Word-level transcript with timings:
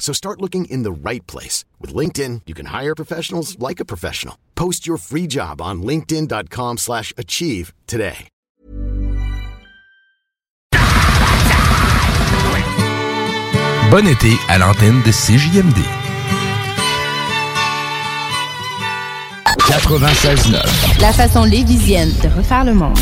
So 0.00 0.12
start 0.12 0.40
looking 0.40 0.64
in 0.64 0.82
the 0.82 0.90
right 0.90 1.24
place. 1.28 1.64
With 1.78 1.94
LinkedIn, 1.94 2.42
you 2.46 2.54
can 2.54 2.66
hire 2.66 2.96
professionals 2.96 3.56
like 3.60 3.78
a 3.78 3.84
professional. 3.84 4.36
Post 4.56 4.88
your 4.88 4.96
free 4.96 5.28
job 5.28 5.60
on 5.60 5.82
linkedin.com 5.82 6.78
slash 6.78 7.12
achieve 7.16 7.72
today. 7.86 8.26
Bon 13.90 14.06
été 14.06 14.36
à 14.48 14.56
l'antenne 14.56 15.02
de 15.02 15.10
CJMD. 15.10 15.78
96.9. 19.68 21.00
La 21.00 21.12
façon 21.12 21.42
lévisienne 21.42 22.12
de 22.22 22.28
refaire 22.28 22.64
le 22.64 22.74
monde. 22.74 22.98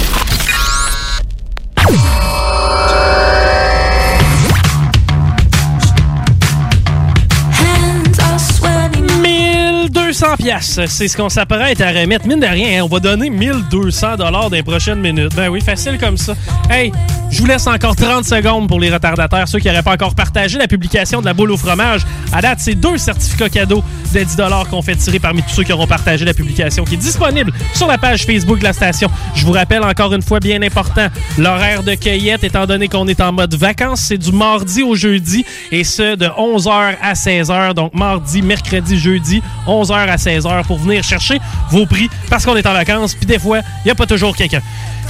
1200 10.18 10.36
pièces, 10.36 10.80
c'est 10.88 11.06
ce 11.06 11.16
qu'on 11.16 11.28
s'apprête 11.28 11.80
à 11.80 11.92
remettre. 11.92 12.26
Mine 12.26 12.40
de 12.40 12.46
rien, 12.46 12.80
hein, 12.80 12.84
on 12.84 12.88
va 12.88 12.98
donner 12.98 13.30
1200 13.30 14.16
dollars 14.16 14.50
dans 14.50 14.56
les 14.56 14.64
prochaines 14.64 14.98
minutes. 14.98 15.32
Ben 15.36 15.48
oui, 15.48 15.60
facile 15.60 15.96
comme 15.96 16.16
ça. 16.16 16.34
Hey, 16.68 16.90
je 17.30 17.38
vous 17.38 17.46
laisse 17.46 17.68
encore 17.68 17.94
30 17.94 18.24
secondes 18.24 18.66
pour 18.66 18.80
les 18.80 18.90
retardataires, 18.90 19.46
ceux 19.46 19.60
qui 19.60 19.68
n'auraient 19.68 19.84
pas 19.84 19.92
encore 19.92 20.16
partagé 20.16 20.58
la 20.58 20.66
publication 20.66 21.20
de 21.20 21.26
la 21.26 21.34
boule 21.34 21.52
au 21.52 21.56
fromage. 21.56 22.00
À 22.32 22.40
date, 22.40 22.58
c'est 22.60 22.74
deux 22.74 22.98
certificats 22.98 23.48
cadeaux 23.48 23.84
de 24.12 24.18
10 24.24 24.34
dollars 24.34 24.68
qu'on 24.68 24.82
fait 24.82 24.96
tirer 24.96 25.20
parmi 25.20 25.42
tous 25.42 25.50
ceux 25.50 25.62
qui 25.62 25.72
auront 25.72 25.86
partagé 25.86 26.24
la 26.24 26.34
publication 26.34 26.82
qui 26.84 26.94
est 26.94 26.98
disponible 26.98 27.52
sur 27.74 27.86
la 27.86 27.96
page 27.96 28.24
Facebook 28.24 28.58
de 28.58 28.64
la 28.64 28.72
station. 28.72 29.08
Je 29.36 29.46
vous 29.46 29.52
rappelle 29.52 29.84
encore 29.84 30.12
une 30.12 30.22
fois, 30.22 30.40
bien 30.40 30.62
important, 30.62 31.06
l'horaire 31.38 31.84
de 31.84 31.94
cueillette, 31.94 32.42
étant 32.42 32.66
donné 32.66 32.88
qu'on 32.88 33.06
est 33.06 33.20
en 33.20 33.30
mode 33.30 33.54
vacances, 33.54 34.00
c'est 34.08 34.18
du 34.18 34.32
mardi 34.32 34.82
au 34.82 34.96
jeudi 34.96 35.44
et 35.70 35.84
ce, 35.84 36.16
de 36.16 36.26
11h 36.26 36.96
à 37.00 37.12
16h. 37.12 37.74
Donc, 37.74 37.94
mardi, 37.94 38.42
mercredi, 38.42 38.98
jeudi, 38.98 39.42
11h 39.68 40.07
à 40.08 40.16
16h 40.16 40.64
pour 40.64 40.78
venir 40.78 41.02
chercher 41.02 41.40
vos 41.70 41.86
prix 41.86 42.08
parce 42.30 42.44
qu'on 42.44 42.56
est 42.56 42.66
en 42.66 42.72
vacances. 42.72 43.14
Puis 43.14 43.26
des 43.26 43.38
fois, 43.38 43.60
il 43.84 43.86
n'y 43.86 43.90
a 43.90 43.94
pas 43.94 44.06
toujours 44.06 44.36
quelqu'un. 44.36 44.60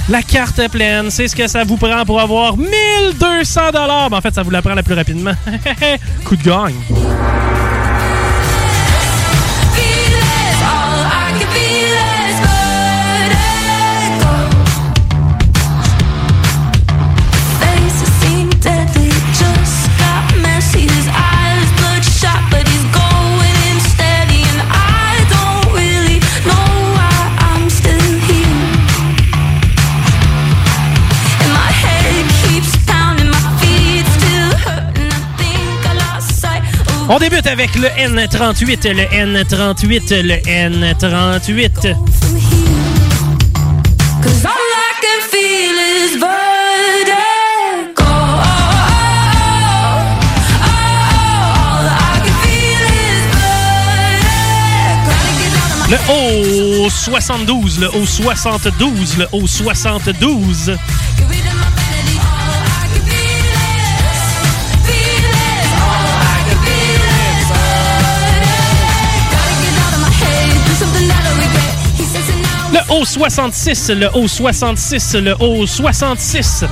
La 0.09 0.23
carte 0.23 0.57
est 0.59 0.69
pleine, 0.69 1.11
c'est 1.11 1.27
ce 1.27 1.35
que 1.35 1.47
ça 1.47 1.63
vous 1.63 1.77
prend 1.77 2.03
pour 2.05 2.19
avoir 2.19 2.57
1200 2.57 3.71
dollars. 3.71 4.09
Ben, 4.09 4.17
en 4.17 4.21
fait, 4.21 4.33
ça 4.33 4.41
vous 4.41 4.49
la 4.49 4.61
prend 4.61 4.73
la 4.73 4.83
plus 4.83 4.95
rapidement. 4.95 5.33
Coup 6.25 6.35
de 6.35 6.43
gagne. 6.43 6.75
On 37.11 37.17
débute 37.17 37.47
avec 37.47 37.73
le 37.73 37.87
N38, 37.87 38.87
le 38.93 39.03
N38, 39.05 40.21
le 40.21 40.35
N38. 40.35 41.95
Le 55.89 55.97
O72, 56.87 57.79
le 57.79 57.87
O72, 57.87 59.17
le 59.17 59.25
O72. 59.33 60.77
Le 72.89 72.95
O66, 72.95 73.93
le 73.93 74.07
O66, 74.07 75.17
le 75.19 75.33
O66. 75.35 76.65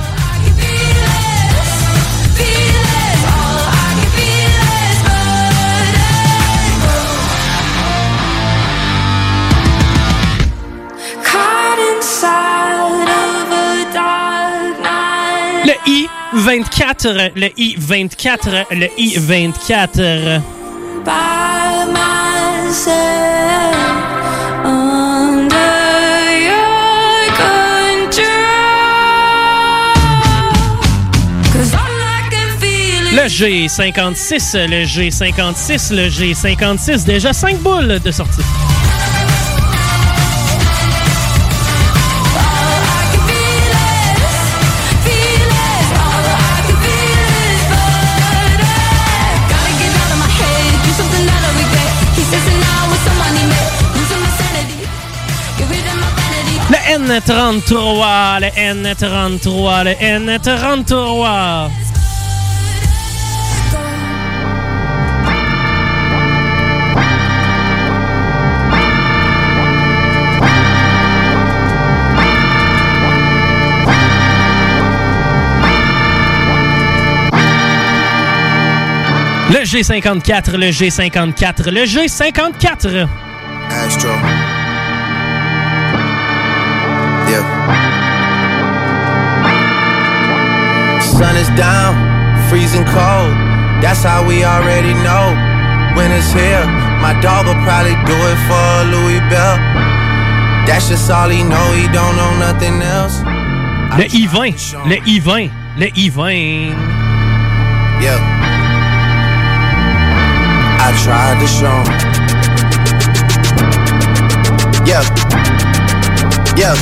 Le 15.64 15.74
I-24, 15.86 17.32
le 17.36 17.48
I-24, 17.56 18.66
le 18.72 18.88
I-24. 18.98 20.40
Le 33.20 33.24
G56, 33.24 34.68
le 34.68 34.84
G56, 34.84 35.92
le 35.92 36.08
G56. 36.08 37.04
Déjà 37.04 37.32
5 37.32 37.58
boules 37.58 37.98
de 37.98 38.12
sortie. 38.12 38.42
Le 56.70 56.76
N33, 56.94 58.40
le 58.40 58.46
N33, 58.46 59.84
le 59.84 59.90
N33. 60.00 61.87
Le 79.50 79.64
G54, 79.64 80.56
le 80.56 80.70
G54, 80.70 81.70
le 81.70 81.84
G54. 81.86 83.08
Astro. 83.70 84.10
Yeah. 87.28 87.44
Sun 91.00 91.36
is 91.36 91.48
down, 91.56 91.96
freezing 92.50 92.84
cold. 92.84 93.32
That's 93.80 94.02
how 94.04 94.26
we 94.26 94.44
already 94.44 94.92
know. 95.02 95.34
Winter's 95.96 96.30
here. 96.32 96.66
My 97.00 97.18
dog 97.22 97.46
will 97.46 97.58
probably 97.64 97.96
do 98.04 98.14
it 98.14 98.38
for 98.46 98.84
Louis 98.92 99.20
Bell. 99.30 99.56
That's 100.66 100.88
just 100.88 101.10
all 101.10 101.30
he 101.30 101.42
know. 101.42 101.72
He 101.72 101.88
don't 101.88 102.16
know 102.16 102.36
nothing 102.38 102.82
else. 102.82 103.20
Le 103.96 104.04
I-20. 104.04 104.84
Le 104.86 104.96
I-20. 104.96 105.50
Le 105.78 105.86
I-20. 105.86 106.76
Yeah. 108.02 108.37
Tried 111.04 111.40
to 111.40 111.46
show 111.46 111.66
'em. 111.66 111.86
Yeah. 114.86 115.02
Yeah. 116.56 116.74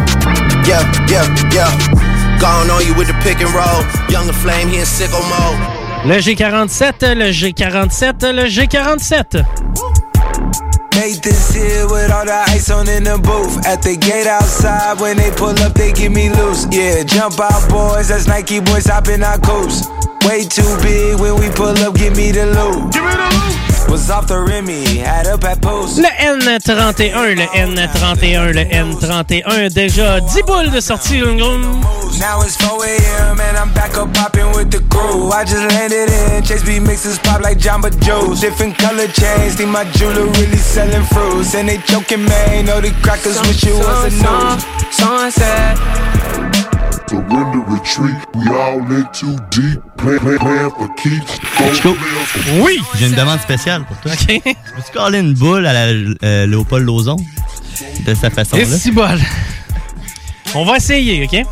Yeah. 0.67 0.83
Yeah. 1.09 1.27
Yeah. 1.53 2.41
Gone 2.41 2.71
on 2.71 2.85
you 2.87 2.95
with 2.95 3.09
the 3.09 3.15
pick 3.23 3.41
and 3.41 3.53
roll. 3.55 3.85
Younger 4.09 4.33
flame, 4.33 4.69
he 4.69 4.79
in 4.79 4.87
sicko 4.87 5.21
mode. 5.31 5.59
Le 6.07 6.21
G47, 6.21 7.15
le 7.15 7.33
G47, 7.33 8.33
le 8.33 8.47
G47. 8.49 9.45
Nathan's 10.95 11.55
here 11.55 11.87
with 11.89 12.11
all 12.11 12.25
the 12.25 12.45
ice 12.49 12.71
on 12.71 12.89
in 12.89 13.05
the 13.05 13.19
booth. 13.19 13.67
At 13.67 13.83
the 13.83 13.97
gate 13.97 14.27
outside, 14.27 15.01
when 15.01 15.17
they 15.17 15.31
pull 15.31 15.59
up, 15.65 15.75
they 15.75 15.93
give 15.93 16.13
me 16.13 16.31
loose. 16.31 16.67
Yeah, 16.71 17.03
jump 17.05 17.39
out, 17.41 17.69
boys. 17.69 18.09
That's 18.09 18.27
Nike 18.27 18.61
boys 18.61 18.87
hopping 18.87 19.23
our 19.23 19.39
coast. 19.39 19.91
Way 20.25 20.45
too 20.45 20.77
big 20.83 21.21
when 21.21 21.39
we 21.41 21.51
pull 21.51 21.77
up, 21.87 21.95
give 21.95 22.17
me 22.17 22.33
the 22.33 22.47
loot. 22.47 22.93
Give 22.93 23.05
me 23.05 23.11
the 23.13 23.29
loot. 23.29 23.76
Was 23.89 24.11
off 24.11 24.27
the 24.27 24.39
Remy, 24.39 24.99
had 24.99 25.27
up 25.27 25.45
at 25.45 25.63
post. 25.63 25.99
Le 25.99 26.09
N31, 26.09 27.37
le 27.37 27.47
N31, 27.47 28.53
le 28.53 28.65
N31. 28.65 29.73
Déjà 29.73 30.21
10 30.21 30.43
boules 30.43 30.71
de 30.71 30.81
sortie. 30.81 31.21
Now 32.19 32.41
it's 32.43 32.57
4 32.57 32.85
a.m. 32.85 33.41
and 33.41 33.57
I'm 33.57 33.73
back 33.75 33.97
up 33.97 34.13
popping 34.15 34.51
with 34.53 34.71
the 34.71 34.81
crew. 34.89 35.31
I 35.31 35.45
just 35.45 35.63
landed 35.75 36.11
in, 36.11 36.43
Chase 36.43 36.65
B 36.65 36.81
mixes 36.81 37.19
pop 37.19 37.41
like 37.43 37.59
Jamba 37.59 37.91
Joe's. 38.01 38.41
Different 38.41 38.77
color 38.79 39.07
chains, 39.09 39.57
think 39.57 39.71
my 39.71 39.85
jeweler 39.93 40.27
really 40.27 40.57
selling 40.57 41.05
fruits. 41.05 41.55
And 41.55 41.69
they 41.69 41.79
joking, 41.79 42.25
man, 42.25 42.67
know 42.67 42.81
the 42.81 42.91
crackers 43.03 43.39
wish 43.43 43.65
it 43.65 43.75
was 43.75 44.05
a 44.05 44.11
news. 44.11 44.65
Sunset. 44.95 46.66
Surrender 47.09 47.61
retreat, 47.69 48.17
we 48.35 48.49
all 48.49 48.81
in 48.81 49.07
too 49.13 49.37
deep. 49.51 49.81
Plan, 49.97 50.19
plan, 50.19 50.39
plan 50.39 50.71
for 50.71 50.89
keeps. 50.97 51.39
Oui! 52.61 52.81
J'ai 52.99 53.07
une 53.07 53.15
demande 53.15 53.41
spéciale 53.41 53.85
pour 53.85 53.97
toi. 53.99 54.13
OK. 54.21 54.27
Peux-tu 54.43 54.93
coller 54.93 55.21
une 55.21 55.35
boule 55.35 55.67
à 55.67 55.73
la 55.73 55.93
euh, 56.25 56.47
Léopold 56.47 56.85
Lozon? 56.85 57.17
De 58.07 58.15
cette 58.15 58.33
Et 58.33 58.35
façon-là? 58.37 58.65
si 58.65 58.91
bol. 58.91 59.19
On 60.55 60.65
va 60.65 60.77
essayer, 60.79 61.25
OK? 61.25 61.47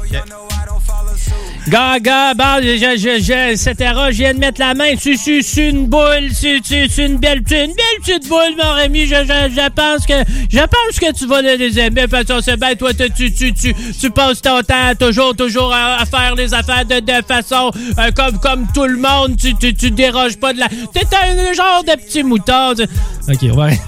Gaga, 1.66 2.34
bah, 2.34 2.60
je, 2.60 2.76
je, 2.76 3.22
je, 3.22 3.52
etc. 3.52 3.92
Je 4.10 4.16
viens 4.16 4.34
de 4.34 4.38
mettre 4.38 4.60
la 4.60 4.74
main 4.74 4.96
sur, 4.98 5.14
une 5.56 5.86
boule, 5.86 6.30
sur, 6.32 6.60
une 6.98 7.16
belle, 7.16 7.38
une 7.38 7.42
belle 7.44 7.74
petite 8.02 8.28
boule, 8.28 8.54
mon 8.58 8.72
ami. 8.72 9.06
Je, 9.06 9.14
je, 9.14 9.50
je 9.54 9.68
pense 9.70 10.06
que, 10.06 10.12
je 10.50 10.58
pense 10.58 11.00
que 11.00 11.12
tu 11.16 11.26
vas 11.26 11.40
les 11.40 11.78
aimer. 11.78 12.06
Parce 12.06 12.24
que 12.24 12.40
c'est 12.42 12.58
bien, 12.58 12.74
toi, 12.74 12.92
tu, 12.92 13.10
tu, 13.10 13.32
tu, 13.32 13.54
tu, 13.54 13.74
tu 13.98 14.10
passes 14.10 14.42
ton 14.42 14.60
temps 14.62 14.94
toujours, 14.98 15.34
toujours 15.34 15.72
à, 15.72 16.02
à 16.02 16.04
faire 16.04 16.34
les 16.34 16.52
affaires 16.52 16.84
de, 16.84 17.00
de 17.00 17.24
façon, 17.26 17.70
euh, 17.98 18.10
comme, 18.14 18.38
comme 18.40 18.66
tout 18.74 18.84
le 18.86 18.98
monde. 18.98 19.36
Tu, 19.40 19.54
tu, 19.54 19.74
tu 19.74 19.90
déroges 19.90 20.36
pas 20.36 20.52
de 20.52 20.58
la, 20.58 20.68
t'es 20.68 21.06
un 21.16 21.52
genre 21.54 21.82
de 21.82 21.92
petit 22.02 22.22
mouton. 22.22 22.72
OK, 22.72 23.56
ouais. 23.56 23.80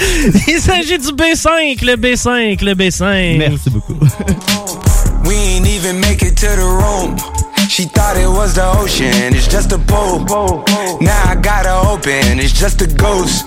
Il 0.48 0.60
s'agit 0.60 0.98
du 0.98 1.08
B5, 1.08 1.84
le 1.84 1.96
B5, 1.96 2.64
le 2.64 2.74
B5. 2.74 3.38
Merci 3.38 3.70
beaucoup. 3.70 3.98
We 5.90 5.96
ain't 5.96 6.04
even 6.04 6.10
make 6.10 6.22
it 6.22 6.36
to 6.38 6.46
the 6.46 6.62
room. 6.62 7.16
She 7.68 7.84
thought 7.84 8.16
it 8.16 8.28
was 8.28 8.54
the 8.54 8.64
ocean, 8.78 9.34
it's 9.34 9.48
just 9.48 9.72
a 9.72 9.78
pool. 9.78 10.20
Now 11.00 11.30
I 11.30 11.34
gotta 11.34 11.88
open, 11.90 12.38
it's 12.38 12.52
just 12.52 12.80
a 12.82 12.86
ghost. 12.86 13.44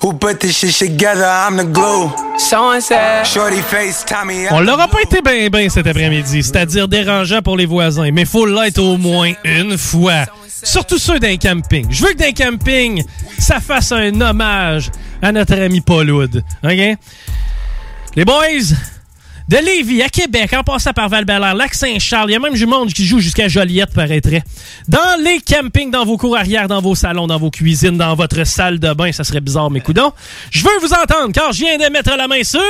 Who 0.00 0.12
put 0.12 0.38
this 0.38 0.56
shit 0.56 0.74
together? 0.74 1.24
I'm 1.24 1.56
the 1.56 1.64
glue. 1.64 2.10
Sunset. 2.38 3.26
Shorty 3.26 3.60
face, 3.60 4.04
Tommy. 4.04 4.46
On 4.50 4.60
l'aura 4.60 4.86
pas 4.86 5.02
été 5.02 5.20
bien 5.20 5.48
bien 5.48 5.68
cet 5.68 5.88
après-midi, 5.88 6.44
c'est-à-dire 6.44 6.86
dérangeant 6.86 7.42
pour 7.42 7.56
les 7.56 7.66
voisins, 7.66 8.10
mais 8.12 8.24
faut 8.24 8.46
l'être 8.46 8.78
au 8.78 8.96
moins 8.96 9.32
une 9.44 9.76
fois. 9.76 10.26
Surtout 10.46 10.98
ceux 10.98 11.18
d'un 11.18 11.36
camping. 11.36 11.86
Je 11.90 12.04
veux 12.04 12.12
que 12.12 12.18
d'un 12.18 12.32
camping, 12.32 13.02
ça 13.38 13.58
fasse 13.58 13.90
un 13.90 14.20
hommage 14.20 14.90
à 15.20 15.32
notre 15.32 15.54
ami 15.54 15.80
Paul 15.80 16.08
Wood. 16.10 16.44
OK? 16.62 16.96
Les 18.14 18.24
boys, 18.24 18.74
de 19.48 19.56
Lévis 19.56 20.02
à 20.02 20.08
Québec, 20.08 20.52
en 20.52 20.62
passant 20.62 20.92
par 20.92 21.08
val 21.08 21.24
Lac-Saint-Charles, 21.26 22.30
il 22.30 22.32
y 22.34 22.36
a 22.36 22.38
même 22.38 22.54
du 22.54 22.66
monde 22.66 22.92
qui 22.92 23.04
joue 23.04 23.18
jusqu'à 23.18 23.48
Joliette, 23.48 23.92
paraîtrait. 23.94 24.42
Dans 24.88 25.20
les 25.22 25.40
campings, 25.40 25.90
dans 25.90 26.04
vos 26.04 26.18
cours 26.18 26.36
arrière, 26.36 26.68
dans 26.68 26.82
vos 26.82 26.94
salons, 26.94 27.26
dans 27.26 27.38
vos 27.38 27.50
cuisines, 27.50 27.96
dans 27.96 28.14
votre 28.14 28.44
salle 28.44 28.78
de 28.78 28.92
bain, 28.92 29.10
ça 29.12 29.24
serait 29.24 29.40
bizarre, 29.40 29.70
mes 29.70 29.80
coudons. 29.80 30.12
Je 30.50 30.62
veux 30.64 30.78
vous 30.80 30.92
entendre, 30.92 31.32
car 31.32 31.52
je 31.52 31.60
viens 31.60 31.78
de 31.78 31.90
mettre 31.90 32.14
la 32.16 32.28
main 32.28 32.44
sur... 32.44 32.60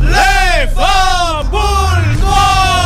Les 0.00 0.66
Boules 1.50 2.20
Noires! 2.20 2.76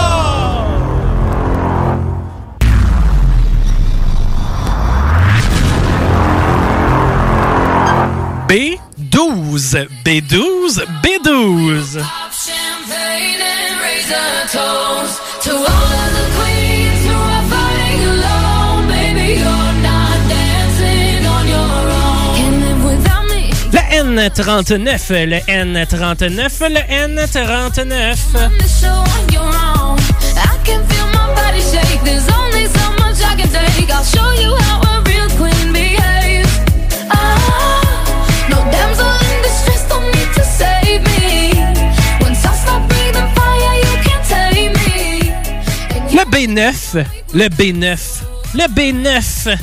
B12, 8.48 9.86
B12, 10.04 10.84
B12. 11.04 12.02
Le 24.20 24.28
N39, 24.28 25.26
le 25.26 25.38
N39, 25.46 26.68
le 26.68 26.80
N39. 26.80 28.18
On 28.34 28.50
the 28.58 28.68
show 28.68 28.88
on 28.88 29.28
your 29.32 29.42
own. 29.42 29.98
I 30.36 30.58
can 30.64 30.84
feel 30.88 31.06
my 31.06 31.34
body 31.34 31.60
shake. 31.60 32.02
There's 32.02 32.28
only 32.32 32.66
so 32.66 32.90
much 32.98 33.22
I 33.22 33.36
can 33.36 33.48
take. 33.48 33.90
I'll 33.90 34.02
show 34.02 34.30
you 34.42 34.54
how 34.56 34.98
a 34.98 35.02
real 35.04 35.28
queen 35.38 35.72
behaves. 35.72 36.19
B9. 46.30 47.04
Le 47.34 47.48
B9. 47.48 47.98
Le 48.54 48.64
B9. 48.68 49.58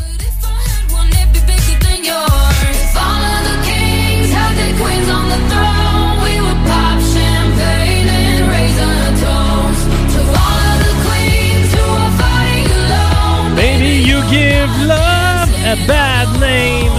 Baby, 13.56 14.03
you 14.03 14.22
give 14.30 14.70
love 14.86 15.50
a 15.65 15.75
bad 15.88 16.27
name. 16.39 16.91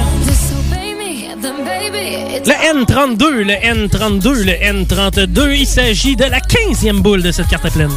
Le 2.44 2.54
N32, 2.84 3.42
le 3.42 3.52
N32, 3.52 4.44
le 4.44 4.52
N32, 4.52 5.56
il 5.58 5.66
s'agit 5.66 6.16
de 6.16 6.24
la 6.24 6.40
15e 6.40 7.00
boule 7.00 7.22
de 7.22 7.30
cette 7.30 7.48
carte 7.48 7.70
pleine. 7.70 7.90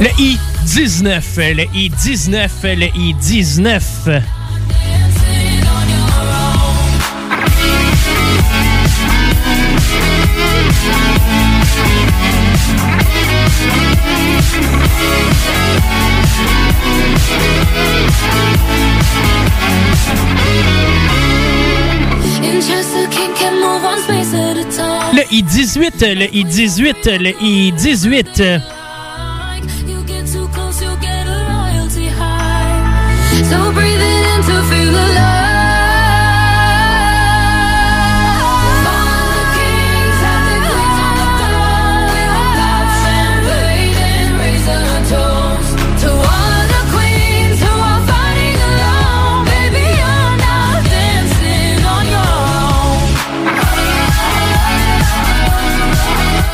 Le 0.00 0.10
I-19, 0.16 1.54
le 1.54 1.64
I-19, 1.74 2.76
le 2.76 2.86
I-19. 2.86 4.22
dancing 4.88 5.66
on 5.66 5.88
your 5.88 6.08
own. 6.38 6.86
In 22.44 22.60
just 22.60 22.94
a 22.94 23.08
king 23.10 23.34
can 23.34 23.54
move 23.60 23.82
one 23.82 24.00
space 24.02 24.32
at 24.32 24.56
a 24.56 24.64
time. 24.70 25.16
Le 25.16 25.22
I-18, 25.32 26.14
le 26.14 26.26
I-18, 26.32 27.18
le 27.18 27.30
I-18. 27.42 28.77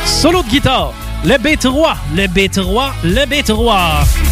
Solo 0.05 0.41
de 0.41 0.49
guitare, 0.49 0.91
le 1.23 1.35
B3, 1.35 1.95
le 2.15 2.27
B3, 2.27 2.91
le 3.03 3.25
B3. 3.25 4.24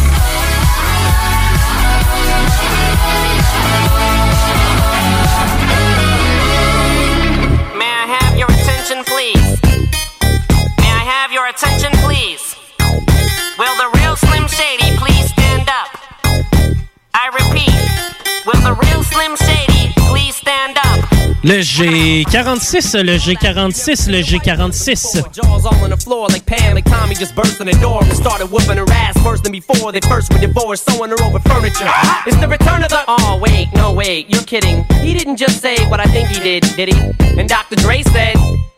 Were 30.30 30.38
divorced, 30.38 30.90
sewing 30.90 31.10
her 31.10 31.22
over 31.22 31.38
furniture. 31.40 31.84
It's 32.26 32.40
the 32.40 32.48
return 32.48 32.82
of 32.82 32.88
the. 32.88 33.04
Oh 33.06 33.38
wait, 33.42 33.68
no 33.74 33.92
wait, 33.92 34.30
you're 34.30 34.44
kidding. 34.44 34.84
He 35.02 35.12
didn't 35.12 35.36
just 35.36 35.60
say 35.60 35.76
what 35.90 36.00
I 36.00 36.04
think 36.04 36.30
he 36.30 36.40
did, 36.40 36.62
did 36.76 36.94
he? 36.94 37.38
And 37.38 37.46
Dr. 37.46 37.76
Dre 37.76 38.00
said, 38.00 38.36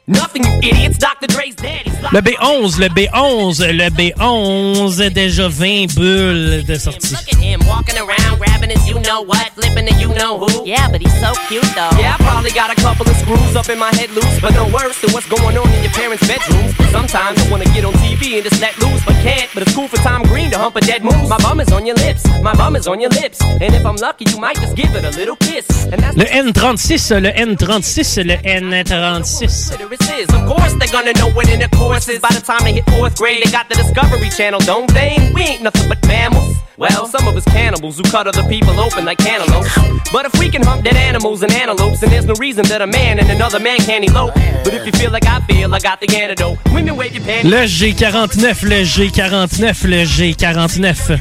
Nothing, 0.08 0.44
you 0.44 0.70
idiots. 0.70 0.98
Dr. 0.98 1.26
Dre's 1.26 1.56
dead. 1.56 1.82
He's 1.82 1.96
Le 2.12 2.20
B11, 2.20 2.78
le 2.78 2.88
B11, 2.88 3.72
le 3.72 3.90
B11, 3.90 5.10
déjà 5.10 5.48
20 5.48 5.94
bulles 5.96 6.62
de 6.64 6.76
sortie. 6.76 7.10
Look 7.10 7.32
at 7.32 7.40
him 7.40 7.60
walking 7.66 7.98
around, 7.98 8.38
grabbing 8.38 8.70
his 8.70 8.86
you 8.86 9.00
know 9.00 9.22
what, 9.22 9.50
flipping 9.56 9.86
the 9.86 9.94
you 10.00 10.14
know 10.14 10.38
who. 10.38 10.64
Yeah, 10.64 10.88
but 10.88 11.00
he's 11.00 11.12
so 11.18 11.32
cute 11.48 11.66
though. 11.74 11.90
Yeah, 11.98 12.14
I 12.14 12.22
probably 12.22 12.52
got 12.52 12.70
a 12.70 12.80
couple 12.80 13.08
of 13.08 13.16
screws 13.16 13.56
up 13.56 13.68
in 13.68 13.78
my 13.80 13.92
head 13.96 14.10
loose, 14.10 14.40
but 14.40 14.54
no 14.54 14.68
worse 14.68 15.00
than 15.00 15.10
what's 15.12 15.28
going 15.28 15.58
on 15.58 15.68
in 15.72 15.82
your 15.82 15.92
parents' 15.92 16.26
bedrooms. 16.28 16.76
Sometimes 16.92 17.42
I 17.42 17.50
wanna 17.50 17.64
get 17.74 17.84
on 17.84 17.92
TV 17.94 18.36
and 18.38 18.44
just 18.44 18.60
let 18.60 18.78
loose, 18.78 19.04
but 19.04 19.14
can't. 19.26 19.50
But 19.52 19.64
it's 19.64 19.74
cool 19.74 19.88
for 19.88 19.96
Tom 19.96 20.22
Green 20.22 20.52
to 20.52 20.58
hump 20.58 20.76
a 20.76 20.80
dead 20.82 21.02
moose. 21.02 21.28
My 21.28 21.38
bum 21.38 21.58
is 21.58 21.72
on 21.72 21.84
your 21.84 21.96
lips, 21.96 22.22
my 22.42 22.54
bum 22.54 22.76
is 22.76 22.86
on 22.86 23.00
your 23.00 23.10
lips, 23.10 23.42
and 23.42 23.74
if 23.74 23.84
I'm 23.84 23.96
lucky, 23.96 24.24
you 24.30 24.38
might 24.38 24.56
just 24.60 24.76
give 24.76 24.94
it 24.94 25.04
a 25.04 25.10
little 25.18 25.36
kiss. 25.36 25.66
And 25.90 26.00
that's 26.00 26.16
Le 26.16 26.24
N36, 26.24 27.20
le 27.20 27.32
N36, 27.32 28.24
le 28.24 28.36
N36. 28.36 29.95
Is. 30.10 30.28
Of 30.32 30.46
course, 30.46 30.74
they're 30.74 30.92
gonna 30.92 31.12
know 31.14 31.30
what 31.30 31.48
in 31.48 31.60
the 31.60 31.68
course 31.76 32.08
is. 32.08 32.20
By 32.20 32.30
the 32.30 32.40
time 32.40 32.64
they 32.64 32.72
hit 32.72 32.88
fourth 32.90 33.16
grade, 33.16 33.42
they 33.44 33.50
got 33.50 33.68
the 33.68 33.74
Discovery 33.74 34.30
Channel, 34.30 34.60
don't 34.60 34.92
they? 34.92 35.30
We 35.34 35.42
ain't 35.42 35.62
nothing 35.62 35.88
but 35.88 36.04
mammals. 36.06 36.56
Well, 36.76 37.06
some 37.06 37.26
of 37.26 37.34
us 37.36 37.44
cannibals 37.44 37.96
who 37.96 38.02
cut 38.04 38.26
other 38.26 38.46
people 38.48 38.78
open 38.78 39.06
like 39.06 39.18
cantaloupes. 39.18 39.70
But 40.12 40.26
if 40.26 40.38
we 40.38 40.50
can 40.50 40.62
hump 40.62 40.84
dead 40.84 40.96
animals 40.96 41.42
and 41.42 41.50
antelopes, 41.52 42.00
then 42.00 42.10
there's 42.10 42.26
no 42.26 42.34
reason 42.34 42.66
that 42.66 42.82
a 42.82 42.86
man 42.86 43.18
and 43.18 43.30
another 43.30 43.58
man 43.58 43.78
can't 43.78 44.04
elope. 44.04 44.34
But 44.62 44.74
if 44.74 44.84
you 44.84 44.92
feel 44.92 45.10
like 45.10 45.26
I 45.26 45.40
feel, 45.46 45.74
I 45.74 45.78
got 45.78 46.00
the 46.00 46.08
antidote. 46.14 46.58
Women 46.74 46.96
wave 46.96 47.14
your 47.14 47.24
panties. 47.24 47.50
Le 47.50 47.64
G49, 47.64 48.68
le 48.68 48.82
G49, 48.84 49.88
le 49.88 50.04
G49. 50.04 51.20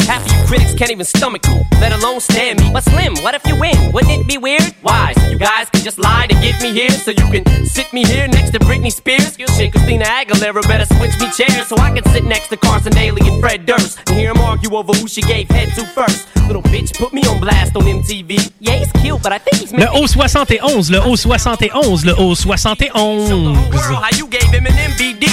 Half 0.11 0.25
of 0.25 0.33
you 0.35 0.45
critics 0.45 0.75
can't 0.75 0.91
even 0.91 1.05
stomach 1.05 1.47
me, 1.47 1.63
let 1.79 1.93
alone 1.93 2.19
stand 2.19 2.59
me. 2.59 2.69
But 2.73 2.83
Slim, 2.83 3.15
what 3.23 3.33
if 3.33 3.47
you 3.47 3.57
win? 3.57 3.93
Wouldn't 3.93 4.11
it 4.11 4.27
be 4.27 4.37
weird? 4.37 4.75
Why? 4.81 5.13
So 5.13 5.29
you 5.29 5.39
guys 5.39 5.69
can 5.69 5.81
just 5.85 5.97
lie 5.97 6.27
to 6.27 6.35
get 6.41 6.61
me 6.61 6.73
here, 6.73 6.91
so 6.91 7.11
you 7.11 7.25
can 7.31 7.45
sit 7.65 7.93
me 7.93 8.03
here 8.03 8.27
next 8.27 8.51
to 8.51 8.59
Britney 8.59 8.91
Spears. 8.91 9.37
Shit, 9.37 9.71
Christina 9.71 10.03
Aguilera 10.03 10.67
better 10.67 10.85
switch 10.95 11.17
me 11.17 11.31
chairs 11.31 11.65
so 11.67 11.77
I 11.77 11.91
can 11.95 12.03
sit 12.11 12.25
next 12.25 12.49
to 12.49 12.57
Carson 12.57 12.91
Daly 12.91 13.21
and 13.25 13.39
Fred 13.39 13.65
Durst 13.65 13.99
and 14.07 14.17
hear 14.17 14.33
them 14.33 14.43
argue 14.43 14.75
over 14.75 14.91
who 14.91 15.07
she 15.07 15.21
gave 15.21 15.47
head 15.47 15.69
to 15.75 15.85
first. 15.85 16.27
Little 16.47 16.63
bitch 16.63 16.93
put 16.97 17.13
me 17.13 17.21
on 17.21 17.39
blast 17.39 17.77
on 17.77 17.83
MTV. 17.83 18.51
Yeah, 18.59 18.79
he's 18.79 18.91
cute, 19.01 19.23
but 19.23 19.31
I 19.31 19.37
think 19.37 19.61
he's 19.61 19.71
Le 19.71 19.85
O71, 19.85 20.91
le 20.91 20.99
O71, 20.99 22.05
le 22.05 22.13
O71. 22.15 23.71
Girl, 23.71 23.95
how 23.95 24.09
you 24.17 24.27
gave 24.27 24.51
him 24.51 24.65
an 24.65 24.73
MVD? 24.73 25.23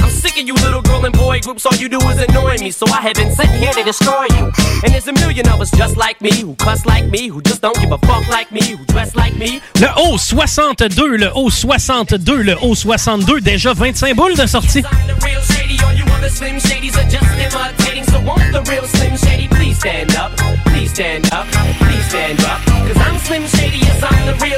I'm 0.00 0.10
sick 0.10 0.36
of 0.40 0.48
you 0.48 0.54
little 0.54 0.82
girl 0.82 1.04
and 1.04 1.14
boy 1.14 1.38
groups. 1.40 1.64
All 1.64 1.76
you 1.76 1.88
do 1.88 2.00
is 2.08 2.18
annoy 2.20 2.56
me, 2.58 2.72
so 2.72 2.86
I 2.88 3.00
have 3.02 3.14
been 3.14 3.32
sent 3.32 3.52
here 3.52 3.72
to 3.72 3.84
destroy 3.84 4.15
you. 4.24 4.52
And 4.82 4.92
there's 4.92 5.08
a 5.08 5.12
million 5.12 5.48
of 5.48 5.60
us 5.60 5.70
just 5.70 5.96
like 5.96 6.20
me, 6.20 6.30
who 6.40 6.54
cuss 6.54 6.86
like 6.86 7.06
me, 7.06 7.28
who 7.28 7.42
just 7.42 7.60
don't 7.60 7.78
give 7.80 7.92
a 7.92 7.98
fuck 7.98 8.26
like 8.28 8.50
me, 8.52 8.76
who 8.76 8.84
dress 8.86 9.14
like 9.14 9.36
me. 9.36 9.60
Le 9.80 9.88
O62, 9.88 11.18
le 11.18 11.26
O62, 11.34 12.44
le 12.44 12.54
O62, 12.54 13.40
déjà 13.40 13.74
25 13.74 14.14
boules 14.14 14.36
de 14.36 14.46
sortie. 14.46 14.82
I'm 14.82 15.06
the 15.06 15.14
real 15.24 15.40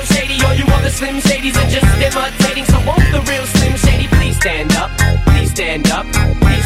shady, 0.04 0.44
all 0.44 0.54
you 0.54 0.66
other 0.74 0.90
slim 0.90 1.20
shadies 1.20 1.56
are 1.56 1.70
just 1.70 1.86
imitating. 1.96 2.64
So 2.66 2.78
won't 2.86 3.10
the 3.12 3.20
real 3.30 3.46
slim 3.46 3.76
shady 3.76 4.08
please 4.08 4.36
stand 4.36 4.72
up? 4.76 4.97
Stand 5.58 5.90
up, 5.90 6.06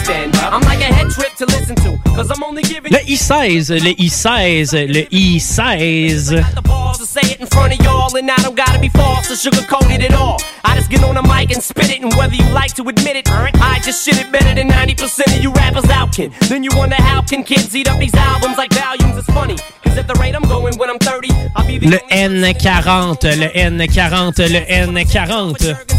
stand 0.04 0.36
up. 0.36 0.52
I'm 0.52 0.60
like 0.68 0.80
a 0.80 0.92
head 0.92 1.08
trip 1.08 1.32
to 1.36 1.46
listen 1.46 1.76
to, 1.76 1.98
cause 2.10 2.30
I'm 2.30 2.42
only 2.42 2.60
giving 2.62 2.92
Le 2.92 2.98
I16, 2.98 3.70
le 3.70 3.94
I16, 3.94 4.92
le 4.92 5.06
I16. 5.06 6.54
the 6.54 6.60
balls 6.60 6.98
to 6.98 7.06
say 7.06 7.22
it 7.22 7.40
in 7.40 7.46
front 7.46 7.72
of 7.72 7.82
y'all, 7.82 8.14
and 8.14 8.30
I 8.30 8.36
don't 8.42 8.54
gotta 8.54 8.78
be 8.78 8.90
false 8.90 9.30
or 9.30 9.50
sugarcoated 9.50 10.02
at 10.02 10.12
all. 10.12 10.42
I 10.62 10.76
just 10.76 10.90
get 10.90 11.02
on 11.04 11.14
the 11.14 11.22
mic 11.22 11.52
and 11.52 11.62
spit 11.62 11.88
it, 11.88 12.02
and 12.02 12.12
whether 12.16 12.34
you 12.34 12.44
like 12.50 12.74
to 12.74 12.86
admit 12.86 13.16
it, 13.16 13.30
I 13.30 13.80
just 13.82 14.04
shit 14.04 14.18
it 14.20 14.30
better 14.30 14.54
than 14.54 14.68
90% 14.68 15.38
of 15.38 15.42
you 15.42 15.52
rappers 15.54 15.88
out 15.88 16.12
can. 16.14 16.30
Then 16.50 16.62
you 16.62 16.70
wonder 16.76 16.96
how 16.96 17.22
can 17.22 17.44
kids 17.44 17.74
eat 17.74 17.88
up 17.88 17.98
these 17.98 18.14
albums 18.14 18.58
like 18.58 18.74
volumes? 18.74 19.16
It's 19.16 19.26
funny, 19.32 19.56
cause 19.82 19.96
at 19.96 20.06
the 20.06 20.14
rate 20.20 20.36
I'm 20.36 20.42
going 20.42 20.76
when 20.76 20.90
I'm 20.90 20.98
30, 20.98 21.30
I'll 21.56 21.66
be 21.66 21.78
the 21.78 21.88
Le 21.88 21.98
N40, 22.10 23.38
le 23.40 23.48
N40, 23.56 24.52
le 24.52 24.60
N40. 24.66 25.92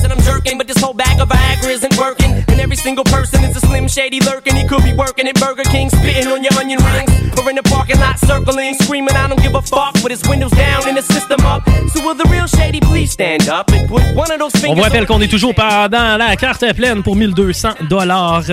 And 2.86 2.92
I'm 2.92 2.92
jerking, 2.92 2.92
but 2.92 2.92
this 2.92 2.92
whole 2.92 2.92
bag 2.92 2.92
of 2.92 2.92
Viagra 2.92 2.92
isn't 2.92 2.92
working. 2.92 2.92
And 2.92 2.92
every 2.92 2.92
single 2.92 3.04
person 3.06 3.44
is 3.44 3.56
a 3.56 3.60
slim 3.62 3.88
shady 3.88 4.20
lurking. 4.20 4.56
He 4.56 4.68
could 4.68 4.84
be 4.84 4.94
working 4.94 5.28
at 5.28 5.36
Burger 5.40 5.63
King, 5.70 5.90
spitting 5.90 6.28
on 6.28 6.44
your 6.44 6.54
onion 6.60 6.80
rings, 6.84 7.40
or 7.40 7.50
in 7.50 7.56
the 7.56 7.63
parking 7.63 8.00
lot 8.00 8.20
circling, 8.20 8.75
screaming, 8.82 9.16
I 9.16 9.28
don't 9.28 9.42
give 9.42 9.56
a 9.56 9.62
fuck, 9.62 9.94
with 10.04 10.12
his 10.12 10.24
windows 10.30 10.52
down 10.52 10.88
and 10.88 10.98
the 10.98 11.02
system 11.02 11.40
up. 11.46 11.63
So 11.94 12.02
will 12.06 12.16
the 12.16 12.28
real 12.30 12.48
shady 12.48 12.80
please 12.80 13.12
stand 13.12 13.48
up 13.50 13.72
and 13.72 13.88
put 13.88 14.04
one 14.16 14.32
of 14.32 14.40
those 14.40 14.56
On 14.56 14.60
fingers 14.60 14.75
vous 14.75 14.84
rappelle 14.84 15.04
on- 15.04 15.08
qu'on 15.08 15.22
est 15.22 15.28
toujours 15.28 15.56
pendant 15.56 16.18
la 16.18 16.36
carte 16.36 16.66
pleine 16.74 17.04
pour 17.04 17.16
1200 17.16 17.75
dollars. 17.90 18.44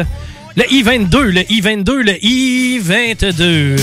Le 0.56 0.64
I-22, 0.72 1.30
le 1.30 1.42
I-22, 1.52 2.02
le 2.02 2.16
I-22. 2.25 3.76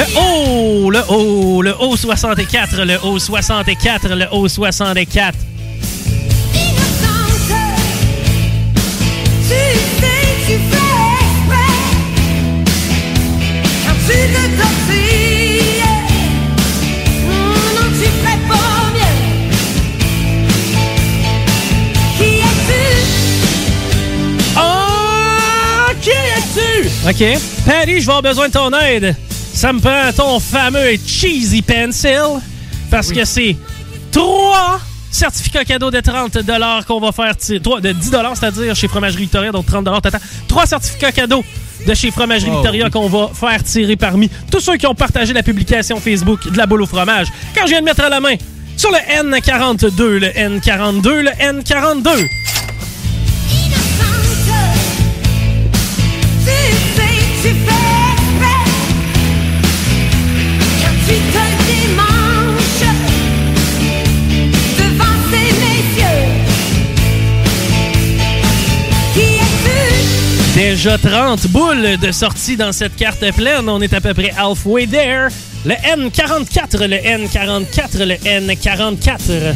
Le 0.00 0.06
O, 0.16 0.90
le 0.90 1.00
O, 1.08 1.60
le 1.60 1.72
O64, 1.72 2.84
le 2.84 2.96
O64, 2.96 4.08
le 4.14 4.24
O64. 4.24 5.34
Oh, 24.56 25.92
qui 26.00 26.10
es-tu? 26.10 26.88
OK. 27.06 27.38
Patty, 27.66 28.00
je 28.00 28.06
vais 28.06 28.12
avoir 28.12 28.22
besoin 28.22 28.48
de 28.48 28.52
ton 28.54 28.72
aide. 28.72 29.14
Ça 29.52 29.72
me 29.72 29.80
prend 29.80 30.12
ton 30.16 30.40
fameux 30.40 30.96
Cheesy 31.06 31.62
Pencil 31.62 32.40
parce 32.90 33.12
que 33.12 33.24
c'est 33.24 33.56
trois 34.10 34.80
certificats 35.10 35.64
cadeaux 35.64 35.90
de 35.90 36.00
30 36.00 36.38
qu'on 36.86 37.00
va 37.00 37.12
faire 37.12 37.36
tirer. 37.36 37.60
Trois, 37.60 37.80
de 37.80 37.92
10 37.92 38.10
c'est-à-dire 38.34 38.74
chez 38.74 38.88
Fromagerie 38.88 39.22
Victoria, 39.22 39.52
donc 39.52 39.66
30 39.66 39.84
total. 39.84 40.20
Trois 40.48 40.66
certificats 40.66 41.12
cadeaux 41.12 41.44
de 41.86 41.94
chez 41.94 42.10
Fromagerie 42.10 42.50
Victoria 42.50 42.90
qu'on 42.90 43.08
va 43.08 43.30
faire 43.34 43.62
tirer 43.64 43.96
parmi 43.96 44.30
tous 44.50 44.60
ceux 44.60 44.76
qui 44.76 44.86
ont 44.86 44.94
partagé 44.94 45.32
la 45.32 45.42
publication 45.42 46.00
Facebook 46.00 46.50
de 46.50 46.56
la 46.56 46.66
boule 46.66 46.82
au 46.82 46.86
fromage. 46.86 47.28
Quand 47.54 47.62
je 47.62 47.70
viens 47.70 47.80
de 47.80 47.86
mettre 47.86 48.02
à 48.02 48.08
la 48.08 48.20
main 48.20 48.34
sur 48.76 48.90
le 48.90 48.98
N42, 48.98 50.02
le 50.02 50.28
N42, 50.28 51.08
le 51.08 51.30
N42. 51.30 52.28
Innocente, 57.42 57.69
Déjà 70.82 70.96
30 70.96 71.48
boules 71.48 71.98
de 71.98 72.10
sortie 72.10 72.56
dans 72.56 72.72
cette 72.72 72.96
carte 72.96 73.22
pleine. 73.32 73.68
On 73.68 73.82
est 73.82 73.92
à 73.92 74.00
peu 74.00 74.14
près 74.14 74.32
halfway 74.34 74.86
there. 74.86 75.28
Le 75.66 75.74
N44, 75.74 76.86
le 76.86 76.96
N44, 76.96 78.02
le 78.02 78.14
N44. 78.14 79.54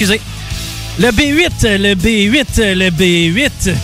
Excusez. 0.00 0.20
Le 1.00 1.08
B8, 1.08 1.76
le 1.76 1.94
B8, 1.96 2.72
le 2.74 2.90
B8. 2.90 3.74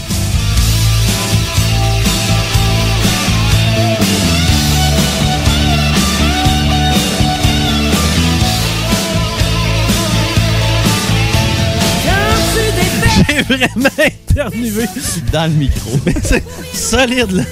Quand 12.05 12.21
tu 12.55 12.63
défais 12.77 13.11
J'ai 13.27 13.43
vraiment 13.43 13.89
éternué. 13.99 14.87
Dans 15.33 15.47
le 15.47 15.51
micro. 15.51 15.99
C'est 16.23 16.45
solide, 16.73 17.33
là. 17.33 17.43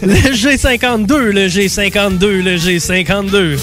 Le 0.00 0.14
G52, 0.14 1.14
le 1.14 1.46
G52, 1.48 2.24
le 2.40 2.56
G52. 2.56 3.58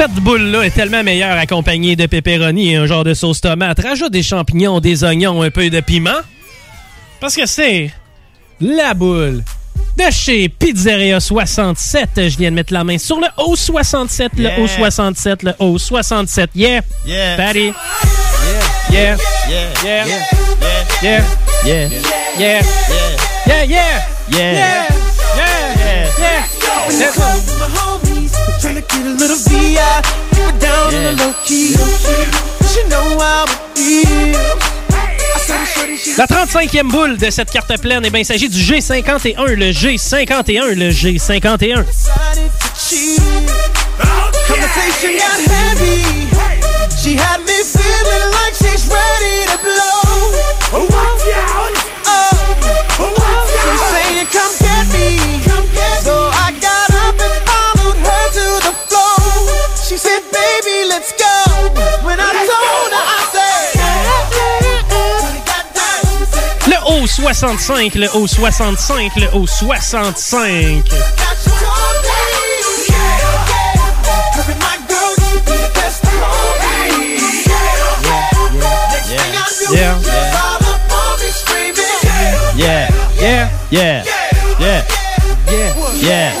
Cette 0.00 0.14
boule-là 0.14 0.62
est 0.62 0.70
tellement 0.70 1.02
meilleure 1.02 1.36
accompagnée 1.36 1.94
de 1.94 2.06
pepperoni 2.06 2.72
et 2.72 2.76
un 2.76 2.86
genre 2.86 3.04
de 3.04 3.12
sauce 3.12 3.42
tomate. 3.42 3.80
Rajoute 3.82 4.10
des 4.10 4.22
champignons, 4.22 4.80
des 4.80 5.04
oignons, 5.04 5.42
un 5.42 5.50
peu 5.50 5.68
de 5.68 5.80
piment. 5.80 6.22
Parce 7.20 7.36
que 7.36 7.44
c'est 7.44 7.90
la 8.62 8.94
boule 8.94 9.44
de 9.98 10.10
chez 10.10 10.48
Pizzeria 10.48 11.20
67. 11.20 12.08
Je 12.16 12.38
viens 12.38 12.50
de 12.50 12.54
mettre 12.56 12.72
la 12.72 12.82
main 12.82 12.96
sur 12.96 13.20
le 13.20 13.26
O67, 13.36 14.30
le 14.38 14.44
Yeah. 14.44 14.58
O67, 14.60 15.36
le 15.42 15.50
O67. 15.60 16.48
Yeah! 16.54 16.80
Yeah. 17.04 17.36
Patty! 17.36 17.74
Yeah. 18.90 19.16
Yeah! 19.50 19.66
Yeah. 19.84 20.06
Yeah! 20.06 20.06
Yeah. 20.06 20.24
Yeah! 21.02 21.24
Yeah. 21.62 21.88
Yeah! 22.38 22.38
Yeah! 22.38 22.62
Yeah! 22.62 22.62
Yeah. 23.46 23.64
Yeah! 23.66 24.00
Yeah. 24.30 24.86
Yeah! 25.36 25.68
Yeah! 26.88 28.09
Let's 28.30 28.38
go. 28.38 28.38
my 28.38 28.38
homies 28.38 28.60
trying 28.60 28.74
to 28.74 28.82
get 28.82 29.06
a 29.06 29.10
little 29.10 29.36
VI. 29.36 30.02
Keep 30.30 30.48
it 30.48 30.60
down 30.60 30.94
in 30.94 31.02
the 31.04 31.24
low 31.24 31.32
key. 31.44 31.74
She 32.68 32.84
know 32.88 33.18
how 33.18 33.44
it 33.44 33.58
feels. 33.76 34.62
I 34.96 35.38
said, 35.38 35.64
shorty, 35.66 35.96
she 35.96 36.16
La 36.16 36.26
35e 36.26 36.88
boule 36.88 37.16
de 37.16 37.30
cette 37.30 37.50
carte 37.50 37.76
pleine, 37.80 38.04
eh 38.04 38.10
bien, 38.10 38.20
il 38.20 38.26
s'agit 38.26 38.48
du 38.48 38.60
G51, 38.60 39.54
le 39.54 39.72
G51, 39.72 40.74
le 40.74 40.90
G51. 40.90 41.84
decided 53.80 54.28
to 54.32 54.59
65, 67.10 67.94
le 67.96 68.16
haut 68.16 68.26
65, 68.26 69.16
le 69.16 69.34
haut 69.34 69.46
65. 69.46 70.84
Yeah, 82.56 82.88
yeah, 83.20 83.50
yeah, 83.70 83.70
yeah, 83.70 84.04
yeah. 86.00 86.40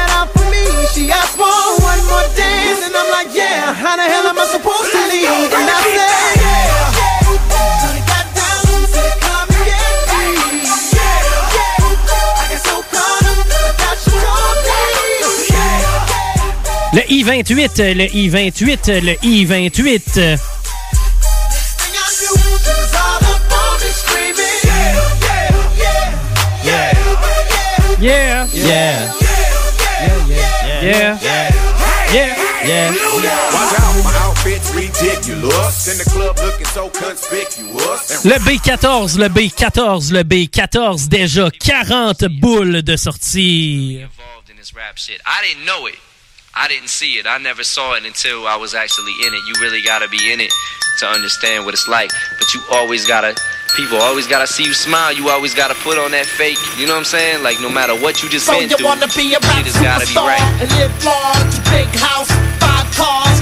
She 0.93 1.09
asked 1.09 1.37
for 1.37 1.47
one 1.81 2.03
more 2.05 2.27
dance, 2.35 2.83
and 2.83 2.93
I'm 2.93 3.09
like, 3.11 3.33
yeah, 3.33 3.73
how 3.73 3.95
the 3.95 4.03
hell 4.03 4.27
am 4.27 4.37
I 4.37 4.45
supposed 4.45 4.91
to 4.91 4.99
leave? 5.07 5.53
And 5.53 5.69
I 5.69 5.81
said. 5.81 6.31
Le 16.93 17.03
I-28, 17.07 17.93
le 17.93 18.03
I-28, 18.03 18.99
le 19.01 19.11
I-28. 19.23 20.39
Yeah. 26.63 26.91
Yeah. 28.01 28.47
Yeah. 28.51 29.20
Yeah. 30.81 31.19
Yeah. 32.11 32.91
Watch 32.91 33.79
out, 33.79 34.03
my 34.03 34.17
outfit's 34.23 34.73
ridiculous. 34.73 35.87
In 35.87 35.97
the 35.97 36.09
club 36.09 36.35
looking 36.39 36.65
so 36.65 36.89
conspicuous. 36.89 38.25
Le 38.25 38.39
B14, 38.39 39.17
le 39.19 39.29
B14, 39.29 40.11
le 40.11 40.23
B14. 40.23 41.07
Déjà 41.07 41.51
40 41.51 42.25
boules 42.25 42.81
de 42.81 42.97
sortie. 42.97 44.01
Involved 46.55 46.73
in 46.73 46.83
this 46.83 46.99
rap 46.99 47.11
shit. 47.11 47.15
I 47.15 47.15
didn't 47.15 47.15
know 47.15 47.15
it. 47.15 47.15
I 47.15 47.15
didn't 47.17 47.19
see 47.19 47.19
it. 47.19 47.27
I 47.27 47.37
never 47.37 47.63
saw 47.63 47.93
it 47.95 48.05
until 48.05 48.47
I 48.47 48.55
was 48.55 48.73
actually 48.73 49.13
in 49.25 49.33
it. 49.33 49.41
You 49.47 49.53
really 49.61 49.81
gotta 49.81 50.07
be 50.09 50.31
in 50.31 50.39
it 50.39 50.51
to 50.99 51.05
understand 51.07 51.65
what 51.65 51.73
it's 51.73 51.87
like. 51.87 52.11
But 52.37 52.53
you 52.53 52.61
always 52.71 53.07
gotta, 53.07 53.35
people 53.75 53.97
always 53.97 54.27
gotta 54.27 54.47
see 54.47 54.63
you 54.63 54.73
smile. 54.73 55.13
You 55.13 55.29
always 55.29 55.53
gotta 55.55 55.75
put 55.75 55.97
on 55.97 56.11
that 56.11 56.25
fake. 56.25 56.57
You 56.77 56.87
know 56.87 56.93
what 56.93 56.99
I'm 56.99 57.05
saying? 57.05 57.43
Like 57.43 57.59
no 57.61 57.69
matter 57.69 57.95
what 57.95 58.23
you 58.23 58.29
just 58.29 58.45
So 58.45 58.53
been 58.59 58.69
you 58.69 58.77
through, 58.77 58.85
wanna 58.87 59.07
be 59.15 59.33
a 59.33 59.39
rap 59.39 59.65
shit 59.65 59.73
has 59.73 59.81
gotta 59.81 60.07
be 60.07 60.15
right. 60.15 60.41
and 60.61 60.69
live 60.77 60.93
large, 61.05 61.55
big 61.71 61.89
house, 61.95 62.29
five 62.59 62.87
cars, 62.95 63.37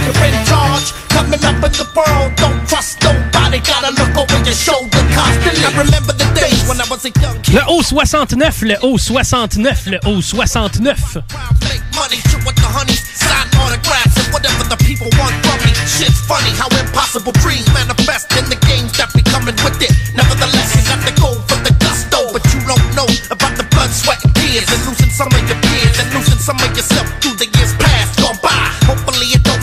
charge. 0.49 0.89
Coming 1.13 1.41
up 1.45 1.61
in 1.61 1.73
the 1.77 1.87
world, 1.93 2.33
don't 2.41 2.61
trust 2.65 3.01
nobody. 3.05 3.61
Gotta 3.61 3.93
look 3.93 4.13
over 4.17 4.39
your 4.41 4.57
shoulder 4.57 5.01
constantly. 5.13 5.61
I 5.61 5.71
remember 5.77 6.13
the 6.17 6.27
days 6.33 6.61
when 6.65 6.81
I 6.81 6.87
was 6.89 7.05
a 7.05 7.13
young 7.21 7.37
kid. 7.45 7.61
Le 7.61 7.63
O69, 7.69 8.41
le 8.65 8.77
O69, 8.81 9.93
le 9.93 9.99
O69. 10.09 11.21
Make 11.69 11.85
money, 11.93 12.17
shit 12.25 12.41
with 12.45 12.57
the 12.57 12.69
honeys, 12.73 13.01
sign 13.13 13.45
autographs 13.61 14.17
and 14.17 14.29
whatever 14.33 14.65
the 14.65 14.79
people 14.81 15.09
want 15.21 15.35
from 15.45 15.59
me. 15.61 15.71
Shit's 15.85 16.17
funny 16.25 16.51
how 16.57 16.69
impossible 16.81 17.33
dreams 17.43 17.69
manifest 17.73 18.33
in 18.33 18.45
the 18.49 18.57
games 18.65 18.95
that 18.97 19.13
be 19.13 19.21
coming 19.29 19.57
with 19.61 19.77
it. 19.85 19.93
Nevertheless, 20.17 20.73
you 20.73 20.81
got 20.89 21.01
to 21.05 21.13
go 21.21 21.29
for 21.45 21.59
the 21.61 21.73
gusto, 21.77 22.33
but 22.33 22.41
you 22.53 22.59
don't 22.65 22.87
know 22.97 23.09
about 23.29 23.53
the 23.59 23.65
blood, 23.69 23.91
sweat, 23.93 24.23
and 24.25 24.33
tears, 24.33 24.69
and 24.71 24.81
losing 24.87 25.13
some 25.13 25.29
of 25.29 25.41
your 25.45 25.59
peers, 25.61 25.95
and 25.99 26.07
losing 26.15 26.41
some 26.41 26.57
of 26.57 26.71
yourself 26.73 27.05
through 27.21 27.37
the 27.37 27.45
years. 27.45 27.59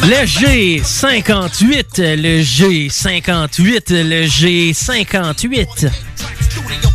Le 0.07 0.25
G58, 0.25 2.15
le 2.15 2.41
G58, 2.41 3.91
le 4.05 4.27
G58. 4.27 5.91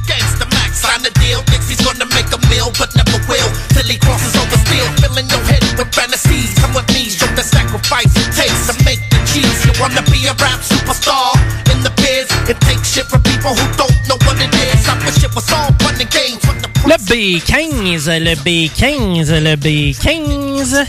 Gangsta 0.08 0.46
Max, 0.56 0.80
sign 0.80 1.04
the 1.04 1.12
deal. 1.20 1.44
Thinks 1.52 1.68
he's 1.68 1.82
gonna 1.84 2.06
make 2.16 2.32
a 2.32 2.40
meal, 2.48 2.72
but 2.80 2.96
never 2.96 3.20
will. 3.28 3.52
Till 3.76 3.84
he 3.84 4.00
crosses 4.00 4.34
over 4.40 4.56
steel, 4.64 4.88
filling 5.04 5.28
your 5.28 5.44
head 5.44 5.60
with 5.78 5.92
fantasies. 5.94 6.56
Come 6.56 6.74
with 6.74 6.88
me, 6.96 7.12
show 7.12 7.28
the 7.36 7.44
sacrifice 7.44 8.16
it 8.16 8.32
takes 8.32 8.72
to 8.72 8.74
make 8.86 9.04
the 9.12 9.20
cheese. 9.28 9.60
You 9.68 9.76
wanna 9.82 10.04
be 10.08 10.24
a 10.32 10.34
rap 10.40 10.64
superstar 10.64 11.36
in 11.68 11.84
the 11.84 11.92
biz? 12.00 12.32
It 12.48 12.62
takes 12.62 12.96
shit 12.96 13.08
from 13.08 13.24
people 13.24 13.52
who 13.52 13.68
don't 13.76 14.00
know 14.08 14.16
what 14.24 14.40
it 14.40 14.56
is. 14.56 14.88
I 14.88 14.96
wish 15.04 15.20
it 15.22 15.36
was 15.36 15.52
all 15.52 15.68
fun 15.84 16.00
and 16.00 16.10
games. 16.10 16.40
What 16.48 16.64
the 16.64 16.72
Le 16.88 16.98
B15, 16.98 18.08
le 18.24 18.36
B15, 18.40 19.44
le 19.44 19.58
B15. 19.58 20.88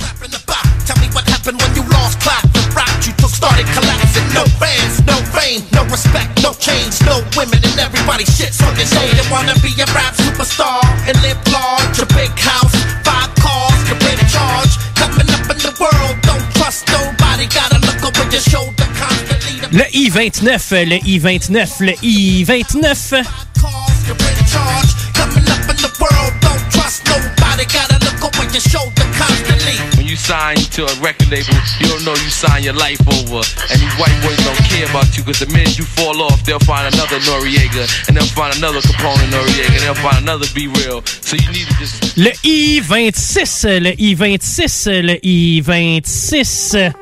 Happened 1.43 1.59
when 1.59 1.75
you 1.75 1.83
lost 1.91 2.23
clap. 2.23 2.47
The 2.55 2.63
route 2.71 3.03
you 3.03 3.11
took 3.19 3.35
started 3.35 3.67
collapsing. 3.75 4.23
No 4.31 4.47
fans, 4.63 5.03
no 5.11 5.19
fame, 5.35 5.67
no 5.75 5.83
respect, 5.91 6.39
no 6.39 6.55
change, 6.55 7.03
no 7.03 7.19
women, 7.35 7.59
and 7.59 7.79
everybody 7.83 8.23
shit's 8.31 8.63
on 8.63 8.71
your 8.79 8.87
name. 8.95 9.11
They 9.19 9.27
wanna 9.27 9.59
be 9.59 9.75
a 9.75 9.87
rap 9.91 10.15
superstar 10.15 10.79
and 11.03 11.19
live 11.19 11.43
large. 11.51 11.99
A 11.99 12.07
big 12.15 12.31
house, 12.39 12.71
five 13.03 13.27
cars, 13.43 13.75
you 13.91 13.99
pay 13.99 14.15
the 14.15 14.27
charge. 14.31 14.71
Coming 14.95 15.27
up 15.35 15.43
in 15.51 15.59
the 15.59 15.75
world, 15.83 16.15
don't 16.23 16.47
trust 16.55 16.87
nobody. 16.95 17.51
Gotta 17.51 17.83
look 17.91 17.99
over 18.07 18.23
your 18.31 18.45
shoulder 18.47 18.87
constantly. 18.95 19.67
Le 19.75 19.91
I-29, 19.91 20.47
le 20.47 20.99
I-29, 21.03 21.51
le 21.83 21.95
I-29. 22.07 23.27
cars, 23.59 23.99
you 24.07 24.15
pay 24.15 24.31
the 24.39 24.47
charge. 24.47 24.95
Coming 25.19 25.51
up 25.51 25.67
in 25.67 25.79
the 25.83 25.91
world, 25.99 26.33
don't 26.39 26.63
trust 26.71 27.03
nobody. 27.11 27.67
Gotta 27.67 27.99
look 28.07 28.31
over 28.31 28.47
your 28.47 28.63
shoulder 28.63 29.03
constantly. 29.19 29.92
You 30.13 30.19
sign 30.19 30.57
to 30.77 30.85
a 30.85 30.95
record 31.01 31.31
label, 31.31 31.57
you 31.81 31.87
don't 31.89 32.05
know 32.05 32.13
you 32.13 32.29
sign 32.29 32.63
your 32.63 32.75
life 32.75 33.01
over. 33.09 33.41
And 33.73 33.81
these 33.81 33.97
white 33.97 34.13
boys 34.21 34.37
don't 34.45 34.61
care 34.69 34.85
about 34.91 35.17
you, 35.17 35.25
cause 35.25 35.39
the 35.39 35.47
minute 35.47 35.79
you 35.79 35.87
fall 35.87 36.21
off, 36.21 36.45
they'll 36.45 36.59
find 36.59 36.93
another 36.95 37.17
Noriega, 37.21 37.89
and 38.09 38.17
they'll 38.19 38.27
find 38.27 38.55
another 38.59 38.81
Capone 38.81 39.25
Noriega, 39.33 39.73
and 39.73 39.81
they'll 39.81 39.95
find 39.95 40.19
another 40.19 40.45
Be 40.55 40.69
Real. 40.69 41.01
So 41.07 41.37
you 41.37 41.51
need 41.51 41.67
to 41.67 41.75
just 41.81 42.19
Le 42.19 42.29
I-26, 42.45 43.81
le 43.81 43.93
I-26, 43.93 45.03
le 45.03 45.15
I-26. 45.25 46.93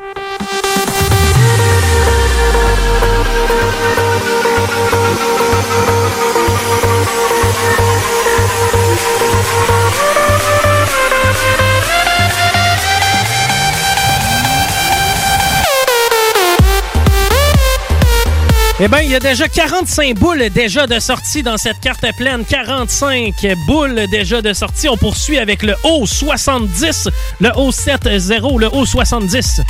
Eh 18.82 18.88
bien, 18.88 19.00
il 19.02 19.10
y 19.10 19.14
a 19.14 19.20
déjà 19.20 19.46
45 19.46 20.14
boules 20.14 20.48
déjà 20.48 20.86
de 20.86 20.98
sortie 21.00 21.42
dans 21.42 21.58
cette 21.58 21.80
carte 21.80 22.06
pleine. 22.16 22.46
45 22.46 23.34
boules 23.66 24.06
déjà 24.10 24.40
de 24.40 24.54
sortie. 24.54 24.88
On 24.88 24.96
poursuit 24.96 25.38
avec 25.38 25.62
le 25.62 25.74
O70, 25.84 27.10
le 27.40 27.48
O70, 27.50 28.58
le 28.58 28.68
O70. 28.68 29.60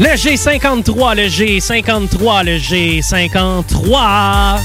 Le 0.00 0.16
G53, 0.16 1.14
le 1.14 1.24
G53, 1.24 2.44
le 2.46 2.56
G53. 2.56 4.58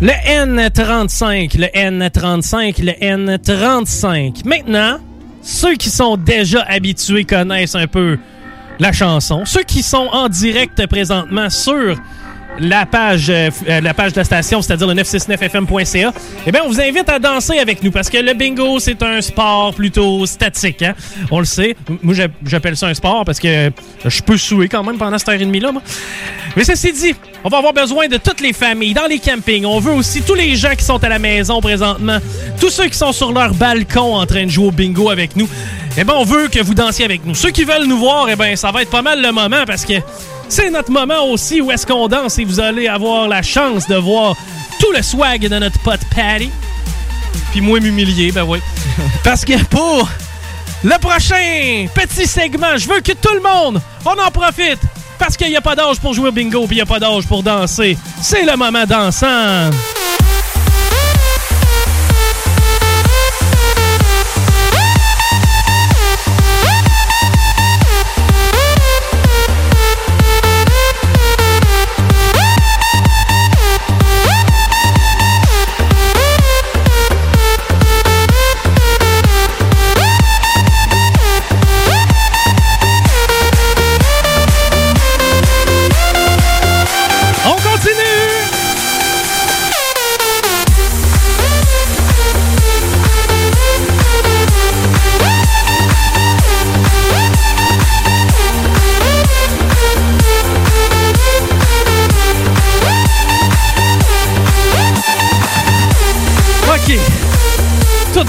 Le 0.00 0.08
N35, 0.08 1.58
le 1.58 1.66
N35, 1.66 2.82
le 2.82 2.92
N35. 2.92 4.46
Maintenant, 4.46 4.98
ceux 5.42 5.74
qui 5.74 5.90
sont 5.90 6.16
déjà 6.16 6.62
habitués 6.62 7.24
connaissent 7.24 7.74
un 7.74 7.86
peu 7.86 8.16
la 8.78 8.92
chanson. 8.92 9.44
Ceux 9.44 9.62
qui 9.62 9.82
sont 9.82 10.08
en 10.12 10.28
direct 10.28 10.86
présentement 10.86 11.50
sur 11.50 11.96
la 12.58 12.86
page, 12.86 13.30
euh, 13.30 13.50
euh, 13.68 13.80
la 13.80 13.94
page 13.94 14.12
de 14.12 14.18
la 14.18 14.24
station, 14.24 14.60
c'est-à-dire 14.62 14.86
le 14.86 14.94
969fm.ca, 14.94 16.12
eh 16.46 16.52
bien, 16.52 16.60
on 16.64 16.68
vous 16.68 16.80
invite 16.80 17.08
à 17.08 17.18
danser 17.18 17.58
avec 17.58 17.82
nous 17.82 17.90
parce 17.90 18.10
que 18.10 18.18
le 18.18 18.34
bingo, 18.34 18.78
c'est 18.78 19.02
un 19.02 19.20
sport 19.20 19.74
plutôt 19.74 20.26
statique. 20.26 20.82
Hein? 20.82 20.94
On 21.30 21.38
le 21.38 21.44
sait. 21.44 21.74
Moi, 22.02 22.14
j'a- 22.14 22.28
j'appelle 22.46 22.76
ça 22.76 22.86
un 22.88 22.94
sport 22.94 23.24
parce 23.24 23.40
que 23.40 23.70
je 24.04 24.22
peux 24.22 24.36
souer 24.36 24.68
quand 24.68 24.84
même 24.84 24.98
pendant 24.98 25.18
cette 25.18 25.28
heure 25.30 25.34
et 25.34 25.44
demie-là. 25.44 25.70
Mais 26.54 26.64
ceci 26.64 26.92
dit, 26.92 27.14
on 27.42 27.48
va 27.48 27.58
avoir 27.58 27.72
besoin 27.72 28.06
de 28.08 28.18
toutes 28.18 28.40
les 28.40 28.52
familles 28.52 28.94
dans 28.94 29.06
les 29.06 29.18
campings. 29.18 29.64
On 29.64 29.80
veut 29.80 29.92
aussi 29.94 30.22
tous 30.22 30.34
les 30.34 30.54
gens 30.54 30.74
qui 30.76 30.84
sont 30.84 31.02
à 31.02 31.08
la 31.08 31.18
maison 31.18 31.60
présentement, 31.60 32.18
tous 32.60 32.70
ceux 32.70 32.86
qui 32.88 32.96
sont 32.98 33.12
sur 33.12 33.32
leur 33.32 33.54
balcon 33.54 34.14
en 34.16 34.26
train 34.26 34.44
de 34.44 34.50
jouer 34.50 34.66
au 34.66 34.70
bingo 34.72 35.08
avec 35.10 35.34
nous. 35.36 35.48
Eh 35.96 36.04
ben, 36.04 36.14
on 36.16 36.24
veut 36.24 36.48
que 36.48 36.60
vous 36.62 36.74
dansiez 36.74 37.04
avec 37.04 37.24
nous. 37.24 37.34
Ceux 37.34 37.50
qui 37.50 37.64
veulent 37.64 37.86
nous 37.86 37.98
voir, 37.98 38.28
eh 38.28 38.36
ben, 38.36 38.54
ça 38.56 38.70
va 38.70 38.82
être 38.82 38.90
pas 38.90 39.02
mal 39.02 39.20
le 39.22 39.32
moment 39.32 39.64
parce 39.66 39.84
que 39.84 39.94
c'est 40.52 40.68
notre 40.68 40.90
moment 40.90 41.24
aussi 41.30 41.62
où 41.62 41.72
est-ce 41.72 41.86
qu'on 41.86 42.08
danse 42.08 42.38
et 42.38 42.44
vous 42.44 42.60
allez 42.60 42.86
avoir 42.86 43.26
la 43.26 43.40
chance 43.40 43.88
de 43.88 43.94
voir 43.94 44.36
tout 44.78 44.92
le 44.94 45.02
swag 45.02 45.48
de 45.48 45.58
notre 45.58 45.78
pote 45.78 46.00
Patty. 46.14 46.50
Puis 47.52 47.62
moi 47.62 47.80
m'humilier, 47.80 48.32
ben 48.32 48.44
oui. 48.44 48.58
Parce 49.24 49.46
que 49.46 49.64
pour 49.64 50.10
le 50.84 50.98
prochain 50.98 51.86
petit 51.94 52.26
segment, 52.26 52.76
je 52.76 52.86
veux 52.86 53.00
que 53.00 53.12
tout 53.12 53.32
le 53.32 53.40
monde, 53.40 53.80
on 54.04 54.10
en 54.10 54.30
profite. 54.30 54.80
Parce 55.18 55.38
qu'il 55.38 55.48
n'y 55.48 55.56
a 55.56 55.62
pas 55.62 55.74
d'âge 55.74 55.98
pour 56.00 56.12
jouer 56.12 56.28
au 56.28 56.32
bingo, 56.32 56.66
puis 56.66 56.76
il 56.76 56.78
n'y 56.78 56.82
a 56.82 56.86
pas 56.86 57.00
d'âge 57.00 57.26
pour 57.26 57.42
danser. 57.42 57.96
C'est 58.20 58.44
le 58.44 58.54
moment 58.54 58.84
dansant. 58.84 59.70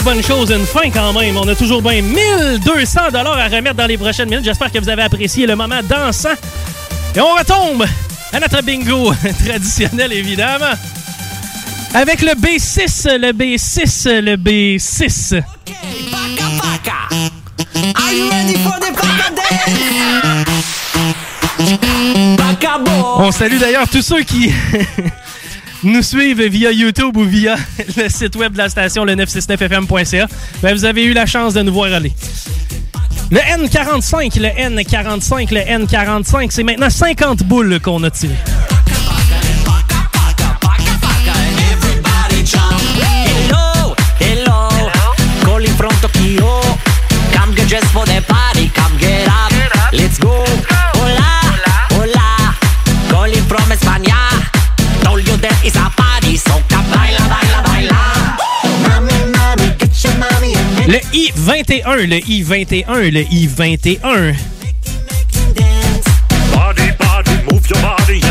Bonne 0.03 0.21
chose, 0.21 0.51
une 0.51 0.65
fin 0.65 0.89
quand 0.89 1.13
même. 1.13 1.37
On 1.37 1.47
a 1.47 1.55
toujours 1.55 1.81
bien 1.81 2.01
1200 2.01 3.11
dollars 3.13 3.37
à 3.37 3.47
remettre 3.47 3.75
dans 3.75 3.85
les 3.85 3.97
prochaines 3.97 4.29
minutes. 4.29 4.43
J'espère 4.43 4.69
que 4.69 4.77
vous 4.79 4.89
avez 4.89 5.03
apprécié 5.03 5.47
le 5.47 5.55
moment 5.55 5.79
dansant. 5.81 6.33
Et 7.15 7.21
on 7.21 7.33
retombe 7.35 7.85
à 8.33 8.39
notre 8.39 8.61
bingo 8.63 9.13
traditionnel, 9.45 10.11
évidemment. 10.11 10.73
Avec 11.93 12.21
le 12.21 12.31
B6, 12.31 13.17
le 13.17 13.31
B6, 13.31 14.19
le 14.19 14.35
B6. 14.35 15.41
Are 17.95 18.13
you 18.13 18.29
ready 18.29 18.57
for 18.57 18.79
the 18.79 18.93
Baka 22.37 22.79
On 23.17 23.31
salue 23.31 23.57
d'ailleurs 23.57 23.87
tous 23.87 24.01
ceux 24.01 24.23
qui 24.23 24.51
nous 25.83 26.01
suivent 26.01 26.43
via 26.43 26.71
YouTube 26.71 27.17
ou 27.17 27.23
via 27.23 27.55
le 27.97 28.09
site 28.09 28.35
web 28.35 28.53
de 28.53 28.57
la 28.57 28.69
station, 28.69 29.05
le 29.05 29.15
969fm.ca. 29.15 30.27
Ben, 30.61 30.73
vous 30.73 30.85
avez 30.85 31.03
eu 31.03 31.13
la 31.13 31.25
chance 31.25 31.53
de 31.53 31.61
nous 31.61 31.73
voir 31.73 31.93
aller. 31.93 32.13
Le 33.31 33.39
N45, 33.39 34.39
le 34.39 34.49
N45, 34.49 35.53
le 35.53 35.85
N45, 35.85 36.51
c'est 36.51 36.63
maintenant 36.63 36.89
50 36.89 37.43
boules 37.43 37.79
qu'on 37.79 38.03
a 38.03 38.11
tirées. 38.11 38.33
Hello, 44.19 44.75
for 47.91 48.05
the 48.05 48.23
party, 48.27 48.69
come 48.69 48.97
get 48.99 49.27
up. 49.27 49.51
Let's 49.91 50.17
go. 50.17 50.43
Hola, 50.95 51.41
hola. 51.91 52.55
Calling 53.09 53.43
from. 53.43 53.63
Le 60.85 60.99
I-21, 61.13 62.05
le 62.05 62.17
I-21, 62.17 63.09
le 63.11 63.21
I-21. 63.21 64.35
Body, 66.51 66.91
body, 66.99 67.31
move 67.49 67.69
your 67.69 67.81
body 67.81 68.22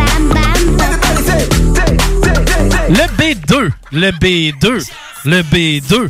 Everybody 0.00 1.20
say, 1.26 1.38
say, 1.76 1.76
say, 1.76 1.96
say, 2.22 2.34
say. 2.46 2.88
Le 2.88 3.06
B2, 3.18 3.72
le 3.92 4.10
B2, 4.12 4.88
le 5.26 5.42
B2. 5.42 6.08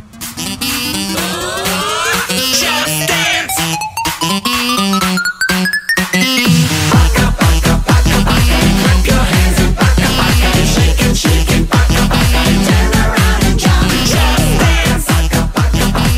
Just 2.29 3.09
dance. 3.09 3.59
Clap 8.83 9.07
your 9.07 9.17
hands 9.17 9.59
and 9.61 9.75
baka, 9.75 10.09
baka, 10.19 10.49
and 10.59 10.69
shake 10.69 11.01
and 11.03 11.17
shake 11.17 11.51
and 11.57 11.67
baka, 11.71 12.03
baka, 12.11 12.41
and 12.45 12.61
turn 12.67 12.93
around 13.01 13.45
and 13.45 13.59
jump. 13.59 13.89
Just 14.05 14.49
dance. 14.61 15.09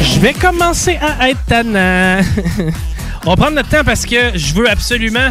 Je 0.02 0.18
vais 0.20 0.32
commencer 0.32 0.98
à 1.00 1.30
être 1.30 1.44
tannant. 1.46 2.20
On 3.26 3.30
va 3.30 3.36
prendre 3.36 3.54
notre 3.56 3.68
temps 3.68 3.84
parce 3.84 4.04
que 4.04 4.36
je 4.36 4.54
veux 4.54 4.68
absolument 4.68 5.30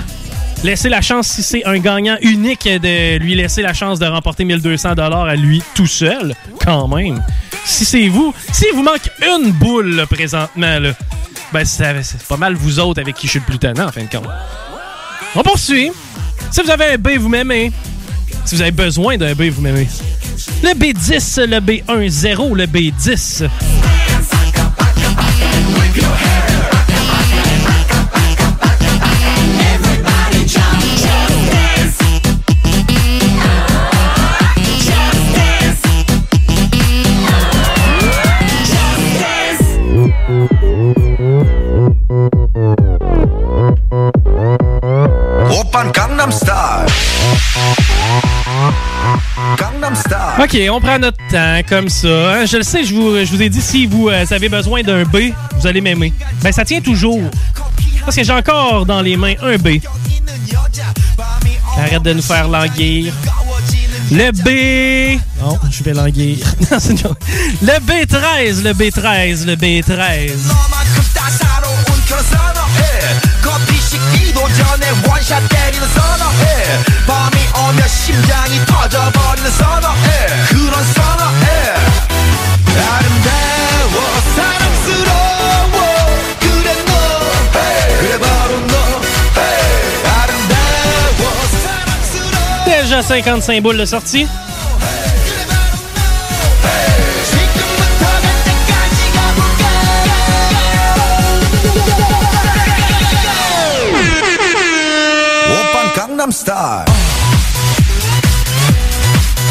laisser 0.64 0.88
la 0.88 1.02
chance, 1.02 1.28
si 1.28 1.44
c'est 1.44 1.66
un 1.66 1.80
gagnant 1.80 2.18
unique, 2.22 2.64
de 2.64 3.18
lui 3.18 3.36
laisser 3.36 3.62
la 3.62 3.74
chance 3.74 4.00
de 4.00 4.06
remporter 4.06 4.46
1200 4.46 4.94
à 4.98 5.36
lui 5.36 5.62
tout 5.76 5.88
seul, 5.88 6.34
quand 6.64 6.88
même. 6.88 7.22
Si 7.68 7.84
c'est 7.84 8.08
vous, 8.08 8.34
s'il 8.54 8.74
vous 8.74 8.82
manque 8.82 9.10
une 9.22 9.52
boule 9.52 10.06
présentement, 10.10 10.80
ben 11.52 11.66
c'est 11.66 12.02
c'est 12.02 12.24
pas 12.24 12.38
mal 12.38 12.56
vous 12.56 12.80
autres 12.80 13.02
avec 13.02 13.16
qui 13.16 13.28
je 13.28 13.32
suis 13.32 13.40
le 13.40 13.46
plus 13.46 13.60
tannant 13.60 13.88
en 13.88 13.92
fin 13.92 14.04
de 14.04 14.10
compte. 14.10 14.28
On 15.36 15.44
poursuit. 15.44 15.92
Si 16.50 16.62
vous 16.62 16.72
avez 16.72 16.94
un 16.94 16.98
B, 16.98 17.18
vous 17.20 17.28
m'aimez. 17.28 17.72
Si 18.46 18.56
vous 18.56 18.62
avez 18.62 18.72
besoin 18.72 19.18
d'un 19.18 19.34
B, 19.34 19.50
vous 19.50 19.62
m'aimez. 19.62 19.88
Le 20.64 20.70
B10, 20.70 21.46
le 21.46 21.60
B10, 21.60 22.56
le 22.56 22.66
B10. 22.66 23.50
OK, 50.40 50.58
on 50.72 50.82
prend 50.82 51.00
notre 51.00 51.18
temps 51.30 51.62
comme 51.68 51.90
ça. 51.90 52.08
hein. 52.08 52.46
Je 52.46 52.58
le 52.58 52.64
sais, 52.64 52.84
je 52.84 52.94
vous, 52.94 53.18
je 53.24 53.32
vous 53.32 53.42
ai 53.42 53.50
dit, 53.50 53.62
si 53.62 53.86
vous 53.86 54.10
euh, 54.10 54.26
avez 54.32 54.50
besoin 54.50 54.82
d'un 54.82 55.04
B, 55.04 55.32
vous 55.58 55.68
allez 55.68 55.82
m'aimer. 55.82 56.14
Ben, 56.42 56.52
ça 56.52 56.66
tient 56.66 56.82
toujours. 56.82 57.22
Parce 58.04 58.16
que 58.16 58.24
j'ai 58.24 58.34
encore 58.34 58.86
dans 58.86 59.02
les 59.02 59.18
mains 59.18 59.36
un 59.42 59.58
B. 59.58 59.80
Arrête 61.78 62.02
de 62.04 62.14
nous 62.14 62.22
faire 62.22 62.48
languir. 62.48 63.14
Le 64.12 64.32
B... 64.32 65.20
Non, 65.42 65.60
je 65.70 65.84
vais 65.84 65.94
languir. 65.94 66.38
Non, 66.72 67.16
le 67.62 67.80
B13, 67.80 68.64
le 68.64 68.74
B13, 68.74 69.46
le 69.46 69.56
B13. 69.56 70.32
너만큼 74.07 74.07
따사로운 74.07 74.07
그런 74.07 74.07
선어해 74.07 74.07
커피 74.07 74.07
식기도 74.07 74.41
전에 74.55 74.91
원샷 75.09 75.49
때리는 75.49 75.89
선어해 75.89 76.45
밤이 77.07 77.37
오면 77.69 77.89
심장이 77.89 78.65
터져버리는 78.67 79.51
선어해 79.51 80.27
그런 80.49 80.85
선어해 80.85 81.75
아름다워 82.77 83.97
사랑스러워 84.37 85.81
그래 86.41 86.75
너 86.87 86.93
그래 88.01 88.19
바로 88.19 88.61
너 88.67 88.75
아름다워 90.21 91.23
사랑스러워 91.63 92.65
Déjà 92.65 93.03
55 93.03 93.61
boules 93.63 93.79
de 93.79 93.87
sortie. 93.87 94.29
강남 106.17 106.31
스타일 106.31 106.85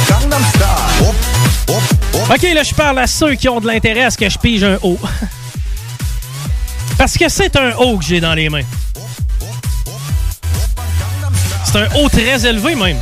강남 0.08 0.44
스타일 0.44 1.04
오, 1.04 1.72
오, 1.72 1.76
오. 1.76 2.34
OK, 2.34 2.44
là, 2.54 2.64
je 2.64 2.74
parle 2.74 3.00
à 3.00 3.08
ceux 3.08 3.36
qui 3.36 3.48
ont 3.50 3.60
de 3.60 3.68
l'intérêt 3.68 4.04
à 4.04 4.10
ce 4.10 4.18
que 4.18 4.30
je 4.30 4.38
pige 4.38 4.64
un 4.64 4.78
O. 4.82 4.98
Parce 6.98 7.18
que 7.18 7.30
c'est 7.30 7.56
un 7.56 7.72
O 7.78 7.98
que 7.98 8.06
j'ai 8.06 8.20
dans 8.20 8.34
les 8.34 8.50
mains. 8.50 8.64
C'est 11.66 11.78
un 11.78 11.88
O 11.96 12.10
très 12.10 12.46
élevé, 12.46 12.76
même. 12.76 12.98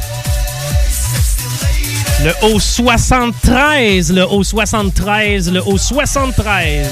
Le 2.23 2.33
O 2.53 2.59
73, 2.59 4.11
le 4.11 4.23
O 4.23 4.43
73, 4.43 5.51
le 5.51 5.61
O 5.65 5.77
73. 5.77 6.87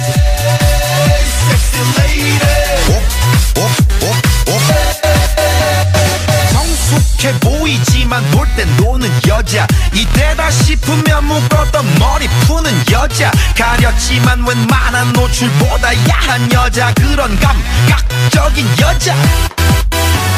성숙해 7.21 7.39
보이지만 7.39 8.23
놀 8.31 8.47
땐 8.55 8.67
노는 8.77 9.09
여자 9.27 9.67
이때다 9.93 10.49
싶으면 10.49 11.25
묶었던 11.25 11.85
머리 11.99 12.27
푸는 12.45 12.71
여자 12.91 13.31
가렸지만 13.55 14.45
웬만한 14.47 15.13
노출보다 15.13 15.93
야한 16.09 16.51
여자 16.53 16.93
그런 16.93 17.37
감각적인 17.39 18.65
여자 18.81 19.13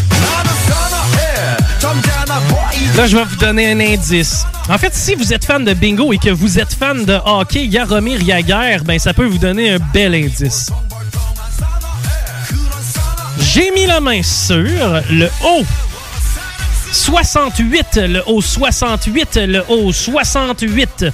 나는 0.10 0.52
선어해 0.68 1.58
점잖아 1.80 2.40
보이지 2.42 2.98
Là, 2.98 3.08
je 3.08 3.16
vais 3.16 3.24
vous 3.24 3.38
donner 3.38 3.72
un 3.72 3.80
indice. 3.80 4.46
En 4.68 4.78
fait, 4.78 4.94
si 4.94 5.16
vous 5.16 5.32
êtes 5.32 5.46
fan 5.46 5.64
de 5.64 5.74
bingo 5.74 6.12
et 6.12 6.18
que 6.18 6.30
vous 6.32 6.60
êtes 6.60 6.74
fan 6.74 7.06
de 7.06 7.18
hockey, 7.26 7.66
Yaromir 7.66 8.22
Yaguer, 8.22 8.80
ben 8.84 9.00
ça 9.00 9.14
peut 9.14 9.26
vous 9.26 9.38
donner 9.38 9.72
un 9.72 9.78
bel 9.94 10.14
indice. 10.16 10.70
J'ai 13.40 13.72
mis 13.72 13.86
la 13.86 14.02
main 14.02 14.22
sur 14.22 14.58
le 15.10 15.30
haut 15.44 15.66
68, 16.94 17.96
le 17.96 18.24
haut 18.28 18.42
68, 18.42 19.36
le 19.36 19.64
haut 19.68 19.92
68. 19.92 21.12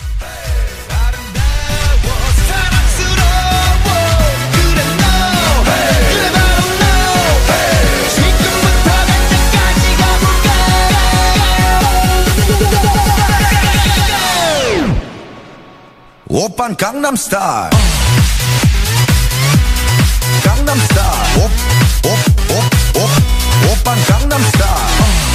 오빤 16.27 16.75
강남 16.75 17.15
스타일 17.15 17.69
강남 20.43 20.77
스타일 20.79 21.37
오오오오 21.37 23.09
오빤 23.71 24.03
강남 24.05 24.41
스타일 24.41 25.28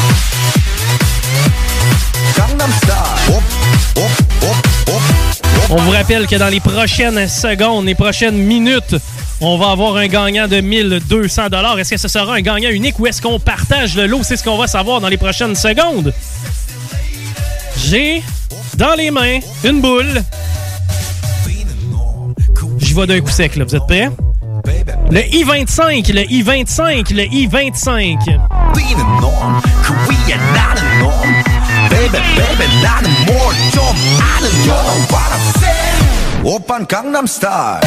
on 5.70 5.78
vous 5.78 5.92
rappelle 5.92 6.28
que 6.28 6.36
dans 6.36 6.48
les 6.48 6.60
prochaines 6.60 7.28
secondes, 7.28 7.86
les 7.86 7.96
prochaines 7.96 8.38
minutes, 8.38 8.96
on 9.42 9.58
va 9.58 9.72
avoir 9.72 9.96
un 9.98 10.08
gagnant 10.08 10.48
de 10.48 10.62
1200 10.62 11.48
Est-ce 11.78 11.90
que 11.90 11.98
ce 11.98 12.08
sera 12.08 12.36
un 12.36 12.42
gagnant 12.42 12.70
unique 12.70 13.00
ou 13.00 13.08
est-ce 13.08 13.22
qu'on 13.22 13.40
partage 13.40 13.96
le 13.96 14.06
lot? 14.06 14.22
C'est 14.24 14.38
ce 14.38 14.44
qu'on 14.44 14.58
va 14.58 14.68
savoir 14.68 15.02
dans 15.02 15.10
les 15.10 15.18
prochaines 15.18 15.56
secondes. 15.56 16.14
J'ai 17.78 18.24
dans 18.78 18.94
les 18.96 19.12
mains 19.12 19.40
une 19.64 19.82
boule. 19.82 20.24
J'y 22.78 22.94
vais 22.94 23.08
d'un 23.08 23.20
coup 23.20 23.30
sec, 23.30 23.56
là. 23.56 23.66
Vous 23.66 23.76
êtes 23.76 23.88
prêts? 23.88 24.10
Le 25.12 25.22
I-25, 25.36 26.14
le 26.14 26.32
I-25, 26.32 27.14
le 27.14 27.24
I-25. 27.26 28.40
Being 31.85 32.11
the 32.11 32.21
norm, 32.21 32.57
Korea 32.57 32.69
not 32.83 33.05
a 33.05 33.09
norm. 33.09 33.21
Baby, 33.21 33.29
baby, 33.29 33.29
not 33.29 33.29
more 33.29 33.53
좀 33.71 33.81
아는 34.21 34.49
you 34.51 34.73
know 34.73 34.85
what 35.11 35.31
I'm 35.31 35.45
saying. 35.61 36.45
오빤 36.45 36.87
강남 36.87 37.27
스타일. 37.27 37.81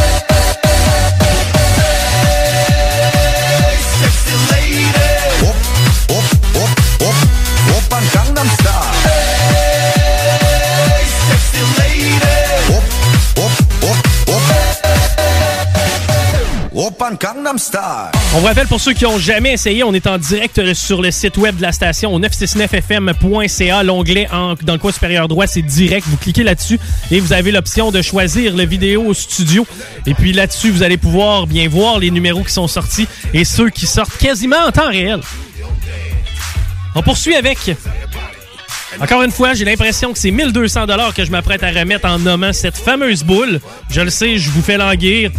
On 18.35 18.41
vous 18.41 18.47
rappelle 18.47 18.67
pour 18.67 18.81
ceux 18.81 18.93
qui 18.93 19.05
n'ont 19.05 19.19
jamais 19.19 19.53
essayé, 19.53 19.83
on 19.83 19.95
est 19.95 20.07
en 20.07 20.19
direct 20.19 20.75
sur 20.75 21.01
le 21.01 21.11
site 21.11 21.39
web 21.39 21.57
de 21.57 21.63
la 21.63 21.73
station 21.73 22.13
au 22.13 22.21
969fm.ca. 22.21 23.83
L'onglet 23.83 24.29
dans 24.31 24.73
le 24.75 24.79
coin 24.79 24.93
supérieur 24.93 25.27
droit, 25.27 25.47
c'est 25.47 25.63
direct. 25.63 26.07
Vous 26.07 26.19
cliquez 26.19 26.43
là-dessus 26.43 26.79
et 27.11 27.21
vous 27.21 27.33
avez 27.33 27.51
l'option 27.51 27.91
de 27.91 28.03
choisir 28.03 28.55
le 28.55 28.67
vidéo 28.67 29.07
au 29.07 29.15
studio. 29.15 29.67
Et 30.07 30.13
puis 30.13 30.35
là-dessus, 30.35 30.71
vous 30.71 30.83
allez 30.83 30.99
pouvoir 30.99 31.47
bien 31.47 31.67
voir 31.69 31.99
les 31.99 32.11
numéros 32.11 32.43
qui 32.43 32.53
sont 32.53 32.69
sortis 32.69 33.09
et 33.33 33.45
ceux 33.45 33.71
qui 33.71 33.87
sortent 33.87 34.19
quasiment 34.19 34.67
en 34.67 34.71
temps 34.71 34.89
réel. 34.89 35.21
On 36.95 37.03
poursuit 37.03 37.37
avec. 37.37 37.59
Encore 39.01 39.23
une 39.23 39.31
fois, 39.31 39.55
j'ai 39.55 39.65
l'impression 39.65 40.13
que 40.13 40.19
c'est 40.19 40.31
1200 40.31 40.87
dollars 40.87 41.15
que 41.15 41.25
je 41.25 41.31
m'apprête 41.31 41.63
à 41.63 41.71
remettre 41.71 42.07
en 42.07 42.19
nommant 42.19 42.53
cette 42.53 42.77
fameuse 42.77 43.23
boule. 43.23 43.61
Je 43.89 44.01
le 44.01 44.11
sais, 44.11 44.37
je 44.37 44.51
vous 44.51 44.63
fais 44.63 44.77
languir. 44.77 45.31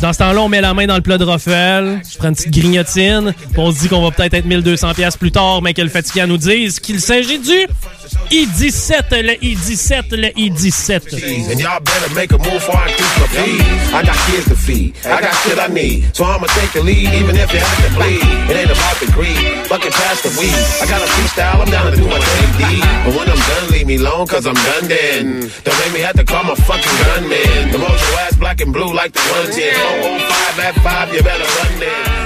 Dans 0.00 0.12
ce 0.12 0.18
temps-là, 0.18 0.40
on 0.40 0.48
met 0.48 0.60
la 0.60 0.74
main 0.74 0.86
dans 0.86 0.96
le 0.96 1.00
plat 1.02 1.16
de 1.16 1.24
Raphaël, 1.24 2.02
je 2.10 2.18
prends 2.18 2.28
une 2.28 2.34
petite 2.34 2.50
grignotine, 2.52 3.34
on 3.56 3.70
se 3.70 3.80
dit 3.80 3.88
qu'on 3.88 4.02
va 4.02 4.10
peut-être 4.10 4.34
être 4.34 4.46
1200 4.46 4.94
pièces 4.94 5.16
plus 5.16 5.30
tard, 5.30 5.62
mais 5.62 5.74
que 5.74 5.82
le 5.82 5.88
fatiguant 5.88 6.26
nous 6.26 6.38
dise 6.38 6.80
qu'il 6.80 7.00
s'agit 7.00 7.38
du 7.38 7.66
I-17, 8.02 9.22
le 9.22 9.34
I-17, 9.38 10.16
le 10.16 10.28
I-17. 10.34 11.50
And 11.50 11.60
y'all 11.60 11.78
better 11.78 12.12
make 12.14 12.32
a 12.32 12.38
move 12.38 12.58
before 12.58 12.74
I 12.74 12.90
increase 12.90 13.18
my 13.20 13.26
fees. 13.30 13.94
I 13.94 14.02
got 14.02 14.16
kids 14.26 14.46
to 14.48 14.56
feed. 14.56 14.96
I 15.06 15.20
got 15.20 15.34
shit 15.42 15.58
I 15.58 15.68
need. 15.68 16.10
So 16.16 16.24
I'ma 16.24 16.46
take 16.58 16.72
the 16.72 16.82
lead, 16.82 17.06
even 17.14 17.36
if 17.36 17.52
you 17.52 17.60
have 17.60 17.80
to 17.86 17.90
bleed. 17.94 18.26
It 18.50 18.56
ain't 18.58 18.70
about 18.74 18.96
the 18.98 19.06
greed. 19.12 19.66
Fucking 19.70 19.92
past 19.92 20.24
the 20.24 20.34
weed. 20.34 20.50
I 20.82 20.86
got 20.90 20.98
a 20.98 21.08
freestyle, 21.14 21.62
I'm 21.62 21.70
down 21.70 21.92
to 21.92 21.96
do 21.96 22.06
my 22.08 22.18
thing. 22.18 22.82
But 23.06 23.14
when 23.14 23.28
I'm 23.30 23.38
done, 23.38 23.70
leave 23.70 23.86
me 23.86 23.96
alone, 23.96 24.26
cause 24.26 24.46
I'm 24.46 24.58
done 24.58 24.88
then. 24.88 25.46
Don't 25.62 25.78
make 25.86 25.92
me 25.94 26.00
have 26.00 26.16
to 26.16 26.24
call 26.24 26.42
my 26.42 26.56
fucking 26.56 26.96
gunman. 27.06 27.70
The 27.70 27.78
mojo 27.78 28.08
ass 28.26 28.34
black 28.34 28.60
and 28.60 28.72
blue 28.72 28.92
like 28.92 29.12
the 29.12 29.22
110. 29.30 30.18
005 30.26 30.58
at 30.58 30.74
5, 30.82 31.14
you 31.14 31.22
better 31.22 31.46
run 31.46 31.78
then. 31.78 32.21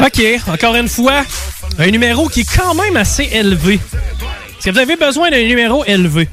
OK, 0.00 0.52
encore 0.52 0.76
une 0.76 0.88
fois, 0.88 1.24
un 1.78 1.90
numéro 1.90 2.28
qui 2.28 2.40
est 2.40 2.56
quand 2.56 2.74
même 2.74 2.96
assez 2.96 3.28
élevé. 3.32 3.74
Est-ce 3.74 4.66
que 4.66 4.70
vous 4.70 4.78
avez 4.78 4.96
besoin 4.96 5.30
d'un 5.30 5.42
numéro 5.42 5.84
élevé? 5.84 6.28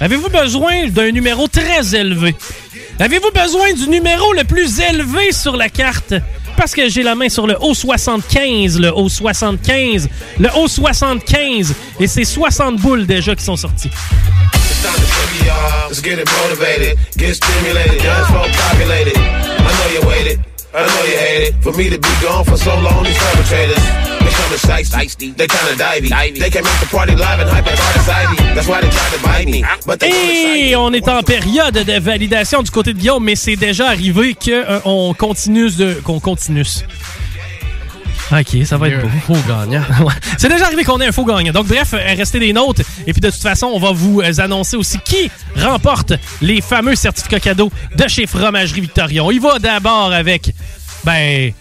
Avez-vous 0.00 0.28
besoin 0.28 0.88
d'un 0.88 1.10
numéro 1.12 1.46
très 1.48 1.94
élevé? 1.94 2.34
Avez-vous 2.98 3.30
besoin 3.30 3.72
du 3.72 3.88
numéro 3.88 4.32
le 4.32 4.44
plus 4.44 4.80
élevé 4.80 5.32
sur 5.32 5.56
la 5.56 5.68
carte? 5.68 6.14
Parce 6.56 6.74
que 6.74 6.88
j'ai 6.88 7.02
la 7.02 7.14
main 7.14 7.28
sur 7.28 7.46
le 7.46 7.54
O75, 7.54 8.78
le 8.78 8.90
O75, 8.90 10.08
le 10.38 10.48
O75, 10.48 11.72
et 12.00 12.06
c'est 12.06 12.24
60 12.24 12.76
boules 12.76 13.06
déjà 13.06 13.34
qui 13.34 13.44
sont 13.44 13.56
sorties. 13.56 13.90
I 20.74 20.86
know 20.86 21.04
you 21.04 21.16
hate 21.18 21.48
it. 21.48 21.54
For 21.62 21.72
me 21.72 21.90
to 21.90 21.98
be 21.98 22.08
gone 22.22 22.44
for 22.44 22.56
so 22.56 22.74
long, 22.80 23.04
these 23.04 23.18
perpetrators. 23.18 23.76
They 24.24 24.32
come 24.32 24.52
shiesty, 24.56 25.36
they 25.36 25.46
kinda 25.46 25.74
divey. 25.76 26.38
They 26.38 26.48
can 26.50 26.64
make 26.64 26.80
the 26.80 26.86
party 26.90 27.14
live 27.14 27.40
and 27.40 27.50
hype 27.50 27.66
like 27.66 27.78
artist 27.78 28.08
Ivy. 28.08 28.36
That's 28.54 28.66
why 28.66 28.80
they 28.80 28.88
try 28.88 29.10
to 29.10 29.22
bite 29.22 29.48
me. 29.48 29.64
But 29.84 30.00
they 30.00 30.70
Et 30.70 30.76
on 30.76 30.92
est 30.92 31.06
en 31.08 31.22
période 31.22 31.74
de 31.74 31.98
validation 32.00 32.62
du 32.62 32.70
côté 32.70 32.94
de 32.94 32.98
Guillaume, 32.98 33.24
mais 33.24 33.36
c'est 33.36 33.56
déjà 33.56 33.88
arrivé 33.88 34.34
qu'on 34.34 35.14
continue 35.14 35.70
de. 35.70 36.00
qu'on 36.02 36.20
continue. 36.20 36.64
Ok, 38.32 38.64
ça 38.64 38.78
va 38.78 38.88
être 38.88 39.02
beau. 39.02 39.08
Faux 39.26 39.36
gagnant. 39.46 39.82
C'est 40.38 40.48
déjà 40.48 40.66
arrivé 40.66 40.84
qu'on 40.84 41.00
ait 41.00 41.06
un 41.06 41.12
faux 41.12 41.24
gagnant. 41.24 41.52
Donc, 41.52 41.66
bref, 41.66 41.92
euh, 41.92 41.98
restez 42.16 42.38
des 42.38 42.52
notes. 42.52 42.80
Et 43.06 43.12
puis, 43.12 43.20
de 43.20 43.30
toute 43.30 43.42
façon, 43.42 43.66
on 43.66 43.78
va 43.78 43.92
vous 43.92 44.20
euh, 44.20 44.32
annoncer 44.38 44.76
aussi 44.76 44.98
qui 45.04 45.30
remporte 45.56 46.14
les 46.40 46.62
fameux 46.62 46.94
certificats 46.94 47.40
cadeaux 47.40 47.70
de 47.94 48.08
chez 48.08 48.26
Fromagerie 48.26 48.80
Victorion. 48.80 49.30
Il 49.30 49.40
va 49.40 49.58
d'abord 49.58 50.12
avec, 50.12 50.54
ben, 51.04 51.52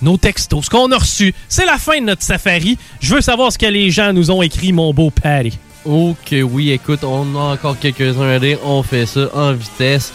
nos 0.00 0.16
textos, 0.16 0.64
ce 0.64 0.70
qu'on 0.70 0.90
a 0.92 0.98
reçu. 0.98 1.34
C'est 1.48 1.66
la 1.66 1.76
fin 1.76 2.00
de 2.00 2.06
notre 2.06 2.22
safari. 2.22 2.78
Je 3.00 3.14
veux 3.14 3.20
savoir 3.20 3.52
ce 3.52 3.58
que 3.58 3.66
les 3.66 3.90
gens 3.90 4.12
nous 4.12 4.30
ont 4.30 4.40
écrit, 4.40 4.72
mon 4.72 4.94
beau 4.94 5.10
Patty. 5.10 5.58
Ok, 5.84 6.34
oui, 6.42 6.70
écoute, 6.70 7.04
on 7.04 7.36
a 7.36 7.52
encore 7.52 7.78
quelques-uns 7.78 8.28
à 8.28 8.38
lire. 8.38 8.58
On 8.64 8.82
fait 8.82 9.06
ça 9.06 9.28
en 9.34 9.52
vitesse. 9.52 10.12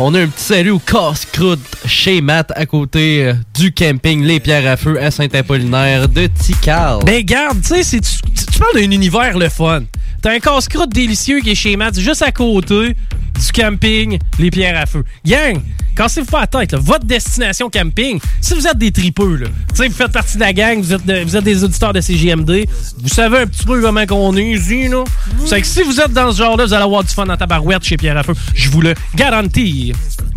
On 0.00 0.12
a 0.14 0.22
un 0.22 0.26
petit 0.26 0.42
salut 0.42 0.70
au 0.72 0.80
casse-croûte 0.80 1.60
chez 1.86 2.20
Matt 2.20 2.52
à 2.56 2.66
côté 2.66 3.26
euh, 3.26 3.34
du 3.54 3.72
camping 3.72 4.24
Les 4.24 4.40
Pierres 4.40 4.68
à 4.68 4.76
Feu 4.76 5.00
à 5.00 5.12
Saint-Apollinaire 5.12 6.08
de 6.08 6.26
Tical. 6.26 6.98
Ben 7.06 7.24
garde, 7.24 7.62
tu 7.62 7.80
sais, 7.80 8.00
tu 8.00 8.58
parles 8.58 8.74
d'un 8.74 8.90
univers 8.90 9.38
le 9.38 9.48
fun. 9.48 9.84
T'as 10.20 10.32
un 10.32 10.40
casse-croûte 10.40 10.90
délicieux 10.90 11.38
qui 11.40 11.50
est 11.50 11.54
chez 11.54 11.76
Matt, 11.76 11.96
juste 11.96 12.22
à 12.22 12.32
côté 12.32 12.96
du 13.38 13.52
camping 13.52 14.18
Les 14.38 14.50
Pierres 14.50 14.78
à 14.80 14.86
Feu. 14.86 15.04
Gang, 15.26 15.60
cassez-vous 15.96 16.26
pas 16.30 16.40
la 16.40 16.46
tête, 16.46 16.72
là. 16.72 16.78
votre 16.80 17.04
destination 17.04 17.68
camping, 17.70 18.18
si 18.40 18.54
vous 18.54 18.66
êtes 18.66 18.78
des 18.78 18.90
tripeux, 18.92 19.36
là, 19.36 19.46
tu 19.70 19.76
sais, 19.76 19.88
vous 19.88 19.94
faites 19.94 20.12
partie 20.12 20.34
de 20.36 20.40
la 20.40 20.52
gang, 20.52 20.80
vous 20.80 20.92
êtes, 20.92 21.04
de- 21.06 21.22
vous 21.24 21.36
êtes 21.36 21.44
des 21.44 21.62
auditeurs 21.64 21.92
de 21.92 22.00
CGMD, 22.00 22.66
vous 23.02 23.08
savez 23.08 23.38
un 23.38 23.46
petit 23.46 23.64
peu 23.64 23.80
comment 23.80 24.06
qu'on 24.06 24.36
est 24.36 24.50
ici, 24.52 24.88
là. 24.88 25.04
C'est 25.46 25.60
que 25.60 25.66
si 25.66 25.82
vous 25.82 26.00
êtes 26.00 26.12
dans 26.12 26.30
ce 26.32 26.38
genre-là, 26.38 26.66
vous 26.66 26.72
allez 26.74 26.84
avoir 26.84 27.02
du 27.04 27.12
fun 27.12 27.26
dans 27.26 27.36
ta 27.36 27.46
barouette 27.46 27.84
chez 27.84 27.96
Pierre 27.96 28.16
à 28.18 28.22
Feu. 28.22 28.34
Je 28.54 28.68
vous 28.70 28.80
le 28.80 28.94
garantis. 29.14 29.92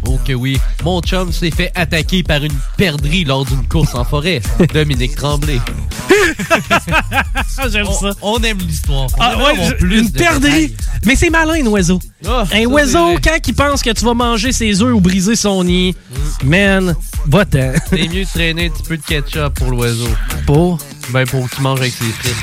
Ok, 0.05 0.31
oui. 0.37 0.57
Mon 0.83 1.01
chum 1.01 1.31
s'est 1.33 1.51
fait 1.51 1.71
attaquer 1.75 2.23
par 2.23 2.43
une 2.43 2.53
perdrix 2.77 3.23
lors 3.25 3.43
d'une 3.45 3.67
course 3.67 3.93
en 3.95 4.03
forêt. 4.05 4.41
Dominique 4.73 5.15
Tremblay. 5.15 5.59
J'aime 7.71 7.85
ça. 7.87 8.11
On 8.21 8.37
aime 8.43 8.57
l'histoire. 8.59 9.07
Ah 9.19 9.35
ouais, 9.37 9.77
une 9.81 10.11
perdrix. 10.11 10.73
Mais 11.05 11.15
c'est 11.15 11.29
malin, 11.29 11.55
un 11.63 11.67
oiseau. 11.67 11.99
Ah, 12.27 12.43
un 12.53 12.63
ça, 12.63 12.67
oiseau, 12.87 13.17
quand 13.23 13.37
il 13.47 13.53
pense 13.53 13.81
que 13.81 13.89
tu 13.91 14.05
vas 14.05 14.13
manger 14.13 14.51
ses 14.51 14.81
œufs 14.81 14.93
ou 14.93 14.99
briser 14.99 15.35
son 15.35 15.63
nid, 15.63 15.95
man, 16.43 16.95
va-t'en. 17.27 17.73
C'est 17.89 18.07
mieux 18.07 18.23
de 18.23 18.29
traîner 18.29 18.67
un 18.67 18.69
petit 18.69 18.83
peu 18.83 18.97
de 18.97 19.03
ketchup 19.03 19.53
pour 19.55 19.71
l'oiseau. 19.71 20.09
Pour? 20.45 20.77
Ben, 21.09 21.25
pour 21.25 21.49
qu'il 21.49 21.63
mange 21.63 21.79
avec 21.79 21.93
ses 21.93 22.05
frites. 22.05 22.35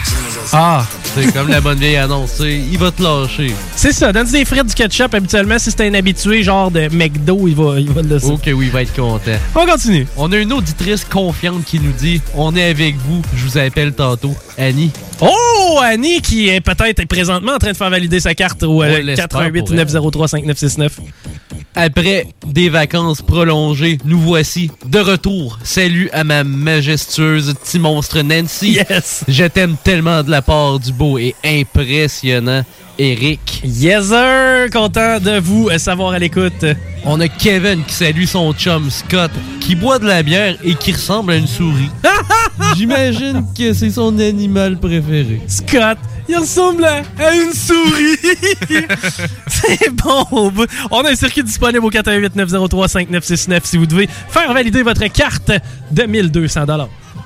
Ah! 0.52 0.86
C'est 1.14 1.32
comme 1.32 1.48
la 1.48 1.60
bonne 1.60 1.78
vieille 1.78 1.96
annonce, 1.96 2.40
il 2.40 2.76
va 2.76 2.90
te 2.90 3.00
lâcher. 3.00 3.52
C'est 3.76 3.92
ça, 3.92 4.12
donne 4.12 4.26
des 4.26 4.44
frites 4.44 4.66
du 4.66 4.74
ketchup 4.74 5.14
habituellement. 5.14 5.58
Si 5.60 5.70
c'est 5.70 5.86
un 5.86 5.94
habitué 5.94 6.42
genre 6.42 6.72
de 6.72 6.88
McDo, 6.88 7.46
il 7.46 7.54
va, 7.54 7.78
il 7.78 7.90
va 7.90 8.02
le 8.02 8.08
laisser. 8.08 8.26
Ok, 8.26 8.50
oui, 8.52 8.66
il 8.66 8.70
va 8.72 8.82
être 8.82 8.94
content. 8.94 9.38
On 9.54 9.64
continue. 9.64 10.08
On 10.16 10.32
a 10.32 10.36
une 10.38 10.52
auditrice 10.52 11.04
confiante 11.04 11.64
qui 11.64 11.78
nous 11.78 11.92
dit 11.92 12.20
On 12.34 12.56
est 12.56 12.64
avec 12.64 12.96
vous, 12.96 13.22
je 13.36 13.44
vous 13.44 13.58
appelle 13.58 13.92
tantôt. 13.92 14.34
Annie. 14.58 14.90
Oh, 15.20 15.78
Annie 15.82 16.20
qui 16.20 16.48
est 16.48 16.60
peut-être 16.60 17.04
présentement 17.06 17.52
en 17.52 17.58
train 17.58 17.72
de 17.72 17.76
faire 17.76 17.90
valider 17.90 18.20
sa 18.20 18.34
carte 18.34 18.62
au 18.62 18.82
l'espère 18.82 19.28
88 19.28 19.60
pour 19.60 19.70
elle. 19.70 19.76
903 19.76 20.28
5969. 20.28 21.00
Après 21.76 22.28
des 22.46 22.68
vacances 22.68 23.20
prolongées, 23.20 23.98
nous 24.04 24.20
voici 24.20 24.70
de 24.86 25.00
retour. 25.00 25.58
Salut 25.64 26.08
à 26.12 26.22
ma 26.22 26.44
majestueuse 26.44 27.54
petit 27.54 27.80
monstre 27.80 28.20
Nancy. 28.22 28.78
Yes! 28.90 29.24
Je 29.26 29.44
t'aime 29.44 29.76
tellement 29.82 30.22
de 30.22 30.30
la 30.30 30.40
part 30.40 30.78
du 30.78 30.92
beau 30.92 31.18
et 31.18 31.34
impressionnant 31.44 32.64
Eric. 32.98 33.62
Yes, 33.64 34.06
sir! 34.08 34.70
Content 34.72 35.18
de 35.18 35.38
vous 35.38 35.68
euh, 35.68 35.78
savoir 35.78 36.12
à 36.12 36.18
l'écoute. 36.18 36.64
On 37.04 37.20
a 37.20 37.28
Kevin 37.28 37.84
qui 37.84 37.94
salue 37.94 38.24
son 38.24 38.52
chum 38.52 38.90
Scott, 38.90 39.30
qui 39.60 39.74
boit 39.74 39.98
de 39.98 40.06
la 40.06 40.22
bière 40.22 40.56
et 40.62 40.74
qui 40.74 40.92
ressemble 40.92 41.32
à 41.32 41.36
une 41.36 41.46
souris. 41.46 41.90
J'imagine 42.76 43.44
que 43.56 43.72
c'est 43.72 43.90
son 43.90 44.18
animal 44.18 44.78
préféré. 44.78 45.40
Scott, 45.48 45.98
il 46.28 46.36
ressemble 46.36 46.84
à, 46.84 47.02
à 47.18 47.34
une 47.34 47.52
souris. 47.52 48.18
C'est 49.46 49.90
bon. 49.90 50.52
On 50.90 51.00
a 51.02 51.10
un 51.10 51.14
circuit 51.16 51.42
disponible 51.42 51.84
au 51.84 51.90
418 51.90 52.36
903 52.36 52.88
5969 52.88 53.64
si 53.64 53.76
vous 53.76 53.86
devez 53.86 54.08
faire 54.28 54.52
valider 54.52 54.82
votre 54.82 55.06
carte 55.08 55.52
de 55.90 56.02
1200 56.04 56.64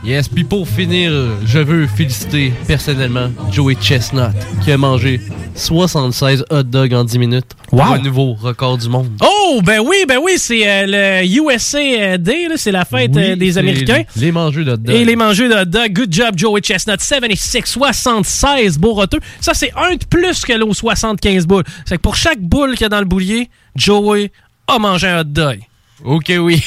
Yes, 0.04 0.28
puis 0.28 0.44
pour 0.44 0.68
finir, 0.68 1.10
euh, 1.12 1.36
je 1.44 1.58
veux 1.58 1.86
féliciter 1.88 2.52
personnellement 2.68 3.30
Joey 3.50 3.74
Chestnut 3.80 4.30
qui 4.62 4.70
a 4.70 4.78
mangé 4.78 5.20
76 5.56 6.44
hot 6.50 6.62
dogs 6.62 6.94
en 6.94 7.02
10 7.02 7.18
minutes. 7.18 7.56
Wow. 7.72 7.94
Un 7.94 7.98
nouveau 7.98 8.34
record 8.34 8.78
du 8.78 8.88
monde. 8.88 9.10
Oh, 9.20 9.60
ben 9.64 9.80
oui, 9.80 9.96
ben 10.06 10.18
oui, 10.22 10.34
c'est 10.36 10.62
euh, 10.68 11.22
le 11.22 11.26
USA 11.26 12.16
Day, 12.16 12.48
là, 12.48 12.56
c'est 12.56 12.70
la 12.70 12.84
fête 12.84 13.10
Oui, 13.12 13.22
euh, 13.22 13.36
des 13.36 13.58
Américains. 13.58 14.04
Les, 14.14 14.26
les 14.26 14.32
mangeurs 14.32 14.64
de 14.64 14.70
hot 14.72 14.76
dogs. 14.76 14.94
Et 14.94 15.04
les 15.04 15.16
mangeurs 15.16 15.48
de 15.48 15.54
hot 15.62 15.64
dog. 15.64 15.92
Good 15.92 16.12
job, 16.12 16.34
Joey 16.36 16.60
Chestnut. 16.60 17.00
76, 17.00 17.64
76 17.64 18.78
beau 18.78 18.94
roteux. 18.94 19.20
Ça, 19.40 19.52
c'est 19.52 19.72
un 19.76 19.96
de 19.96 20.04
plus 20.04 20.44
que 20.44 20.52
l'eau 20.52 20.72
75 20.72 21.44
boules. 21.46 21.64
C'est 21.84 21.96
que 21.96 22.02
pour 22.02 22.14
chaque 22.14 22.40
boule 22.40 22.72
qu'il 22.72 22.82
y 22.82 22.84
a 22.84 22.88
dans 22.88 23.00
le 23.00 23.04
boulier, 23.04 23.50
Joey 23.74 24.30
a 24.68 24.78
mangé 24.78 25.08
un 25.08 25.20
hot 25.22 25.24
dog. 25.24 25.58
Ok, 26.04 26.32
oui. 26.38 26.62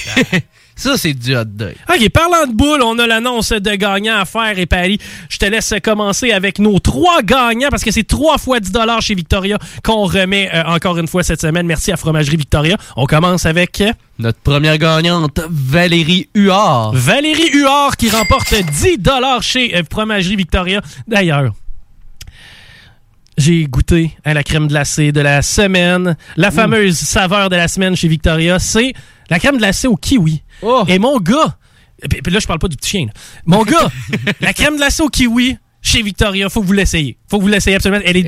Ça, 0.81 0.97
c'est 0.97 1.13
du 1.13 1.35
hot 1.35 1.43
dog. 1.45 1.75
OK, 1.93 2.09
parlant 2.09 2.47
de 2.47 2.53
boules, 2.53 2.81
on 2.81 2.97
a 2.97 3.05
l'annonce 3.05 3.51
de 3.51 3.75
gagnants 3.75 4.17
à 4.17 4.25
faire 4.25 4.57
et 4.57 4.65
Paris. 4.65 4.97
Je 5.29 5.37
te 5.37 5.45
laisse 5.45 5.75
commencer 5.83 6.31
avec 6.31 6.57
nos 6.57 6.79
trois 6.79 7.21
gagnants 7.21 7.69
parce 7.69 7.83
que 7.83 7.91
c'est 7.91 8.03
trois 8.03 8.39
fois 8.39 8.59
10 8.59 8.71
chez 9.01 9.13
Victoria 9.13 9.59
qu'on 9.83 10.05
remet 10.05 10.49
euh, 10.51 10.63
encore 10.65 10.97
une 10.97 11.07
fois 11.07 11.21
cette 11.21 11.39
semaine. 11.39 11.67
Merci 11.67 11.91
à 11.91 11.97
Fromagerie 11.97 12.35
Victoria. 12.35 12.77
On 12.97 13.05
commence 13.05 13.45
avec 13.45 13.83
Notre 14.17 14.39
première 14.39 14.79
gagnante, 14.79 15.39
Valérie 15.51 16.29
Huard. 16.33 16.93
Valérie 16.95 17.51
Huard 17.53 17.95
qui 17.95 18.09
remporte 18.09 18.51
10 18.55 18.97
chez 19.41 19.77
euh, 19.77 19.83
Fromagerie 19.87 20.35
Victoria. 20.35 20.81
D'ailleurs, 21.07 21.53
j'ai 23.37 23.65
goûté 23.65 24.17
à 24.23 24.33
la 24.33 24.41
crème 24.41 24.67
glacée 24.67 25.11
de 25.11 25.21
la 25.21 25.43
semaine. 25.43 26.17
La 26.37 26.49
fameuse 26.49 26.97
saveur 26.97 27.49
de 27.49 27.55
la 27.55 27.67
semaine 27.67 27.95
chez 27.95 28.07
Victoria, 28.07 28.57
c'est 28.57 28.93
la 29.31 29.39
crème 29.39 29.57
glacée 29.57 29.87
au 29.87 29.95
kiwi. 29.95 30.43
Et 30.87 30.99
mon 30.99 31.17
gars, 31.19 31.57
puis 32.07 32.31
là 32.31 32.39
je 32.39 32.45
parle 32.45 32.59
pas 32.59 32.67
du 32.67 32.75
petit 32.77 32.89
chien, 32.91 33.05
là. 33.07 33.13
mon 33.45 33.63
gars, 33.63 33.89
la 34.41 34.53
crème 34.53 34.75
glacée 34.77 35.01
au 35.01 35.09
kiwi 35.09 35.57
chez 35.81 36.03
Victoria, 36.03 36.47
faut 36.49 36.61
que 36.61 36.67
vous 36.67 36.73
l'essayiez. 36.73 37.17
Faut 37.27 37.37
que 37.39 37.41
vous 37.43 37.47
l'essayiez 37.47 37.77
absolument. 37.77 38.01
Elle 38.05 38.17
est, 38.17 38.25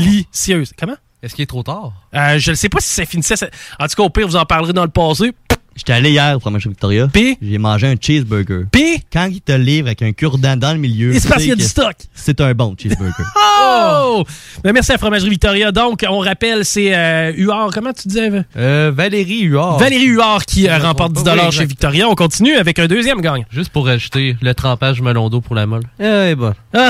délicieuse. 0.00 0.72
Comment? 0.78 0.96
Est-ce 1.22 1.34
qu'il 1.34 1.44
est 1.44 1.46
trop 1.46 1.62
tard? 1.62 1.92
Euh, 2.14 2.38
je 2.38 2.50
ne 2.50 2.54
sais 2.54 2.68
pas 2.68 2.80
si 2.80 2.88
ça 2.88 3.06
finissait. 3.06 3.36
ça- 3.36 3.48
En 3.80 3.86
tout 3.86 3.94
cas, 3.96 4.02
au 4.02 4.10
pire, 4.10 4.26
vous 4.28 4.36
en 4.36 4.44
parlerez 4.44 4.74
dans 4.74 4.82
le 4.84 4.90
passé. 4.90 5.32
J'étais 5.76 5.92
allé 5.92 6.10
hier 6.10 6.36
au 6.36 6.40
fromage 6.40 6.66
Victoria. 6.66 7.08
Puis? 7.12 7.36
J'ai 7.42 7.58
mangé 7.58 7.86
un 7.88 7.96
cheeseburger. 8.00 8.66
Puis? 8.70 9.02
Quand 9.12 9.26
il 9.30 9.40
te 9.40 9.52
livre 9.52 9.88
avec 9.88 10.02
un 10.02 10.12
cure-dent 10.12 10.56
dans 10.56 10.72
le 10.72 10.78
milieu. 10.78 11.14
Et 11.14 11.20
c'est 11.20 11.28
parce 11.28 11.40
qu'il 11.40 11.50
y 11.50 11.52
a 11.52 11.56
du 11.56 11.64
stock. 11.64 11.96
C'est 12.14 12.40
un 12.40 12.52
bon 12.54 12.74
cheeseburger. 12.78 13.24
Oh! 13.66 14.24
Ben, 14.62 14.72
merci 14.72 14.92
à 14.92 14.98
Fromagerie 14.98 15.30
Victoria. 15.30 15.72
Donc, 15.72 16.04
on 16.08 16.18
rappelle, 16.18 16.64
c'est 16.64 16.94
euh, 16.94 17.32
Huard. 17.36 17.70
Comment 17.72 17.92
tu 17.92 18.08
disais? 18.08 18.30
Euh, 18.56 18.92
Valérie 18.94 19.42
Huard. 19.42 19.78
Valérie 19.78 20.06
Huard 20.06 20.44
qui 20.44 20.68
euh, 20.68 20.78
remporte 20.78 21.12
10 21.12 21.22
Oui, 21.22 21.30
exact. 21.30 21.50
chez 21.52 21.64
Victoria. 21.66 22.08
On 22.08 22.14
continue 22.14 22.54
avec 22.54 22.78
un 22.78 22.86
deuxième 22.86 23.20
gagnant. 23.20 23.44
Juste 23.50 23.70
pour 23.70 23.88
ajouter 23.88 24.36
le 24.40 24.54
trempage 24.54 25.00
melon 25.00 25.30
d'eau 25.30 25.40
pour 25.40 25.54
la 25.54 25.66
molle. 25.66 25.84
Eh 26.00 26.34
bon. 26.34 26.52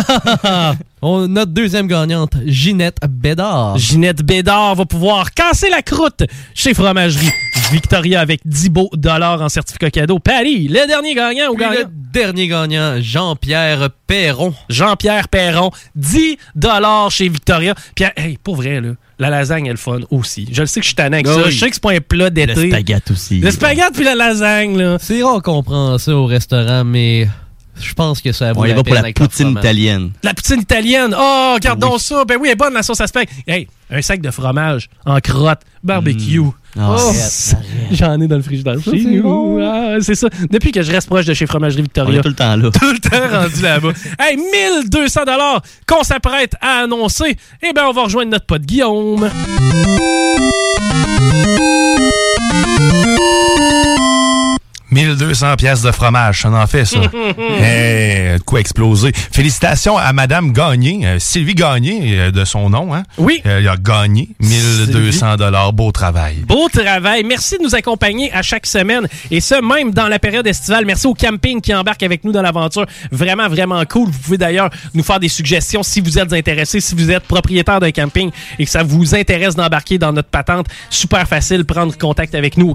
On, 1.07 1.28
notre 1.28 1.53
deuxième 1.53 1.87
gagnante, 1.87 2.32
Ginette 2.47 2.97
Bédard. 3.07 3.76
Ginette 3.76 4.22
Bédard 4.22 4.74
va 4.74 4.87
pouvoir 4.87 5.32
casser 5.32 5.68
la 5.68 5.82
croûte 5.82 6.22
chez 6.55 6.72
Fromagerie 6.72 7.30
Victoria 7.71 8.21
avec 8.21 8.41
10 8.45 8.71
beaux 8.71 8.91
dollars 8.95 9.41
en 9.43 9.49
certificat 9.49 9.91
cadeau. 9.91 10.19
Paris, 10.19 10.69
le 10.69 10.87
dernier 10.87 11.15
gagnant 11.15 11.51
ou 11.51 11.57
gagnant? 11.57 11.81
le 11.81 11.87
dernier 12.13 12.49
gagnant, 12.49 12.97
Jean-Pierre 13.01 13.91
Perron. 14.07 14.55
Jean-Pierre 14.69 15.29
Perron, 15.29 15.71
10 15.97 16.37
dollars 16.55 17.11
chez 17.11 17.29
Victoria. 17.29 17.75
Puis, 17.95 18.05
hey, 18.17 18.39
pour 18.43 18.57
vrai, 18.57 18.81
là, 18.81 18.91
la 19.19 19.31
lasagne 19.31 19.67
est 19.67 19.73
le 19.73 19.77
fun 19.77 20.01
aussi. 20.11 20.49
Je 20.51 20.61
le 20.63 20.67
sais 20.67 20.81
que 20.81 20.85
je 20.85 20.89
suis 20.89 20.97
tannant 20.97 21.15
avec 21.15 21.27
ça. 21.27 21.51
Je 21.51 21.59
sais 21.59 21.69
que 21.69 21.75
c'est 21.75 21.83
pas 21.83 21.93
un 21.93 22.01
plat 22.01 22.31
d'été. 22.31 22.55
Le 22.55 22.69
spaghette 22.69 23.11
aussi. 23.11 23.41
Le 23.41 23.51
spaghette 23.51 23.95
puis 23.95 24.05
la 24.05 24.15
lasagne, 24.15 24.77
là. 24.77 24.99
C'est 25.01 25.23
rare 25.23 25.43
qu'on 25.43 25.63
prend 25.63 25.99
ça 25.99 26.15
au 26.17 26.27
restaurant, 26.27 26.85
mais 26.85 27.29
je 27.81 27.93
pense 27.95 28.21
que 28.21 28.33
ça 28.33 28.53
vaut 28.53 28.63
On 28.63 28.65
y 28.65 28.69
la 28.69 28.75
va 28.75 28.83
pour 28.85 28.95
la 28.95 29.13
poutine 29.13 29.51
italienne. 29.51 30.11
La 30.23 30.35
poutine 30.35 30.61
italienne. 30.61 31.15
Oh, 31.17 31.53
regardons 31.55 31.99
ça. 31.99 32.25
Ben 32.25 32.37
oui, 32.41 32.49
elle 32.49 32.53
est 32.53 32.57
bonne, 32.57 32.75
la 32.75 32.83
sauce 32.83 33.01
à 33.01 33.07
spag. 33.07 33.29
Hey, 33.47 33.69
un 33.91 34.03
sac 34.03 34.21
de 34.21 34.31
fromage 34.31 34.89
en 35.05 35.21
crotte, 35.21 35.61
barbecue. 35.83 36.41
Ah, 36.45 36.53
Oh, 36.77 36.81
arrête, 36.81 37.57
J'en 37.93 38.20
ai 38.20 38.27
dans 38.27 38.37
le 38.37 38.43
frigidaire 38.43 38.75
chez 38.83 38.91
c'est 38.91 39.11
nous. 39.11 39.22
bon. 39.22 39.62
Ah, 39.62 39.97
c'est 40.01 40.16
ça. 40.16 40.29
Depuis 40.51 40.72
que 40.72 40.83
je 40.83 40.91
reste 40.91 41.07
proche 41.07 41.25
de 41.25 41.33
chez 41.35 41.47
Fromagerie 41.47 41.83
On 41.83 41.85
Victoria. 41.85 42.18
est 42.18 42.22
tout 42.22 42.29
le 42.29 42.35
temps 42.35 42.57
là. 42.57 42.70
tout 42.81 42.91
le 42.93 42.99
temps 42.99 43.39
rendu 43.41 43.62
là-bas. 43.62 43.93
Hey, 44.18 44.37
1200 44.37 45.20
dollars 45.25 45.62
qu'on 45.87 46.03
s'apprête 46.03 46.55
à 46.61 46.83
annoncer. 46.83 47.37
Eh 47.62 47.72
bien, 47.72 47.87
on 47.87 47.93
va 47.93 48.03
rejoindre 48.05 48.33
notre 48.33 48.47
pote 48.47 48.62
Guillaume. 48.62 49.31
1200 54.95 55.57
pièces 55.57 55.82
de 55.82 55.90
fromage, 55.90 56.42
ça 56.42 56.51
en 56.51 56.66
fait 56.66 56.84
ça. 56.84 57.01
Eh, 57.61 58.36
de 58.38 58.42
quoi 58.45 58.61
exploser. 58.61 59.12
Félicitations 59.14 59.97
à 59.97 60.12
Madame 60.12 60.53
Gagné, 60.53 61.05
euh, 61.05 61.18
Sylvie 61.18 61.55
Gagné 61.55 62.18
euh, 62.18 62.30
de 62.30 62.45
son 62.45 62.70
nom. 62.70 62.95
Hein? 62.95 63.03
Oui. 63.18 63.40
Euh, 63.47 63.61
il 63.61 63.68
a 63.68 63.76
gagné 63.76 64.28
1200 64.40 65.36
dollars. 65.36 65.72
Beau 65.72 65.90
travail. 65.90 66.36
Beau 66.47 66.68
travail. 66.68 67.24
Merci 67.24 67.59
de 67.59 67.64
nous 67.64 67.74
accompagner 67.74 68.32
à 68.32 68.42
chaque 68.42 68.66
semaine. 68.66 69.07
Et 69.30 69.40
ce, 69.40 69.61
même 69.61 69.92
dans 69.92 70.09
la 70.09 70.18
période 70.18 70.47
estivale. 70.47 70.84
Merci 70.84 71.07
au 71.07 71.14
camping 71.14 71.61
qui 71.61 71.74
embarque 71.74 72.03
avec 72.03 72.24
nous 72.24 72.32
dans 72.32 72.42
l'aventure. 72.42 72.86
Vraiment, 73.11 73.49
vraiment 73.49 73.84
cool. 73.86 74.09
Vous 74.09 74.18
pouvez 74.18 74.38
d'ailleurs 74.38 74.70
nous 74.95 75.03
faire 75.03 75.20
des 75.20 75.28
suggestions 75.28 75.82
si 75.82 76.01
vous 76.01 76.18
êtes 76.18 76.32
intéressé, 76.32 76.80
si 76.80 76.95
vous 76.95 77.11
êtes 77.11 77.24
propriétaire 77.24 77.80
d'un 77.80 77.92
camping 77.92 78.30
et 78.59 78.64
que 78.64 78.70
ça 78.70 78.82
vous 78.82 79.14
intéresse 79.14 79.57
d'embarquer 79.57 79.99
dans 79.99 80.12
notre 80.12 80.28
patente. 80.28 80.66
Super 80.90 81.26
facile. 81.26 81.64
Prendre 81.64 81.97
contact 81.97 82.34
avec 82.34 82.57
nous 82.57 82.68
au 82.68 82.74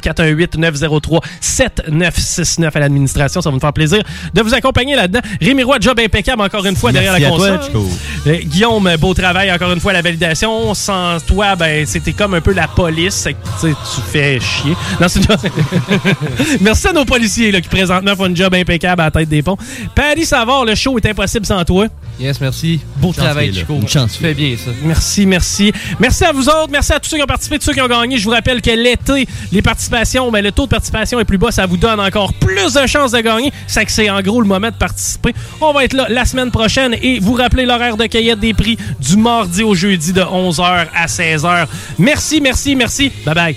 418-903-7969 2.10 2.72
à 2.74 2.80
l'administration. 2.80 3.41
Ça 3.41 3.49
va 3.49 3.53
nous 3.53 3.60
faire 3.60 3.74
plaisir 3.74 4.03
de 4.34 4.41
vous 4.41 4.53
accompagner 4.53 4.95
là-dedans. 4.95 5.20
Rémi 5.41 5.64
Roy, 5.64 5.78
job 5.80 5.99
impeccable 5.99 6.41
encore 6.41 6.66
une 6.66 6.76
fois 6.76 6.91
derrière 6.91 7.14
Merci 7.14 7.24
la 7.24 7.30
toi, 7.30 7.57
console. 7.57 7.82
Euh, 8.28 8.38
Guillaume, 8.43 8.89
beau 8.99 9.14
travail 9.14 9.51
encore 9.51 9.72
une 9.72 9.80
fois, 9.80 9.93
la 9.93 10.01
validation. 10.01 10.74
Sans 10.74 11.20
toi, 11.26 11.55
ben, 11.55 11.86
c'était 11.86 12.14
comme 12.14 12.34
un 12.34 12.41
peu 12.41 12.53
la 12.53 12.68
police. 12.68 13.28
Tu 13.62 14.01
fais 14.12 14.39
chier. 14.39 14.76
Non. 14.99 15.07
Merci 16.62 16.88
à 16.88 16.93
nos 16.93 17.05
policiers 17.05 17.51
là, 17.51 17.62
qui 17.62 17.70
présentement 17.70 18.16
font 18.16 18.26
un 18.26 18.36
job 18.36 18.53
impeccable 18.53 19.01
à 19.01 19.05
la 19.05 19.12
tête 19.12 19.30
des 19.30 19.41
ponts. 19.41 19.57
Paris 19.95 20.26
Savard, 20.26 20.66
le 20.66 20.76
show 20.76 20.97
est 20.97 21.05
impossible 21.05 21.45
sans 21.45 21.64
toi. 21.64 21.88
Yes, 22.20 22.41
merci. 22.41 22.82
Beau 22.97 23.13
travail. 23.13 23.53
Chico. 23.53 23.76
Une 23.76 23.88
chance 23.88 24.13
Tu 24.13 24.24
fais 24.24 24.34
bien 24.34 24.55
ça. 24.57 24.72
Merci, 24.84 25.26
merci. 25.26 25.72
Merci 25.99 26.26
à 26.26 26.34
vous 26.34 26.49
autres. 26.49 26.70
Merci 26.70 26.91
à 26.91 26.99
tous 26.99 27.09
ceux 27.09 27.17
qui 27.17 27.24
ont 27.24 27.28
participé, 27.28 27.57
tous 27.59 27.65
ceux 27.65 27.74
qui 27.74 27.82
ont 27.82 27.88
gagné. 27.88 28.17
Je 28.17 28.26
vous 28.26 28.32
rappelle 28.32 28.61
que 28.61 28.72
l'été, 28.72 29.26
les 29.51 29.61
participations, 29.61 30.30
ben, 30.30 30.43
le 30.43 30.51
taux 30.51 30.65
de 30.65 30.70
participation 30.70 31.20
est 31.20 31.26
plus 31.26 31.38
bas. 31.38 31.51
Ça 31.51 31.65
vous 31.65 31.78
donne 31.78 31.99
encore 31.99 32.34
plus 32.34 32.74
de 32.74 32.88
chances 32.88 33.11
de 33.11 33.20
gagner. 33.22 33.53
C'est 33.67 33.86
que 33.86 33.91
c'est 33.91 34.09
en 34.09 34.22
gros 34.22 34.41
le 34.41 34.47
moment 34.47 34.67
de 34.67 34.76
participer. 34.76 35.34
On 35.61 35.72
va 35.72 35.86
être 35.86 35.93
là 35.93 36.07
la 36.09 36.26
semaine 36.26 36.51
prochaine 36.51 36.95
et 37.01 37.20
vous 37.20 37.34
rappelez 37.34 37.65
l'horaire 37.65 37.95
de 37.95 38.05
cueillette 38.05 38.39
des 38.39 38.53
prix 38.53 38.78
du 38.99 39.15
mardi 39.15 39.63
au 39.63 39.74
jeudi 39.74 40.11
de 40.11 40.22
11h 40.22 40.88
à 40.93 41.05
16h. 41.05 41.67
Merci, 41.97 42.41
merci, 42.41 42.76
merci. 42.76 43.11
Bye 43.26 43.36
bye. 43.36 43.55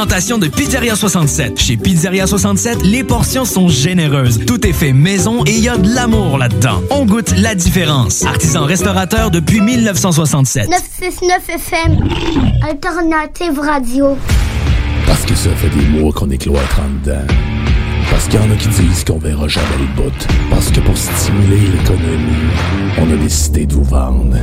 Présentation 0.00 0.38
de 0.38 0.48
Pizzeria 0.48 0.96
67. 0.96 1.60
Chez 1.60 1.76
Pizzeria 1.76 2.26
67, 2.26 2.84
les 2.84 3.04
portions 3.04 3.44
sont 3.44 3.68
généreuses. 3.68 4.40
Tout 4.46 4.66
est 4.66 4.72
fait 4.72 4.94
maison 4.94 5.44
et 5.44 5.50
il 5.50 5.60
y 5.60 5.68
a 5.68 5.76
de 5.76 5.94
l'amour 5.94 6.38
là-dedans. 6.38 6.80
On 6.88 7.04
goûte 7.04 7.34
la 7.36 7.54
différence. 7.54 8.24
Artisan 8.24 8.64
restaurateur 8.64 9.30
depuis 9.30 9.60
1967. 9.60 10.70
969 10.70 11.50
FM, 11.50 12.08
Alternative 12.66 13.60
Radio. 13.60 14.16
Parce 15.06 15.20
que 15.26 15.34
ça 15.34 15.50
fait 15.50 15.68
des 15.68 15.84
mois 15.84 16.12
qu'on 16.14 16.30
est 16.30 16.38
cloître 16.38 16.80
en 16.80 16.88
dedans. 17.04 17.26
Parce 18.10 18.24
qu'il 18.24 18.40
y 18.40 18.42
en 18.42 18.50
a 18.50 18.56
qui 18.56 18.68
disent 18.68 19.04
qu'on 19.04 19.18
verra 19.18 19.48
jamais 19.48 19.66
le 19.80 20.02
bout. 20.02 20.26
Parce 20.48 20.70
que 20.70 20.80
pour 20.80 20.96
stimuler 20.96 21.60
l'économie, 21.76 22.48
on 22.96 23.12
a 23.12 23.16
décidé 23.16 23.66
de 23.66 23.74
vous 23.74 23.84
vendre 23.84 24.34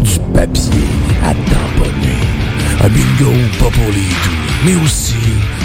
du 0.00 0.18
papier 0.32 0.86
à 1.24 1.34
tamponner. 1.34 2.11
Un 2.84 2.88
bingo 2.88 3.30
pas 3.60 3.70
pour 3.70 3.92
les 3.92 4.08
doux, 4.24 4.42
mais 4.64 4.74
aussi 4.84 5.14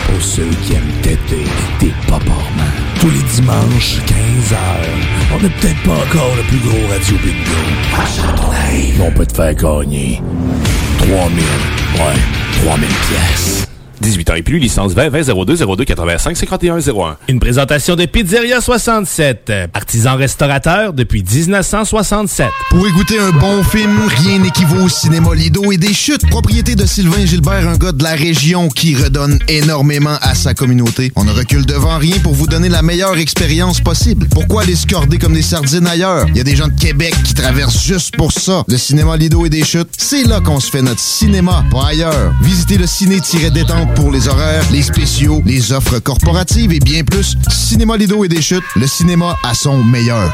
pour 0.05 0.21
ceux 0.21 0.49
qui 0.63 0.73
aiment 0.73 1.01
têter 1.01 1.45
des 1.79 1.91
paparments. 2.07 2.73
Tous 2.99 3.09
les 3.09 3.23
dimanches, 3.23 3.97
15h, 4.05 4.55
on 5.33 5.41
n'est 5.41 5.49
peut-être 5.49 5.81
pas 5.83 5.93
encore 5.93 6.35
le 6.35 6.43
plus 6.43 6.59
gros 6.59 6.87
radio 6.91 7.17
bingo. 7.23 7.61
Mais 8.99 9.03
on 9.03 9.11
peut 9.11 9.25
te 9.25 9.33
faire 9.33 9.55
gagner 9.55 10.21
3000, 10.99 11.15
ouais, 11.15 12.63
3000 12.63 12.87
pièces. 12.87 13.67
18 14.01 14.29
ans 14.29 14.35
et 14.35 14.41
plus, 14.43 14.59
licence 14.59 14.93
20 14.93 15.09
20 15.09 15.45
02 15.45 15.55
02 15.75 15.85
85 15.85 16.37
51 16.37 16.79
01. 16.79 17.17
Une 17.27 17.39
présentation 17.39 17.95
de 17.95 18.05
Pizzeria 18.05 18.61
67, 18.61 19.51
artisan 19.73 20.15
restaurateur 20.15 20.93
depuis 20.93 21.23
1967. 21.23 22.47
Pour 22.69 22.87
écouter 22.87 23.19
un 23.19 23.31
bon 23.31 23.63
film, 23.63 23.99
rien 24.07 24.39
n'équivaut 24.39 24.83
au 24.83 24.89
cinéma 24.89 25.33
Lido 25.33 25.71
et 25.71 25.77
des 25.77 25.93
chutes. 25.93 26.27
Propriété 26.29 26.75
de 26.75 26.85
Sylvain 26.85 27.25
Gilbert, 27.25 27.67
un 27.67 27.77
gars 27.77 27.91
de 27.91 28.03
la 28.03 28.13
région 28.13 28.69
qui 28.69 28.95
redonne 28.95 29.39
énormément 29.47 30.17
à 30.21 30.35
sa 30.35 30.53
communauté. 30.53 31.11
On 31.15 31.23
ne 31.23 31.31
recule 31.31 31.65
devant 31.65 31.97
rien 31.97 32.17
pour 32.19 32.33
vous 32.33 32.47
donner 32.47 32.69
la 32.69 32.81
meilleure 32.81 33.17
expérience 33.17 33.81
possible. 33.81 34.27
Pourquoi 34.29 34.63
les 34.65 34.75
scorder 34.75 35.17
comme 35.17 35.33
des 35.33 35.41
sardines 35.41 35.87
ailleurs? 35.87 36.25
Il 36.29 36.37
y 36.37 36.41
a 36.41 36.43
des 36.43 36.55
gens 36.55 36.67
de 36.67 36.79
Québec 36.79 37.13
qui 37.23 37.33
traversent 37.33 37.83
juste 37.83 38.15
pour 38.15 38.31
ça. 38.31 38.63
Le 38.67 38.77
cinéma 38.77 39.17
Lido 39.17 39.45
et 39.45 39.49
des 39.49 39.63
chutes, 39.63 39.89
c'est 39.97 40.23
là 40.23 40.39
qu'on 40.39 40.59
se 40.59 40.69
fait 40.69 40.81
notre 40.81 40.99
cinéma, 40.99 41.65
pas 41.71 41.87
ailleurs. 41.87 42.33
Visitez 42.41 42.77
le 42.77 42.87
ciné-détente 42.87 43.86
pour 43.95 44.11
les 44.11 44.27
horaires, 44.27 44.63
les 44.71 44.81
spéciaux, 44.81 45.41
les 45.45 45.71
offres 45.71 45.99
corporatives 45.99 46.71
et 46.73 46.79
bien 46.79 47.03
plus. 47.03 47.35
Cinéma 47.49 47.97
Lido 47.97 48.23
et 48.23 48.27
des 48.27 48.41
chutes, 48.41 48.63
le 48.75 48.87
cinéma 48.87 49.37
à 49.43 49.53
son 49.53 49.83
meilleur. 49.83 50.33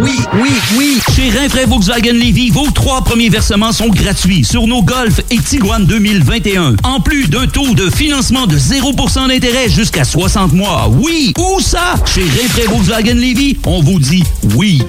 Oui, 0.00 0.18
oui, 0.34 0.50
oui. 0.76 0.98
Chez 1.14 1.30
Rinfraie 1.30 1.66
Volkswagen 1.66 2.12
Levy, 2.12 2.50
vos 2.50 2.70
trois 2.70 3.02
premiers 3.02 3.28
versements 3.28 3.72
sont 3.72 3.88
gratuits 3.88 4.44
sur 4.44 4.66
nos 4.66 4.82
Golf 4.82 5.20
et 5.30 5.38
Tiguan 5.38 5.84
2021. 5.84 6.76
En 6.82 7.00
plus 7.00 7.28
d'un 7.28 7.46
taux 7.46 7.74
de 7.74 7.90
financement 7.90 8.46
de 8.46 8.58
0% 8.58 9.28
d'intérêt 9.28 9.68
jusqu'à 9.68 10.04
60 10.04 10.52
mois. 10.52 10.88
Oui, 10.90 11.32
où 11.38 11.60
ça? 11.60 11.94
Chez 12.06 12.22
Rinfraie 12.22 12.66
Volkswagen 12.66 13.14
Levy, 13.14 13.58
on 13.66 13.82
vous 13.82 13.98
dit 13.98 14.24
oui. 14.56 14.82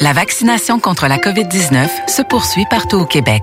La 0.00 0.12
vaccination 0.12 0.80
contre 0.80 1.06
la 1.06 1.18
COVID-19 1.18 1.88
se 2.08 2.22
poursuit 2.22 2.66
partout 2.68 2.98
au 2.98 3.06
Québec. 3.06 3.42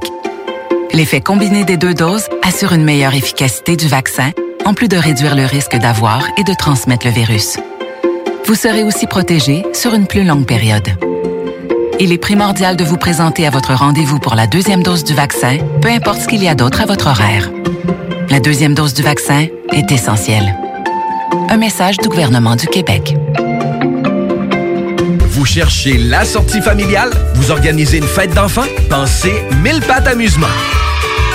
L'effet 0.93 1.21
combiné 1.21 1.63
des 1.63 1.77
deux 1.77 1.93
doses 1.93 2.25
assure 2.43 2.73
une 2.73 2.83
meilleure 2.83 3.15
efficacité 3.15 3.77
du 3.77 3.87
vaccin, 3.87 4.31
en 4.65 4.73
plus 4.73 4.89
de 4.89 4.97
réduire 4.97 5.35
le 5.35 5.45
risque 5.45 5.77
d'avoir 5.77 6.21
et 6.37 6.43
de 6.43 6.53
transmettre 6.53 7.07
le 7.07 7.13
virus. 7.13 7.57
Vous 8.45 8.55
serez 8.55 8.83
aussi 8.83 9.07
protégé 9.07 9.63
sur 9.73 9.93
une 9.93 10.05
plus 10.05 10.25
longue 10.25 10.45
période. 10.45 10.89
Il 11.99 12.11
est 12.11 12.17
primordial 12.17 12.75
de 12.75 12.83
vous 12.83 12.97
présenter 12.97 13.47
à 13.47 13.49
votre 13.51 13.73
rendez-vous 13.73 14.19
pour 14.19 14.35
la 14.35 14.47
deuxième 14.47 14.83
dose 14.83 15.05
du 15.05 15.13
vaccin, 15.13 15.59
peu 15.81 15.87
importe 15.87 16.21
ce 16.21 16.27
qu'il 16.27 16.43
y 16.43 16.49
a 16.49 16.55
d'autre 16.55 16.81
à 16.81 16.85
votre 16.85 17.07
horaire. 17.07 17.49
La 18.29 18.41
deuxième 18.41 18.73
dose 18.73 18.93
du 18.93 19.01
vaccin 19.01 19.47
est 19.71 19.91
essentielle. 19.91 20.55
Un 21.49 21.57
message 21.57 21.97
du 21.99 22.09
gouvernement 22.09 22.57
du 22.57 22.67
Québec. 22.67 23.15
Vous 25.29 25.45
cherchez 25.45 25.97
la 25.97 26.25
sortie 26.25 26.61
familiale? 26.61 27.11
Vous 27.35 27.51
organisez 27.51 27.97
une 27.97 28.03
fête 28.03 28.33
d'enfants? 28.33 28.67
Pensez 28.89 29.33
Mille 29.63 29.81
Pattes 29.81 30.07
Amusement. 30.07 30.47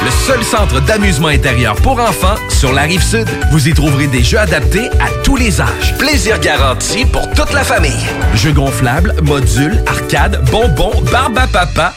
Le 0.04 0.10
seul 0.10 0.42
centre 0.44 0.80
d'amusement 0.80 1.28
intérieur 1.28 1.74
pour 1.76 1.98
enfants 1.98 2.36
sur 2.48 2.72
la 2.72 2.82
rive 2.82 3.02
sud. 3.02 3.28
Vous 3.50 3.68
y 3.68 3.74
trouverez 3.74 4.06
des 4.06 4.22
jeux 4.22 4.38
adaptés 4.38 4.88
à 5.00 5.08
tous 5.24 5.36
les 5.36 5.60
âges. 5.60 5.96
Plaisir 5.98 6.38
garanti 6.38 7.04
pour 7.04 7.28
toute 7.30 7.52
la 7.52 7.64
famille. 7.64 8.06
Jeux 8.34 8.52
gonflables, 8.52 9.14
modules, 9.22 9.82
arcades, 9.86 10.42
bonbons, 10.50 11.00
barbe 11.10 11.38
à 11.38 11.46
papa. 11.46 11.92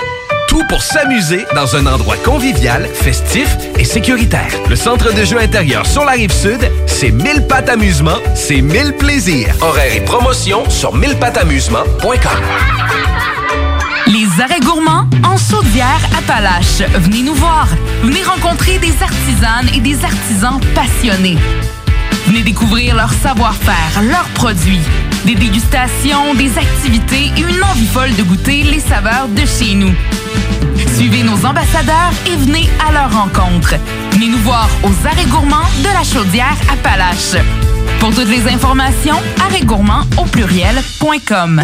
Tout 0.47 0.64
pour 0.68 0.82
s'amuser 0.82 1.45
dans 1.54 1.76
un 1.76 1.86
endroit 1.86 2.18
convivial, 2.18 2.88
festif 2.88 3.56
et 3.78 3.84
sécuritaire. 3.84 4.50
Le 4.68 4.76
centre 4.76 5.14
de 5.14 5.24
jeux 5.24 5.39
intérieur 5.39 5.86
sur 5.86 6.06
la 6.06 6.14
rive 6.14 6.34
sud, 6.34 6.72
c'est 6.88 7.12
1000 7.12 7.45
pattes 7.47 7.70
amusement, 7.70 8.18
c'est 8.34 8.62
1000 8.62 8.93
plaisirs. 8.93 9.54
Horaires 9.62 9.95
et 9.95 10.02
promotions 10.02 10.68
sur 10.70 10.97
1000pattamusement.com. 10.97 13.18
Les 14.10 14.41
arrêts 14.41 14.60
gourmands 14.60 15.07
en 15.24 15.38
Chaudière 15.38 16.01
Appalaches. 16.18 16.82
Venez 16.95 17.22
nous 17.22 17.36
voir. 17.36 17.68
Venez 18.01 18.24
rencontrer 18.24 18.80
des 18.80 18.93
artisanes 19.03 19.70
et 19.76 19.80
des 19.82 20.03
artisans 20.03 20.60
passionnés. 20.74 21.38
Venez 22.26 22.41
découvrir 22.41 22.95
leur 22.95 23.14
savoir-faire, 23.14 24.01
leurs 24.01 24.28
produits, 24.30 24.82
des 25.26 25.36
dégustations, 25.36 26.34
des 26.34 26.57
activités 26.57 27.32
et 27.38 27.41
une 27.41 27.64
envie 27.64 27.86
folle 27.86 28.16
de 28.16 28.24
goûter 28.24 28.64
les 28.64 28.80
saveurs 28.80 29.28
de 29.28 29.45
chez 29.45 29.76
nous. 29.76 29.93
Suivez 30.95 31.22
nos 31.22 31.45
ambassadeurs 31.45 32.14
et 32.26 32.36
venez 32.36 32.68
à 32.88 32.91
leur 32.91 33.14
rencontre. 33.14 33.76
Venez 34.14 34.28
nous 34.28 34.39
voir 34.39 34.70
aux 34.84 35.07
arrêts 35.07 35.26
gourmands 35.26 35.70
de 35.84 35.89
la 35.93 36.03
Chaudière 36.03 36.57
Appalaches. 36.74 37.38
Pour 37.99 38.10
toutes 38.10 38.30
les 38.30 38.47
informations, 38.47 39.22
arrêtgourmands 39.39 40.05
au 40.18 40.24
pluriel.com. 40.24 41.64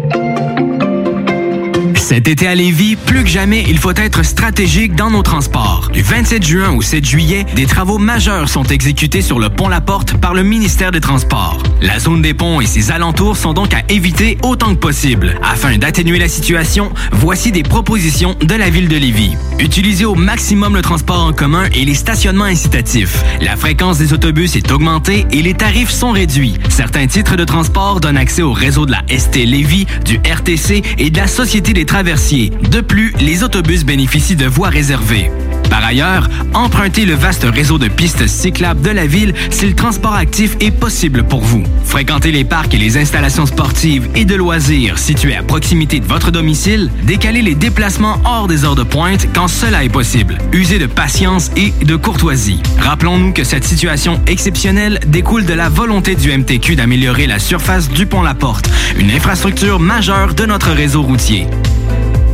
Cet 2.11 2.27
été 2.27 2.45
à 2.45 2.55
Lévis, 2.55 2.97
plus 2.97 3.23
que 3.23 3.29
jamais, 3.29 3.63
il 3.69 3.77
faut 3.77 3.95
être 3.95 4.23
stratégique 4.23 4.95
dans 4.95 5.09
nos 5.09 5.21
transports. 5.21 5.87
Du 5.93 6.01
27 6.01 6.45
juin 6.45 6.71
au 6.71 6.81
7 6.81 7.05
juillet, 7.05 7.45
des 7.55 7.65
travaux 7.65 7.99
majeurs 7.99 8.49
sont 8.49 8.65
exécutés 8.65 9.21
sur 9.21 9.39
le 9.39 9.47
pont 9.47 9.69
La 9.69 9.79
Porte 9.79 10.17
par 10.17 10.33
le 10.33 10.43
ministère 10.43 10.91
des 10.91 10.99
Transports. 10.99 11.63
La 11.81 11.99
zone 11.99 12.21
des 12.21 12.33
ponts 12.33 12.59
et 12.59 12.65
ses 12.65 12.91
alentours 12.91 13.37
sont 13.37 13.53
donc 13.53 13.73
à 13.73 13.83
éviter 13.87 14.37
autant 14.43 14.75
que 14.75 14.79
possible. 14.79 15.39
Afin 15.41 15.77
d'atténuer 15.77 16.19
la 16.19 16.27
situation, 16.27 16.91
voici 17.13 17.53
des 17.53 17.63
propositions 17.63 18.35
de 18.41 18.55
la 18.55 18.69
ville 18.69 18.89
de 18.89 18.97
Lévis. 18.97 19.37
Utilisez 19.59 20.03
au 20.03 20.15
maximum 20.15 20.75
le 20.75 20.81
transport 20.81 21.23
en 21.23 21.31
commun 21.31 21.69
et 21.73 21.85
les 21.85 21.95
stationnements 21.95 22.43
incitatifs. 22.43 23.23
La 23.39 23.55
fréquence 23.55 23.99
des 23.99 24.11
autobus 24.11 24.57
est 24.57 24.69
augmentée 24.69 25.25
et 25.31 25.41
les 25.41 25.53
tarifs 25.53 25.91
sont 25.91 26.11
réduits. 26.11 26.55
Certains 26.67 27.07
titres 27.07 27.37
de 27.37 27.45
transport 27.45 28.01
donnent 28.01 28.17
accès 28.17 28.41
au 28.41 28.51
réseau 28.51 28.85
de 28.85 28.91
la 28.91 29.01
ST 29.17 29.45
Lévis, 29.45 29.85
du 30.03 30.17
RTC 30.17 30.83
et 30.97 31.09
de 31.09 31.17
la 31.17 31.27
Société 31.27 31.71
des 31.71 31.85
De 32.03 32.81
plus, 32.81 33.13
les 33.19 33.43
autobus 33.43 33.85
bénéficient 33.85 34.35
de 34.35 34.47
voies 34.47 34.69
réservées. 34.69 35.29
Par 35.69 35.85
ailleurs, 35.85 36.27
empruntez 36.55 37.05
le 37.05 37.13
vaste 37.13 37.45
réseau 37.45 37.77
de 37.77 37.87
pistes 37.89 38.25
cyclables 38.25 38.81
de 38.81 38.89
la 38.89 39.05
ville 39.05 39.35
si 39.51 39.67
le 39.67 39.75
transport 39.75 40.15
actif 40.15 40.57
est 40.61 40.71
possible 40.71 41.23
pour 41.23 41.41
vous. 41.41 41.61
Fréquentez 41.85 42.31
les 42.31 42.43
parcs 42.43 42.73
et 42.73 42.79
les 42.79 42.97
installations 42.97 43.45
sportives 43.45 44.09
et 44.15 44.25
de 44.25 44.33
loisirs 44.33 44.97
situés 44.97 45.35
à 45.35 45.43
proximité 45.43 45.99
de 45.99 46.05
votre 46.05 46.31
domicile. 46.31 46.89
Décalez 47.03 47.43
les 47.43 47.53
déplacements 47.53 48.19
hors 48.25 48.47
des 48.47 48.65
heures 48.65 48.75
de 48.75 48.83
pointe 48.83 49.27
quand 49.35 49.47
cela 49.47 49.83
est 49.83 49.89
possible. 49.89 50.39
Usez 50.53 50.79
de 50.79 50.87
patience 50.87 51.51
et 51.55 51.71
de 51.85 51.95
courtoisie. 51.95 52.63
Rappelons-nous 52.79 53.31
que 53.31 53.43
cette 53.43 53.63
situation 53.63 54.19
exceptionnelle 54.25 54.99
découle 55.05 55.45
de 55.45 55.53
la 55.53 55.69
volonté 55.69 56.15
du 56.15 56.35
MTQ 56.35 56.77
d'améliorer 56.77 57.27
la 57.27 57.37
surface 57.37 57.89
du 57.89 58.07
pont 58.07 58.23
La 58.23 58.33
Porte, 58.33 58.71
une 58.97 59.11
infrastructure 59.11 59.79
majeure 59.79 60.33
de 60.33 60.47
notre 60.47 60.71
réseau 60.71 61.03
routier. 61.03 61.45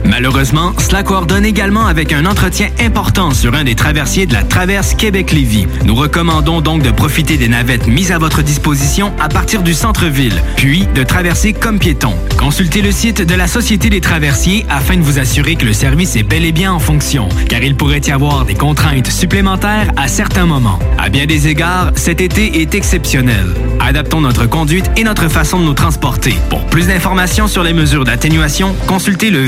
Malheureusement, 0.07 0.73
cela 0.77 1.03
coordonne 1.03 1.45
également 1.45 1.85
avec 1.85 2.13
un 2.13 2.25
entretien 2.25 2.69
important 2.79 3.31
sur 3.31 3.53
un 3.53 3.65
des 3.65 3.75
traversiers 3.75 4.25
de 4.25 4.33
la 4.33 4.43
traverse 4.43 4.95
Québec-Lévis. 4.95 5.67
Nous 5.83 5.95
recommandons 5.95 6.61
donc 6.61 6.81
de 6.81 6.91
profiter 6.91 7.37
des 7.37 7.49
navettes 7.49 7.87
mises 7.87 8.13
à 8.13 8.17
votre 8.17 8.41
disposition 8.41 9.13
à 9.19 9.27
partir 9.27 9.63
du 9.63 9.73
centre-ville, 9.73 10.41
puis 10.55 10.87
de 10.95 11.03
traverser 11.03 11.51
comme 11.51 11.77
piéton. 11.77 12.13
Consultez 12.37 12.81
le 12.81 12.91
site 12.91 13.21
de 13.21 13.35
la 13.35 13.47
Société 13.47 13.89
des 13.89 13.99
traversiers 13.99 14.65
afin 14.69 14.95
de 14.95 15.01
vous 15.01 15.19
assurer 15.19 15.55
que 15.55 15.65
le 15.65 15.73
service 15.73 16.15
est 16.15 16.23
bel 16.23 16.45
et 16.45 16.53
bien 16.53 16.71
en 16.71 16.79
fonction, 16.79 17.27
car 17.49 17.61
il 17.61 17.75
pourrait 17.75 18.01
y 18.05 18.11
avoir 18.11 18.45
des 18.45 18.55
contraintes 18.55 19.07
supplémentaires 19.07 19.91
à 19.97 20.07
certains 20.07 20.45
moments. 20.45 20.79
À 20.97 21.09
bien 21.09 21.25
des 21.25 21.47
égards, 21.47 21.91
cet 21.95 22.21
été 22.21 22.61
est 22.61 22.75
exceptionnel. 22.75 23.47
Adaptons 23.79 24.21
notre 24.21 24.45
conduite 24.45 24.89
et 24.95 25.03
notre 25.03 25.27
façon 25.27 25.59
de 25.59 25.65
nous 25.65 25.73
transporter. 25.73 26.35
Pour 26.49 26.65
plus 26.65 26.87
d'informations 26.87 27.47
sur 27.47 27.63
les 27.63 27.73
mesures 27.73 28.05
d'atténuation, 28.05 28.73
consultez 28.87 29.29
le 29.29 29.43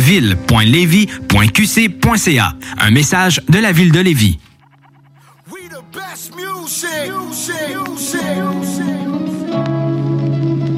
ville.levy.qc.ca. 0.49 2.53
Un 2.79 2.91
message 2.91 3.41
de 3.47 3.59
la 3.59 3.71
ville 3.71 3.91
de 3.91 3.99
Lévis. 3.99 4.39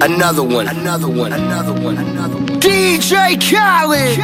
Another 0.04 0.44
one, 0.44 0.68
another 0.68 1.08
one, 1.08 1.32
another 1.32 1.74
one, 1.74 1.98
another 1.98 2.36
one. 2.36 2.60
DJ 2.60 3.38
Khaled. 3.40 4.18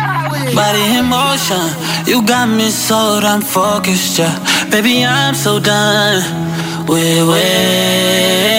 Body 0.56 0.98
in 0.98 1.06
motion, 1.06 1.70
you 2.08 2.26
got 2.26 2.50
me 2.50 2.70
so 2.70 3.20
damn 3.22 3.42
focused, 3.42 4.18
yeah. 4.18 4.34
Baby, 4.72 5.06
I'm 5.06 5.36
so 5.36 5.60
done 5.60 6.24
with 6.88 7.30
waiting. 7.30 8.58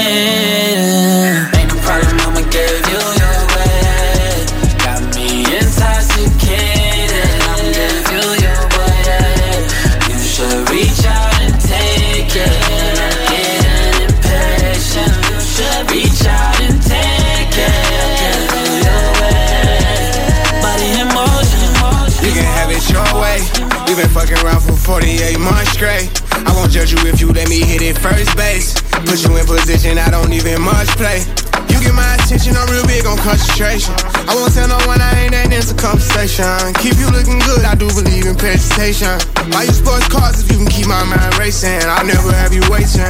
Fucking 24.07 24.39
around 24.45 24.61
for 24.61 24.73
48 24.73 25.39
months 25.41 25.73
straight. 25.73 26.11
I 26.31 26.53
won't 26.55 26.71
judge 26.71 26.93
you 26.93 26.99
if 27.09 27.21
you 27.21 27.33
let 27.33 27.49
me 27.49 27.61
hit 27.61 27.83
it 27.83 27.99
first 27.99 28.37
base. 28.37 28.81
Put 29.07 29.25
you 29.25 29.37
in 29.37 29.47
position 29.47 29.99
I 29.99 30.11
don't 30.11 30.33
even 30.33 30.63
much 30.63 30.89
play. 30.97 31.48
You 31.79 31.85
get 31.85 31.95
my 31.95 32.19
attention, 32.19 32.59
I'm 32.59 32.67
real 32.75 32.83
big 32.91 33.07
on 33.07 33.15
concentration. 33.23 33.95
I 34.27 34.35
won't 34.35 34.51
tell 34.51 34.67
no 34.67 34.83
one 34.91 34.99
I 34.99 35.15
ain't 35.23 35.31
that 35.31 35.47
into 35.55 35.79
conversation. 35.79 36.51
Keep 36.83 36.99
you 36.99 37.07
looking 37.15 37.39
good, 37.47 37.63
I 37.63 37.79
do 37.79 37.87
believe 37.95 38.27
in 38.27 38.35
presentation. 38.35 39.15
Buy 39.55 39.63
you 39.63 39.71
sports 39.71 40.11
cars 40.11 40.43
if 40.43 40.51
you 40.51 40.59
can 40.59 40.67
keep 40.67 40.91
my 40.91 41.07
mind 41.07 41.39
racing. 41.39 41.79
I'll 41.87 42.03
never 42.03 42.35
have 42.35 42.51
you 42.51 42.67
waiting. 42.67 43.07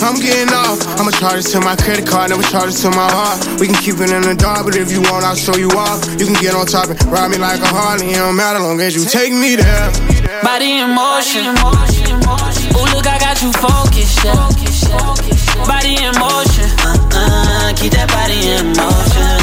I'm 0.00 0.16
getting 0.16 0.48
off, 0.48 0.80
I'ma 0.96 1.12
charge 1.20 1.44
it 1.44 1.52
to 1.52 1.60
my 1.60 1.76
credit 1.76 2.08
card, 2.08 2.32
never 2.32 2.40
charge 2.48 2.72
it 2.72 2.80
to 2.88 2.90
my 2.96 3.04
heart. 3.04 3.36
We 3.60 3.68
can 3.68 3.76
keep 3.84 4.00
it 4.00 4.08
in 4.16 4.24
the 4.24 4.32
dark, 4.32 4.64
but 4.64 4.72
if 4.72 4.88
you 4.88 5.04
want, 5.04 5.28
I'll 5.28 5.36
show 5.36 5.60
you 5.60 5.68
off. 5.76 6.00
You 6.16 6.24
can 6.24 6.40
get 6.40 6.56
on 6.56 6.64
top 6.64 6.88
and 6.88 6.96
ride 7.12 7.28
me 7.28 7.36
like 7.36 7.60
a 7.60 7.68
Harley, 7.68 8.16
it 8.16 8.16
don't 8.16 8.32
matter 8.32 8.64
long 8.64 8.80
as 8.80 8.96
you 8.96 9.04
take 9.04 9.28
me 9.36 9.60
there. 9.60 9.92
Body 10.40 10.80
in 10.80 10.96
motion. 10.96 11.52
Ooh, 11.52 12.88
look, 12.96 13.04
I 13.04 13.20
got 13.20 13.36
you 13.44 13.52
focused, 13.60 14.24
yeah. 14.24 14.40
Body 15.68 16.00
in 16.00 16.16
motion. 16.16 16.64
Uh-uh, 16.80 17.47
keep 17.78 17.92
that 17.94 18.10
body 18.10 18.40
in 18.58 18.74
motion. 18.74 19.38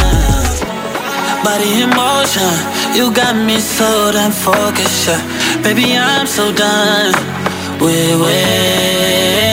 Body 1.48 1.72
in 1.84 1.90
motion. 1.96 2.52
You 2.98 3.12
got 3.16 3.36
me 3.36 3.60
so 3.60 4.12
damn 4.12 4.32
focused, 4.32 5.08
yeah. 5.08 5.22
Baby, 5.64 5.96
I'm 5.96 6.28
so 6.28 6.52
done 6.52 7.14
with 7.80 8.22
waiting. 8.22 9.46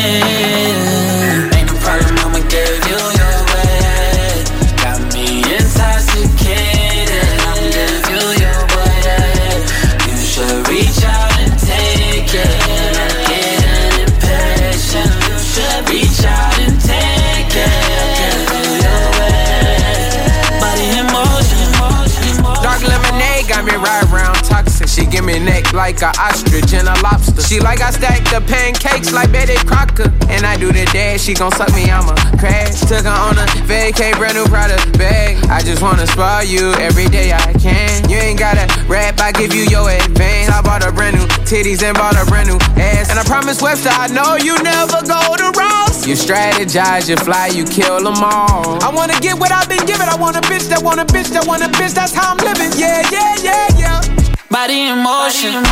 A 26.02 26.10
ostrich 26.18 26.74
and 26.74 26.88
a 26.88 26.96
lobster. 27.02 27.42
She 27.42 27.60
like 27.60 27.80
I 27.80 27.90
stack 27.90 28.26
the 28.30 28.42
pancakes 28.42 29.12
like 29.12 29.30
Betty 29.30 29.56
Crocker. 29.66 30.10
And 30.28 30.44
I 30.44 30.56
do 30.56 30.72
the 30.72 30.84
dash, 30.92 31.22
she 31.22 31.34
gon' 31.34 31.52
suck 31.52 31.72
me, 31.74 31.90
I'ma 31.90 32.14
crash. 32.38 32.80
Took 32.82 33.06
her 33.06 33.18
on 33.28 33.38
a 33.38 33.46
vacay, 33.70 34.16
brand 34.18 34.34
new 34.34 34.46
product 34.46 34.98
bag. 34.98 35.38
I 35.46 35.62
just 35.62 35.80
wanna 35.80 36.06
spoil 36.06 36.42
you 36.42 36.74
every 36.82 37.06
day 37.06 37.32
I 37.32 37.52
can. 37.54 38.08
You 38.10 38.16
ain't 38.16 38.38
gotta 38.38 38.66
rap, 38.86 39.20
I 39.20 39.32
give 39.32 39.54
you 39.54 39.64
your 39.70 39.88
advance. 39.90 40.50
I 40.50 40.60
bought 40.62 40.84
a 40.84 40.90
brand 40.92 41.16
new 41.16 41.26
titties 41.46 41.82
and 41.82 41.96
bought 41.96 42.18
a 42.18 42.26
brand 42.26 42.48
new 42.48 42.58
ass. 42.80 43.10
And 43.10 43.18
I 43.18 43.24
promise 43.24 43.62
Webster, 43.62 43.90
I 43.92 44.08
know 44.08 44.36
you 44.36 44.58
never 44.62 45.00
go 45.06 45.20
to 45.38 45.48
Ross. 45.54 46.06
You 46.06 46.14
strategize, 46.14 47.08
you 47.08 47.16
fly, 47.16 47.46
you 47.48 47.64
kill 47.64 48.02
them 48.02 48.18
all. 48.18 48.82
I 48.82 48.90
wanna 48.90 49.18
get 49.20 49.38
what 49.38 49.52
I've 49.52 49.68
been 49.68 49.86
given. 49.86 50.08
I 50.08 50.16
want 50.16 50.36
a 50.36 50.42
bitch 50.50 50.68
that 50.70 50.82
want 50.82 51.00
a 51.00 51.04
bitch 51.04 51.30
that 51.30 51.46
want 51.46 51.62
a 51.62 51.68
bitch. 51.68 51.94
That's 51.94 52.12
how 52.12 52.34
I'm 52.34 52.38
living. 52.38 52.72
Yeah, 52.78 53.02
yeah, 53.10 53.36
yeah, 53.42 53.78
yeah. 53.78 54.21
Body 54.52 54.82
in 54.82 54.98
motion. 54.98 55.64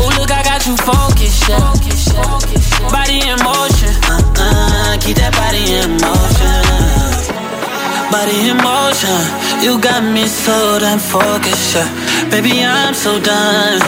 Ooh, 0.00 0.08
look, 0.16 0.32
I 0.32 0.42
got 0.42 0.64
you 0.66 0.74
focused, 0.74 1.48
yeah. 1.50 1.60
Body 2.88 3.20
in 3.20 3.36
motion. 3.44 3.92
Uh-uh, 4.08 4.96
keep 4.98 5.16
that 5.20 5.36
body 5.36 5.76
in 5.76 6.00
motion. 6.00 6.64
Body 8.10 8.48
in 8.48 8.56
motion. 8.56 9.20
You 9.62 9.78
got 9.78 10.02
me 10.02 10.26
so 10.26 10.78
damn 10.80 10.98
focused, 10.98 11.74
yeah. 11.74 12.30
Baby, 12.30 12.64
I'm 12.64 12.94
so 12.94 13.20
done 13.20 13.82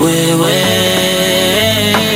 with 0.00 0.40
waiting. 0.40 2.09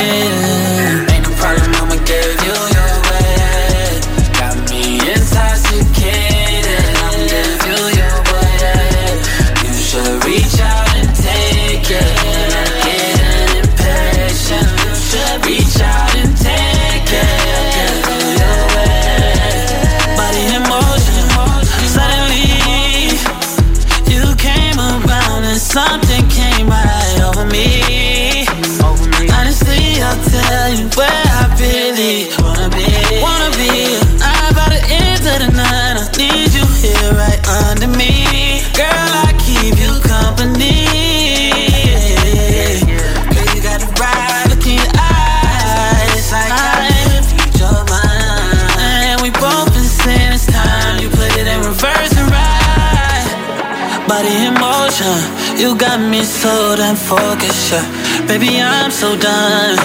You 55.65 55.75
got 55.77 55.99
me 55.99 56.23
so 56.23 56.77
damn 56.77 56.95
focused, 56.95 57.73
yeah. 57.73 58.27
Baby, 58.27 58.61
I'm 58.61 58.91
so 58.91 59.17
done 59.17 59.79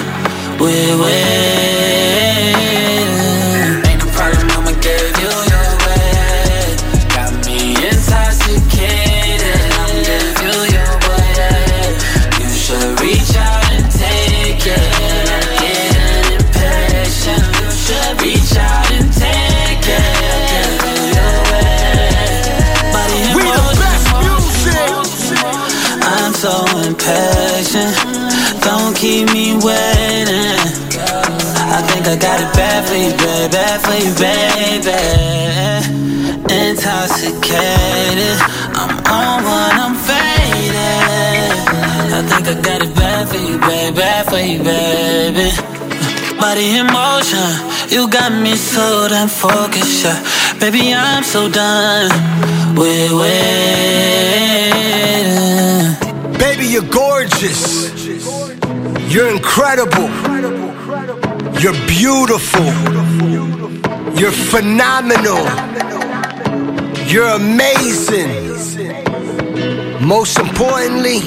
with 0.60 1.00
waiting. 1.02 2.20
Bad 33.52 33.82
for 33.82 33.94
you, 33.94 34.14
baby. 34.16 34.94
Intoxicated, 36.50 38.38
I'm 38.78 38.92
on 39.06 39.44
one, 39.44 39.78
I'm 39.86 39.96
faded. 39.96 40.76
I 42.12 42.22
think 42.28 42.48
I 42.48 42.62
got 42.62 42.82
it 42.82 42.96
bad 42.96 43.28
for 43.30 43.38
you, 43.38 43.58
baby, 43.60 43.96
bad 43.96 44.26
for 44.30 44.40
you, 44.40 44.64
baby. 44.64 45.52
Body 46.40 46.78
in 46.78 46.88
motion, 46.88 47.50
you 47.90 48.10
got 48.10 48.32
me 48.32 48.56
so 48.56 49.08
damn 49.10 49.28
focused, 49.28 50.04
yeah. 50.04 50.20
Baby, 50.60 50.94
I'm 50.94 51.24
so 51.24 51.50
done 51.50 52.10
with 52.76 53.12
waiting. 53.12 53.50
Baby, 56.38 56.66
you're 56.68 56.84
gorgeous. 56.84 57.90
You're 59.14 59.32
incredible. 59.32 60.10
You're 61.62 61.74
beautiful. 61.88 62.64
You're 64.16 64.32
phenomenal. 64.32 65.44
You're 67.06 67.36
amazing. 67.36 68.30
Most 70.00 70.40
importantly, 70.40 71.20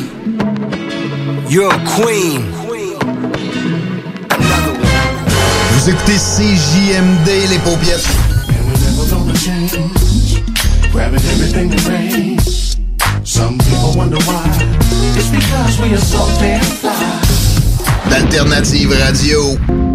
you're 1.51 1.71
a 1.71 1.85
queen. 1.97 2.51
Vous 5.71 5.91
écoutez 5.91 6.17
CJMD, 6.17 7.49
les 7.51 7.59
paupiètes. 7.59 8.09
Grabbing 10.93 11.21
everything 11.21 11.69
that 11.69 11.87
rains. 11.89 12.79
Some 13.25 13.59
people 13.59 13.93
wonder 13.97 14.17
why. 14.25 14.47
It's 15.15 15.29
because 15.29 15.79
we 15.79 15.93
are 15.93 15.99
so 15.99 16.25
damn 16.41 16.63
fly. 16.81 17.21
D'Alternative 18.09 18.93
Radio. 18.93 19.92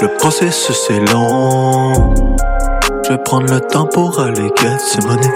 Le 0.00 0.08
processus 0.16 0.90
est 0.90 1.12
long. 1.12 2.14
Je 3.04 3.12
vais 3.12 3.18
prendre 3.18 3.52
le 3.52 3.60
temps 3.60 3.86
pour 3.86 4.20
aller 4.20 4.50
get 4.56 4.78
ces 4.78 5.06
monnaies. 5.06 5.34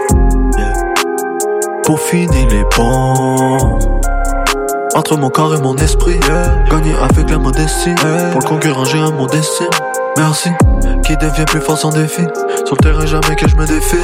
Pour 1.85 1.99
finir 1.99 2.49
les 2.49 2.65
bons. 2.77 3.79
Entre 4.95 5.17
mon 5.17 5.31
corps 5.31 5.55
et 5.55 5.61
mon 5.61 5.75
esprit, 5.77 6.21
gagner 6.71 6.95
avec 6.95 7.31
la 7.31 7.39
modestie. 7.39 7.95
Pour 8.31 8.41
le 8.41 8.47
concurrent, 8.47 8.85
j'ai 8.85 8.99
un 8.99 9.11
mon. 9.11 9.29
Merci, 10.19 10.51
qui 11.05 11.17
devient 11.17 11.47
plus 11.47 11.61
fort 11.61 11.79
sans 11.79 11.91
défi. 11.91 12.23
Sur 12.67 12.77
le 12.77 12.83
terrain, 12.83 13.07
jamais 13.07 13.35
que 13.35 13.49
je 13.49 13.57
me 13.57 13.67
défile. 13.67 13.99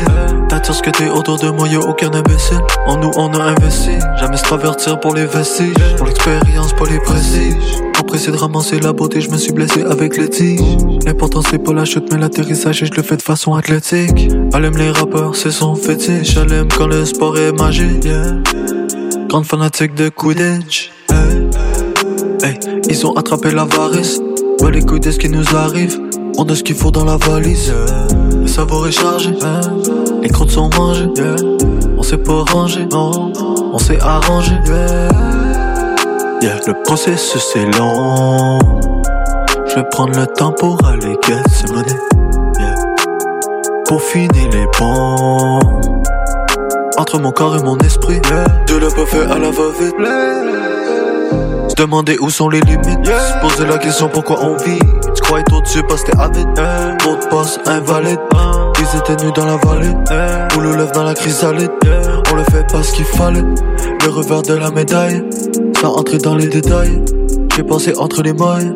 T'attires 0.48 0.74
ce 0.74 0.82
que 0.82 0.90
t'es 0.90 1.10
autour 1.10 1.38
de 1.38 1.50
moi, 1.50 1.68
y'a 1.68 1.80
aucun 1.80 2.12
imbécile. 2.12 2.62
En 2.86 2.96
nous, 2.96 3.10
on 3.16 3.32
a 3.34 3.42
investi. 3.42 3.98
Jamais 4.16 4.38
se 4.38 4.44
travertir 4.44 4.98
pour 4.98 5.14
les 5.14 5.26
vestiges. 5.26 5.96
Pour 5.96 6.06
l'expérience, 6.06 6.72
pas 6.72 6.86
les 6.86 6.98
prestiges. 7.00 7.82
Empressé 8.18 8.32
de 8.32 8.36
ramasser 8.36 8.80
la 8.80 8.92
beauté, 8.92 9.20
je 9.20 9.30
me 9.30 9.36
suis 9.36 9.52
blessé 9.52 9.84
avec 9.84 10.16
les 10.16 10.28
tiges. 10.28 10.60
L'important, 11.06 11.40
c'est 11.40 11.60
pas 11.60 11.72
la 11.72 11.84
chute, 11.84 12.12
mais 12.12 12.18
l'atterrissage, 12.18 12.82
et 12.82 12.86
je 12.86 12.92
le 12.94 13.02
fais 13.04 13.16
de 13.16 13.22
façon 13.22 13.54
athlétique. 13.54 14.28
Elle 14.52 14.64
aime 14.64 14.76
les 14.76 14.90
rappeurs, 14.90 15.36
c'est 15.36 15.52
son 15.52 15.76
fétiche. 15.76 16.36
Elle 16.36 16.52
aime 16.52 16.66
quand 16.76 16.88
le 16.88 17.04
sport 17.04 17.38
est 17.38 17.52
magique. 17.52 18.04
yeah. 18.04 18.34
Grande 19.28 19.44
fanatique 19.44 19.94
de 19.94 20.08
Quidditch. 20.08 20.90
Hey, 22.42 22.58
ils 22.88 23.06
ont 23.06 23.12
attrapé 23.12 23.52
l'avarice. 23.52 24.20
Pas 24.58 24.70
les 24.72 24.82
couilles 24.82 24.98
de 24.98 25.12
ce 25.12 25.18
qui 25.20 25.28
nous 25.28 25.54
arrive. 25.54 25.96
On 26.38 26.44
a 26.46 26.56
ce 26.56 26.64
qu'il 26.64 26.74
faut 26.74 26.90
dans 26.90 27.04
la 27.04 27.18
valise. 27.18 27.72
Le 28.32 28.48
savoir 28.48 28.88
est 28.88 28.90
chargé. 28.90 29.30
Les 30.24 30.28
croûtes 30.28 30.50
sont 30.50 30.70
mangées. 30.76 31.06
On 31.96 32.02
s'est 32.02 32.18
pas 32.18 32.42
rangé. 32.50 32.84
Non, 32.90 33.32
on 33.72 33.78
s'est 33.78 34.00
arrangé. 34.00 34.54
Yeah, 36.40 36.60
le 36.68 36.74
processus 36.84 37.56
est 37.56 37.76
long. 37.76 38.60
Je 39.66 39.74
vais 39.74 39.84
prendre 39.90 40.16
le 40.16 40.26
temps 40.26 40.52
pour 40.52 40.78
aller 40.86 41.16
get 41.26 41.42
monnaies. 41.68 41.98
Yeah. 42.60 42.74
Pour 43.86 44.00
finir 44.00 44.48
les 44.52 44.66
bons. 44.78 45.58
Entre 46.96 47.18
mon 47.18 47.32
corps 47.32 47.56
et 47.56 47.62
mon 47.62 47.76
esprit. 47.78 48.20
Dieu 48.66 48.78
l'a 48.78 48.90
pas 48.90 49.06
fait 49.06 49.22
à 49.22 49.38
la 49.38 49.50
va-vite. 49.50 49.96
Se 51.68 51.74
demander 51.74 52.16
où 52.20 52.30
sont 52.30 52.48
les 52.48 52.60
limites. 52.60 53.04
Se 53.04 53.40
poser 53.40 53.66
la 53.66 53.78
question 53.78 54.08
pourquoi 54.08 54.38
on 54.40 54.56
vit. 54.56 54.78
Tu 55.14 55.22
crois 55.22 55.40
être 55.40 55.52
au-dessus 55.52 55.82
parce 55.88 56.04
que 56.04 56.12
t'es 56.12 56.20
avide. 56.20 56.46
Mot 57.04 57.16
de 57.16 57.26
passe 57.30 57.58
invalide. 57.66 58.20
Ils 58.80 58.98
étaient 58.98 59.24
nus 59.24 59.32
dans 59.32 59.46
la 59.46 59.56
vallée. 59.56 59.94
Ou 60.56 60.60
le 60.60 60.76
lève 60.76 60.92
dans 60.92 61.04
la 61.04 61.14
chrysalide. 61.14 61.70
On 62.30 62.34
le 62.34 62.44
fait 62.44 62.64
parce 62.70 62.92
qu'il 62.92 63.04
fallait. 63.04 63.44
Le 64.04 64.10
revers 64.10 64.42
de 64.42 64.54
la 64.54 64.70
médaille. 64.70 65.24
Sans 65.80 65.94
entrer 65.94 66.18
dans 66.18 66.34
les 66.34 66.48
détails. 66.48 67.02
J'ai 67.56 67.62
pensé 67.62 67.92
entre 67.98 68.22
les 68.22 68.32
mailles. 68.32 68.74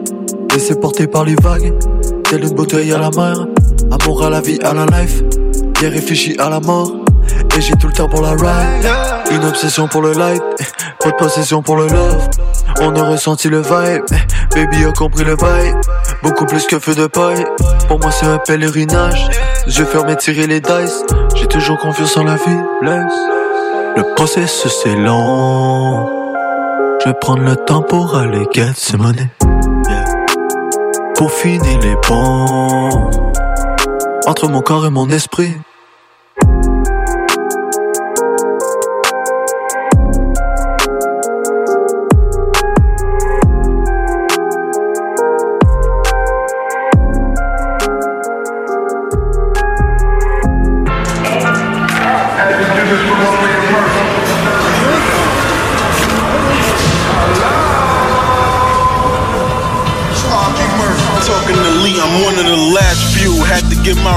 Laissé 0.52 0.74
porter 0.74 1.06
par 1.06 1.24
les 1.24 1.36
vagues. 1.36 1.72
Telle 2.28 2.44
une 2.44 2.54
bouteille 2.54 2.92
à 2.92 2.98
la 2.98 3.10
mer. 3.10 3.46
Amour 3.90 4.24
à 4.24 4.30
la 4.30 4.40
vie, 4.40 4.58
à 4.62 4.74
la 4.74 4.86
life. 4.86 5.22
Bien 5.80 5.90
réfléchi 5.90 6.36
à 6.38 6.48
la 6.50 6.60
mort. 6.60 6.92
Et 7.56 7.60
j'ai 7.60 7.74
tout 7.74 7.88
le 7.88 7.92
temps 7.92 8.08
pour 8.08 8.22
la 8.22 8.30
ride. 8.30 8.86
Une 9.30 9.44
obsession 9.44 9.88
pour 9.88 10.02
le 10.02 10.12
light. 10.12 10.42
Pas 11.00 11.10
de 11.10 11.16
possession 11.16 11.62
pour 11.62 11.76
le 11.76 11.86
love. 11.86 12.28
On 12.80 12.94
a 12.94 13.08
ressenti 13.08 13.48
le 13.48 13.60
vibe. 13.60 14.04
Baby 14.54 14.84
a 14.84 14.92
compris 14.92 15.24
le 15.24 15.32
vibe. 15.32 15.76
Beaucoup 16.22 16.46
plus 16.46 16.66
que 16.66 16.78
feu 16.78 16.94
de 16.94 17.06
paille. 17.06 17.44
Pour 17.88 17.98
moi, 17.98 18.10
c'est 18.10 18.26
un 18.26 18.38
pèlerinage. 18.38 19.28
Je 19.66 19.84
ferme 19.84 20.14
tirer 20.16 20.46
les 20.46 20.60
dice. 20.60 21.04
J'ai 21.34 21.46
toujours 21.46 21.78
confiance 21.78 22.16
en 22.16 22.24
la 22.24 22.36
vie. 22.36 22.60
Le 22.82 24.14
processus 24.14 24.86
est 24.86 24.96
long. 24.96 26.06
Je 27.00 27.08
vais 27.08 27.14
prendre 27.14 27.42
le 27.42 27.56
temps 27.56 27.82
pour 27.82 28.16
aller 28.16 28.46
get 28.52 28.72
ces 28.76 28.96
monnaies. 28.96 29.30
Pour 31.16 31.30
finir 31.30 31.80
les 31.80 31.96
bons. 32.08 33.10
Entre 34.26 34.48
mon 34.48 34.60
corps 34.60 34.86
et 34.86 34.90
mon 34.90 35.08
esprit. 35.10 35.52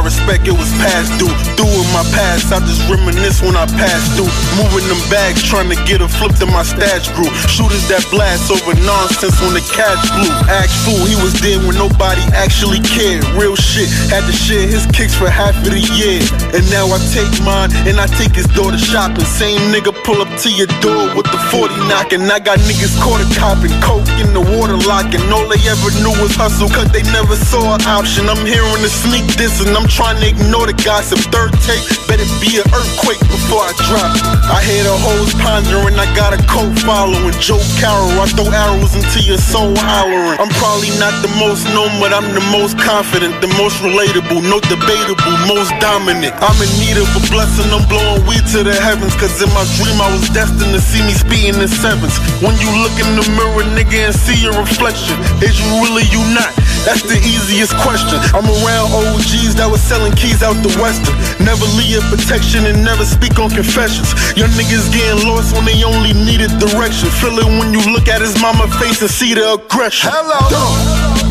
Respect, 0.05 0.47
it 0.47 0.53
was 0.53 0.69
past 0.77 1.09
due. 1.17 1.33
In 1.65 1.91
my 1.91 2.05
past, 2.13 2.53
I 2.53 2.61
just 2.63 2.87
reminisce 2.87 3.41
when 3.41 3.57
I 3.57 3.65
pass 3.65 4.07
through. 4.15 4.29
Moving 4.55 4.87
them 4.87 5.01
bags, 5.11 5.43
trying 5.43 5.67
to 5.73 5.75
get 5.83 5.99
a 5.99 6.07
flip 6.07 6.31
to 6.39 6.45
my 6.45 6.63
stash 6.63 7.09
grew. 7.11 7.27
Shooters 7.51 7.83
that 7.89 8.05
blast 8.13 8.47
over 8.47 8.77
nonsense 8.85 9.35
when 9.41 9.57
the 9.57 9.65
cash 9.75 9.99
blew. 10.15 10.31
Act 10.47 10.71
fool, 10.85 11.03
he 11.09 11.17
was 11.19 11.33
there 11.41 11.57
when 11.59 11.75
nobody 11.75 12.21
actually 12.31 12.79
cared. 12.85 13.25
Real 13.35 13.57
shit, 13.57 13.89
had 14.07 14.23
to 14.23 14.31
share 14.31 14.63
his 14.63 14.85
kicks 14.93 15.17
for 15.17 15.27
half 15.27 15.57
of 15.57 15.73
the 15.73 15.81
year. 15.99 16.21
And 16.53 16.63
now 16.71 16.87
I 16.87 17.01
take 17.11 17.33
mine 17.43 17.73
and 17.89 17.99
I 17.99 18.07
take 18.15 18.37
his 18.37 18.47
daughter 18.53 18.79
shopping. 18.79 19.25
Same 19.25 19.59
nigga 19.73 19.91
pull 20.05 20.21
up 20.21 20.31
to 20.45 20.49
your 20.53 20.69
door 20.79 21.11
with 21.17 21.27
the 21.33 21.34
40 21.51 21.75
knocking. 21.89 22.23
I 22.29 22.39
got 22.39 22.57
niggas 22.65 22.95
quarter 23.01 23.27
copping, 23.37 23.73
coke 23.81 24.07
in 24.17 24.33
the 24.33 24.41
water 24.41 24.77
locking. 24.87 25.21
All 25.29 25.45
they 25.45 25.61
ever 25.67 25.89
knew 26.01 26.15
was 26.21 26.33
hustle, 26.33 26.69
cause 26.69 26.89
they 26.89 27.03
never 27.13 27.35
saw 27.35 27.75
an 27.75 27.83
option. 27.85 28.29
I'm 28.29 28.41
hearing 28.45 28.81
the 28.81 28.89
sneak 28.89 29.25
diss 29.37 29.61
and 29.61 29.75
I'm 29.75 29.87
trying 29.87 30.17
to 30.21 30.27
ignore 30.27 30.65
the 30.65 30.77
gossip. 30.81 31.19
Third 31.29 31.53
take, 31.65 31.83
better 32.09 32.25
be 32.41 32.57
an 32.57 32.67
earthquake 32.73 33.21
before 33.29 33.61
I 33.61 33.73
drop. 33.85 34.11
I 34.49 34.61
hear 34.63 34.83
the 34.85 34.95
hoes 34.95 35.33
pondering, 35.41 35.97
I 35.97 36.07
got 36.17 36.33
a 36.33 36.39
cult 36.49 36.73
following. 36.85 37.35
Joe 37.41 37.61
Carroll, 37.77 38.15
I 38.21 38.25
throw 38.33 38.49
arrows 38.49 38.93
into 38.95 39.19
your 39.21 39.41
soul 39.41 39.73
hollering. 39.75 40.39
I'm 40.41 40.51
probably 40.57 40.93
not 40.97 41.13
the 41.21 41.31
most 41.37 41.65
known, 41.75 41.91
but 42.01 42.13
I'm 42.13 42.31
the 42.33 42.45
most 42.53 42.77
confident, 42.79 43.37
the 43.41 43.51
most 43.59 43.81
relatable, 43.81 44.41
no 44.45 44.57
debatable, 44.65 45.35
most 45.49 45.73
dominant. 45.81 46.33
I'm 46.41 46.57
in 46.61 46.71
need 46.81 46.97
of 46.97 47.09
a 47.13 47.21
blessing, 47.29 47.69
I'm 47.69 47.85
blowing 47.89 48.23
weed 48.25 48.45
to 48.55 48.63
the 48.63 48.75
heavens. 48.77 49.13
Cause 49.17 49.37
in 49.41 49.49
my 49.53 49.65
dream, 49.77 49.97
I 49.99 50.09
was 50.13 50.29
destined 50.29 50.73
to 50.73 50.81
see 50.81 51.01
me 51.03 51.13
speeding 51.36 51.61
in 51.61 51.67
sevens. 51.67 52.17
When 52.39 52.55
you 52.63 52.71
look 52.79 52.95
in 52.95 53.15
the 53.19 53.25
mirror, 53.36 53.67
nigga, 53.75 54.07
and 54.07 54.15
see 54.15 54.39
your 54.39 54.55
reflection, 54.55 55.19
is 55.43 55.59
you 55.59 55.67
really 55.83 56.07
you 56.07 56.23
not? 56.33 56.51
That's 56.88 57.03
the 57.03 57.19
easiest 57.19 57.75
question. 57.77 58.19
I'm 58.31 58.45
around 58.45 58.93
OGs 58.93 59.55
that 59.59 59.67
was 59.69 59.81
selling 59.81 60.13
keys 60.13 60.43
out 60.43 60.55
the 60.63 60.71
western. 60.79 61.15
Never 61.43 61.65
leave 61.75 62.01
protection 62.07 62.65
and 62.65 62.83
never 62.83 63.03
speak 63.03 63.39
on 63.39 63.49
confessions. 63.49 64.13
Your 64.38 64.47
niggas 64.55 64.88
getting 64.93 65.27
lost 65.27 65.55
when 65.55 65.65
they 65.65 65.83
only 65.83 66.13
needed 66.13 66.51
direction. 66.59 67.09
Feel 67.19 67.36
it 67.39 67.49
when 67.59 67.73
you 67.73 67.81
look 67.91 68.07
at 68.07 68.21
his 68.21 68.39
mama 68.39 68.67
face 68.79 69.01
and 69.01 69.11
see 69.11 69.33
the 69.33 69.59
aggression. 69.59 70.11
Hello. 70.13 71.24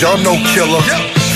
Y'all 0.00 0.18
no 0.18 0.34
killer. 0.54 0.80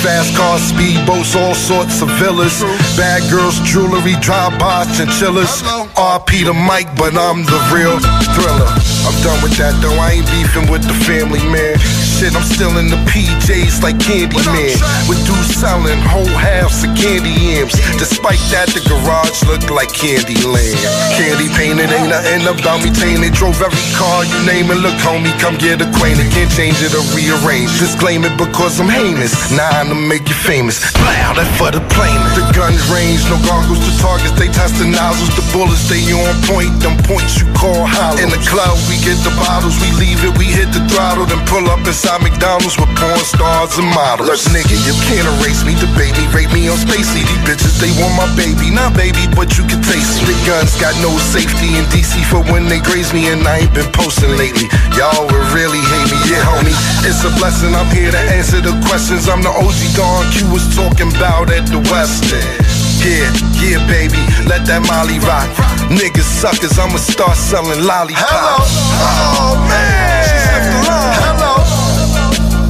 Fast 0.03 0.37
cars, 0.37 0.73
speedboats, 0.73 1.35
all 1.37 1.55
sorts 1.55 2.03
of 2.03 2.09
villas. 2.19 2.63
Bad 2.97 3.23
girls, 3.31 3.59
jewelry, 3.61 4.15
drive-bys, 4.21 4.97
chinchillas. 4.97 5.63
RP 5.97 6.45
the 6.45 6.55
mic, 6.55 6.89
but 6.97 7.13
I'm 7.13 7.45
the 7.45 7.61
real 7.69 8.01
thriller. 8.33 8.71
I'm 9.05 9.17
done 9.21 9.41
with 9.43 9.59
that 9.59 9.75
though, 9.83 9.93
I 9.99 10.23
ain't 10.23 10.29
beefing 10.31 10.71
with 10.71 10.87
the 10.87 10.95
family, 11.05 11.43
man. 11.51 11.77
Shit, 12.23 12.39
I'm 12.39 12.47
still 12.47 12.79
in 12.79 12.87
the 12.87 13.01
PJs 13.11 13.83
like 13.83 13.99
Candyman. 13.99 14.79
With 15.11 15.19
dudes 15.27 15.59
selling 15.59 15.99
whole 16.07 16.31
halves 16.39 16.87
of 16.87 16.95
candy 16.95 17.35
yams. 17.35 17.75
Despite 17.99 18.39
that, 18.55 18.71
the 18.71 18.79
garage 18.87 19.43
looked 19.51 19.75
like 19.75 19.91
Candyland. 19.91 20.79
Candy 21.19 21.51
painted, 21.59 21.91
ain't 21.91 22.09
nothing 22.15 22.47
about 22.47 22.79
me 22.79 22.95
tainted. 22.95 23.35
Drove 23.35 23.59
every 23.59 23.87
car 23.99 24.23
you 24.23 24.39
name 24.47 24.71
it. 24.71 24.79
Look, 24.79 24.95
homie, 25.03 25.35
come 25.43 25.59
get 25.59 25.83
acquainted. 25.83 26.31
Can't 26.31 26.51
change 26.55 26.79
it 26.79 26.95
or 26.95 27.03
rearrange. 27.11 27.75
Disclaim 27.83 28.23
it 28.23 28.39
because 28.39 28.79
I'm 28.79 28.87
heinous. 28.87 29.35
Nine 29.51 29.91
to 29.91 29.99
make 29.99 30.31
you 30.31 30.39
famous. 30.47 30.79
Blow, 30.95 31.11
that 31.35 31.51
for 31.59 31.75
the 31.75 31.83
plainest. 31.91 32.39
The 32.39 32.47
guns 32.55 32.79
range, 32.87 33.27
no 33.27 33.37
goggles 33.43 33.83
to 33.83 33.93
targets. 33.99 34.39
They 34.39 34.47
test 34.47 34.79
the 34.79 34.87
nozzles. 34.87 35.35
The 35.35 35.43
bullets, 35.51 35.82
they 35.89 36.03
on 36.13 36.35
point. 36.47 36.73
Them 36.83 36.99
points 37.07 37.41
you 37.41 37.47
call 37.55 37.87
hollow. 37.87 38.19
In 38.19 38.29
the 38.29 38.43
club, 38.47 38.75
we 38.91 38.99
get 39.03 39.19
the 39.27 39.33
bottles. 39.39 39.75
We 39.81 39.91
leave 39.99 40.21
it, 40.23 40.35
we 40.37 40.47
hit 40.47 40.71
the 40.75 40.83
throttle. 40.91 41.27
Then 41.27 41.41
pull 41.47 41.67
up 41.71 41.83
inside 41.87 42.23
McDonald's 42.23 42.77
with 42.79 42.91
porn 42.99 43.23
stars 43.25 43.79
and 43.79 43.89
models. 43.91 44.29
Look, 44.29 44.43
nigga, 44.53 44.77
you 44.85 44.95
can't 45.09 45.27
erase 45.39 45.63
me, 45.63 45.75
debate 45.79 46.15
me, 46.19 46.25
rate 46.35 46.53
me 46.53 46.69
on 46.69 46.79
Spacey. 46.79 47.23
These 47.25 47.43
bitches, 47.47 47.75
they 47.79 47.91
want 47.99 48.15
my 48.19 48.29
baby. 48.35 48.71
Not 48.71 48.95
baby, 48.95 49.25
but 49.35 49.55
you 49.57 49.65
can 49.67 49.81
taste 49.83 50.23
me. 50.23 50.35
The 50.35 50.37
guns 50.45 50.75
got 50.79 50.95
no 51.03 51.11
safety 51.33 51.79
in 51.79 51.85
DC 51.91 52.23
for 52.29 52.43
when 52.53 52.67
they 52.67 52.81
graze 52.83 53.15
me. 53.15 53.31
And 53.31 53.43
I 53.47 53.65
ain't 53.67 53.75
been 53.75 53.91
posting 53.93 54.35
lately. 54.37 54.69
Y'all 54.99 55.25
would 55.27 55.47
really 55.55 55.83
hate 55.83 56.09
me, 56.11 56.19
yeah, 56.29 56.45
homie. 56.47 56.77
It's 57.07 57.23
a 57.27 57.31
blessing. 57.39 57.75
I'm 57.75 57.89
here 57.95 58.11
to 58.11 58.23
answer 58.35 58.61
the 58.61 58.75
questions. 58.87 59.29
I'm 59.29 59.43
the 59.43 59.53
OG 59.53 59.81
Dawn 59.97 60.25
Q 60.33 60.51
was 60.53 60.67
talking 60.75 61.11
about 61.17 61.51
at 61.51 61.67
the 61.69 61.81
West 61.91 62.33
End. 62.33 62.72
Yeah, 63.03 63.35
yeah, 63.59 63.83
baby, 63.91 64.23
let 64.47 64.63
that 64.71 64.87
Molly 64.87 65.19
rock. 65.27 65.51
Niggas 65.91 66.23
suckers, 66.23 66.79
I'ma 66.79 66.99
start 67.03 67.37
selling 67.37 67.83
lollipops. 67.83 68.31
Hello, 68.31 68.63
oh 68.63 69.59
man, 69.67 70.23
she 70.23 70.39
slipped 70.39 70.71
the 70.71 70.87
line. 70.87 71.19
Hello, 71.27 71.67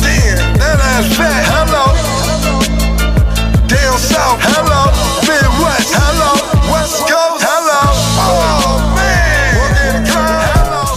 damn, 0.01 0.41
that 0.57 0.81
ass 0.81 1.05
fat. 1.21 1.45
Hello, 1.53 1.85
down 3.69 4.01
south. 4.01 4.41
Hello, 4.41 4.89
Midwest. 5.29 5.93
Hello, 6.01 6.33
West 6.73 7.05
Coast. 7.05 7.45
Hello, 7.45 7.93
oh 8.25 8.81
man, 8.97 9.53
working 9.61 10.09
the. 10.09 10.49
Hello. 10.57 10.97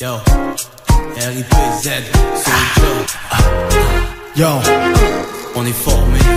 Yo, 0.00 0.24
R.I.P.Z, 1.20 1.84
Soldier. 2.80 3.20
Yo, 4.34 4.56
on 5.54 5.66
est 5.66 5.76
formé. 5.84 6.35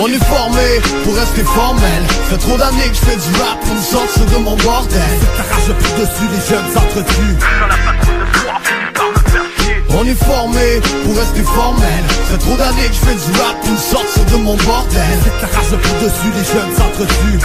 On 0.00 0.06
est 0.06 0.24
formé 0.24 0.80
pour 1.02 1.16
rester 1.16 1.42
formel. 1.42 2.02
Fait 2.30 2.36
trop 2.36 2.56
d'années 2.56 2.88
que 2.88 2.94
je 2.94 3.00
fais 3.00 3.16
du 3.16 3.40
rap 3.40 3.58
pour 3.60 3.74
me 3.74 3.80
sortir 3.80 4.26
de 4.26 4.36
mon 4.44 4.54
bordel. 4.56 5.00
T'arraches 5.36 5.74
plus 5.76 5.92
dessus 6.00 6.28
les 6.30 6.40
jeunes 6.48 6.70
s'entretuent 6.72 7.36
On 9.90 10.04
est 10.04 10.24
formé 10.24 10.80
pour 11.04 11.16
rester 11.16 11.42
formel. 11.42 12.04
Fait 12.30 12.38
trop 12.38 12.56
d'années 12.56 12.86
que 12.86 12.94
je 12.94 13.00
fais 13.00 13.32
du 13.32 13.40
rap 13.40 13.60
pour 13.60 13.72
me 13.72 13.76
sortir 13.76 14.24
de 14.26 14.36
mon 14.36 14.56
bordel. 14.58 15.18
T'arraches 15.40 15.76
plus 15.82 16.06
dessus 16.06 16.30
les 16.36 16.44
jeunes 16.44 16.76
s'entretuent 16.76 17.40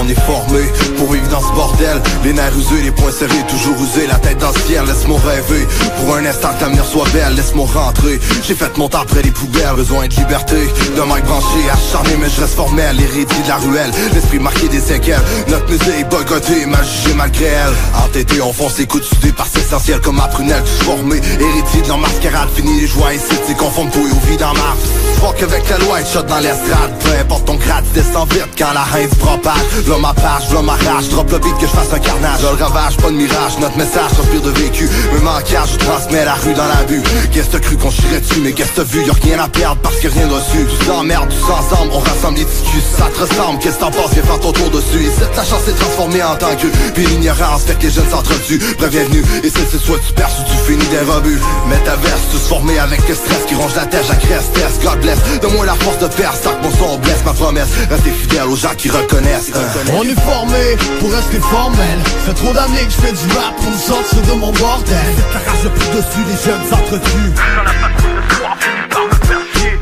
On 0.00 0.08
est 0.08 0.20
formé 0.20 0.60
pour 0.96 1.12
vivre 1.12 1.28
dans 1.28 1.40
ce 1.40 1.52
bordel. 1.54 2.00
Les 2.24 2.32
nerfs 2.32 2.56
usés, 2.58 2.82
les 2.82 2.90
poings 2.90 3.12
serrés, 3.12 3.44
toujours 3.48 3.76
usés 3.76 4.06
La 4.06 4.16
tête 4.16 4.38
dans 4.38 4.50
le 4.50 4.60
ciel, 4.66 4.84
laisse-moi 4.86 5.18
rêver. 5.24 5.66
Pour 5.98 6.16
un 6.16 6.24
instant 6.26 6.48
que 6.56 6.62
l'avenir 6.62 6.84
soit 6.84 7.08
belle, 7.12 7.34
laisse-moi 7.34 7.66
rentrer. 7.72 8.18
J'ai 8.46 8.54
fait 8.54 8.76
mon 8.76 8.88
temps 8.88 9.02
après 9.02 9.22
les 9.22 9.30
poubelles, 9.30 9.74
besoin 9.76 10.06
de 10.08 10.14
liberté. 10.14 10.56
De 10.96 11.02
mic 11.02 11.24
branché, 11.24 11.70
acharné 11.72 12.16
mais 12.20 12.28
je 12.28 12.40
reste 12.40 12.54
formel 12.54 13.00
Hérédit 13.00 13.42
de 13.42 13.48
la 13.48 13.56
ruelle, 13.56 13.90
l'esprit 14.12 14.38
marqué 14.38 14.68
des 14.68 14.80
séquelles 14.80 15.22
Notre 15.48 15.70
musique 15.70 16.08
boycottée, 16.10 16.66
mal 16.66 16.84
jugée 16.84 17.14
malgré 17.14 17.46
elle. 17.46 17.74
Entêté, 18.04 18.40
on 18.40 18.52
fonce 18.52 18.78
les 18.78 18.86
coups 18.86 19.08
de 19.20 19.30
par 19.30 19.46
essentiel 19.46 20.00
comme 20.00 20.16
ma 20.16 20.28
prunelle. 20.28 20.62
Tous 20.64 20.84
formé, 20.84 21.16
héritier 21.16 21.82
de 21.82 21.88
leur 21.88 21.98
mascarade 21.98 22.48
Fini 22.54 22.80
les 22.80 22.86
joies 22.86 23.14
ici, 23.14 23.34
c'est 23.46 23.56
conforme 23.56 23.90
toi 23.90 24.02
au 24.02 24.30
vide 24.30 24.42
en 24.42 24.54
mars 24.54 24.78
Fuck 25.20 25.42
avec 25.42 25.68
la 25.70 25.78
loi, 25.78 25.98
shot 26.04 26.22
dans 26.22 26.38
l'estrade. 26.38 26.92
Peu 27.00 27.10
importe 27.20 27.46
ton 27.46 27.54
grade, 27.54 27.84
descend 27.94 28.30
vite 28.32 28.48
quand 28.58 28.72
la 28.72 28.84
haine 28.98 29.08
se 29.08 29.16
propage 29.16 29.83
V'là 29.84 29.98
ma 29.98 30.14
page, 30.14 30.48
v'là 30.48 30.62
ma 30.62 30.72
rage, 30.72 31.10
drop 31.10 31.30
le 31.30 31.38
beat 31.38 31.58
que 31.58 31.66
je 31.66 31.72
fasse 31.72 31.92
un 31.92 31.98
carnage. 31.98 32.40
Je 32.40 32.46
le 32.46 32.64
ravage, 32.64 32.96
pas 32.96 33.10
de 33.10 33.16
mirage, 33.16 33.58
notre 33.60 33.76
message 33.76 34.12
transpire 34.14 34.40
de 34.40 34.50
vécu. 34.50 34.88
Me 35.12 35.20
manquage, 35.20 35.72
je 35.74 35.76
transmets 35.76 36.24
la 36.24 36.34
rue 36.34 36.54
dans 36.54 36.66
la 36.66 36.84
vue. 36.88 37.02
Qu'est-ce 37.32 37.50
que 37.50 37.58
cru 37.58 37.76
qu'on 37.76 37.90
chierait 37.90 38.20
dessus, 38.20 38.40
mais 38.42 38.52
qu'est-ce 38.52 38.72
que 38.72 38.80
vu 38.80 39.04
Y'a 39.04 39.12
rien 39.22 39.38
à 39.40 39.48
perdre 39.48 39.76
parce 39.82 39.96
que 39.96 40.08
rien 40.08 40.26
reçu. 40.28 40.64
Tous 40.64 40.86
s'emmerdent, 40.86 41.28
tous 41.28 41.52
ensemble, 41.52 41.90
on 41.92 41.98
rassemble 41.98 42.38
les 42.38 42.44
discussions 42.44 42.96
Ça 42.96 43.10
te 43.12 43.20
ressemble, 43.20 43.58
qu'est-ce 43.58 43.76
que 43.76 43.80
t'en 43.80 43.90
penses, 43.90 44.12
viens 44.12 44.22
faire 44.22 44.40
ton 44.40 44.52
tour 44.52 44.70
dessus. 44.70 45.04
Et 45.04 45.12
cette 45.18 45.36
la 45.36 45.44
chance 45.44 45.68
est 45.68 45.78
transformée 45.78 46.22
en 46.22 46.36
tant 46.36 46.54
que 46.56 46.66
Puis 46.94 47.04
l'ignorance 47.04 47.64
fait 47.64 47.74
que 47.78 47.82
les 47.82 47.90
jeunes 47.90 48.08
s'entretuent. 48.10 48.60
Bienvenue, 48.78 49.22
et 49.42 49.50
c'est 49.50 49.68
c'est 49.70 49.84
soit 49.84 49.98
tu 50.06 50.14
perces 50.14 50.38
ou 50.40 50.44
tu 50.44 50.72
finis 50.72 50.88
des 50.88 51.00
rebuts. 51.00 51.40
Mais 51.68 51.78
ta 51.84 51.96
verse, 51.96 52.22
tous 52.32 52.48
formés 52.48 52.78
avec 52.78 53.06
le 53.06 53.14
stress 53.14 53.44
qui 53.46 53.54
ronge 53.54 53.74
la 53.76 53.84
tête, 53.84 54.04
j'agresse, 54.08 54.50
test, 54.54 54.82
God 54.82 55.00
bless. 55.00 55.18
Donne-moi 55.42 55.66
la 55.66 55.74
force 55.74 55.98
de 55.98 56.08
faire, 56.08 56.32
ça 56.32 56.52
que 56.52 56.64
mon 56.64 56.72
son 56.72 56.98
blesse. 56.98 57.22
Ma 57.26 57.34
promesse, 57.34 57.68
restez 57.90 58.10
fidèle 58.10 58.48
aux 58.48 58.56
gens 58.56 58.74
qui 58.76 58.88
reconnaissent. 58.88 59.52
On 59.96 60.02
est 60.02 60.20
formé 60.20 60.76
pour 61.00 61.10
rester 61.10 61.40
formel. 61.40 61.98
Fait 62.26 62.34
trop 62.34 62.52
d'années 62.52 62.84
que 62.84 62.90
je 62.90 63.00
fais 63.00 63.12
du 63.12 63.32
rap 63.34 63.56
pour 63.56 63.70
me 63.70 63.76
sortir 63.76 64.20
de 64.20 64.32
mon 64.38 64.52
bordel. 64.52 65.14
T'arraches 65.32 65.68
plus 65.72 65.88
dessus 65.96 66.24
les 66.28 66.36
jeunes 66.44 66.64
s'entretuent 66.68 67.32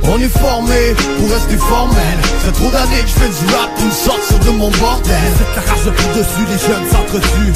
On 0.05 0.19
est 0.19 0.39
formé 0.39 0.95
pour 1.19 1.31
rester 1.31 1.57
formel. 1.57 2.19
Fait 2.45 2.53
trop 2.53 2.71
d'années 2.71 3.03
que 3.03 3.09
je 3.09 3.15
fais 3.15 3.29
du 3.29 3.55
rap 3.55 3.75
pour 3.75 3.87
me 3.87 3.91
sortir 3.91 4.39
de 4.39 4.51
mon 4.51 4.71
bordel. 4.71 5.33
T'arraches 5.55 5.91
plus 5.97 6.13
dessus 6.17 6.47
les 6.49 6.59
jeunes 6.59 6.89
s'entretuent 6.91 7.55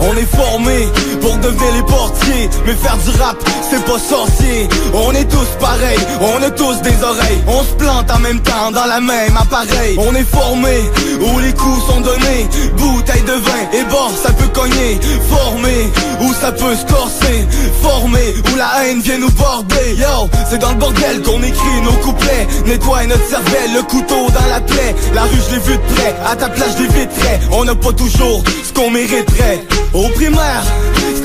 On 0.00 0.16
est 0.16 0.36
formé 0.36 0.88
pour 1.20 1.36
devenir 1.36 1.74
les 1.74 1.82
portiers 1.82 2.50
Mais 2.66 2.74
faire 2.74 2.96
du 2.98 3.10
rap 3.20 3.36
c'est 3.70 3.84
pas 3.84 3.98
sorcier. 3.98 4.68
On 4.92 5.12
est 5.12 5.30
tous 5.30 5.46
pareils, 5.60 5.98
on 6.20 6.42
a 6.42 6.50
tous 6.50 6.82
des 6.82 7.02
oreilles. 7.04 7.42
On 7.46 7.62
se 7.62 7.72
plante 7.78 8.10
en 8.10 8.18
même 8.18 8.40
temps 8.40 8.72
dans 8.72 8.84
la 8.84 9.00
même 9.00 9.36
appareil. 9.36 9.96
On 9.98 10.12
est 10.14 10.24
formé 10.24 10.76
où 11.20 11.38
les 11.38 11.52
coups 11.52 11.86
sont 11.86 12.00
donnés. 12.00 12.48
Bouteille 12.76 13.22
de 13.22 13.32
vin 13.32 13.62
et 13.72 13.84
bord 13.84 14.12
ça 14.20 14.32
peut 14.32 14.48
cogner. 14.48 14.98
Formé 15.28 15.92
où 16.22 16.32
ça 16.34 16.50
peut 16.50 16.74
se 16.74 16.84
corser. 16.92 17.46
Formé 17.80 18.34
où 18.52 18.56
la 18.56 18.84
haine 18.84 19.00
vient 19.00 19.18
nous 19.18 19.30
border. 19.30 19.94
Yo, 19.96 20.28
c'est 20.50 20.58
dans 20.58 20.70
le 20.70 20.78
bordel 20.78 21.22
qu'on 21.22 21.42
écrit 21.42 21.80
nos 21.84 21.98
couplets. 22.04 22.48
Nettoie 22.66 23.06
notre 23.06 23.26
cervelle, 23.28 23.72
le 23.74 23.82
couteau 23.82 24.26
dans 24.34 24.50
la 24.50 24.60
plaie. 24.60 24.94
La 25.14 25.22
rue 25.22 25.38
je 25.48 25.54
l'ai 25.54 25.60
vu 25.60 25.74
de 25.74 25.94
près, 25.94 26.14
à 26.26 26.34
ta 26.34 26.48
place 26.48 26.74
je 26.76 26.82
l'ai 26.82 27.08
On 27.52 27.64
n'a 27.64 27.76
pas 27.76 27.92
toujours 27.92 28.42
ce 28.64 28.72
qu'on 28.72 28.90
mériterait 28.90 29.64
Au 29.92 30.08
primaire, 30.10 30.62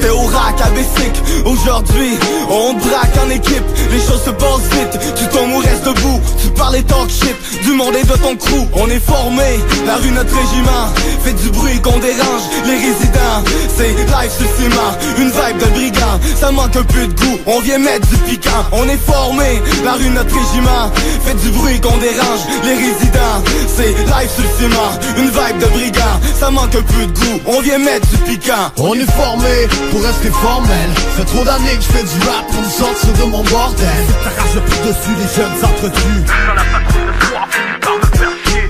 c'était 0.06 0.10
au 0.10 0.26
rack 0.26 0.62
à 0.62 0.70
Bessic. 0.70 1.14
Aujourd'hui, 1.46 2.18
on 2.50 2.74
braque 2.74 3.18
en 3.26 3.30
équipe. 3.30 3.64
Les 3.92 4.00
choses 4.00 4.24
se 4.24 4.30
passent 4.32 4.70
vite. 4.72 5.00
Tu 5.16 5.26
tombes 5.28 5.52
ou 5.54 5.60
restes 5.60 5.86
debout. 5.86 6.22
Tu 6.42 6.50
parles 6.50 6.76
et 6.76 6.84
talk 6.84 7.10
shit. 7.10 7.36
Du 7.64 7.72
monde 7.72 7.96
et 7.96 8.04
de 8.04 8.14
ton 8.14 8.36
crew. 8.36 8.68
On 8.74 8.90
est 8.90 9.00
formé. 9.00 9.60
La 9.86 9.96
rue 9.96 10.12
notre 10.12 10.36
régiment. 10.36 10.86
Fait 11.24 11.34
du 11.34 11.50
bruit 11.50 11.80
qu'on 11.82 11.98
dérange 12.00 12.44
Les 12.66 12.76
résidents. 12.76 13.42
C'est 13.78 13.90
live 13.90 14.32
sur 14.38 14.48
ciment 14.58 14.92
Une 15.18 15.30
vibe 15.30 15.58
de 15.60 15.70
brigand. 15.74 16.20
Ça 16.40 16.52
manque 16.52 16.76
un 16.76 16.84
peu 16.84 17.08
de 17.08 17.14
goût. 17.14 17.40
On 17.46 17.60
vient 17.62 17.80
mettre 17.80 18.08
du 18.08 18.18
piquant. 18.18 18.66
On 18.72 18.88
est 18.88 19.02
formé. 19.06 19.62
La 19.84 19.94
rue 19.94 20.10
notre 20.10 20.36
régiment. 20.36 20.92
Fait 21.26 21.36
du 21.36 21.50
bruit 21.50 21.80
qu'on 21.82 21.98
dérange 21.98 22.42
Les 22.64 22.76
résidents. 22.76 23.38
C'est 23.76 23.90
live 23.90 24.30
sur 24.36 24.46
ciment 24.60 24.92
Une 25.18 25.30
vibe 25.30 25.60
de 25.60 25.68
brigand. 25.68 26.16
Ça 26.40 26.52
manque 26.52 26.76
un 26.76 26.82
peu 26.82 27.06
de 27.06 27.12
goût. 27.12 27.40
On 27.48 27.62
vient 27.62 27.80
mettre 27.80 28.08
du 28.08 28.18
piquant. 28.18 28.72
On 28.78 28.94
est 28.94 29.12
formé 29.12 29.68
pour 29.96 30.04
rester 30.04 30.30
formel. 30.30 30.90
Fait 31.16 31.24
trop 31.24 31.46
d'années 31.46 31.78
que 31.78 31.84
je 31.84 31.88
fais 31.88 32.04
du 32.04 32.28
rap 32.28 32.46
pour 32.52 32.62
me 32.62 32.68
sortir 32.70 33.14
de 33.14 33.24
mon 33.32 33.44
bordel. 33.44 34.06
T'arraches 34.24 34.60
plus 34.68 34.82
dessus 34.88 35.16
les 35.16 35.30
jeunes 35.36 35.56
s'entretuent 35.62 36.26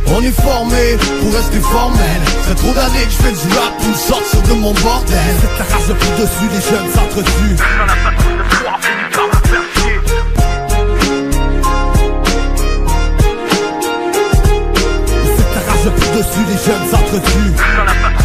On 0.05 0.21
est 0.21 0.39
formé 0.41 0.97
pour 1.21 1.33
rester 1.33 1.59
formel. 1.61 2.21
Fait 2.47 2.53
trop 2.53 2.73
d'années 2.73 3.05
que 3.05 3.11
je 3.11 3.17
fais 3.25 3.31
du 3.31 3.57
rap 3.57 3.73
pour 3.79 3.87
me 3.87 3.95
sortir 3.95 4.41
de 4.43 4.53
mon 4.53 4.73
bordel. 4.73 5.35
T'arraches 5.57 5.95
plus 5.97 6.13
dessus 6.21 6.47
les 6.53 6.61
jeunes 6.61 6.89
s'entretuent 6.93 7.57
T'arraches 15.53 15.91
plus 15.97 16.11
dessus 16.17 16.43
les 16.49 16.59
jeunes 16.65 16.87
s'entretuent 16.91 17.55
T'arraches 17.57 18.24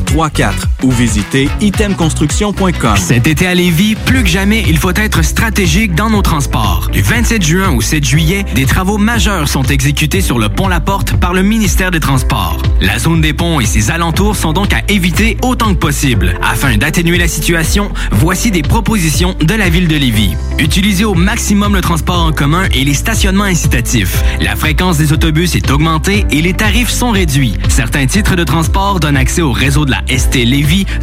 834 0.11 0.67
ou 0.83 0.91
visitez 0.91 1.49
itemconstruction.com. 1.61 2.97
Cet 2.97 3.27
été 3.27 3.47
à 3.47 3.55
Lévis, 3.55 3.95
plus 3.95 4.23
que 4.23 4.29
jamais, 4.29 4.63
il 4.67 4.77
faut 4.77 4.93
être 4.95 5.23
stratégique 5.23 5.95
dans 5.95 6.09
nos 6.09 6.21
transports. 6.21 6.89
Du 6.91 7.01
27 7.01 7.43
juin 7.43 7.71
au 7.71 7.81
7 7.81 8.03
juillet, 8.03 8.45
des 8.55 8.65
travaux 8.65 8.97
majeurs 8.97 9.47
sont 9.47 9.63
exécutés 9.63 10.21
sur 10.21 10.39
le 10.39 10.49
pont 10.49 10.67
La 10.67 10.79
Porte 10.79 11.15
par 11.17 11.33
le 11.33 11.43
ministère 11.43 11.91
des 11.91 11.99
Transports. 11.99 12.61
La 12.81 12.99
zone 12.99 13.21
des 13.21 13.33
ponts 13.33 13.59
et 13.59 13.65
ses 13.65 13.91
alentours 13.91 14.35
sont 14.35 14.53
donc 14.53 14.73
à 14.73 14.81
éviter 14.87 15.37
autant 15.43 15.73
que 15.73 15.79
possible. 15.79 16.37
Afin 16.41 16.77
d'atténuer 16.77 17.17
la 17.17 17.27
situation, 17.27 17.91
voici 18.11 18.51
des 18.51 18.63
propositions 18.63 19.35
de 19.39 19.53
la 19.53 19.69
ville 19.69 19.87
de 19.87 19.95
Lévis. 19.95 20.35
Utilisez 20.59 21.05
au 21.05 21.13
maximum 21.13 21.75
le 21.75 21.81
transport 21.81 22.25
en 22.25 22.31
commun 22.31 22.65
et 22.73 22.83
les 22.83 22.93
stationnements 22.93 23.45
incitatifs. 23.45 24.23
La 24.41 24.55
fréquence 24.55 24.97
des 24.97 25.13
autobus 25.13 25.55
est 25.55 25.69
augmentée 25.71 26.25
et 26.31 26.41
les 26.41 26.53
tarifs 26.53 26.89
sont 26.89 27.11
réduits. 27.11 27.55
Certains 27.69 28.07
titres 28.07 28.35
de 28.35 28.43
transport 28.43 28.99
donnent 28.99 29.17
accès 29.17 29.41
au 29.41 29.51
réseau 29.51 29.85
de 29.85 29.91
la 29.91 30.00
ST 30.07 30.37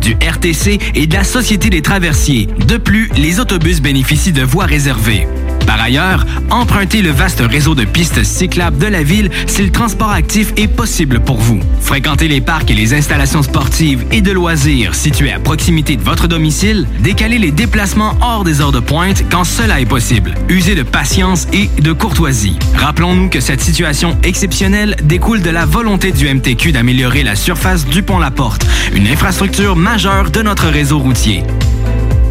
du 0.01 0.15
RTC 0.15 0.79
et 0.95 1.07
de 1.07 1.15
la 1.15 1.25
Société 1.25 1.71
des 1.71 1.83
traversiers. 1.83 2.49
De 2.67 2.77
plus, 2.77 3.11
les 3.17 3.41
autobus 3.41 3.81
bénéficient 3.81 4.33
de 4.33 4.43
voies 4.43 4.67
réservées. 4.67 5.27
Par 5.69 5.83
ailleurs, 5.83 6.25
empruntez 6.49 7.03
le 7.03 7.11
vaste 7.11 7.43
réseau 7.47 7.75
de 7.75 7.85
pistes 7.85 8.25
cyclables 8.25 8.79
de 8.79 8.87
la 8.87 9.03
ville 9.03 9.31
si 9.47 9.63
le 9.63 9.71
transport 9.71 10.11
actif 10.11 10.55
est 10.57 10.67
possible 10.67 11.21
pour 11.21 11.37
vous. 11.37 11.61
Fréquentez 11.83 12.27
les 12.27 12.41
parcs 12.41 12.71
et 12.71 12.75
les 12.75 12.95
installations 12.95 13.43
sportives 13.43 14.07
et 14.11 14.23
de 14.23 14.33
loisirs 14.33 14.95
situés 14.95 15.31
à 15.31 15.39
proximité 15.39 15.97
de 15.97 16.03
votre 16.03 16.27
domicile. 16.27 16.87
Décalez 17.01 17.37
les 17.37 17.51
déplacements 17.51 18.17
hors 18.23 18.45
des 18.45 18.63
heures 18.63 18.73
de 18.73 18.81
pointe 18.81 19.25
quand 19.31 19.45
cela 19.45 19.79
est 19.79 19.85
possible. 19.85 20.33
Usez 20.49 20.75
de 20.75 20.85
patience 20.85 21.47
et 21.53 21.69
de 21.83 21.93
courtoisie. 21.93 22.59
Rappelons-nous 22.75 23.29
que 23.29 23.41
cette 23.41 23.61
situation 23.61 24.17
exceptionnelle 24.23 24.97
découle 25.05 25.43
de 25.43 25.51
la 25.51 25.67
volonté 25.67 26.13
du 26.13 26.33
MTQ 26.33 26.73
d'améliorer 26.73 27.25
la 27.25 27.37
surface 27.37 27.85
du 27.85 28.03
pont 28.03 28.19
La 28.19 28.31
Porte, 28.31 28.67
une 28.95 29.07
infrastructure 29.07 29.77
majeure 29.77 30.31
de 30.31 30.41
notre 30.41 30.69
réseau 30.69 30.99
routier. 30.99 31.45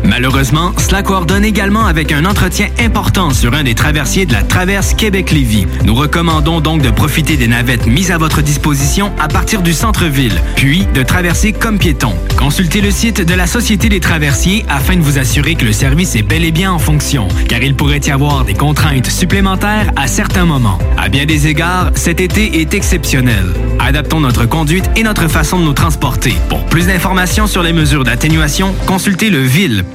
Malheureusement, 0.08 0.72
cela 0.78 1.04
coordonne 1.04 1.44
également 1.44 1.86
avec 1.86 2.14
un 2.14 2.24
entretien 2.24 2.70
important 2.80 3.32
sur 3.32 3.54
un 3.54 3.64
des 3.64 3.76
traversiers 3.76 4.26
de 4.26 4.32
la 4.32 4.42
traverse 4.42 4.94
Québec-Lévis. 4.94 5.68
Nous 5.84 5.94
recommandons 5.94 6.62
donc 6.62 6.82
de 6.82 6.90
profiter 6.90 7.36
des 7.36 7.50
navettes 7.50 7.86
mises 7.88 8.12
à 8.12 8.18
votre 8.18 8.42
disposition 8.42 9.12
à 9.20 9.28
partir 9.28 9.62
du 9.62 9.74
centre-ville, 9.74 10.42
puis 10.56 10.88
de 10.94 11.04
traverser 11.04 11.52
comme 11.52 11.78
piéton. 11.78 12.14
Consultez 12.38 12.80
le 12.80 12.90
site 12.90 13.22
de 13.22 13.34
la 13.34 13.48
Société 13.48 13.90
des 13.90 14.00
traversiers 14.00 14.66
afin 14.70 14.96
de 14.96 15.02
vous 15.02 15.18
assurer 15.18 15.56
que 15.56 15.66
le 15.66 15.74
service 15.74 16.16
est 16.16 16.22
bel 16.22 16.46
et 16.46 16.52
bien 16.52 16.72
en 16.72 16.80
fonction, 16.80 17.28
car 17.50 17.62
il 17.62 17.76
pourrait 17.76 18.02
y 18.06 18.12
avoir 18.12 18.46
des 18.46 18.54
contraintes 18.54 19.08
supplémentaires 19.08 19.92
à 19.98 20.08
certains 20.08 20.46
moments. 20.46 20.80
À 20.98 21.10
bien 21.10 21.26
des 21.26 21.48
égards, 21.48 21.92
cet 21.96 22.22
été 22.22 22.62
est 22.62 22.74
exceptionnel. 22.74 23.46
Adaptons 23.80 24.22
notre 24.22 24.46
conduite 24.46 24.90
et 24.96 25.04
notre 25.04 25.28
façon 25.28 25.60
de 25.60 25.66
nous 25.66 25.74
transporter. 25.74 26.34
Pour 26.48 26.64
plus 26.66 26.88
d'informations 26.88 27.48
sur 27.48 27.62
les 27.62 27.74
mesures 27.74 28.06
d'atténuation, 28.06 28.74
consultez 28.86 29.30
le 29.30 29.42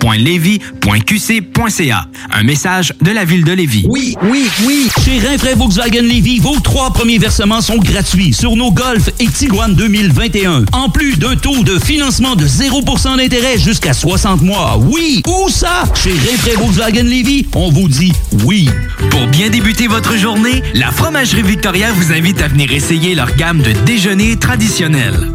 ville.levy.qc.ca. 0.02 2.06
Un 2.32 2.42
message 2.42 2.92
de 3.00 3.10
la 3.10 3.24
ville 3.24 3.44
de 3.44 3.52
Lévis. 3.52 3.84
Oui, 3.88 4.16
oui, 4.22 4.48
oui. 4.64 4.88
Chez 5.04 5.18
Rinfraie 5.18 5.54
Volkswagen 5.54 6.02
Lévis, 6.02 6.40
vos 6.40 6.58
trois 6.60 6.92
premiers 6.92 7.18
versements 7.18 7.60
sont 7.60 7.78
gratuits 7.78 8.32
sur 8.32 8.56
nos 8.56 8.72
Golf 8.72 9.10
et 9.20 9.26
Tiguan 9.26 9.74
2021. 9.74 10.64
En 10.72 10.88
plus 10.88 11.16
d'un 11.16 11.36
taux 11.36 11.62
de 11.62 11.78
financement 11.78 12.36
de 12.36 12.46
0% 12.46 13.16
d'intérêt 13.16 13.58
jusqu'à 13.58 13.92
60 13.92 14.42
mois. 14.42 14.78
Oui, 14.78 15.22
où 15.26 15.48
ça? 15.48 15.84
Chez 15.94 16.12
Rinfraie 16.12 16.56
Volkswagen 16.56 17.04
Lévis, 17.04 17.46
on 17.54 17.70
vous 17.70 17.88
dit 17.88 18.12
oui. 18.44 18.68
Pour 19.10 19.26
bien 19.28 19.50
débuter 19.50 19.86
votre 19.86 20.16
journée, 20.16 20.62
la 20.74 20.90
Fromagerie 20.90 21.42
Victoria 21.42 21.92
vous 21.92 22.12
invite 22.12 22.40
à 22.40 22.48
venir 22.48 22.72
essayer 22.72 23.14
leur 23.14 23.34
gamme 23.36 23.62
de 23.62 23.72
déjeuners 23.84 24.36
traditionnels. 24.36 25.28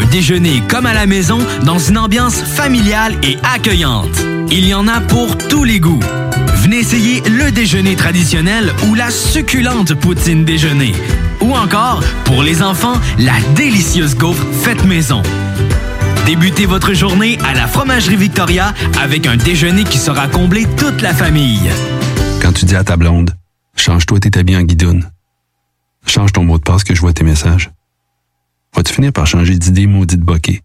Un 0.00 0.06
déjeuner 0.06 0.62
comme 0.68 0.86
à 0.86 0.94
la 0.94 1.06
maison 1.06 1.38
dans 1.64 1.78
une 1.78 1.98
ambiance 1.98 2.40
familiale 2.40 3.16
et 3.24 3.36
accueillante. 3.42 4.24
Il 4.48 4.64
y 4.64 4.72
en 4.72 4.86
a 4.86 5.00
pour 5.00 5.36
tous 5.36 5.64
les 5.64 5.80
goûts. 5.80 5.98
Venez 6.54 6.78
essayer 6.78 7.20
le 7.22 7.50
déjeuner 7.50 7.96
traditionnel 7.96 8.72
ou 8.86 8.94
la 8.94 9.10
succulente 9.10 9.94
poutine 9.94 10.44
déjeuner. 10.44 10.94
Ou 11.40 11.52
encore, 11.52 12.04
pour 12.24 12.44
les 12.44 12.62
enfants, 12.62 13.00
la 13.18 13.40
délicieuse 13.56 14.14
gaufre 14.14 14.46
faite 14.62 14.84
maison. 14.84 15.20
Débutez 16.26 16.66
votre 16.66 16.92
journée 16.92 17.36
à 17.44 17.54
la 17.54 17.66
Fromagerie 17.66 18.16
Victoria 18.16 18.74
avec 19.02 19.26
un 19.26 19.36
déjeuner 19.36 19.82
qui 19.82 19.98
sera 19.98 20.28
comblé 20.28 20.66
toute 20.76 21.02
la 21.02 21.12
famille. 21.12 21.70
Quand 22.40 22.52
tu 22.52 22.66
dis 22.66 22.76
à 22.76 22.84
ta 22.84 22.96
blonde, 22.96 23.34
change-toi 23.74 24.20
tes 24.20 24.38
habits 24.38 24.56
en 24.56 24.62
guidoune. 24.62 25.10
Change 26.06 26.30
ton 26.30 26.44
mot 26.44 26.58
de 26.58 26.62
passe 26.62 26.84
que 26.84 26.94
je 26.94 27.00
vois 27.00 27.12
tes 27.12 27.24
messages. 27.24 27.70
Vas-tu 28.74 28.92
finir 28.92 29.12
par 29.12 29.26
changer 29.26 29.56
d'idée 29.56 29.86
maudite 29.86 30.20
bokeh? 30.20 30.62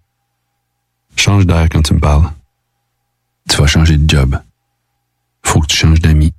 Change 1.16 1.46
d'air 1.46 1.68
quand 1.70 1.82
tu 1.82 1.94
me 1.94 2.00
parles. 2.00 2.30
Tu 3.50 3.58
vas 3.58 3.68
changer 3.68 3.98
de 3.98 4.10
job. 4.10 4.40
Faut 5.44 5.60
que 5.62 5.68
tu 5.68 5.78
changes 5.78 6.00
d'amis. 6.00 6.34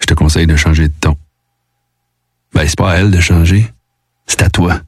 Je 0.00 0.06
te 0.06 0.14
conseille 0.14 0.46
de 0.46 0.56
changer 0.56 0.88
de 0.88 0.94
ton. 1.00 1.16
Ben, 2.54 2.66
c'est 2.66 2.78
pas 2.78 2.92
à 2.92 2.96
elle 2.96 3.10
de 3.10 3.20
changer. 3.20 3.72
C'est 4.26 4.42
à 4.42 4.50
toi. 4.50 4.80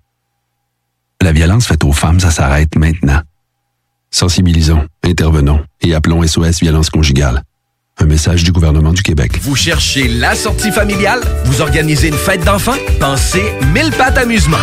La 1.20 1.33
violence 1.33 1.66
faite 1.66 1.85
aux 1.85 1.93
femmes, 1.93 2.20
ça 2.20 2.31
s'arrête 2.31 2.74
maintenant. 2.76 3.20
Sensibilisons, 4.11 4.87
intervenons 5.05 5.64
et 5.83 5.95
appelons 5.95 6.26
SOS 6.26 6.61
Violence 6.61 6.91
Conjugale. 6.91 7.43
Un 7.99 8.07
message 8.07 8.43
du 8.43 8.53
gouvernement 8.53 8.93
du 8.93 9.03
Québec. 9.03 9.39
Vous 9.43 9.55
cherchez 9.55 10.09
la 10.09 10.35
sortie 10.35 10.72
familiale? 10.72 11.20
Vous 11.45 11.61
organisez 11.61 12.09
une 12.09 12.14
fête 12.14 12.43
d'enfants? 12.45 12.78
Pensez 12.99 13.45
Mille 13.74 13.93
Pattes 13.93 14.16
Amusement. 14.16 14.57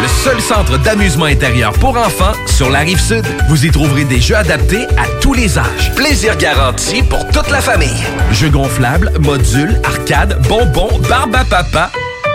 Le 0.00 0.08
seul 0.08 0.40
centre 0.40 0.78
d'amusement 0.78 1.26
intérieur 1.26 1.72
pour 1.74 1.96
enfants 1.96 2.32
sur 2.46 2.70
la 2.70 2.80
rive 2.80 3.00
sud. 3.00 3.24
Vous 3.48 3.64
y 3.66 3.70
trouverez 3.70 4.04
des 4.04 4.20
jeux 4.20 4.36
adaptés 4.36 4.86
à 4.96 5.06
tous 5.20 5.32
les 5.32 5.58
âges. 5.58 5.92
Plaisir 5.94 6.36
garanti 6.36 7.02
pour 7.02 7.26
toute 7.28 7.50
la 7.50 7.60
famille. 7.60 8.02
Jeux 8.32 8.50
gonflables, 8.50 9.12
modules, 9.20 9.80
arcades, 9.84 10.40
bonbons, 10.48 10.98
barbe 11.08 11.34
à 11.36 11.44
papa. 11.44 11.90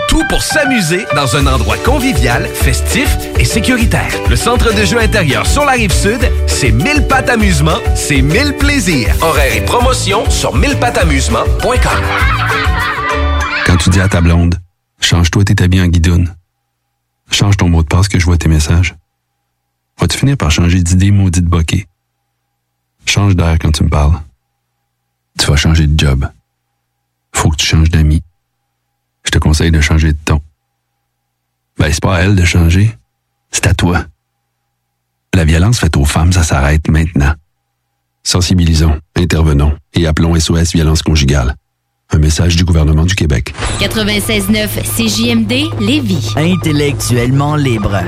Tout 0.08 0.24
pour 0.30 0.42
s'amuser 0.42 1.04
dans 1.14 1.36
un 1.36 1.46
endroit 1.46 1.76
convivial, 1.84 2.48
festif 2.54 3.14
et 3.38 3.44
sécuritaire. 3.44 4.10
Le 4.30 4.36
centre 4.36 4.72
de 4.74 4.84
jeux 4.86 5.00
intérieur 5.00 5.46
sur 5.46 5.66
la 5.66 5.72
rive 5.72 5.92
sud, 5.92 6.20
c'est 6.46 6.70
1000 6.70 7.06
pattes 7.06 7.28
amusement, 7.28 7.78
c'est 7.94 8.22
1000 8.22 8.54
plaisirs. 8.54 9.14
Horaires 9.20 9.56
et 9.56 9.60
promotions 9.60 10.28
sur 10.30 10.56
1000pattamusement.com. 10.56 12.02
Quand 13.66 13.76
tu 13.76 13.90
dis 13.90 14.00
à 14.00 14.08
ta 14.08 14.22
blonde, 14.22 14.54
change-toi 15.00 15.44
tes 15.44 15.62
habits 15.62 15.82
en 15.82 15.88
guidoune. 15.88 16.34
Change 17.30 17.56
ton 17.56 17.68
mot 17.68 17.82
de 17.82 17.88
passe 17.88 18.08
que 18.08 18.18
je 18.18 18.24
vois 18.24 18.38
tes 18.38 18.48
messages. 18.48 18.96
Vas-tu 19.98 20.18
finir 20.18 20.36
par 20.36 20.50
changer 20.50 20.82
d'idée 20.82 21.10
maudite 21.10 21.44
bokeh? 21.44 21.86
Change 23.06 23.36
d'air 23.36 23.56
quand 23.60 23.72
tu 23.72 23.84
me 23.84 23.88
parles. 23.88 24.20
Tu 25.38 25.46
vas 25.46 25.56
changer 25.56 25.86
de 25.86 25.98
job. 25.98 26.28
Faut 27.32 27.50
que 27.50 27.56
tu 27.56 27.66
changes 27.66 27.90
d'amis. 27.90 28.22
Je 29.24 29.30
te 29.30 29.38
conseille 29.38 29.70
de 29.70 29.80
changer 29.80 30.12
de 30.12 30.18
ton. 30.24 30.40
Ben, 31.78 31.92
c'est 31.92 32.02
pas 32.02 32.16
à 32.16 32.20
elle 32.20 32.34
de 32.36 32.44
changer. 32.44 32.96
C'est 33.50 33.66
à 33.66 33.74
toi. 33.74 34.04
La 35.34 35.44
violence 35.44 35.78
faite 35.78 35.96
aux 35.96 36.04
femmes, 36.04 36.32
ça 36.32 36.42
s'arrête 36.42 36.88
maintenant. 36.88 37.34
Sensibilisons, 38.24 39.00
intervenons 39.16 39.76
et 39.94 40.06
appelons 40.06 40.38
SOS 40.38 40.72
Violence 40.72 41.02
Conjugale. 41.02 41.54
Un 42.10 42.18
message 42.20 42.56
du 42.56 42.64
gouvernement 42.64 43.04
du 43.04 43.14
Québec. 43.14 43.52
96.9 43.80 44.68
CJMD 44.96 45.78
Lévis. 45.78 46.32
Intellectuellement 46.36 47.54
libre. 47.54 48.00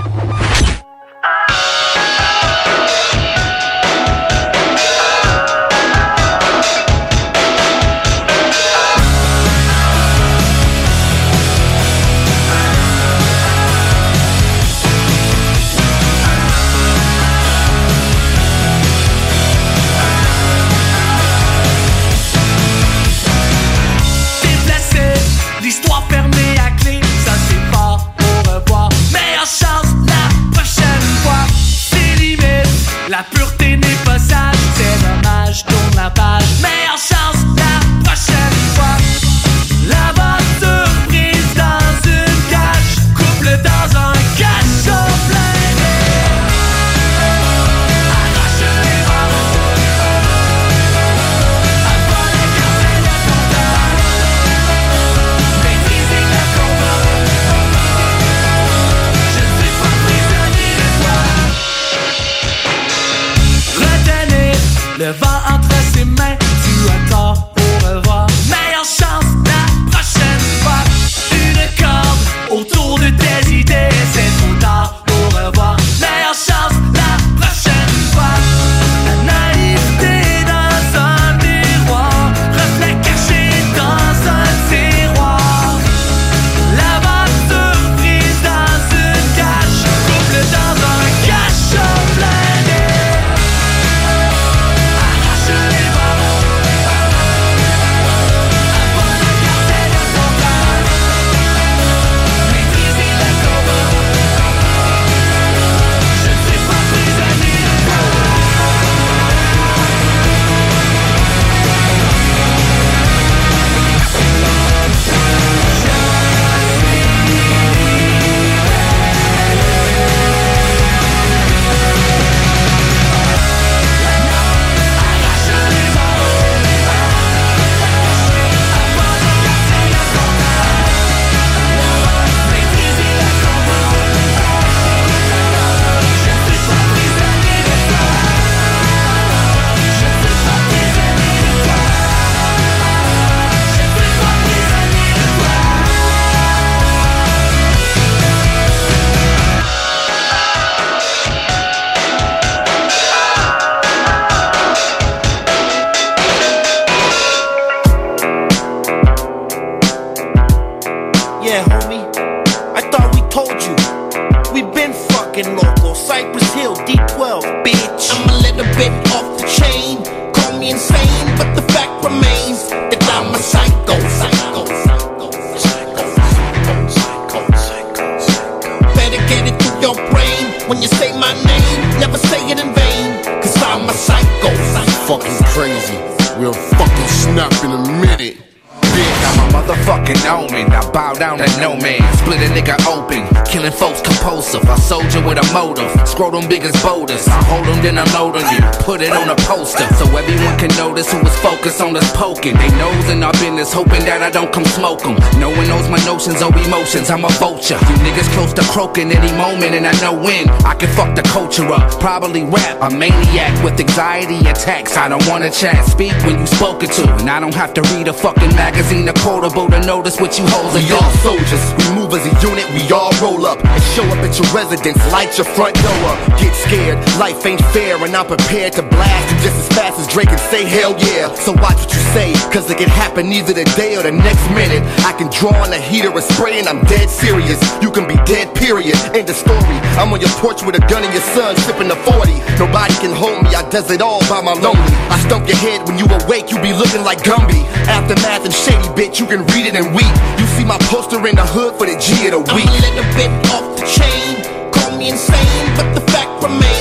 Croaking 208.70 209.10
any 209.10 209.32
moment, 209.36 209.74
and 209.74 209.86
I 209.86 209.92
know 210.00 210.14
when. 210.14 210.48
I 210.64 210.74
can 210.74 210.88
fuck 210.94 211.14
the 211.14 211.22
culture 211.22 211.66
up. 211.66 211.90
Probably 212.00 212.42
rap. 212.44 212.78
A 212.80 212.88
maniac 212.90 213.52
with 213.64 213.78
anxiety 213.78 214.38
attacks. 214.48 214.96
I 214.96 215.08
don't 215.08 215.26
wanna 215.28 215.50
chat. 215.50 215.84
Speak 215.86 216.12
when 216.24 216.38
you 216.38 216.46
spoken 216.46 216.88
to. 216.88 217.02
And 217.18 217.28
I 217.28 217.40
don't 217.40 217.54
have 217.54 217.74
to 217.74 217.82
read 217.92 218.08
a 218.08 218.12
fucking 218.12 218.54
magazine 218.54 219.08
or 219.08 219.12
quotable 219.14 219.68
to 219.68 219.80
notice 219.84 220.20
what 220.20 220.38
you 220.38 220.46
hold 220.46 220.72
We 220.74 220.86
all 220.92 221.10
soldiers, 221.26 221.64
we 221.78 221.84
move 221.94 222.14
as 222.14 222.24
a 222.24 222.34
unit, 222.46 222.66
we 222.72 222.82
all 222.92 223.12
roll 223.20 223.46
up 223.46 223.58
and 223.64 223.82
show 223.94 224.04
up 224.04 224.22
at 224.22 224.38
your 224.38 224.48
residence, 224.54 224.98
light 225.12 225.36
your 225.36 225.46
front 225.46 225.74
door 225.82 226.02
up. 226.12 226.18
Get 226.40 226.54
scared, 226.54 226.98
life 227.18 227.44
ain't 227.44 227.60
fair, 227.74 228.02
and 228.04 228.14
I'm 228.14 228.26
prepared 228.26 228.72
to 228.74 228.82
blast 228.82 229.29
just 229.40 229.56
as 229.56 229.68
fast 229.72 229.98
as 229.98 230.06
Drake 230.06 230.28
and 230.28 230.40
say 230.52 230.64
hell 230.64 230.92
yeah. 231.00 231.32
So 231.34 231.52
watch 231.52 231.80
what 231.80 231.92
you 231.92 232.00
say, 232.12 232.32
cause 232.52 232.68
it 232.70 232.78
can 232.78 232.88
happen 232.88 233.32
either 233.32 233.52
today 233.52 233.96
or 233.96 234.02
the 234.04 234.12
next 234.12 234.44
minute. 234.52 234.84
I 235.04 235.12
can 235.16 235.32
draw 235.32 235.56
on 235.64 235.72
a 235.72 235.80
heater 235.80 236.12
or 236.12 236.20
spray, 236.20 236.58
and 236.60 236.68
I'm 236.68 236.84
dead 236.84 237.08
serious. 237.08 237.60
You 237.80 237.90
can 237.90 238.06
be 238.06 238.16
dead, 238.28 238.54
period. 238.54 238.96
End 239.16 239.28
of 239.28 239.36
story. 239.36 239.76
I'm 239.96 240.12
on 240.12 240.20
your 240.20 240.32
porch 240.40 240.62
with 240.62 240.76
a 240.76 240.84
gun 240.86 241.04
and 241.04 241.12
your 241.12 241.24
son 241.32 241.56
sipping 241.64 241.90
a 241.90 241.96
40. 242.04 242.36
Nobody 242.60 242.94
can 243.00 243.12
hold 243.16 243.42
me, 243.42 243.50
I 243.56 243.64
does 243.70 243.90
it 243.90 244.02
all 244.02 244.20
by 244.28 244.40
my 244.40 244.52
lonely. 244.52 244.92
I 245.08 245.16
stump 245.26 245.48
your 245.48 245.56
head 245.58 245.88
when 245.88 245.96
you 245.96 246.04
awake, 246.04 246.52
you 246.52 246.60
be 246.60 246.72
looking 246.76 247.02
like 247.02 247.24
Gumby. 247.24 247.64
Aftermath 247.88 248.44
and 248.44 248.54
shady 248.54 248.88
bitch, 248.92 249.18
you 249.18 249.26
can 249.26 249.40
read 249.56 249.66
it 249.66 249.74
and 249.74 249.94
weep. 249.96 250.14
You 250.38 250.46
see 250.56 250.64
my 250.64 250.78
poster 250.92 251.16
in 251.26 251.36
the 251.36 251.46
hood 251.46 251.80
for 251.80 251.86
the 251.86 251.96
G 251.96 252.28
of 252.28 252.32
the 252.36 252.42
week. 252.52 252.68
I'm 252.68 252.76
a 252.76 252.84
little 252.92 253.08
bit 253.16 253.30
off 253.48 253.66
the 253.78 253.84
chain. 253.88 254.70
Call 254.72 254.98
me 254.98 255.08
insane, 255.10 255.66
but 255.76 255.88
the 255.96 256.04
fact 256.12 256.28
remains 256.44 256.79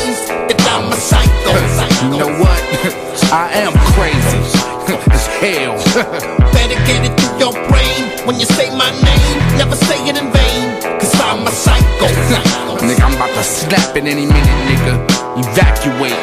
I'm 1.45 1.63
a 1.63 1.69
psycho. 1.69 2.05
You 2.05 2.19
know 2.19 2.33
what? 2.39 2.59
I 3.31 3.51
am 3.63 3.73
crazy. 3.93 4.69
as 5.11 5.27
hell. 5.37 5.77
Better 6.51 6.79
get 6.89 7.05
it 7.05 7.13
through 7.19 7.37
your 7.37 7.53
brain 7.69 8.25
when 8.25 8.39
you 8.39 8.45
say 8.45 8.69
my 8.75 8.89
name. 9.05 9.57
Never 9.57 9.75
say 9.75 10.01
it 10.07 10.17
in 10.17 10.31
vain, 10.33 10.81
cause 10.99 11.13
I'm 11.21 11.45
a 11.45 11.51
psycho. 11.51 12.07
nigga, 12.85 13.01
I'm 13.01 13.13
about 13.13 13.33
to 13.35 13.43
snap 13.43 13.95
in 13.95 14.07
any 14.07 14.25
minute, 14.25 14.59
nigga. 14.65 14.95
Evacuate. 15.37 16.17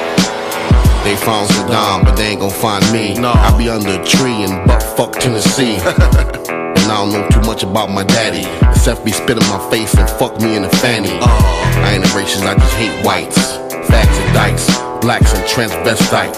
They 1.04 1.14
found 1.14 1.48
Saddam, 1.50 2.04
but 2.04 2.16
they 2.16 2.34
ain't 2.34 2.40
gon' 2.40 2.50
find 2.50 2.82
me. 2.92 3.14
No. 3.14 3.30
I 3.30 3.56
be 3.56 3.68
under 3.68 4.00
a 4.00 4.04
tree 4.04 4.42
in 4.42 4.50
buttfuck 4.66 5.12
Tennessee. 5.12 5.76
and 5.76 6.90
I 6.90 6.96
don't 6.98 7.12
know 7.12 7.28
too 7.28 7.46
much 7.46 7.62
about 7.62 7.90
my 7.90 8.02
daddy. 8.02 8.42
Except 8.70 9.04
be 9.04 9.12
spit 9.12 9.36
in 9.38 9.46
my 9.48 9.62
face 9.70 9.94
and 9.94 10.10
fuck 10.10 10.40
me 10.40 10.56
in 10.56 10.62
the 10.62 10.70
fanny. 10.82 11.10
Uh. 11.22 11.28
I 11.86 11.94
ain't 11.94 12.04
a 12.04 12.08
racist, 12.08 12.42
I 12.42 12.54
just 12.54 12.74
hate 12.74 13.04
whites. 13.04 13.38
Facts 13.86 14.18
and 14.18 14.34
dikes, 14.34 14.66
blacks 15.00 15.34
and 15.34 15.44
transvestites. 15.44 16.36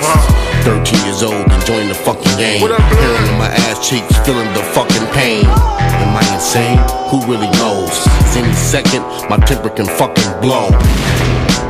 13 0.64 1.04
years 1.06 1.22
old, 1.22 1.50
enjoying 1.52 1.88
the 1.88 1.94
fucking 1.94 2.36
game. 2.36 2.60
Hearing 2.60 3.26
in 3.28 3.38
my 3.38 3.48
ass 3.68 3.88
cheeks, 3.88 4.16
feeling 4.26 4.48
the 4.54 4.62
fucking 4.74 5.06
pain. 5.14 5.44
Am 5.46 6.16
I 6.16 6.24
insane? 6.34 6.78
Who 7.10 7.20
really 7.30 7.50
knows? 7.58 7.94
Any 8.36 8.52
second, 8.52 9.02
my 9.28 9.36
temper 9.38 9.70
can 9.70 9.86
fucking 9.86 10.40
blow. 10.40 10.68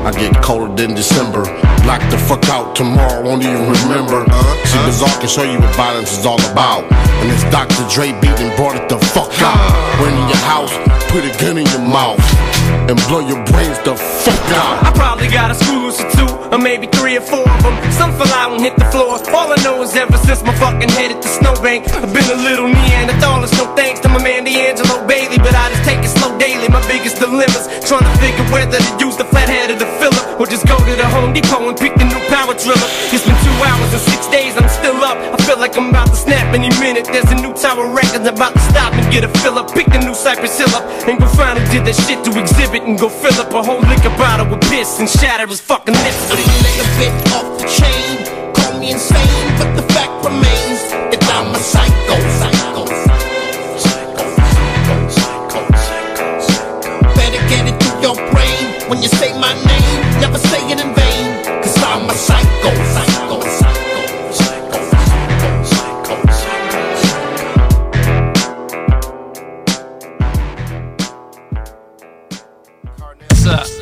I 0.07 0.13
get 0.13 0.33
colder 0.43 0.73
than 0.75 0.95
December. 0.95 1.43
Black 1.83 2.01
the 2.11 2.19
fuck 2.19 2.49
out 2.49 2.77
tomorrow, 2.77 3.23
won't 3.23 3.43
even 3.43 3.67
remember. 3.67 4.25
Uh-huh. 4.25 4.67
See, 4.67 4.81
Bizarre 4.87 5.19
can 5.21 5.29
show 5.29 5.43
you 5.43 5.59
what 5.59 5.75
violence 5.75 6.17
is 6.17 6.25
all 6.25 6.41
about. 6.53 6.87
And 7.21 7.29
this 7.31 7.45
Dr. 7.51 7.83
Dre 7.93 8.15
beat 8.23 8.39
and 8.39 8.55
brought 8.57 8.77
it 8.77 8.89
the 8.89 8.99
fuck 9.11 9.29
out. 9.43 9.59
Uh-huh. 9.59 10.03
Went 10.03 10.15
in 10.15 10.27
your 10.31 10.45
house, 10.47 10.73
put 11.11 11.27
a 11.27 11.33
gun 11.43 11.59
in 11.59 11.67
your 11.75 11.83
mouth, 11.83 12.23
and 12.89 12.97
blow 13.11 13.21
your 13.21 13.43
brains 13.51 13.77
the 13.83 13.99
fuck 13.99 14.47
out. 14.55 14.87
I 14.87 14.91
probably 14.95 15.29
got 15.29 15.51
a 15.51 15.57
school 15.59 15.91
or 15.91 16.11
two, 16.15 16.31
or 16.55 16.59
maybe 16.59 16.87
three 16.87 17.17
or 17.19 17.25
four 17.25 17.45
of 17.45 17.61
them. 17.61 17.75
Some 17.93 18.15
fell 18.15 18.33
out 18.39 18.55
and 18.55 18.63
hit 18.63 18.77
the 18.79 18.87
floor. 18.95 19.19
All 19.35 19.51
I 19.51 19.59
know 19.67 19.83
is 19.83 19.97
ever 19.97 20.17
since 20.25 20.43
my 20.43 20.55
fucking 20.57 20.89
head 20.95 21.11
hit 21.11 21.21
the 21.21 21.29
snowbank, 21.29 21.91
I've 21.91 22.15
been 22.15 22.31
a 22.31 22.39
little 22.39 22.71
Neanderthalist. 22.71 23.59
No 23.59 23.75
thanks 23.75 24.01
to 24.01 24.09
my 24.09 24.23
man 24.23 24.45
D'Angelo 24.45 25.05
Bailey, 25.07 25.39
but 25.39 25.53
I 25.53 25.69
just 25.75 25.85
take 25.85 26.01
it 26.01 26.13
slow 26.13 26.39
daily. 26.49 26.69
My 26.73 26.81
biggest 26.89 27.21
dilemmas, 27.21 27.69
trying 27.85 28.09
to 28.09 28.15
figure 28.17 28.47
whether 28.49 28.81
to 28.81 28.93
use 28.97 29.17
the 29.21 29.29
flathead 29.29 29.69
or 29.69 29.77
the 29.77 29.89
filler, 30.01 30.25
or 30.41 30.47
just 30.49 30.65
go 30.65 30.77
to 30.81 30.95
the 30.97 31.05
Home 31.13 31.37
Depot 31.37 31.69
and 31.69 31.77
pick 31.77 31.93
the 32.01 32.09
new 32.09 32.23
power 32.33 32.57
driller. 32.57 32.89
It's 33.13 33.25
been 33.29 33.37
two 33.45 33.59
hours 33.69 33.93
and 33.93 34.05
six 34.09 34.25
days, 34.33 34.57
I'm 34.57 34.69
still 34.73 34.97
up. 35.05 35.17
I 35.21 35.37
feel 35.45 35.61
like 35.61 35.77
I'm 35.77 35.93
about 35.93 36.09
to 36.09 36.17
snap 36.17 36.55
any 36.57 36.73
minute. 36.81 37.05
There's 37.13 37.29
a 37.29 37.37
new 37.37 37.53
Tower 37.53 37.93
Records 37.93 38.25
about 38.25 38.55
to 38.57 38.63
stop 38.73 38.95
and 38.97 39.05
get 39.13 39.25
a 39.25 39.31
fill 39.45 39.59
up. 39.61 39.75
Pick 39.75 39.87
the 39.93 40.01
new 40.01 40.15
Cypress 40.15 40.57
Hill 40.57 40.73
up 40.73 40.85
and 41.09 41.19
go 41.21 41.27
who 41.27 41.65
did 41.73 41.85
that 41.85 41.97
shit 42.07 42.25
to 42.25 42.31
exhibit 42.41 42.83
and 42.83 42.99
go 42.99 43.09
fill 43.09 43.37
up 43.41 43.53
a 43.53 43.63
whole 43.63 43.83
liquor 43.91 44.15
bottle 44.17 44.49
with 44.49 44.63
piss 44.71 45.01
and 45.01 45.09
shatter 45.09 45.47
his 45.47 45.61
fucking 45.61 45.95
lips. 45.95 46.31
I'm 46.31 46.39
a 46.39 46.49
little 46.65 46.91
bit 46.97 47.13
off 47.37 47.49
the 47.61 47.67
chain. 47.69 48.55
Call 48.55 48.81
me 48.81 48.93
insane, 48.93 49.49
but 49.59 49.71
the 49.77 49.85
fact 49.93 50.13
remains 50.25 50.81
that 51.13 51.23
I'm 51.37 51.55
a 51.55 51.59
psycho. 51.59 52.48
when 58.89 59.03
you 59.03 59.09
say 59.09 59.39
my 59.39 59.53
name. 59.55 60.21
Never 60.21 60.39
say 60.39 60.61
it 60.73 60.81
in 60.81 60.95
vain, 60.95 61.63
cause 61.63 61.77
I'm 61.83 62.09
a 62.09 62.15
psycho. 62.15 62.73
psycho, 62.95 63.41
psycho, 63.41 64.31
psycho. 64.33 64.79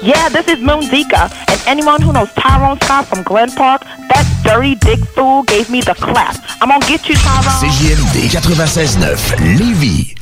Yeah, 0.02 0.28
this 0.28 0.46
is 0.46 0.60
Moon 0.60 0.82
Zika, 0.82 1.32
and 1.48 1.60
anyone 1.66 2.00
who 2.00 2.12
knows 2.12 2.32
Tyrone 2.34 2.78
Scott 2.80 3.06
from 3.06 3.22
Glen 3.24 3.50
Park, 3.50 3.82
that 3.82 4.24
dirty 4.44 4.76
dick 4.76 5.00
fool 5.00 5.42
gave 5.44 5.68
me 5.68 5.80
the 5.80 5.94
clap. 5.94 6.36
I'm 6.60 6.68
gonna 6.68 6.86
get 6.86 7.08
you, 7.08 7.16
Tyrone. 7.16 7.58
CJMD 7.58 8.28
96.9, 8.30 9.58
Lévis. 9.58 10.16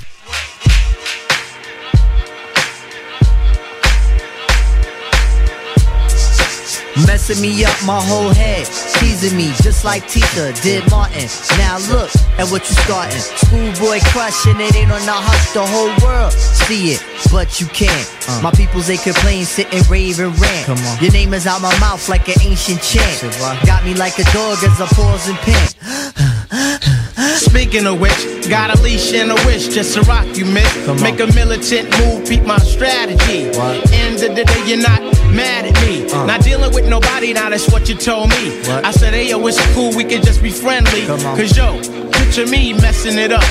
Messing 7.06 7.42
me 7.42 7.64
up 7.64 7.74
my 7.84 8.00
whole 8.00 8.30
head, 8.30 8.66
teasing 8.98 9.36
me 9.36 9.52
just 9.62 9.84
like 9.84 10.06
Tita 10.08 10.54
did 10.62 10.88
Martin. 10.90 11.28
Now 11.58 11.78
look 11.90 12.10
at 12.38 12.46
what 12.50 12.62
you 12.68 12.76
starting. 12.86 13.18
Schoolboy 13.18 13.98
crushing 14.14 14.60
it 14.60 14.74
ain't 14.76 14.92
on 14.92 15.04
the 15.04 15.12
hush, 15.12 15.52
the 15.52 15.66
whole 15.66 15.90
world 16.06 16.32
see 16.64 16.92
it, 16.92 17.04
but 17.30 17.60
you 17.60 17.66
can't. 17.66 18.08
My 18.42 18.50
peoples 18.50 18.86
they 18.86 18.96
complain, 18.96 19.44
sit 19.44 19.72
and 19.74 19.86
rave 19.88 20.18
and 20.18 20.38
rant. 20.38 20.66
Come 20.66 20.78
on. 20.78 21.02
Your 21.02 21.12
name 21.12 21.34
is 21.34 21.46
out 21.46 21.60
my 21.60 21.76
mouth 21.80 22.08
like 22.08 22.28
an 22.28 22.40
ancient 22.42 22.80
chant. 22.80 23.20
Got 23.66 23.84
me 23.84 23.94
like 23.94 24.18
a 24.18 24.24
dog 24.32 24.62
as 24.64 24.80
I 24.80 24.86
pause 24.94 25.28
and 25.28 25.38
pant. 25.38 25.76
Speaking 27.36 27.86
of 27.86 28.00
which, 28.00 28.48
got 28.48 28.76
a 28.76 28.82
leash 28.82 29.12
and 29.12 29.30
a 29.30 29.34
wish 29.46 29.68
just 29.68 29.94
to 29.94 30.02
rock 30.02 30.26
you, 30.36 30.44
miss. 30.44 31.02
Make 31.02 31.20
a 31.20 31.26
militant 31.34 31.90
move, 31.98 32.28
beat 32.28 32.44
my 32.44 32.58
strategy. 32.58 33.50
End 33.92 34.22
of 34.22 34.34
the 34.36 34.44
day, 34.44 34.62
you're 34.66 34.82
not 34.82 35.00
mad 35.30 35.66
at 35.66 35.74
me. 35.86 36.06
Not 36.26 36.42
dealing 36.42 36.72
with 36.74 36.83
nobody, 36.88 37.32
now 37.32 37.50
that's 37.50 37.70
what 37.72 37.88
you 37.88 37.94
told 37.94 38.30
me. 38.30 38.60
I 38.68 38.90
said, 38.90 39.14
hey, 39.14 39.30
yo, 39.30 39.46
it's 39.46 39.60
cool, 39.74 39.94
we 39.94 40.04
can 40.04 40.22
just 40.22 40.42
be 40.42 40.50
friendly. 40.50 41.06
Cause 41.06 41.56
yo, 41.56 41.80
picture 42.12 42.46
me 42.46 42.72
messing 42.72 43.18
it 43.18 43.32
up. 43.32 43.44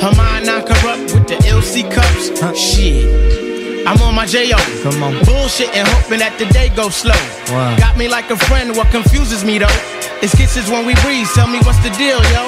Her 0.00 0.14
mind 0.16 0.46
not 0.46 0.66
corrupt 0.66 1.12
with 1.12 1.28
the 1.28 1.36
LC 1.44 1.90
cups. 1.90 2.30
Shit. 2.58 3.86
I'm 3.86 4.00
on 4.02 4.14
my 4.14 4.26
J.O. 4.26 4.56
Come 4.82 5.02
on. 5.02 5.12
Bullshit 5.24 5.74
and 5.74 5.88
hoping 5.88 6.20
that 6.20 6.36
the 6.38 6.46
day 6.52 6.68
goes 6.76 6.94
slow. 6.94 7.16
Wow. 7.48 7.76
Got 7.78 7.96
me 7.96 8.08
like 8.08 8.30
a 8.30 8.36
friend, 8.36 8.76
what 8.76 8.90
confuses 8.90 9.44
me 9.44 9.58
though? 9.58 9.76
Is 10.22 10.34
kisses 10.34 10.70
when 10.70 10.84
we 10.84 10.94
breathe, 11.00 11.26
tell 11.32 11.48
me 11.48 11.58
what's 11.64 11.80
the 11.80 11.90
deal, 11.96 12.20
yo? 12.32 12.44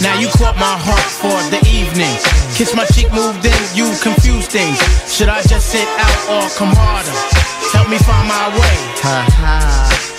Now 0.00 0.14
you 0.18 0.28
caught 0.38 0.54
my 0.54 0.78
heart 0.78 1.10
for 1.18 1.34
the 1.50 1.58
evening. 1.66 2.14
Kiss 2.58 2.74
my 2.74 2.84
cheek, 2.86 3.06
move 3.12 3.40
then 3.40 3.54
you 3.72 3.86
confuse 4.02 4.48
things. 4.48 4.76
Should 5.06 5.28
I 5.28 5.42
just 5.42 5.70
sit 5.70 5.86
out 5.86 6.18
or 6.26 6.50
come 6.58 6.74
harder? 6.74 7.14
Help 7.70 7.88
me 7.88 7.98
find 7.98 8.26
my 8.26 8.50
way. 8.50 8.76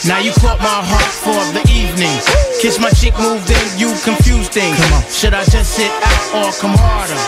Now 0.07 0.19
you 0.19 0.31
caught 0.39 0.57
my 0.59 0.79
heart 0.79 1.11
for 1.19 1.35
the 1.51 1.59
evening. 1.67 2.15
Kiss 2.61 2.79
my 2.79 2.91
cheek, 2.91 3.11
move 3.19 3.45
then 3.45 3.67
you 3.77 3.91
confuse 4.05 4.47
things. 4.47 4.79
Should 5.13 5.33
I 5.33 5.43
just 5.43 5.75
sit 5.75 5.91
out 5.91 6.47
or 6.47 6.51
come 6.61 6.79
harder? 6.79 7.19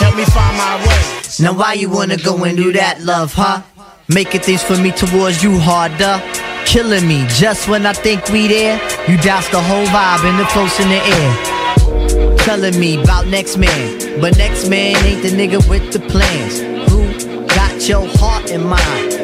Help 0.00 0.16
me 0.16 0.24
find 0.32 0.56
my 0.56 0.80
way. 0.88 1.20
Now 1.40 1.52
why 1.52 1.74
you 1.74 1.90
wanna 1.90 2.16
go 2.16 2.42
and 2.44 2.56
do 2.56 2.72
that, 2.72 3.02
love, 3.02 3.34
huh? 3.34 3.60
Making 4.08 4.40
things 4.40 4.62
for 4.62 4.78
me 4.78 4.92
towards 4.92 5.42
you 5.42 5.58
harder. 5.58 6.22
Killing 6.64 7.06
me 7.06 7.26
just 7.28 7.68
when 7.68 7.84
I 7.84 7.92
think 7.92 8.30
we 8.30 8.48
there. 8.48 8.80
You 9.08 9.18
douse 9.18 9.46
the 9.50 9.60
whole 9.60 9.84
vibe 9.92 10.24
and 10.24 10.38
the 10.38 10.44
close 10.44 10.80
in 10.80 10.88
the 10.88 11.04
air. 11.04 11.53
Telling 12.38 12.78
me 12.78 13.02
about 13.02 13.26
next 13.26 13.56
man, 13.56 14.20
but 14.20 14.36
next 14.36 14.68
man 14.68 14.96
ain't 15.04 15.22
the 15.22 15.30
nigga 15.30 15.68
with 15.68 15.92
the 15.92 16.00
plans. 16.00 16.60
Who 16.90 17.46
got 17.48 17.88
your 17.88 18.06
heart 18.18 18.50
in 18.50 18.64
mind? 18.66 19.23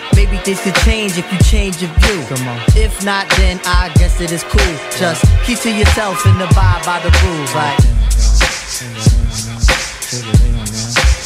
Maybe 0.15 0.37
things 0.37 0.61
could 0.61 0.75
change 0.83 1.17
if 1.17 1.31
you 1.31 1.39
change 1.39 1.81
your 1.81 1.91
view. 1.99 2.23
Come 2.27 2.47
on. 2.47 2.59
If 2.75 3.03
not, 3.03 3.29
then 3.37 3.59
I 3.65 3.91
guess 3.95 4.19
it 4.21 4.31
is 4.31 4.43
cool. 4.43 4.75
Just 4.97 5.23
keep 5.45 5.59
to 5.59 5.71
yourself 5.71 6.25
and 6.25 6.41
abide 6.41 6.83
by 6.85 6.99
the 6.99 7.11
rules. 7.23 7.53
Like, 7.55 7.79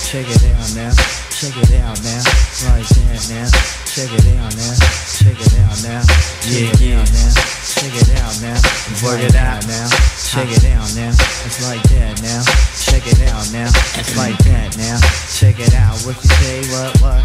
Check 0.05 0.27
it 0.29 0.43
out 0.45 0.75
now. 0.75 0.93
Check 1.31 1.57
it 1.57 1.73
out 1.81 2.03
now. 2.03 2.23
Right 2.69 2.85
there 2.87 3.41
now. 3.41 3.84
Check 3.95 4.11
it 4.11 4.27
out 4.35 4.51
now. 4.57 4.75
Check 5.07 5.39
it 5.39 5.55
out 5.63 5.79
now. 5.87 6.03
Yeah, 6.51 6.67
yeah. 6.83 6.99
Now. 6.99 7.31
Check 7.63 7.95
it 7.95 8.11
out 8.19 8.35
now. 8.43 8.59
Work 8.99 9.23
it 9.23 9.35
out 9.39 9.65
now. 9.71 9.87
Check 10.19 10.51
it 10.51 10.65
out 10.75 10.91
now. 10.99 11.15
It's 11.47 11.63
like 11.63 11.81
that 11.95 12.19
now. 12.19 12.43
Check 12.75 13.07
it 13.07 13.23
out 13.31 13.47
now. 13.55 13.71
It's 13.95 14.17
like 14.17 14.37
that 14.43 14.75
now. 14.75 14.99
Check 15.31 15.63
it 15.63 15.73
out. 15.73 15.95
What 16.03 16.19
you 16.19 16.27
say? 16.27 16.67
What? 16.75 16.99
What? 16.99 17.23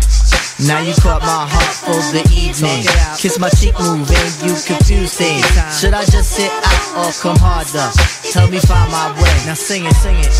Now 0.62 0.78
you 0.78 0.94
caught 0.94 1.22
my 1.22 1.42
heart 1.50 1.74
for 1.74 1.98
the 2.14 2.22
evening. 2.30 2.86
Kiss 3.18 3.40
my 3.40 3.50
cheek, 3.50 3.74
move 3.80 4.06
and 4.06 4.34
you 4.46 4.54
confuse 4.62 5.18
things. 5.18 5.42
Should 5.74 5.94
I 5.94 6.04
just 6.04 6.38
sit 6.38 6.52
out 6.52 7.02
or 7.02 7.10
come 7.18 7.38
harder? 7.40 7.90
Help 8.32 8.50
me 8.50 8.60
find 8.60 8.90
my 8.92 9.10
way. 9.18 9.34
Now 9.46 9.54
sing 9.54 9.84
it, 9.84 9.94
sing 9.98 10.18
it. 10.18 10.30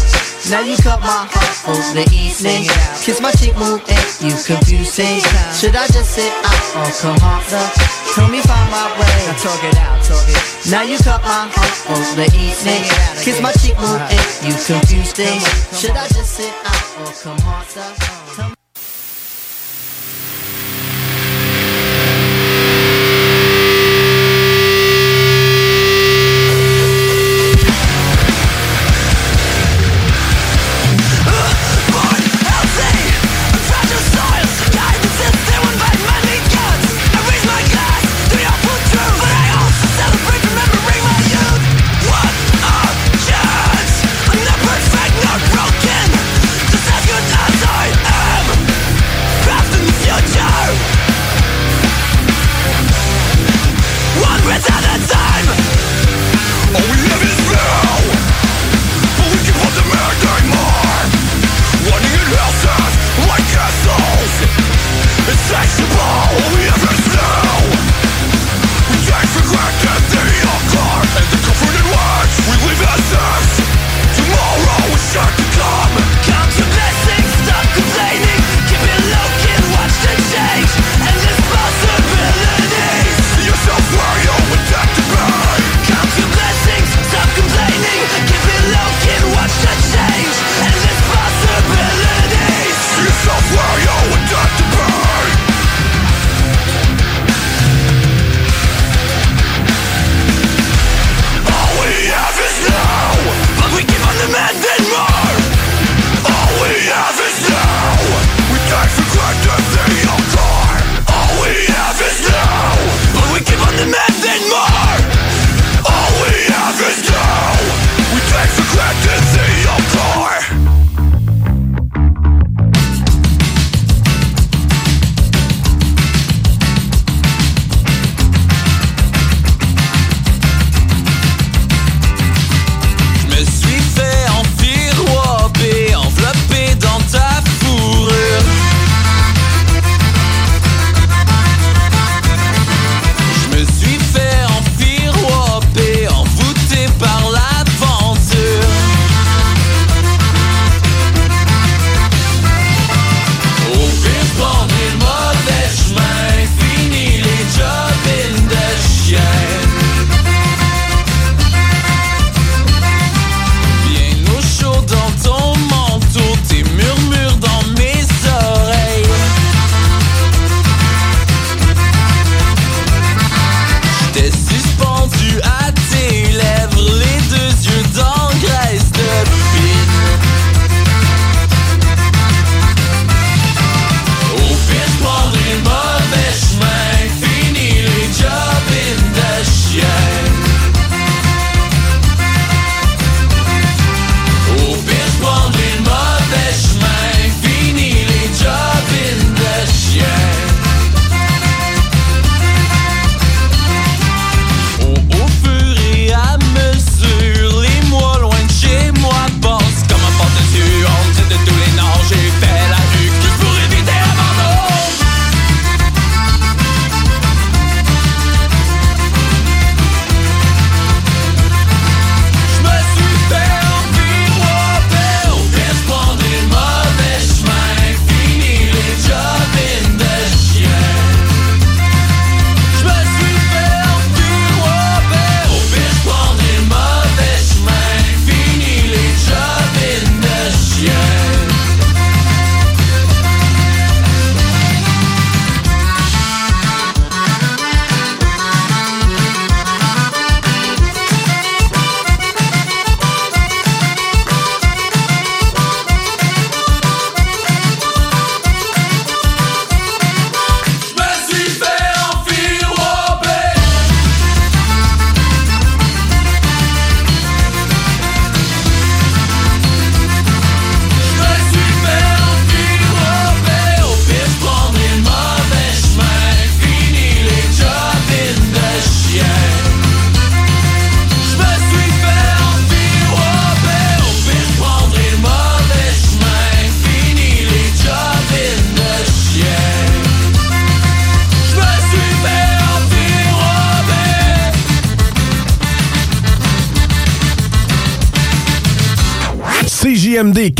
Now 0.50 0.60
you 0.60 0.76
cut 0.78 1.00
my 1.00 1.26
heart 1.26 1.56
for 1.66 1.74
the 1.90 2.06
evening. 2.14 2.70
Kiss 3.02 3.20
my 3.20 3.32
cheek, 3.32 3.54
move 3.58 3.82
and 3.90 4.06
you 4.22 4.34
confuse 4.46 4.94
things. 4.94 5.26
Should 5.58 5.74
I 5.74 5.86
just 5.90 6.14
sit 6.14 6.30
out 6.46 6.64
or 6.78 6.90
come 7.02 7.18
harder? 7.18 7.66
Help 8.14 8.30
me 8.30 8.40
find 8.42 8.70
my 8.70 8.86
way. 8.94 9.16
Now 9.26 9.36
talk 9.42 9.62
it 9.66 9.76
out, 9.76 9.98
talk 10.06 10.22
it. 10.30 10.70
Now 10.70 10.82
you 10.82 10.98
cut 10.98 11.22
my 11.22 11.50
heart 11.50 11.76
for 11.82 12.02
the 12.14 12.26
evening. 12.38 12.86
Kiss 13.26 13.42
my 13.42 13.52
cheek, 13.58 13.74
move 13.78 13.98
and 13.98 14.46
you 14.46 14.54
confuse 14.54 15.12
things. 15.12 15.42
Should 15.74 15.96
I 15.98 16.06
just 16.08 16.38
sit 16.38 16.54
out 16.64 16.86
or 17.02 17.12
come 17.22 17.38
harder? 17.42 18.59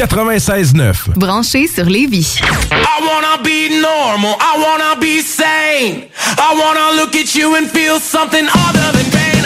96.9. 0.07 1.11
Branché 1.17 1.67
sur 1.67 1.85
Lévis. 1.85 2.39
I 2.71 3.03
wanna 3.03 3.43
be 3.43 3.69
normal, 3.83 4.35
I 4.41 4.59
wanna 4.59 4.97
be 4.99 5.21
sane. 5.21 6.09
I 6.39 6.55
wanna 6.55 6.97
look 7.03 7.15
at 7.15 7.35
you 7.35 7.55
and 7.57 7.69
feel 7.69 8.01
something 8.01 8.47
other 8.49 8.93
than 8.97 9.11
pain. 9.11 9.40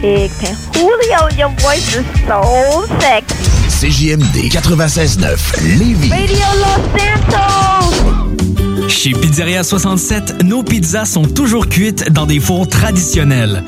Pig 0.00 0.30
pen. 0.40 0.56
Julio, 0.74 1.28
your 1.36 1.50
voice 1.60 1.96
is 1.96 2.04
so 2.26 2.86
sexy. 3.00 3.36
CJMD 3.68 4.50
96.9 4.50 5.78
Lévis. 5.78 6.10
Radio 6.10 6.46
Los 6.58 6.80
Santos. 6.98 8.88
Chez 8.88 9.12
Pizzeria 9.12 9.62
67, 9.62 10.42
nos 10.42 10.62
pizzas 10.62 11.04
sont 11.04 11.24
toujours 11.24 11.68
cuites 11.68 12.10
dans 12.12 12.26
des 12.26 12.40
fours 12.40 12.68
traditionnels. 12.68 13.62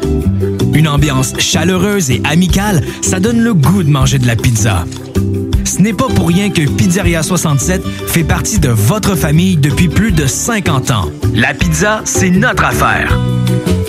Une 0.75 0.89
ambiance 0.89 1.35
chaleureuse 1.39 2.11
et 2.11 2.21
amicale, 2.25 2.83
ça 3.03 3.21
donne 3.21 3.41
le 3.41 3.55
goût 3.55 3.83
de 3.83 3.91
manger 3.91 4.19
de 4.19 4.27
la 4.27 4.37
pizza. 4.37 4.85
Ce 5.65 5.81
n'est 5.81 5.93
pas 5.93 6.09
pour 6.09 6.29
rien 6.29 6.51
que 6.51 6.69
Pizzeria 6.69 7.23
67 7.23 7.83
fait 8.07 8.25
partie 8.25 8.59
de 8.59 8.69
votre 8.69 9.15
famille 9.15 9.57
depuis 9.57 9.89
plus 9.89 10.13
de 10.13 10.27
50 10.27 10.91
ans. 10.91 11.11
La 11.35 11.55
pizza, 11.55 12.03
c'est 12.05 12.31
notre 12.31 12.65
affaire. 12.65 13.19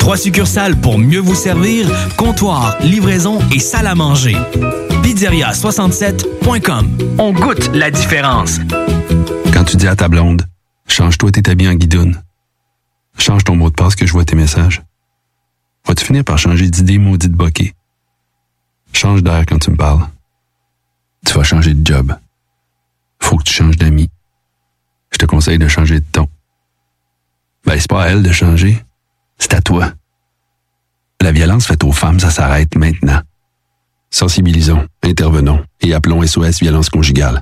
Trois 0.04 0.18
succursales 0.18 0.76
pour 0.76 1.00
mieux 1.00 1.22
vous 1.22 1.34
servir, 1.34 1.90
comptoir, 2.18 2.78
livraison 2.82 3.40
et 3.56 3.60
salle 3.60 3.88
à 3.88 3.96
manger. 3.96 4.36
Pizzeria67.com. 5.02 6.98
On 7.20 7.32
goûte 7.32 7.74
la 7.74 7.90
différence. 7.90 8.60
Quand 9.54 9.64
tu 9.64 9.78
dis 9.78 9.88
à 9.88 9.96
ta 9.96 10.10
blonde, 10.10 10.46
change-toi 10.90 11.32
tes 11.32 11.50
habits 11.50 11.70
en 11.70 11.76
guidoune. 11.76 12.22
Change 13.18 13.46
ton 13.46 13.56
mot 13.56 13.70
de 13.70 13.76
passe 13.76 13.96
que 13.96 14.06
je 14.06 14.12
vois 14.12 14.26
tes 14.26 14.36
messages. 14.36 14.82
Vas-tu 15.88 16.04
finir 16.04 16.26
par 16.26 16.38
changer 16.38 16.70
d'idée 16.70 16.98
maudite 16.98 17.32
bokeh? 17.32 17.74
Change 18.92 19.24
d'air 19.24 19.46
quand 19.48 19.60
tu 19.60 19.72
me 19.72 19.78
parles. 19.78 20.06
Tu 21.26 21.34
vas 21.34 21.44
changer 21.44 21.74
de 21.74 21.88
job. 21.88 22.14
Faut 23.22 23.38
que 23.38 23.44
tu 23.44 23.54
changes 23.54 23.78
d'amis. 23.78 24.10
Je 25.14 25.18
te 25.18 25.26
conseille 25.26 25.60
de 25.60 25.70
changer 25.70 26.02
de 26.02 26.06
ton. 26.12 26.28
Ben, 27.66 27.80
c'est 27.80 27.90
pas 27.90 28.04
à 28.04 28.08
elle 28.10 28.22
de 28.22 28.34
changer. 28.34 28.84
C'est 29.44 29.56
à 29.56 29.62
toi. 29.62 29.92
La 31.20 31.34
violence 31.34 31.68
faite 31.68 31.84
aux 31.84 31.92
femmes, 31.92 32.18
ça 32.18 32.30
s'arrête 32.30 32.78
maintenant. 32.78 33.20
Sensibilisons, 34.10 34.88
intervenons 35.04 35.66
et 35.82 35.94
appelons 35.94 36.26
SOS 36.26 36.62
Violence 36.62 36.90
Conjugale. 36.90 37.42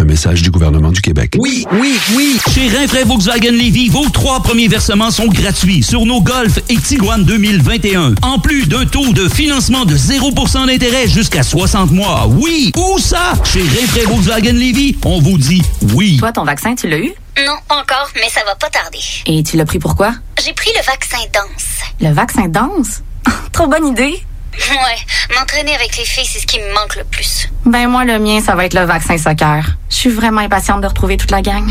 Un 0.00 0.04
message 0.04 0.40
du 0.40 0.50
gouvernement 0.50 0.90
du 0.90 1.02
Québec. 1.02 1.36
Oui, 1.38 1.66
oui, 1.72 1.98
oui. 2.16 2.38
Chez 2.54 2.66
Rinfraie 2.68 3.04
Volkswagen 3.04 3.50
Lévy, 3.52 3.90
vos 3.90 4.08
trois 4.08 4.42
premiers 4.42 4.66
versements 4.66 5.10
sont 5.10 5.26
gratuits 5.26 5.82
sur 5.82 6.06
nos 6.06 6.22
Golf 6.22 6.58
et 6.70 6.76
Tiguan 6.76 7.22
2021. 7.24 8.14
En 8.22 8.38
plus 8.38 8.66
d'un 8.66 8.86
taux 8.86 9.12
de 9.12 9.28
financement 9.28 9.84
de 9.84 9.94
0% 9.94 10.66
d'intérêt 10.66 11.06
jusqu'à 11.08 11.42
60 11.42 11.90
mois. 11.90 12.26
Oui, 12.26 12.72
où 12.74 12.98
ça? 12.98 13.34
Chez 13.44 13.60
Rinfraie 13.60 14.06
Volkswagen 14.06 14.52
Lévy, 14.54 14.96
on 15.04 15.20
vous 15.20 15.36
dit 15.36 15.62
oui. 15.94 16.16
Toi, 16.16 16.32
ton 16.32 16.44
vaccin, 16.44 16.74
tu 16.74 16.88
l'as 16.88 16.98
eu? 16.98 17.12
Non, 17.46 17.52
encore, 17.68 18.08
mais 18.16 18.30
ça 18.30 18.40
va 18.46 18.54
pas 18.54 18.70
tarder. 18.70 18.98
Et 19.26 19.42
tu 19.42 19.58
l'as 19.58 19.66
pris 19.66 19.78
pourquoi? 19.78 20.14
J'ai 20.42 20.54
pris 20.54 20.70
le 20.74 20.84
vaccin 20.86 21.18
danse. 21.34 21.66
Le 22.00 22.12
vaccin 22.14 22.48
danse? 22.48 23.02
Trop 23.52 23.66
bonne 23.68 23.86
idée! 23.88 24.22
Ouais, 24.52 25.36
m'entraîner 25.36 25.74
avec 25.74 25.96
les 25.96 26.04
filles, 26.04 26.26
c'est 26.26 26.40
ce 26.40 26.46
qui 26.46 26.58
me 26.58 26.74
manque 26.74 26.96
le 26.96 27.04
plus. 27.04 27.48
Ben 27.64 27.88
moi, 27.88 28.04
le 28.04 28.18
mien, 28.18 28.40
ça 28.40 28.54
va 28.54 28.64
être 28.66 28.74
le 28.74 28.84
vaccin 28.84 29.16
soccer. 29.16 29.64
Je 29.88 29.96
suis 29.96 30.10
vraiment 30.10 30.40
impatiente 30.40 30.80
de 30.80 30.86
retrouver 30.86 31.16
toute 31.16 31.30
la 31.30 31.42
gang. 31.42 31.70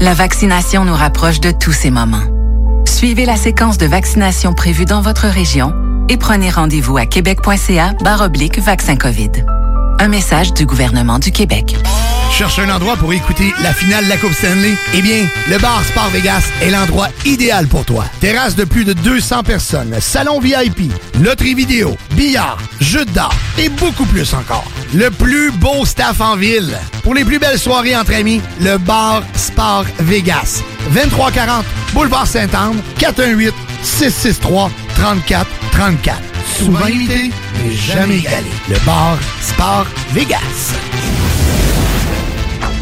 La 0.00 0.14
vaccination 0.14 0.84
nous 0.84 0.94
rapproche 0.94 1.40
de 1.40 1.50
tous 1.50 1.72
ces 1.72 1.90
moments. 1.90 2.24
Suivez 2.86 3.24
la 3.24 3.36
séquence 3.36 3.78
de 3.78 3.86
vaccination 3.86 4.52
prévue 4.52 4.84
dans 4.84 5.00
votre 5.00 5.26
région 5.26 5.72
et 6.08 6.16
prenez 6.16 6.50
rendez-vous 6.50 6.96
à 6.96 7.06
québec.ca 7.06 7.94
oblique 8.20 8.58
vaccin 8.58 8.96
COVID. 8.96 9.30
Un 9.98 10.08
message 10.08 10.52
du 10.52 10.66
gouvernement 10.66 11.18
du 11.18 11.30
Québec. 11.30 11.76
Cherche 12.30 12.58
un 12.58 12.68
endroit 12.68 12.96
pour 12.96 13.12
écouter 13.12 13.52
la 13.62 13.72
finale 13.72 14.04
de 14.04 14.08
la 14.08 14.16
Coupe 14.16 14.32
Stanley? 14.32 14.74
Eh 14.92 15.02
bien, 15.02 15.26
le 15.48 15.58
bar 15.58 15.82
Sport 15.84 16.08
Vegas 16.10 16.42
est 16.62 16.70
l'endroit 16.70 17.08
idéal 17.24 17.68
pour 17.68 17.84
toi. 17.84 18.04
Terrasse 18.20 18.56
de 18.56 18.64
plus 18.64 18.84
de 18.84 18.92
200 18.92 19.42
personnes, 19.44 19.94
salon 20.00 20.40
VIP, 20.40 20.92
loterie 21.20 21.54
vidéo, 21.54 21.96
billard, 22.12 22.58
jeux 22.80 23.04
d'art 23.04 23.34
et 23.58 23.68
beaucoup 23.68 24.04
plus 24.06 24.34
encore. 24.34 24.64
Le 24.94 25.10
plus 25.10 25.52
beau 25.52 25.84
staff 25.84 26.20
en 26.20 26.36
ville. 26.36 26.76
Pour 27.02 27.14
les 27.14 27.24
plus 27.24 27.38
belles 27.38 27.58
soirées 27.58 27.96
entre 27.96 28.14
amis, 28.14 28.40
le 28.60 28.78
bar 28.78 29.22
Sport 29.34 29.84
Vegas. 30.00 30.62
2340 30.92 31.64
Boulevard 31.92 32.26
Saint-Anne, 32.26 32.80
418 32.98 33.54
663 33.82 34.70
34 34.96 35.46
34. 35.72 36.22
Souvent 36.46 36.86
imité, 36.86 37.30
mais 37.62 37.70
jamais 37.72 38.18
égalé. 38.18 38.50
Le 38.68 38.76
bar 38.86 39.18
Sport 39.40 39.86
Vegas. 40.12 40.74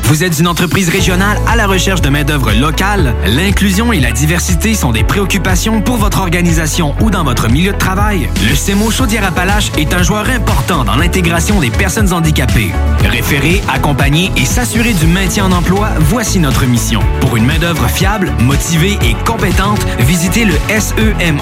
Vous 0.05 0.24
êtes 0.24 0.39
une 0.39 0.49
entreprise 0.49 0.89
régionale 0.91 1.39
à 1.47 1.57
la 1.57 1.66
recherche 1.66 2.03
de 2.03 2.09
main-d'œuvre 2.11 2.53
locale? 2.53 3.15
L'inclusion 3.24 3.93
et 3.93 4.01
la 4.01 4.12
diversité 4.12 4.74
sont 4.74 4.93
des 4.93 5.05
préoccupations 5.05 5.81
pour 5.81 5.97
votre 5.97 6.20
organisation 6.20 6.95
ou 7.01 7.11
dans 7.11 7.24
votre 7.24 7.49
milieu 7.49 7.73
de 7.73 7.79
travail? 7.79 8.29
Le 8.49 8.55
CEMO 8.55 8.91
Chaudière-Appalaches 8.91 9.73
est 9.79 9.95
un 9.95 10.03
joueur 10.03 10.29
important 10.29 10.85
dans 10.85 10.97
l'intégration 10.97 11.61
des 11.61 11.70
personnes 11.70 12.12
handicapées. 12.12 12.73
Référer, 13.05 13.62
accompagner 13.73 14.31
et 14.37 14.45
s'assurer 14.45 14.93
du 14.93 15.07
maintien 15.07 15.47
en 15.47 15.53
emploi, 15.53 15.89
voici 15.99 16.39
notre 16.41 16.66
mission. 16.66 17.01
Pour 17.20 17.37
une 17.37 17.47
main-d'œuvre 17.47 17.89
fiable, 17.89 18.33
motivée 18.41 18.99
et 19.03 19.15
compétente, 19.24 19.81
visitez 20.01 20.45
le 20.45 20.55
semoca.org. 20.79 21.37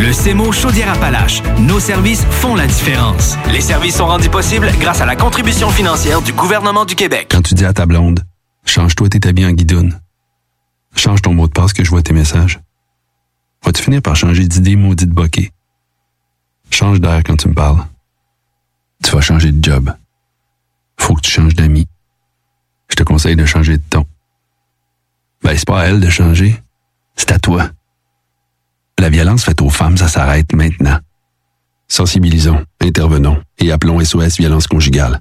Le 0.00 0.12
CEMO 0.12 0.50
Chaudière-Appalaches. 0.52 1.42
Nos 1.58 1.80
services 1.80 2.26
font 2.30 2.56
la 2.56 2.66
différence. 2.66 3.36
Les 3.52 3.60
services 3.60 3.96
sont 3.96 4.06
rendus 4.06 4.30
possibles 4.30 4.70
grâce 4.80 5.00
à 5.00 5.06
la 5.06 5.16
contribution 5.16 5.70
financière 5.70 6.22
du 6.22 6.32
gouvernement 6.32 6.84
du 6.84 6.94
Québec. 6.96 7.09
Quand 7.28 7.42
tu 7.42 7.54
dis 7.54 7.64
à 7.64 7.72
ta 7.72 7.86
blonde, 7.86 8.24
change-toi 8.64 9.08
tes 9.08 9.28
habits 9.28 9.46
en 9.46 9.52
guidoune. 9.52 10.00
Change 10.94 11.22
ton 11.22 11.34
mot 11.34 11.48
de 11.48 11.52
passe 11.52 11.72
que 11.72 11.82
je 11.84 11.90
vois 11.90 12.02
tes 12.02 12.12
messages. 12.12 12.60
Vas-tu 13.64 13.82
finir 13.82 14.02
par 14.02 14.16
changer 14.16 14.46
d'idée 14.46 14.76
maudite 14.76 15.10
bokeh? 15.10 15.50
Change 16.70 17.00
d'air 17.00 17.22
quand 17.24 17.36
tu 17.36 17.48
me 17.48 17.54
parles. 17.54 17.84
Tu 19.02 19.10
vas 19.10 19.20
changer 19.20 19.50
de 19.50 19.62
job. 19.62 19.92
Faut 20.98 21.14
que 21.14 21.20
tu 21.20 21.30
changes 21.30 21.54
d'amis. 21.54 21.88
Je 22.88 22.96
te 22.96 23.02
conseille 23.02 23.36
de 23.36 23.44
changer 23.46 23.78
de 23.78 23.82
ton. 23.88 24.06
Ben, 25.42 25.56
c'est 25.56 25.66
pas 25.66 25.80
à 25.80 25.84
elle 25.86 26.00
de 26.00 26.10
changer. 26.10 26.60
C'est 27.16 27.32
à 27.32 27.38
toi. 27.38 27.70
La 28.98 29.08
violence 29.08 29.44
faite 29.44 29.62
aux 29.62 29.70
femmes, 29.70 29.96
ça 29.96 30.08
s'arrête 30.08 30.52
maintenant. 30.52 30.98
Sensibilisons, 31.88 32.64
intervenons 32.80 33.42
et 33.58 33.72
appelons 33.72 34.04
SOS 34.04 34.36
Violence 34.36 34.66
Conjugale. 34.66 35.20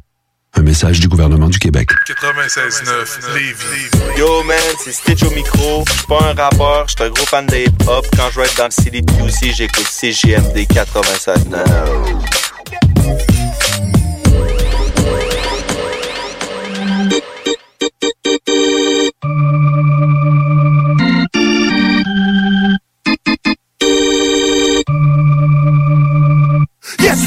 Un 0.55 0.61
message 0.63 0.99
du 0.99 1.07
gouvernement 1.07 1.47
du 1.47 1.57
Québec. 1.59 1.89
96.9 2.07 3.33
Lévis. 3.33 3.89
Yo 4.17 4.43
man, 4.43 4.57
c'est 4.83 4.91
Stitch 4.91 5.23
au 5.23 5.31
micro. 5.31 5.83
Je 5.87 5.93
suis 5.93 6.07
pas 6.07 6.19
un 6.23 6.33
rappeur, 6.33 6.87
je 6.87 6.95
suis 6.95 7.03
un 7.03 7.09
gros 7.09 7.25
fan 7.25 7.45
de 7.45 7.55
hip-hop. 7.55 8.05
Quand 8.17 8.29
je 8.31 8.39
vais 8.39 8.45
être 8.45 8.57
dans 8.57 8.65
le 8.65 8.71
CDQC, 8.71 9.53
j'écoute 9.55 9.87
CGMD 9.87 10.57
96.9. 10.67 12.39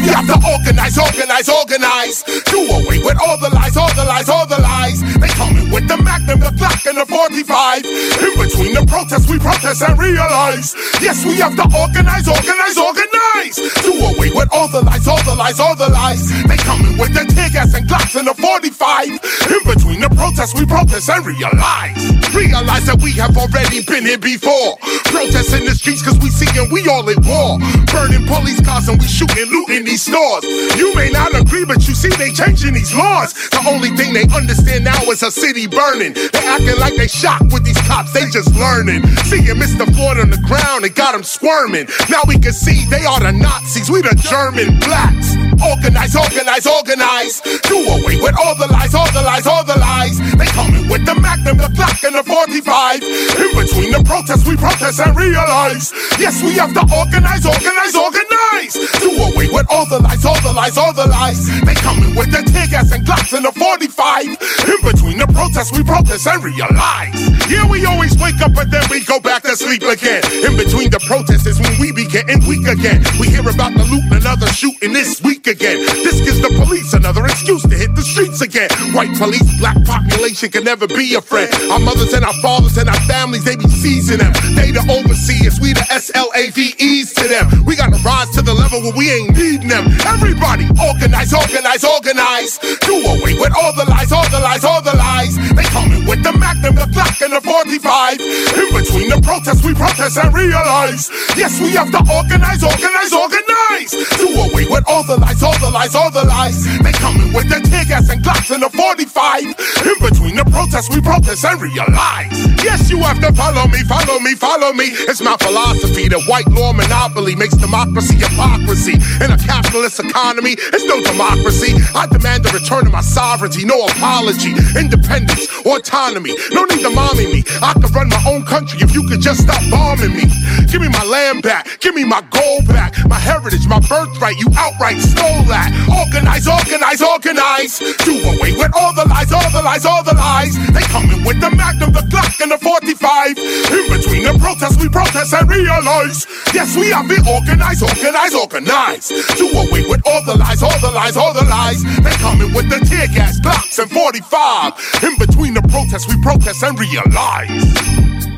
We 0.01 0.09
have 0.09 0.27
to 0.27 0.39
organize, 0.41 0.97
organize, 0.97 1.49
organize. 1.49 2.23
Do 2.49 2.59
away 2.65 3.05
with 3.05 3.19
all 3.21 3.37
the 3.39 3.51
lies, 3.53 3.77
all 3.77 3.93
the 3.95 4.05
lies, 4.05 4.29
all 4.29 4.47
the 4.47 4.61
lies. 4.61 5.01
They 5.21 5.29
coming 5.37 5.71
with 5.71 5.89
the 5.89 5.97
Magnum, 6.01 6.41
the 6.41 6.53
Glock, 6.57 6.87
and 6.89 6.97
the 6.97 7.07
45. 7.07 7.85
In 7.85 8.33
between 8.41 8.73
the 8.73 8.85
protests, 8.89 9.29
we 9.29 9.39
protest 9.39 9.83
and 9.83 9.99
realize. 9.99 10.75
Yes, 11.01 11.25
we 11.25 11.37
have 11.45 11.57
to 11.57 11.67
organize, 11.77 12.25
organize, 12.25 12.79
organize. 12.79 13.57
Do 13.85 13.93
away 14.17 14.33
with 14.33 14.49
all 14.53 14.69
the 14.73 14.81
lies, 14.81 15.07
all 15.07 15.23
the 15.25 15.35
lies, 15.35 15.61
all 15.61 15.77
the 15.77 15.89
lies. 15.91 16.25
They 16.49 16.57
coming 16.65 16.97
with 16.97 17.13
the 17.13 17.29
tear 17.29 17.51
gas 17.51 17.75
and 17.75 17.85
Glocks 17.89 18.17
and 18.17 18.27
the 18.27 18.35
45. 18.35 19.09
In 19.53 19.63
between 19.69 20.01
the 20.01 20.11
protests, 20.17 20.57
we 20.57 20.65
protest 20.65 21.11
and 21.11 21.25
realize. 21.27 22.01
Realize 22.33 22.87
that 22.89 22.99
we 23.03 23.13
have 23.21 23.37
already 23.37 23.85
been 23.85 24.07
here 24.09 24.19
before. 24.19 24.79
Protests 25.13 25.53
in 25.53 25.69
the 25.69 25.75
streets 25.77 26.01
cause 26.01 26.19
we 26.19 26.31
seeing 26.33 26.71
we 26.73 26.81
all 26.89 27.05
at 27.11 27.21
war. 27.29 27.61
Burning 27.93 28.25
police 28.27 28.61
cars 28.65 28.89
and 28.89 28.97
we 28.97 29.07
shooting, 29.07 29.49
looting 29.53 29.82
these 29.85 30.03
stores. 30.03 30.45
You 30.77 30.95
may 30.95 31.11
not 31.11 31.35
agree, 31.35 31.65
but 31.65 31.87
you 31.89 31.95
see 31.95 32.11
they 32.11 32.31
changing 32.31 32.75
these 32.75 32.95
laws. 32.95 33.33
The 33.51 33.63
only 33.69 33.91
thing 33.91 34.13
they 34.13 34.25
understand 34.35 34.85
now 34.85 35.03
is 35.11 35.23
a 35.23 35.31
city 35.31 35.67
burning. 35.67 36.15
They 36.15 36.45
acting 36.47 36.79
like 36.79 36.97
they 36.97 37.09
shocked 37.09 37.53
with 37.53 37.65
these 37.65 37.81
cops, 37.89 38.13
they 38.13 38.27
just 38.31 38.55
learning. 38.57 39.07
Seeing 39.29 39.59
Mr. 39.59 39.85
Floyd 39.95 40.19
on 40.19 40.31
the 40.31 40.43
ground, 40.47 40.85
it 40.85 40.95
got 40.95 41.15
him 41.15 41.23
squirming. 41.23 41.89
Now 42.09 42.23
we 42.27 42.39
can 42.39 42.53
see 42.53 42.85
they 42.91 43.05
are 43.05 43.21
the 43.21 43.33
Nazis, 43.33 43.91
we 43.91 44.03
the 44.03 44.15
German 44.29 44.79
blacks. 44.81 45.52
Organize, 45.63 46.17
organize, 46.17 46.67
organize. 46.67 47.41
Do 47.63 47.79
away 47.79 48.19
with 48.19 48.35
all 48.35 48.57
the 48.59 48.67
lies, 48.67 48.95
all 48.95 49.07
the 49.13 49.23
lies, 49.23 49.47
all 49.47 49.63
the 49.63 49.79
lies. 49.79 50.19
They 50.35 50.51
coming 50.51 50.89
with 50.91 51.07
the 51.07 51.15
Magnum, 51.15 51.59
the 51.59 51.71
Glock, 51.71 52.03
and 52.03 52.19
the 52.19 52.25
45. 52.27 53.03
In 53.03 53.51
between 53.55 53.91
the 53.95 54.03
protests, 54.03 54.43
we 54.43 54.57
protest 54.57 54.99
and 54.99 55.15
realize. 55.15 55.95
Yes, 56.19 56.43
we 56.43 56.59
have 56.59 56.75
to 56.75 56.83
organize, 56.91 57.47
organize, 57.47 57.95
organize. 57.95 58.75
Do 58.99 59.11
away 59.23 59.55
with 59.55 59.67
all 59.71 59.87
the 59.87 60.03
lies, 60.03 60.25
all 60.25 60.41
the 60.43 60.53
lies, 60.53 60.77
all 60.77 60.93
the 60.93 61.07
lies. 61.07 61.47
They 61.63 61.79
coming 61.79 62.17
with 62.17 62.35
the 62.35 62.43
tear 62.43 62.67
gas 62.67 62.91
and 62.91 63.07
Glocks 63.07 63.31
and 63.31 63.45
the 63.45 63.53
45. 63.53 64.27
In 64.67 64.81
between 64.83 65.19
the 65.23 65.29
protests, 65.31 65.71
we 65.71 65.85
protest 65.85 66.27
and 66.27 66.43
realize. 66.43 67.15
Yeah, 67.47 67.69
we 67.71 67.85
always 67.87 68.19
wake 68.19 68.41
up, 68.43 68.55
but 68.55 68.71
then 68.71 68.83
we 68.91 69.05
go 69.05 69.21
back 69.21 69.43
to 69.45 69.55
sleep 69.55 69.83
again. 69.83 70.25
In 70.43 70.57
between 70.57 70.91
the 70.91 70.99
protests 71.07 71.47
is 71.47 71.61
when 71.61 71.79
we 71.79 71.93
be 71.93 72.07
getting 72.09 72.43
weak 72.49 72.67
again. 72.67 73.05
We 73.21 73.29
hear 73.29 73.47
about 73.47 73.77
the 73.79 73.85
loot 73.87 74.05
and 74.11 74.23
another 74.23 74.47
shooting 74.49 74.93
this 74.93 75.21
week 75.23 75.47
again. 75.53 75.85
This 76.01 76.25
gives 76.25 76.41
the 76.41 76.49
police 76.65 76.95
another 76.95 77.25
excuse 77.29 77.63
to 77.63 77.77
hit 77.77 77.95
the 77.95 78.03
streets 78.03 78.41
again. 78.41 78.73
White 78.97 79.13
police, 79.21 79.45
black 79.61 79.77
population 79.85 80.51
can 80.51 80.65
never 80.65 80.89
be 80.89 81.15
a 81.15 81.21
friend. 81.21 81.53
Our 81.71 81.79
mothers 81.79 82.13
and 82.17 82.25
our 82.25 82.35
fathers 82.41 82.77
and 82.81 82.89
our 82.89 83.03
families, 83.05 83.45
they 83.45 83.57
be 83.57 83.69
seizing 83.69 84.19
them. 84.19 84.33
They 84.57 84.73
the 84.73 84.81
overseers, 84.89 85.61
we 85.61 85.77
the 85.77 85.85
SLAVEs 85.93 87.13
to 87.21 87.29
them. 87.29 87.47
We 87.69 87.77
gotta 87.77 88.01
rise 88.01 88.33
to 88.35 88.43
the 88.43 88.55
level 88.55 88.81
where 88.81 88.97
we 88.97 89.13
ain't 89.13 89.37
needing 89.37 89.69
them. 89.69 89.93
Everybody, 90.09 90.67
organize, 90.81 91.31
organize, 91.37 91.85
organize. 91.85 92.59
Do 92.89 92.97
away 93.13 93.37
with 93.37 93.53
all 93.53 93.77
the 93.77 93.85
lies, 93.87 94.11
all 94.11 94.27
the 94.33 94.41
lies, 94.41 94.65
all 94.65 94.81
the 94.81 94.97
lies. 94.97 95.37
They 95.53 95.69
coming 95.69 96.09
with 96.09 96.25
the 96.25 96.33
Magnum, 96.33 96.81
the 96.81 96.89
Glock, 96.91 97.21
and 97.21 97.37
the 97.37 97.45
45. 97.45 98.19
In 98.21 98.69
between 98.73 99.09
the 99.13 99.21
protests, 99.21 99.61
we 99.63 99.77
protest 99.77 100.17
and 100.17 100.33
realize. 100.33 101.13
Yes, 101.37 101.61
we 101.61 101.77
have 101.77 101.93
to 101.93 102.01
organize, 102.09 102.65
organize, 102.65 103.13
organize. 103.13 103.93
Do 104.17 104.29
away 104.49 104.67
with 104.67 104.85
all 104.89 105.05
the 105.05 105.21
lies, 105.21 105.32
all 105.41 105.57
the 105.57 105.71
lies, 105.73 105.95
all 105.95 106.11
the 106.11 106.25
lies. 106.29 106.67
They 106.85 106.93
coming 106.93 107.33
with 107.33 107.49
their 107.49 107.65
tear 107.65 107.85
gas 107.89 108.11
and 108.11 108.21
Glocks 108.21 108.53
and 108.53 108.61
the 108.61 108.69
45. 108.69 109.49
In 109.89 109.97
between 110.05 110.37
the 110.37 110.45
protests, 110.53 110.91
we 110.93 111.01
protest 111.01 111.45
and 111.47 111.57
realize. 111.63 112.29
Yes, 112.61 112.91
you 112.91 112.99
have 113.01 113.17
to 113.25 113.33
follow 113.33 113.65
me, 113.71 113.81
follow 113.89 114.21
me, 114.21 114.35
follow 114.35 114.73
me. 114.75 114.93
It's 115.09 115.23
my 115.23 115.37
philosophy 115.41 116.09
that 116.13 116.21
white 116.29 116.49
law 116.53 116.73
monopoly 116.73 117.35
makes 117.37 117.57
democracy 117.57 118.21
hypocrisy. 118.21 119.01
In 119.25 119.31
a 119.33 119.39
capitalist 119.39 120.03
economy, 120.03 120.59
it's 120.59 120.85
no 120.85 121.01
democracy. 121.01 121.79
I 121.95 122.11
demand 122.11 122.45
the 122.45 122.53
return 122.53 122.87
of 122.87 122.93
my 122.93 123.01
sovereignty, 123.01 123.65
no 123.65 123.79
apology, 123.87 124.53
independence, 124.75 125.49
autonomy. 125.65 126.35
No 126.51 126.67
need 126.67 126.83
to 126.83 126.91
mommy 126.91 127.31
me. 127.31 127.41
I 127.63 127.73
could 127.79 127.95
run 127.95 128.11
my 128.11 128.23
own 128.27 128.45
country 128.45 128.83
if 128.83 128.93
you 128.93 129.07
could 129.09 129.23
just 129.23 129.49
stop 129.49 129.63
bombing 129.71 130.13
me. 130.13 130.27
Give 130.67 130.81
me 130.81 130.89
my 130.89 131.05
land 131.05 131.43
back, 131.43 131.81
give 131.81 131.95
me 131.95 132.05
my 132.05 132.21
gold 132.35 132.67
back, 132.67 132.95
my 133.07 133.19
heritage, 133.19 133.67
my 133.69 133.81
birthright. 133.81 134.37
You 134.37 134.49
outright 134.57 134.99
Organize, 135.23 136.47
organize, 136.47 137.03
organize. 137.03 137.79
Do 138.05 138.15
away 138.27 138.53
with 138.59 138.73
all 138.75 138.95
the 138.95 139.07
lies, 139.09 139.33
all 139.33 139.51
the 139.51 139.63
lies, 139.63 139.85
all 139.87 140.03
the 140.03 140.15
lies. 140.15 140.55
They 140.73 140.83
coming 140.91 141.25
with 141.25 141.41
the 141.41 141.51
Magnum, 141.51 141.93
the 141.93 142.03
Glock, 142.11 142.41
and 142.41 142.51
the 142.51 142.59
45. 142.59 143.39
In 143.39 143.85
between 143.91 144.23
the 144.25 144.37
protests, 144.39 144.81
we 144.83 144.89
protest 144.89 145.33
and 145.35 145.49
realize. 145.49 146.27
Yes, 146.53 146.77
we 146.77 146.91
have 146.91 147.09
been 147.09 147.27
organized, 147.27 147.83
organized, 147.83 148.35
organized. 148.35 149.09
Do 149.37 149.47
away 149.55 149.87
with 149.89 150.03
all 150.07 150.25
the 150.25 150.37
lies, 150.37 150.63
all 150.63 150.79
the 150.81 150.91
lies, 150.91 151.17
all 151.17 151.35
the 151.35 151.45
lies. 151.45 151.83
They 152.03 152.17
coming 152.19 152.53
with 152.53 152.69
the 152.69 152.81
tear 152.85 153.07
gas, 153.09 153.41
Glocks, 153.41 153.79
and 153.79 153.91
45. 153.91 154.75
In 155.03 155.19
between 155.19 155.55
the 155.55 155.63
protests, 155.63 156.09
we 156.09 156.21
protest 156.23 156.63
and 156.63 156.79
realize. 156.79 158.32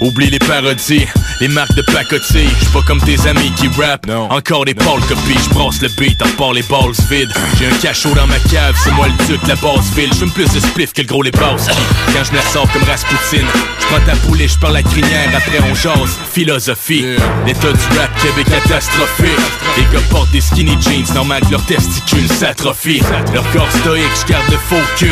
Oublie 0.00 0.30
les 0.30 0.38
parodies, 0.38 1.06
les 1.40 1.48
marques 1.48 1.74
de 1.74 1.82
pacotille. 1.82 2.48
J'suis 2.58 2.72
pas 2.72 2.80
comme 2.86 3.00
tes 3.02 3.20
amis 3.28 3.52
qui 3.52 3.68
rappent. 3.68 4.08
Encore 4.30 4.64
des 4.64 4.74
pâles 4.74 5.00
copies, 5.06 5.38
j'brasse 5.44 5.82
le 5.82 5.88
beat, 5.88 6.20
en 6.22 6.28
part 6.38 6.52
les 6.54 6.62
balls 6.62 6.92
vides. 7.10 7.32
J'ai 7.58 7.66
un 7.66 7.78
cachot 7.82 8.14
dans 8.14 8.26
ma 8.26 8.38
cave, 8.50 8.74
c'est 8.82 8.92
moi 8.92 9.08
le 9.08 9.26
duc, 9.26 9.40
la 9.46 9.56
basse 9.56 9.92
ville. 9.94 10.10
J'fume 10.14 10.30
plus 10.30 10.50
de 10.52 10.60
spliff 10.60 10.94
que 10.94 11.02
le 11.02 11.06
gros 11.06 11.22
les 11.22 11.30
basses. 11.30 11.66
Quand 12.14 12.24
je 12.24 12.32
me 12.32 12.38
ressors 12.38 12.70
comme 12.72 12.84
Rasputin, 12.84 13.44
j'prends 13.78 14.00
ta 14.06 14.16
poulet, 14.26 14.48
j'parle 14.48 14.74
la 14.74 14.82
crinière, 14.82 15.28
après 15.36 15.60
on 15.70 15.74
jase. 15.74 16.18
Philosophie, 16.32 17.04
l'état 17.46 17.72
du 17.72 17.98
rap 17.98 18.10
Québec 18.22 18.46
catastrophique. 18.46 19.28
Les 19.76 19.82
gars 19.92 20.04
portent 20.08 20.30
des 20.30 20.40
skinny 20.40 20.78
jeans, 20.80 21.14
normal 21.14 21.42
que 21.42 21.50
leurs 21.50 21.66
testicules 21.66 22.28
s'atrophient. 22.28 23.02
Leur 23.34 23.48
corps 23.52 23.70
stoïque, 23.80 24.04
j'garde 24.26 24.50
le 24.50 24.56
focus. 24.56 25.10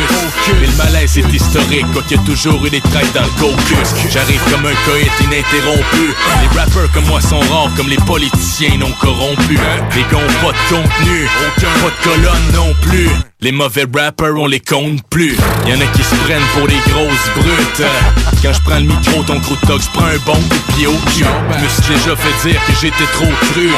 Mais 0.59 0.67
le 0.67 0.73
malaise 0.83 1.17
est 1.17 1.31
historique, 1.31 1.85
quoi 1.93 2.01
qu'il 2.03 2.17
y 2.17 2.19
a 2.19 2.23
toujours 2.23 2.65
eu 2.65 2.71
des 2.71 2.81
traits 2.81 3.13
dans 3.13 3.21
le 3.21 3.39
caucus. 3.39 3.93
J'arrive 4.11 4.41
comme 4.49 4.65
un 4.65 4.78
coït 4.85 5.11
ininterrompu. 5.23 6.13
Les 6.41 6.59
rappers 6.59 6.91
comme 6.93 7.05
moi 7.05 7.21
sont 7.21 7.39
rares, 7.39 7.71
comme 7.75 7.89
les 7.89 7.97
politiciens 7.97 8.77
non 8.77 8.91
corrompus. 8.99 9.59
Les 9.95 10.03
ont 10.15 10.33
pas 10.41 10.51
de 10.51 10.63
contenu, 10.69 11.27
aucun 11.47 11.73
pas 11.81 11.89
de 11.89 12.03
colonne 12.03 12.51
non 12.53 12.73
plus. 12.81 13.09
Les 13.41 13.53
mauvais 13.53 13.85
rappers, 13.95 14.35
on 14.35 14.47
les 14.47 14.59
compte 14.59 15.01
plus. 15.09 15.37
Y'en 15.65 15.79
a 15.79 15.85
qui 15.95 16.03
se 16.03 16.15
prennent 16.25 16.43
pour 16.57 16.67
des 16.67 16.75
grosses 16.89 17.29
brutes. 17.37 17.87
Quand 18.43 18.51
je 18.51 18.59
prends 18.65 18.79
le 18.79 18.85
micro, 18.85 19.23
ton 19.23 19.39
croûte 19.39 19.59
je 19.65 19.89
prends 19.93 20.07
un 20.07 20.17
bon 20.25 20.33
coup 20.33 20.57
de 20.67 20.73
pied 20.75 20.87
au 20.87 20.95
cul. 21.15 21.23
Je 21.23 21.63
me 21.63 21.69
suis 21.69 21.93
déjà 21.93 22.17
fait 22.17 22.49
dire 22.49 22.59
que 22.65 22.73
j'étais 22.81 23.05
trop 23.13 23.31
cru. 23.53 23.69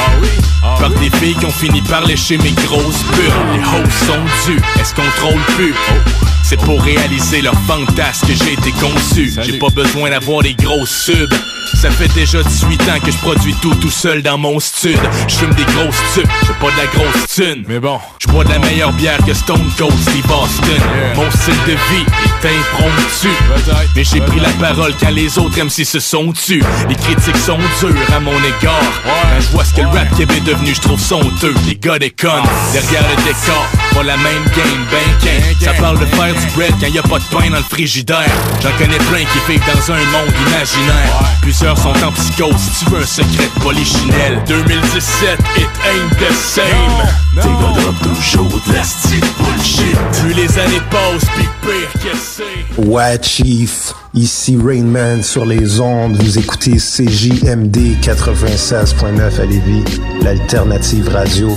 Par 0.80 0.90
des 0.90 1.10
filles 1.18 1.36
qui 1.36 1.44
ont 1.44 1.50
fini 1.50 1.80
par 1.82 2.04
lécher 2.04 2.38
mes 2.38 2.50
grosses 2.50 3.04
pures. 3.14 3.32
Les 3.52 3.60
hosts 3.60 4.06
sont 4.06 4.50
dus, 4.50 4.60
elles 4.80 4.86
se 4.86 4.94
contrôlent 4.94 5.54
plus? 5.56 5.74
C'est 6.42 6.58
pour 6.58 6.82
réaliser 6.82 7.40
leur 7.40 7.54
fantasme 7.66 8.26
que 8.26 8.34
j'ai 8.34 8.54
été 8.54 8.72
conçu. 8.72 9.32
J'ai 9.42 9.58
pas 9.58 9.70
besoin 9.70 10.10
d'avoir 10.10 10.42
des 10.42 10.54
grosses 10.54 10.90
subs. 10.90 11.32
Ça 11.80 11.90
fait 11.90 12.12
déjà 12.14 12.42
18 12.42 12.82
ans 12.82 13.00
que 13.04 13.10
je 13.10 13.16
produis 13.18 13.54
tout 13.62 13.74
tout 13.76 13.90
seul 13.90 14.22
dans 14.22 14.38
mon 14.38 14.60
stud. 14.60 14.98
Je 15.26 15.34
fume 15.34 15.54
des 15.54 15.64
grosses 15.64 15.96
tubes, 16.14 16.28
j'ai 16.46 16.52
pas 16.54 16.70
de 16.70 16.76
la 16.76 16.86
grosse 16.86 17.26
thune. 17.34 17.64
Mais 17.66 17.80
bon, 17.80 17.98
je 18.18 18.28
bois 18.28 18.44
de 18.44 18.50
la 18.50 18.58
meilleure 18.58 18.92
bière 18.92 19.18
que 19.24 19.32
Stone 19.32 19.51
Cold 19.76 19.92
Steve 20.00 20.30
Austin. 20.30 20.82
Mon 21.14 21.30
style 21.30 21.54
de 21.66 21.72
vie 21.72 22.06
est 22.24 22.46
impromptu. 22.46 23.28
Mais 23.94 24.04
j'ai 24.04 24.20
pris 24.20 24.40
la 24.40 24.48
parole 24.50 24.94
quand 24.98 25.10
les 25.10 25.38
autres 25.38 25.58
MC 25.62 25.84
se 25.84 26.00
sont 26.00 26.32
tus. 26.32 26.62
Les 26.88 26.94
critiques 26.94 27.36
sont 27.36 27.58
dures 27.80 28.14
à 28.14 28.20
mon 28.20 28.36
égard. 28.38 28.92
Quand 29.04 29.40
je 29.40 29.48
vois 29.48 29.64
ce 29.64 29.74
que 29.74 29.82
le 29.82 29.88
rap 29.88 30.08
Québec 30.16 30.38
est 30.38 30.50
devenu, 30.50 30.74
je 30.74 30.80
trouve 30.80 31.00
somptueux. 31.00 31.54
Les 31.66 31.76
gars 31.76 31.98
des 31.98 32.10
connes, 32.10 32.30
derrière 32.72 33.02
le 33.02 33.16
décor. 33.24 33.66
Pas 33.94 34.02
la 34.02 34.16
même 34.16 34.44
game, 34.56 34.86
ben 34.90 35.18
qu'un. 35.20 35.64
Ça 35.64 35.72
parle 35.74 35.98
de 35.98 36.06
faire 36.06 36.34
du 36.34 36.46
bread 36.56 36.72
quand 36.80 36.88
y 36.88 36.98
a 36.98 37.02
pas 37.02 37.18
de 37.18 37.24
pain 37.24 37.50
dans 37.50 37.58
le 37.58 37.62
frigidaire. 37.62 38.32
J'en 38.62 38.72
connais 38.78 38.98
plein 38.98 39.24
qui 39.24 39.52
vivent 39.52 39.66
dans 39.66 39.92
un 39.92 40.04
monde 40.12 40.32
imaginaire. 40.48 41.20
Plusieurs 41.42 41.76
sont 41.76 41.90
en 42.04 42.12
psychose, 42.12 42.56
si 42.56 42.84
tu 42.84 42.90
veux 42.90 43.02
un 43.02 43.06
secret 43.06 43.50
de 43.54 43.60
polichinelle. 43.60 44.42
2017, 44.46 45.38
it 45.56 45.68
ain't 45.84 46.18
the 46.18 46.32
same. 46.32 46.64
T'es 47.34 47.48
gars 47.48 47.92
toujours 48.02 48.60
de 48.66 48.72
la 48.74 48.84
style 48.84 49.20
bullshit. 49.42 49.96
Chief. 53.22 53.92
Ici 54.14 54.58
Rainman 54.62 55.22
sur 55.22 55.46
les 55.46 55.80
ondes. 55.80 56.16
Vous 56.16 56.38
écoutez 56.38 56.76
CJMD 56.76 57.98
96.9 58.02 59.40
à 59.40 59.44
Lévis, 59.44 59.84
l'alternative 60.22 61.08
radio. 61.08 61.56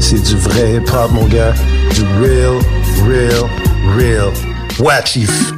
C'est 0.00 0.22
du 0.22 0.36
vrai 0.36 0.74
hip-hop, 0.74 1.10
mon 1.12 1.26
gars. 1.26 1.54
Du 1.94 2.02
real, 2.20 2.58
real, 3.04 3.44
real. 3.96 4.32
Ouais, 4.78 5.04
Chief. 5.04 5.57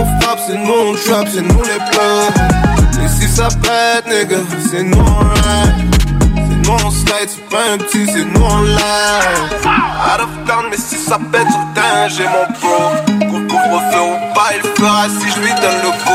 On 0.00 0.20
frappe, 0.20 0.40
c'est 0.46 0.56
nous 0.56 0.72
on 0.72 0.94
trap, 0.94 1.28
c'est 1.32 1.42
nous 1.42 1.62
les 1.62 1.78
blocs. 1.90 3.04
Et 3.04 3.08
si 3.08 3.28
ça 3.28 3.48
pète, 3.62 4.06
nigga, 4.06 4.38
c'est 4.70 4.82
nous 4.82 4.98
on 4.98 5.18
rap. 5.18 5.70
C'est 6.34 6.68
nous 6.68 6.76
on 6.84 6.90
slide, 6.90 7.28
c'est 7.28 7.48
pas 7.48 7.64
un 7.74 7.78
petit, 7.78 8.06
c'est 8.06 8.24
nous 8.24 8.44
on 8.44 8.62
live. 8.62 9.42
Out 9.64 10.20
of 10.20 10.32
town, 10.46 10.64
mais 10.70 10.76
si 10.76 10.96
ça 10.96 11.18
pète 11.32 11.46
terrain, 11.74 12.08
j'ai 12.08 12.24
mon 12.24 12.46
pro. 12.58 12.78
Couvre, 13.28 13.46
couvre-feu 13.46 14.02
ou 14.02 14.34
pas, 14.34 14.50
il 14.56 14.62
fera 14.74 15.08
si 15.08 15.26
je 15.30 15.40
lui 15.40 15.52
donne 15.60 15.80
le 15.84 15.90
go. 16.04 16.09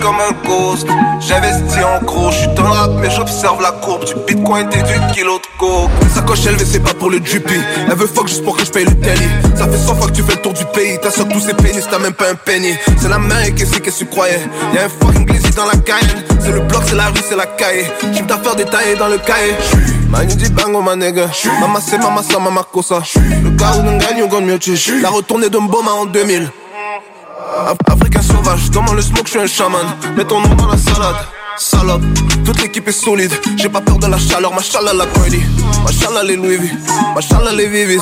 Comme 0.00 0.16
un 0.16 0.46
ghost. 0.46 0.86
J'investis 1.20 1.82
en 1.82 2.04
gros, 2.04 2.30
je 2.30 2.36
suis 2.36 2.48
dans 2.48 2.70
rap, 2.70 2.90
mais 3.00 3.10
j'observe 3.10 3.60
la 3.62 3.72
courbe 3.72 4.04
du 4.04 4.14
bitcoin 4.26 4.68
et 4.72 4.82
du 4.82 5.14
kilo 5.14 5.38
de 5.38 5.58
coke. 5.58 5.90
Sa 6.14 6.20
coche 6.20 6.46
élevée, 6.46 6.64
c'est 6.64 6.80
pas 6.80 6.92
pour 6.94 7.10
le 7.10 7.18
dupi. 7.18 7.54
Elle 7.88 7.96
veut 7.96 8.06
fuck 8.06 8.28
juste 8.28 8.44
pour 8.44 8.56
que 8.56 8.64
je 8.64 8.70
paye 8.70 8.84
le 8.84 8.94
télé. 9.00 9.26
Ça 9.54 9.66
fait 9.66 9.78
100 9.78 9.94
fois 9.96 10.06
que 10.08 10.12
tu 10.12 10.22
fais 10.22 10.34
le 10.34 10.42
tour 10.42 10.52
du 10.52 10.64
pays. 10.66 10.98
T'as 11.02 11.10
tous 11.10 11.40
ces 11.40 11.54
pénis, 11.54 11.86
t'as 11.90 11.98
même 11.98 12.12
pas 12.12 12.30
un 12.30 12.34
penny. 12.34 12.74
C'est 13.00 13.08
la 13.08 13.18
main 13.18 13.40
et 13.42 13.52
qu'est-ce 13.52 13.78
que 13.78 13.90
tu 13.90 14.06
croyais? 14.06 14.40
Y'a 14.74 14.84
un 14.84 14.88
fucking 14.88 15.24
glizzy 15.24 15.50
dans 15.56 15.64
la 15.64 15.76
Cayenne. 15.76 16.24
C'est 16.40 16.52
le 16.52 16.60
bloc, 16.60 16.82
c'est 16.86 16.94
la 16.94 17.06
rue, 17.06 17.22
c'est 17.28 17.36
la 17.36 17.46
cahier. 17.46 17.86
J'ai 18.12 18.22
d'affaires 18.22 18.54
détaillées 18.54 18.96
dans 18.96 19.08
le 19.08 19.18
cahier. 19.18 19.54
Manu 20.10 20.34
dit 20.34 20.50
bango, 20.50 20.82
ma 20.82 20.94
nigga. 20.94 21.28
Mama 21.60 21.80
c'est 21.84 21.98
mama 21.98 22.22
ça, 22.22 22.38
mama 22.38 22.64
cosa. 22.70 23.00
Le 23.42 23.50
gars 23.50 23.72
où 23.78 23.82
nous 23.82 23.98
gagne, 23.98 24.22
on 24.22 24.28
gagne 24.28 24.44
mieux. 24.44 24.58
La 25.02 25.08
retournée 25.08 25.48
de 25.48 25.58
Mboma 25.58 25.90
en 25.92 26.06
2000. 26.06 26.50
Af- 27.56 27.76
Africain 27.92 28.20
sauvage, 28.22 28.70
comment 28.72 28.92
le 28.92 29.02
smoke, 29.02 29.24
je 29.26 29.30
suis 29.30 29.38
un 29.40 29.46
chaman. 29.46 29.86
Mets 30.16 30.24
ton 30.24 30.40
nom 30.40 30.54
dans 30.54 30.66
la 30.68 30.76
salade. 30.76 31.16
Salope, 31.58 32.02
toute 32.44 32.60
l'équipe 32.62 32.86
est 32.86 32.92
solide. 32.92 33.32
J'ai 33.56 33.70
pas 33.70 33.80
peur 33.80 33.96
de 33.98 34.06
la 34.06 34.18
chaleur, 34.18 34.52
machallah 34.52 34.92
la 34.92 35.06
Brady. 35.06 35.40
Machallah 35.84 36.22
les 36.22 36.36
Louis 36.36 36.58
V, 36.58 36.70
machallah 37.14 37.52
les 37.52 37.66
Vivis. 37.66 38.00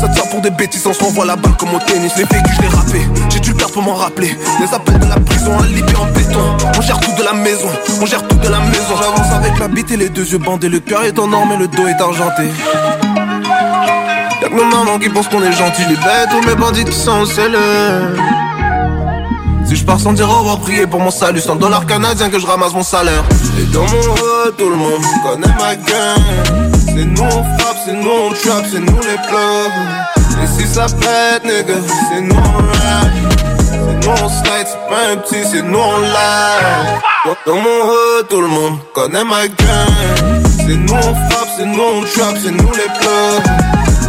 Ça 0.00 0.08
tient 0.14 0.26
pour 0.30 0.42
des 0.42 0.50
bêtises, 0.50 0.86
on 0.86 0.92
se 0.92 1.02
renvoie 1.02 1.24
la 1.24 1.36
balle 1.36 1.56
comme 1.58 1.74
au 1.74 1.78
tennis. 1.78 2.12
Les 2.18 2.24
véhicules, 2.24 2.52
je 2.56 2.62
l'ai 2.62 2.68
rappé, 2.68 3.00
j'ai 3.30 3.40
dû 3.40 3.52
le 3.52 3.56
pour 3.72 3.82
m'en 3.82 3.94
rappeler. 3.94 4.36
Les 4.60 4.74
appels 4.74 4.98
de 4.98 5.06
la 5.06 5.18
prison, 5.20 5.58
un 5.58 5.66
lit 5.66 5.82
en 5.98 6.04
béton. 6.12 6.56
On 6.76 6.82
gère 6.82 7.00
tout 7.00 7.12
de 7.16 7.22
la 7.22 7.32
maison, 7.32 7.68
on 8.02 8.06
gère 8.06 8.26
tout 8.28 8.36
de 8.36 8.48
la 8.48 8.60
maison. 8.60 8.94
J'avance 9.00 9.32
avec 9.32 9.58
la 9.58 9.68
bite 9.68 9.90
et 9.92 9.96
les 9.96 10.10
deux 10.10 10.26
yeux 10.30 10.38
bandés. 10.38 10.68
Le 10.68 10.80
cœur 10.80 11.04
est 11.04 11.18
en 11.18 11.32
or, 11.32 11.46
mais 11.48 11.56
le 11.56 11.66
dos 11.68 11.86
est 11.86 12.00
argenté. 12.00 12.44
Y'a 14.48 14.56
que 14.56 14.62
nos 14.62 14.64
mamans 14.64 14.98
qui 14.98 15.08
pensent 15.08 15.28
qu'on 15.28 15.42
est 15.42 15.52
gentil. 15.52 15.82
Les 15.88 15.96
bêtes 15.96 16.30
ou 16.34 16.46
mes 16.46 16.54
bandits 16.54 16.84
qui 16.84 16.94
sont 16.94 17.24
scellés. 17.24 17.58
Si 19.66 19.76
je 19.76 19.84
pars 19.84 20.00
sans 20.00 20.12
dire 20.12 20.28
au 20.28 20.38
revoir, 20.38 20.58
prier 20.60 20.86
pour 20.86 21.00
mon 21.00 21.10
salut. 21.10 21.40
100 21.40 21.56
dollars 21.56 21.86
canadiens 21.86 22.30
que 22.30 22.38
je 22.38 22.46
ramasse 22.46 22.72
mon 22.72 22.82
salaire. 22.82 23.24
Et 23.58 23.64
dans 23.72 23.82
mon 23.82 23.86
hood, 23.86 24.56
tout 24.56 24.70
le 24.70 24.76
monde 24.76 25.02
connaît 25.22 25.54
ma 25.58 25.74
gang. 25.76 26.22
C'est 26.86 27.04
nous 27.04 27.22
on 27.22 27.58
frappe, 27.58 27.76
c'est 27.84 27.92
nous 27.92 28.10
on 28.10 28.30
trap, 28.30 28.64
c'est 28.70 28.80
nous 28.80 29.00
les 29.00 29.18
plugs. 29.28 30.42
Et 30.42 30.46
si 30.46 30.66
ça 30.66 30.86
pète, 30.86 31.44
nigga, 31.44 31.74
c'est 32.10 32.20
nous 32.20 32.34
on. 32.34 32.64
C'est 33.56 34.06
nous 34.06 34.12
on 34.12 34.28
slide, 34.28 34.66
c'est 34.66 34.88
pas 34.88 35.12
un 35.12 35.16
petit, 35.18 35.44
c'est 35.50 35.62
nous 35.62 35.78
on 35.78 35.98
live. 35.98 37.00
Dans 37.24 37.52
dans 37.52 37.60
mon 37.60 37.84
hood, 37.84 38.28
tout 38.30 38.40
le 38.40 38.48
monde 38.48 38.78
connaît 38.94 39.24
ma 39.24 39.46
gang. 39.46 40.46
C'est 40.56 40.76
nous 40.76 40.94
on 40.94 41.30
frappe, 41.30 41.48
c'est 41.56 41.66
nous 41.66 41.82
on 41.82 42.00
trap, 42.02 42.36
c'est 42.42 42.50
nous 42.50 42.70
les 42.72 42.88
plugs. 42.98 43.77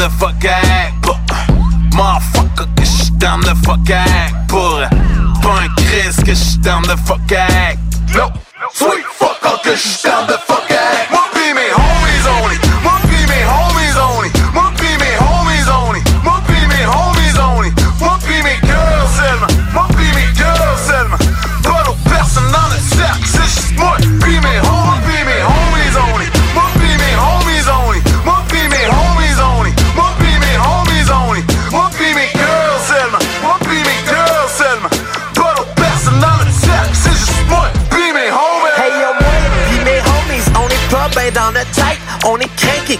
the 0.00 0.08
fuck 0.18 0.44
act. 0.44 0.94
Motherfucker, 1.94 2.66
que 2.74 2.84
j'suis 2.84 3.10
down 3.18 3.40
the 3.42 3.54
fuck 3.66 3.90
act. 3.90 4.34
Pour 4.48 4.80
pas 5.42 5.68
Chris, 5.76 6.16
que 6.24 6.32
down 6.62 6.82
the 6.84 6.96
fuck 7.04 7.32
act. 7.32 7.79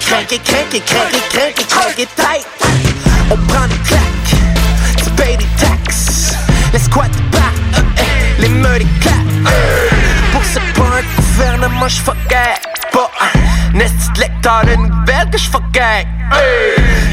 Est 0.00 0.06
craqué, 0.06 0.38
craqué, 0.40 0.80
craqué, 0.80 1.18
craqué, 1.30 1.64
craqué, 1.64 1.64
craqué 1.66 2.08
tight. 2.16 2.46
On 3.30 3.36
prend 3.36 3.66
des 3.66 3.76
claques, 3.78 4.34
tu 5.04 5.10
payes 5.10 5.36
des 5.36 5.46
taxes. 5.58 6.34
Les 6.72 6.78
squats 6.78 7.06
back, 7.30 7.42
euh, 7.76 7.80
euh, 7.98 8.02
les 8.38 8.48
meurs 8.48 8.78
des 8.78 8.86
claques. 9.00 9.14
euh. 9.46 9.88
Pour 10.32 10.42
ce 10.44 10.58
pas 10.58 10.98
un 10.98 11.02
gouvernement, 11.16 11.88
j'fuckais 11.88 12.54
pas 12.92 13.10
un 13.20 13.78
de 13.78 14.20
lecteur 14.20 14.62
de 14.64 14.74
nouvelles 14.76 15.30
que 15.30 15.38
j'fuckais. 15.38 16.06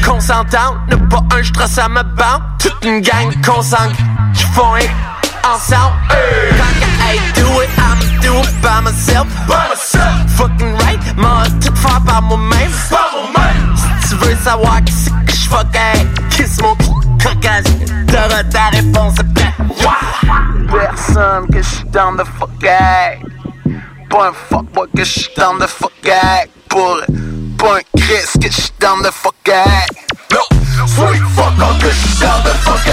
Qu'on 0.04 0.20
s'entende, 0.20 0.78
ne 0.88 0.96
pas 0.96 1.22
un 1.36 1.42
j'trace 1.42 1.78
à 1.78 1.88
ma 1.88 2.02
bande. 2.02 2.42
Toute 2.58 2.84
une 2.84 3.00
gang 3.00 3.32
consangue, 3.44 3.94
j'font 4.32 4.74
un 4.74 5.48
ensemble. 5.54 5.96
Quand 6.08 7.12
I 7.12 7.18
do 7.34 7.62
it, 7.62 7.70
I'ma 7.78 8.20
do 8.22 8.40
it 8.40 8.60
by 8.62 8.80
myself. 8.82 9.26
By 9.46 9.68
myself. 9.70 10.30
Fucking 10.36 10.74
right, 10.74 10.87
m'a 11.18 11.44
tout 11.60 11.74
faire 11.76 12.00
par 12.02 12.22
moi-même. 12.22 12.72
Par 12.90 13.10
moi-même. 13.34 13.74
Si 14.02 14.08
tu 14.08 14.14
veux 14.16 14.36
savoir 14.36 14.82
qui 14.84 14.92
c'est 14.92 15.10
que 15.10 15.32
j'fuckais, 15.32 16.06
kiss 16.30 16.60
mon 16.62 16.74
cul, 16.76 17.08
cocasse. 17.22 17.64
T'auras 18.06 18.44
ta 18.44 18.68
réponse 18.70 19.14
après. 19.18 19.52
Personne 20.70 21.46
que 21.52 21.62
j'suis 21.62 21.84
down 21.90 22.16
the 22.16 22.24
fuck 22.38 22.64
act. 22.64 23.22
Pas 24.10 24.28
un 24.28 24.32
fuckboy 24.32 24.88
que 24.96 25.04
j'suis 25.04 25.28
down 25.36 25.58
the 25.58 25.66
fuck 25.66 25.92
act. 26.06 26.50
Pour 26.68 27.00
pas 27.58 27.76
un 27.76 28.00
Chris 28.00 28.38
que 28.40 28.50
j'suis 28.50 28.72
down 28.80 29.02
the 29.02 29.10
fuck 29.12 29.48
act. 29.48 29.92
No, 30.32 30.40
sweet 30.86 31.22
fucker 31.34 31.78
que 31.80 31.90
j'suis 31.90 32.20
down 32.20 32.42
the 32.42 32.54
fuck 32.64 32.86
act. 32.86 32.87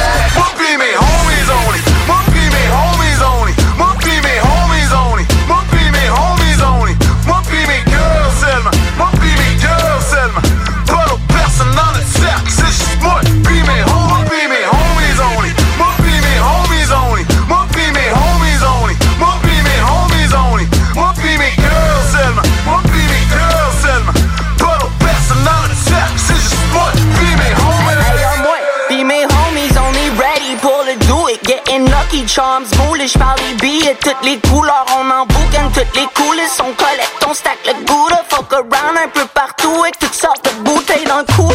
Toutes 34.21 34.29
les 34.29 34.39
couleurs, 34.49 34.85
on 34.97 35.09
en 35.09 35.25
boucan, 35.25 35.69
toutes 35.73 35.95
les 35.95 36.07
coulisses. 36.13 36.59
On 36.59 36.73
collecte, 36.73 37.25
on 37.27 37.33
stack 37.33 37.57
le 37.65 37.73
goût 37.85 38.07
de 38.09 38.15
fuck 38.29 38.51
around 38.53 38.97
un 38.97 39.09
peu 39.09 39.25
partout 39.33 39.81
avec 39.81 39.99
toutes 39.99 40.13
sortes 40.13 40.45
de 40.45 40.63
bouteilles 40.63 41.05
dans 41.05 41.19
le 41.19 41.25
cou. 41.35 41.51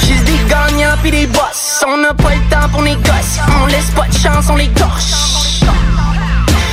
Juste 0.00 0.24
des 0.24 0.38
gagnants 0.48 0.96
pis 1.02 1.10
des 1.10 1.26
boss. 1.26 1.84
On 1.86 1.96
n'a 1.98 2.12
pas 2.12 2.30
le 2.30 2.50
temps 2.50 2.68
pour 2.70 2.82
les 2.82 2.96
gosses. 2.96 3.38
On 3.62 3.66
laisse 3.66 3.90
pas 3.90 4.06
de 4.06 4.12
chance, 4.18 4.46
on 4.50 4.56
les 4.56 4.68
torche. 4.70 5.12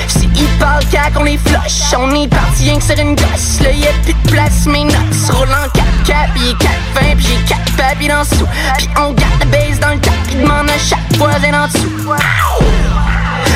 Si 0.07 0.29
ils 0.35 0.59
parlent 0.59 0.85
cac, 0.91 1.13
on 1.17 1.23
les 1.23 1.37
flush. 1.37 1.93
On 1.97 2.13
est 2.15 2.27
parti 2.27 2.63
rien 2.63 2.79
que 2.79 2.83
sur 2.83 2.99
une 2.99 3.15
gosse. 3.15 3.61
Là 3.61 3.71
y'a 3.71 3.91
plus 4.03 4.13
de 4.13 4.29
place, 4.29 4.65
mes 4.65 4.85
notes 4.85 5.31
roulent 5.31 5.47
en 5.49 5.69
4 6.03 6.33
pis 6.33 6.55
4 6.59 6.71
20 6.95 7.15
pis 7.15 7.23
j'ai 7.23 7.55
4 7.55 7.75
papiers 7.77 8.09
dans 8.09 8.19
le 8.19 8.25
sous. 8.25 8.47
Pis 8.77 8.89
on 8.97 9.13
garde 9.13 9.39
la 9.39 9.45
base 9.45 9.79
dans 9.79 9.89
le 9.89 9.99
cap, 9.99 10.13
pis 10.27 10.35
demande 10.35 10.69
à 10.69 10.77
chaque 10.77 11.17
voisin 11.17 11.53
en 11.53 11.67
dessous. 11.67 12.82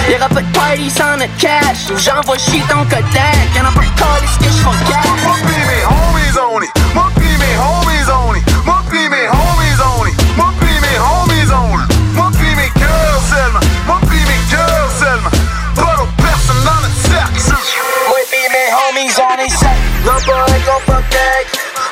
Y'aura 0.09 0.29
pas 0.29 0.41
de 0.41 0.51
party 0.53 0.89
sans 0.89 1.17
notre 1.17 1.35
cash. 1.37 1.89
Ou 1.91 1.97
j'envoie 1.97 2.37
chier 2.37 2.63
ton 2.69 2.83
Kodak. 2.85 3.37
Y'en 3.55 3.65
a 3.65 3.71
pas 3.71 3.81
de 3.81 3.99
call, 3.99 4.23
est-ce 4.23 4.39
que 4.39 4.51
j'fais 4.51 4.91
cash? 4.91 5.05
Moi 5.23 5.35
pis 5.45 5.61
mes 5.67 5.83
homies 5.85 6.37
on 6.55 6.61
it. 6.61 6.71
Moi 6.95 7.07
pis 7.15 7.35
mes 7.37 7.55
homies 7.57 8.09
on 8.11 8.35
it. 8.35 8.43
Moi 8.65 8.83
pis 8.89 9.09
mes 9.09 9.27
homies 9.27 9.81
on 9.83 10.05
it. 10.07 10.15
Moi 10.37 10.49
pis 10.59 10.79
mes 10.81 10.97
homies 10.99 11.51
on 11.51 11.79
it. 11.81 11.89
Moi 12.15 12.29
pis 12.39 12.55
mes 12.55 12.71
girls 12.79 13.23
seulement. 13.29 13.59
Moi 13.85 13.99
pis 14.09 14.23
mes 14.29 14.41
girls 14.49 14.91
seulement. 14.99 15.31
Pas 15.75 15.95
d'autres 15.97 16.15
personnes 16.23 16.63
dans 16.63 16.81
le 16.81 16.89
cercle. 17.09 17.39
c'est- 17.39 18.07
Moi 18.07 18.19
pis 18.31 18.45
mes 18.53 18.69
homies 18.79 19.11
on 19.17 19.43
est 19.45 19.49
sec. 19.49 19.77
Non 20.05 20.13
pas 20.25 20.39
un 20.39 20.59
gros 20.63 20.81
fuck 20.85 21.03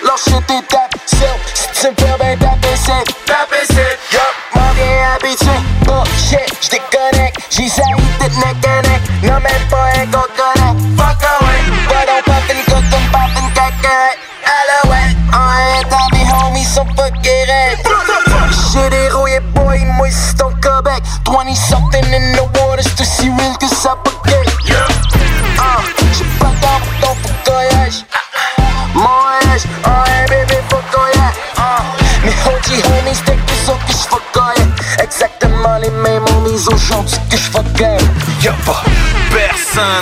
Lâche 0.05 0.37
tes 0.47 0.61
tapes, 0.67 0.95
si 1.05 1.15
tu 1.81 1.87
me 1.87 1.93
fais 1.95 2.17
ben 2.19 2.37
taper 2.37 2.75
c'est 2.75 3.03
Taper 3.25 3.65
c'est 3.67 3.94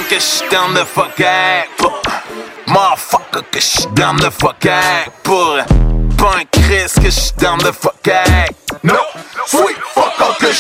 que 0.10 0.20
the 0.74 0.86
fuck 0.86 1.20
act. 1.20 1.70
Pas 1.78 1.94
Motherfucker 2.68 3.44
que 3.52 3.60
down 3.94 4.18
the 4.18 4.32
fuck. 4.32 4.66
Pour 5.24 5.58
un 5.58 6.46
Chris 6.52 6.94
que 7.02 7.10
j'suis 7.10 7.34
down 7.38 7.60
the 7.60 7.74
fuck 7.74 8.08
act. 8.08 8.56
No, 8.84 8.98
sweet 9.46 9.78
fucker 9.94 10.36
que 10.40 10.54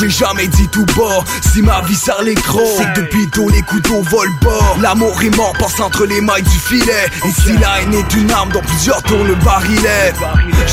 je 0.00 0.06
l'ai 0.06 0.10
jamais 0.10 0.46
dit 0.46 0.68
tout 0.68 0.86
bas. 0.86 1.24
Si 1.52 1.60
ma 1.60 1.82
vie 1.82 1.94
sert 1.94 2.16
crocs 2.42 2.62
C'est 2.78 2.92
que 2.94 3.00
depuis 3.00 3.28
tôt 3.28 3.48
les 3.50 3.60
couteaux 3.62 4.02
volent 4.02 4.32
bas 4.40 4.76
L'amour 4.80 5.20
est 5.22 5.36
mort 5.36 5.52
passe 5.58 5.78
entre 5.80 6.06
les 6.06 6.20
mailles 6.22 6.42
du 6.42 6.58
filet. 6.58 7.06
Et 7.26 7.32
si 7.32 7.52
la 7.58 7.82
haine 7.82 7.92
est 7.92 8.14
une 8.14 8.30
arme 8.30 8.50
dans 8.50 8.62
plusieurs 8.62 9.02
tours 9.02 9.24
le 9.24 9.34
barillet. 9.34 10.12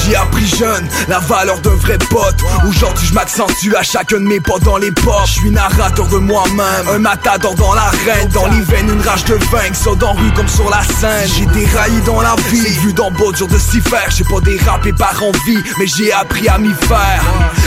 J'ai 0.06 0.16
appris 0.16 0.48
jeune 0.48 0.88
la 1.10 1.20
valeur 1.20 1.60
d'un 1.60 1.76
vrai 1.76 1.98
pote. 2.10 2.38
Aujourd'hui 2.68 3.08
je 3.08 3.14
m'accentue 3.14 3.76
à 3.76 3.84
chacun 3.84 4.20
de 4.20 4.28
mes 4.28 4.40
potes 4.40 4.64
dans 4.64 4.78
les 4.78 4.92
portes. 4.92 5.28
Je 5.28 5.34
suis 5.34 5.52
narrateur 5.52 6.08
de 6.08 6.18
moi-même. 6.18 6.88
Un 6.90 7.00
matador 7.00 7.56
dans 7.56 7.74
l'arène. 7.74 8.30
Dans 8.34 8.48
les 8.48 8.62
veines 8.62 8.90
une 8.90 9.02
rage 9.02 9.26
de 9.26 9.36
vaincre. 9.52 9.76
Saut 9.76 9.96
dans 9.96 10.14
rue 10.14 10.32
comme 10.36 10.48
sur 10.48 10.70
la 10.70 10.84
scène. 10.84 11.28
J'ai 11.36 11.46
déraillé 11.48 12.00
dans 12.06 12.22
la 12.22 12.36
vie. 12.50 12.78
Vu 12.80 12.94
dans 12.94 13.12
beau 13.12 13.34
dur 13.34 13.48
de 13.48 13.58
s'y 13.58 13.82
faire. 13.82 14.10
J'ai 14.10 14.24
pas 14.24 14.40
dérapé 14.40 14.94
par 14.94 15.22
envie 15.22 15.62
Mais 15.80 15.88
j'ai 15.88 16.14
appris 16.14 16.48
à 16.48 16.58
m'y 16.58 16.74
faire. 16.88 17.24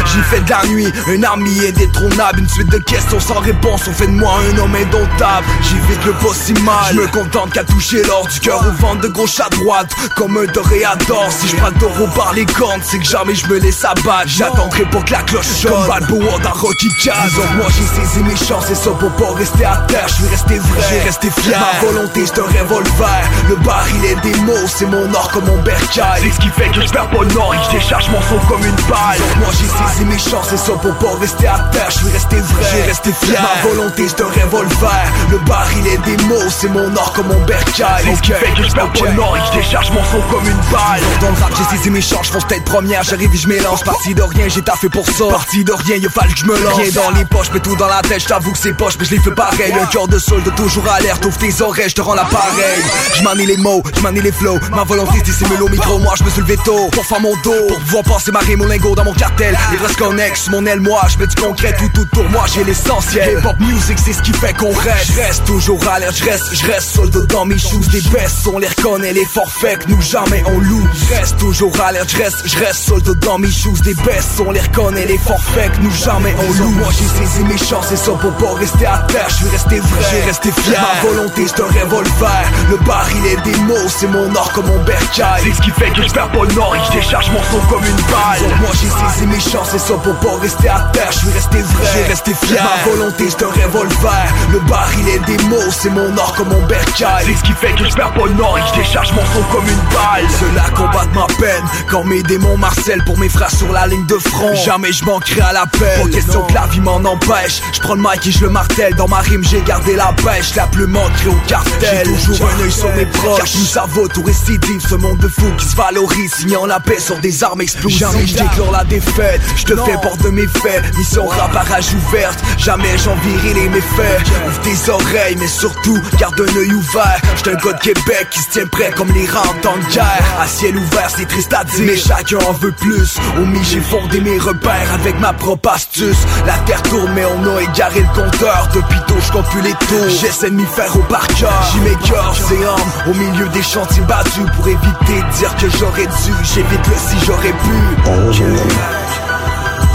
J'ai 0.06 0.22
fait 0.22 0.40
de 0.40 0.50
la 0.50 0.64
nuit 0.66 0.92
un 1.08 1.22
army 1.50 1.66
indétrônable 1.68 2.40
Une 2.40 2.48
suite 2.48 2.70
de 2.70 2.78
questions 2.78 3.20
sans 3.20 3.40
réponse. 3.40 3.82
On 3.88 3.92
fait 3.92 4.06
de 4.06 4.12
moi 4.12 4.34
un 4.52 4.58
homme 4.58 4.74
indomptable. 4.74 5.46
J'ai 5.62 5.76
vite 5.92 6.04
le 6.04 6.12
pas 6.12 6.34
si 6.34 6.52
mal. 6.54 6.76
Je 6.92 7.00
me 7.00 7.06
contente 7.08 7.52
qu'à 7.52 7.64
toucher 7.64 8.02
l'or 8.04 8.26
du 8.26 8.40
cœur 8.40 8.60
au 8.66 8.72
ventre 8.80 9.00
de 9.00 9.08
gauche 9.08 9.40
à 9.40 9.48
droite 9.48 9.90
Comme 10.16 10.36
un 10.36 10.46
toréador 10.46 11.28
Si 11.30 11.48
je 11.48 11.56
prends 11.56 11.72
taureau 11.72 12.06
par 12.14 12.32
les 12.34 12.46
cornes 12.46 12.80
C'est 12.82 12.98
que 12.98 13.04
jamais 13.04 13.34
je 13.34 13.46
me 13.48 13.58
laisse 13.58 13.84
abattre. 13.84 14.26
J'attendrai 14.26 14.84
pour 14.86 15.04
que 15.04 15.12
la 15.12 15.22
cloche 15.22 15.46
sonne. 15.46 15.72
Comme 15.72 15.86
Balboa 15.86 16.38
dans 16.42 16.52
Rocky 16.52 16.88
Jazz 17.00 17.32
Donc 17.36 17.56
moi 17.56 17.66
j'ai 17.76 18.00
saisi 18.00 18.22
mes 18.22 18.36
chances 18.36 18.66
C'est 18.66 18.74
ça 18.74 18.90
pour 18.90 19.10
pas 19.12 19.34
rester 19.34 19.64
à 19.64 19.76
terre 19.88 20.06
Je 20.08 20.14
suis 20.14 20.26
resté 20.26 20.58
vrai, 20.58 20.80
j'ai 20.90 21.00
resté 21.00 21.30
fier. 21.30 21.58
Ma 21.58 21.86
volonté 21.86 22.26
c'est 22.26 22.40
un 22.40 22.44
revolver. 22.44 23.30
Le 23.48 23.56
baril 23.56 24.04
est 24.04 24.20
des 24.20 24.36
mots 24.40 24.66
C'est 24.66 24.86
mon 24.86 25.12
or 25.14 25.30
comme 25.32 25.46
mon 25.46 25.62
bercail. 25.62 26.22
C'est 26.22 26.30
ce 26.32 26.40
qui 26.40 26.48
fait 26.48 26.68
que 26.70 26.82
je 26.86 26.90
perds 26.90 27.10
pas 27.10 27.22
le 27.22 27.34
nord 27.34 27.54
Et 27.54 27.58
que 27.58 27.64
je 27.72 27.78
décharge 27.78 28.08
mon 28.10 28.20
son 28.22 28.38
comme 28.46 28.64
une 28.64 28.88
balle. 28.88 29.18
Donc 29.18 29.36
moi 29.38 29.48
j'ai 29.52 29.66
saisi 29.66 30.04
mes 30.04 30.18
chances 30.18 30.48
C'est 30.50 30.56
ça 30.56 30.72
pour 30.72 30.94
pas 30.96 31.18
rester 31.20 31.39
à 31.46 31.58
terre 31.72 31.90
Je 31.90 31.98
suis 31.98 32.08
resté 32.08 32.36
vrai, 32.36 32.64
j'ai 32.72 32.82
resté 32.82 33.12
fier. 33.12 33.40
Ma 33.40 33.68
volonté 33.68 34.06
c'est 34.08 34.22
un 34.22 34.26
revolver. 34.26 35.12
Le 35.30 35.38
baril 35.38 35.86
est 35.86 35.98
des 35.98 36.22
mots 36.24 36.48
C'est 36.48 36.68
mon 36.68 36.94
or 36.96 37.12
comme 37.12 37.28
mon 37.28 37.40
bercail. 37.44 38.04
C'est 38.04 38.16
ce 38.16 38.22
qui 38.22 38.32
fait 38.32 38.52
que 38.54 38.68
je 38.68 38.72
perds 38.72 38.90
le 39.04 39.12
nord 39.12 39.36
Et 39.36 39.40
que 39.40 39.46
je 39.46 39.60
décharge 39.60 39.90
mon 39.90 40.04
son 40.04 40.20
comme 40.30 40.46
une 40.46 40.60
balle. 40.72 41.02
Dans 41.20 41.28
le 41.28 41.42
rap 41.42 41.52
j'ai 41.56 41.76
saisi 41.76 41.90
mes 41.90 42.00
chances 42.00 42.26
Je 42.26 42.32
fonce 42.32 42.46
tête 42.46 42.64
première 42.64 43.02
J'arrive 43.02 43.34
et 43.34 43.38
je 43.38 43.48
mélange. 43.48 43.84
Parti 43.84 44.14
de 44.14 44.22
rien 44.22 44.48
j'ai 44.48 44.62
taffé 44.62 44.88
pour 44.88 45.06
ça. 45.06 45.24
Parti 45.30 45.64
de 45.64 45.72
rien 45.72 45.96
il 45.96 46.08
fallu 46.08 46.34
que 46.34 46.40
je 46.40 46.46
me 46.46 46.58
lance. 46.62 46.74
Rien 46.76 46.90
dans 46.92 47.10
les 47.10 47.24
poches 47.24 47.50
mais 47.52 47.60
tout 47.60 47.76
dans 47.76 47.88
la 47.88 48.02
tête 48.02 48.20
J't'avoue 48.20 48.52
que 48.52 48.58
c'est 48.58 48.74
poche 48.74 48.94
mais 48.98 49.04
je 49.04 49.12
les 49.12 49.20
fais 49.20 49.32
pareil. 49.32 49.72
Un 49.80 49.86
cœur 49.86 50.08
de 50.08 50.18
solde 50.18 50.54
toujours 50.54 50.88
alerte 50.88 51.24
Ouvre 51.24 51.38
tes 51.38 51.62
oreilles 51.62 51.88
je 51.88 51.94
te 51.94 52.02
rends 52.02 52.14
l'appareil. 52.14 52.82
Je 53.14 53.22
manie 53.22 53.46
les 53.46 53.56
mots, 53.56 53.82
je 53.94 54.00
manie 54.00 54.20
les 54.20 54.32
flows. 54.32 54.58
Ma 54.72 54.84
volonté 54.84 55.12
c'est 55.16 55.24
dissimuler 55.24 55.62
au 55.62 55.68
micro 55.68 55.98
Moi 55.98 56.14
je 56.18 56.24
me 56.24 56.30
suis 56.30 56.40
levé 56.40 56.56
tôt 56.64 56.88
Pour 56.92 57.04
faire 57.04 57.20
mon 57.20 57.34
dos. 57.42 57.66
Pour 57.68 57.78
pouvoir 57.80 58.04
passer 58.04 58.32
ma 58.32 58.40
rime 58.40 58.60
au 58.62 58.66
lingot 58.66 58.94
dans 58.94 59.04
mon 59.04 59.14
cartel. 59.14 59.56
Les 59.72 59.78
restes 59.78 59.98
connexes 59.98 60.48
mon 60.50 60.64
aile 60.66 60.80
moi 60.80 61.02
Je 61.08 61.29
du 61.30 61.42
concret 61.42 61.74
tout 61.78 62.00
autour 62.00 62.28
moi 62.30 62.44
j'ai 62.52 62.64
l'essentiel. 62.64 63.38
Hip 63.38 63.46
hop 63.46 63.58
music 63.60 63.98
c'est 64.04 64.12
ce 64.12 64.22
qui 64.22 64.32
fait 64.32 64.52
qu'on 64.54 64.72
reste. 64.72 65.12
Je 65.14 65.20
reste 65.20 65.44
toujours 65.44 65.80
alerte 65.88 66.16
Je 66.16 66.24
reste, 66.24 66.54
je 66.54 66.66
reste 66.66 66.90
solde 66.94 67.26
dans 67.28 67.44
mes 67.44 67.58
shoes. 67.58 67.80
Des 67.90 68.00
bestes 68.02 68.46
on 68.52 68.58
les 68.58 68.68
reconnaît 68.68 69.12
les 69.12 69.24
forfaits 69.24 69.78
que 69.84 69.90
nous 69.90 70.00
jamais 70.02 70.42
on 70.46 70.58
loue. 70.58 70.88
Je 70.94 71.14
reste 71.14 71.38
toujours 71.38 71.72
alerte 71.80 72.10
Je 72.10 72.18
reste, 72.18 72.42
je 72.46 72.58
reste 72.58 72.88
solde 72.88 73.18
dans 73.20 73.38
mes 73.38 73.50
shoes. 73.50 73.80
Des 73.82 73.94
bestes 73.94 74.40
on 74.46 74.50
les 74.50 74.60
reconnaît 74.60 75.06
les 75.06 75.18
forfaits 75.18 75.72
que 75.72 75.80
nous 75.80 75.90
jamais 75.92 76.34
on 76.38 76.52
loue. 76.62 76.70
Moi 76.70 76.88
j'ai 76.98 77.06
saisi 77.06 77.44
mes 77.44 77.58
chances 77.58 77.86
C'est 77.88 77.96
ça 77.96 78.12
pour 78.12 78.32
pas 78.32 78.54
rester 78.58 78.86
à 78.86 78.98
terre. 79.08 79.26
Je 79.28 79.34
suis 79.36 79.48
resté 79.48 79.80
vrai, 79.80 80.00
j'ai 80.10 80.22
resté 80.22 80.52
fier. 80.52 80.80
Ma 80.80 81.08
volonté 81.08 81.46
c'est 81.46 81.62
un 81.62 81.66
revolver. 81.66 82.44
Le 82.70 82.76
baril 82.78 83.26
est 83.26 83.50
des 83.50 83.58
mots 83.60 83.88
C'est 83.88 84.08
mon 84.08 84.34
or 84.34 84.52
comme 84.52 84.66
mon 84.66 84.82
bercail. 84.84 85.42
C'est 85.44 85.54
ce 85.54 85.62
qui 85.62 85.70
fait 85.70 85.90
que 85.90 86.02
je 86.02 86.12
perds 86.12 86.30
pas 86.30 86.44
le 86.44 86.54
nord 86.54 86.74
Et 86.76 86.78
que 86.80 86.94
je 86.94 87.00
décharge 87.00 87.30
mon 87.30 87.42
son 87.50 87.66
comme 87.68 87.84
une 87.84 88.02
balle. 88.10 88.58
Moi 88.60 88.70
j'ai 88.80 88.88
saisi 88.88 89.26
mes 89.26 89.40
chances 89.40 89.68
C'est 89.72 89.78
ça 89.78 89.94
pour 89.94 90.14
pas 90.16 90.40
rester 90.40 90.68
à 90.68 90.80
terre 90.92 91.12
suis 91.20 91.30
resté 91.30 91.62
vrai, 91.62 91.84
j'ai 91.92 92.02
resté 92.04 92.34
fier. 92.34 92.62
Ma 92.62 92.90
volonté 92.90 93.24
c'est 93.28 93.44
un 93.44 93.48
revolver. 93.48 94.24
Le 94.52 94.58
baril 94.60 95.08
est 95.08 95.26
des 95.26 95.42
mots 95.44 95.56
C'est 95.70 95.90
mon 95.90 96.16
or 96.16 96.34
comme 96.36 96.48
mon 96.48 96.66
bercail. 96.66 97.24
C'est 97.26 97.34
ce 97.34 97.42
qui 97.42 97.52
fait 97.52 97.72
que 97.72 97.88
je 97.88 97.94
perds 97.94 98.12
pas 98.14 98.26
le 98.26 98.34
nord 98.34 98.56
Et 98.58 98.62
que 98.62 98.76
je 98.76 98.80
décharge 98.80 99.12
mon 99.12 99.22
son 99.34 99.42
comme 99.52 99.66
une 99.66 99.84
balle. 99.92 100.26
Cela 100.40 100.70
combattent 100.70 101.14
ma 101.14 101.26
peine. 101.38 101.64
Quand 101.88 102.04
mes 102.04 102.22
démons 102.22 102.56
marcellent 102.56 103.04
Pour 103.04 103.18
mes 103.18 103.28
frères 103.28 103.50
sur 103.50 103.72
la 103.72 103.86
ligne 103.86 104.06
de 104.06 104.16
front. 104.16 104.54
Jamais 104.54 104.92
je 104.92 105.04
manquerai 105.04 105.40
à 105.42 105.52
l'appel 105.52 106.02
Pas 106.02 106.08
question 106.08 106.42
que 106.42 106.54
la 106.54 106.66
vie 106.66 106.80
m'en 106.80 106.96
empêche. 106.96 107.60
Je 107.72 107.80
prends 107.80 107.94
le 107.94 108.02
mic 108.02 108.26
et 108.26 108.32
je 108.32 108.44
le 108.44 108.50
martèle. 108.50 108.94
Dans 108.94 109.08
ma 109.08 109.18
rime 109.18 109.44
j'ai 109.44 109.60
gardé 109.60 109.96
la 109.96 110.12
pêche. 110.24 110.54
La 110.56 110.66
plume 110.66 110.96
ancrée 110.96 111.28
au 111.28 111.38
cartel. 111.46 112.06
J'ai 112.06 112.12
toujours 112.12 112.48
un 112.48 112.62
œil 112.62 112.72
sur 112.72 112.92
mes 112.94 113.06
proches. 113.06 113.54
Nous 113.56 113.66
cerveau 113.66 114.08
tout 114.08 114.22
récidive. 114.22 114.80
Ce 114.88 114.94
monde 114.94 115.18
de 115.18 115.28
fou 115.28 115.46
qui 115.58 115.66
se 115.66 115.76
valorise. 115.76 116.34
Signant 116.34 116.66
la 116.66 116.80
paix 116.80 116.98
sur 116.98 117.18
des 117.18 117.44
armes 117.44 117.60
explosives. 117.60 117.98
Jamais 117.98 118.26
je 118.26 118.36
déclore 118.36 118.72
la 118.72 118.84
défaite. 118.84 119.40
Je 119.56 119.64
te 119.64 119.76
fais 119.76 119.98
porte 120.02 120.22
de 120.22 120.30
mes 120.30 120.46
faits 120.46 120.82
Mission 121.00 121.26
rap 121.26 121.56
à 121.56 121.60
rage 121.60 121.94
ouverte. 121.94 122.38
Jamais 122.58 122.98
j'envierai 122.98 123.54
les 123.54 123.70
méfaits. 123.70 124.20
Ouvre 124.46 124.60
tes 124.60 124.90
oreilles 124.90 125.36
mais 125.38 125.46
surtout 125.46 125.98
garde 126.18 126.38
un 126.38 126.56
œil 126.58 126.74
ouvert. 126.74 127.18
J'suis 127.36 127.52
un 127.52 127.54
gars 127.54 127.72
de 127.72 127.80
Québec 127.80 128.26
qui 128.30 128.40
se 128.40 128.50
tient 128.50 128.66
prêt 128.66 128.92
comme 128.94 129.10
les 129.12 129.26
rangs 129.26 129.40
en 129.40 129.60
temps 129.62 129.76
de 129.78 129.94
guerre. 129.94 130.22
À 130.38 130.46
ciel 130.46 130.76
ouvert 130.76 131.08
c'est 131.08 131.26
triste 131.26 131.54
à 131.54 131.64
dire. 131.64 131.86
Mais 131.86 131.96
chacun 131.96 132.36
en 132.46 132.52
veut 132.52 132.72
plus. 132.72 133.16
Au 133.38 133.46
mi 133.46 133.64
j'ai 133.64 133.80
fondé 133.80 134.20
mes 134.20 134.38
repères 134.38 134.92
avec 134.92 135.18
ma 135.20 135.32
propre 135.32 135.70
astuce. 135.70 136.18
La 136.46 136.58
terre 136.66 136.82
tourne 136.82 137.10
mais 137.14 137.24
on 137.24 137.56
a 137.56 137.62
égaré 137.62 138.00
le 138.00 138.22
compteur. 138.22 138.68
Depuis 138.74 139.00
tôt 139.08 139.16
je 139.24 139.32
compte 139.32 139.48
plus 139.48 139.62
les 139.62 139.72
tours. 139.72 140.10
J'essaie 140.20 140.50
de 140.50 140.56
m'y 140.56 140.66
faire 140.66 140.94
au 140.94 141.02
par 141.04 141.26
cœur. 141.28 141.66
J'y 141.72 141.80
m'écœure 141.80 142.36
c'est 142.46 142.62
homme 142.62 143.10
Au 143.10 143.14
milieu 143.14 143.48
des 143.48 143.62
chantiers 143.62 144.02
battus 144.02 144.44
Pour 144.54 144.68
éviter 144.68 145.22
de 145.22 145.38
dire 145.38 145.56
que 145.56 145.70
j'aurais 145.78 146.06
dû. 146.06 146.32
J'évite 146.54 146.86
le 146.86 146.94
si 147.08 147.24
j'aurais 147.24 147.52
pu. 147.52 147.70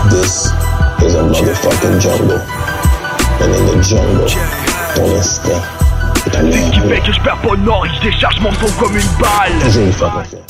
This 0.10 0.50
is 1.04 1.16
a 1.16 1.24
motherfucking 1.24 2.00
jungle. 2.00 2.40
And 3.42 3.54
in 3.54 3.66
the 3.66 3.82
jungle, 3.84 4.28
ton 4.96 5.16
instinct 5.18 5.62
C'est 6.32 6.52
ce 6.52 6.72
qui 6.72 6.80
fait 6.80 7.02
que 7.02 7.12
je 7.14 7.20
perds 7.22 7.38
pas 7.38 7.52
le 7.56 7.62
nord 7.64 7.86
je 7.86 8.00
décharge 8.10 8.40
mon 8.40 8.52
son 8.54 8.68
comme 8.80 8.98
une 8.98 9.04
balle. 9.20 9.54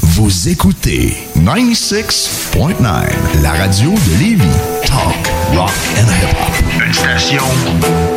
Vous 0.01 0.49
écoutez 0.49 1.17
96.9, 1.37 3.41
la 3.43 3.51
radio 3.51 3.91
de 3.91 4.19
Lévis. 4.19 4.45
Talk, 4.85 5.27
rock 5.53 5.71
and 5.97 6.07
hip-hop. 6.07 6.74
Une 6.95 7.01
station 7.01 7.43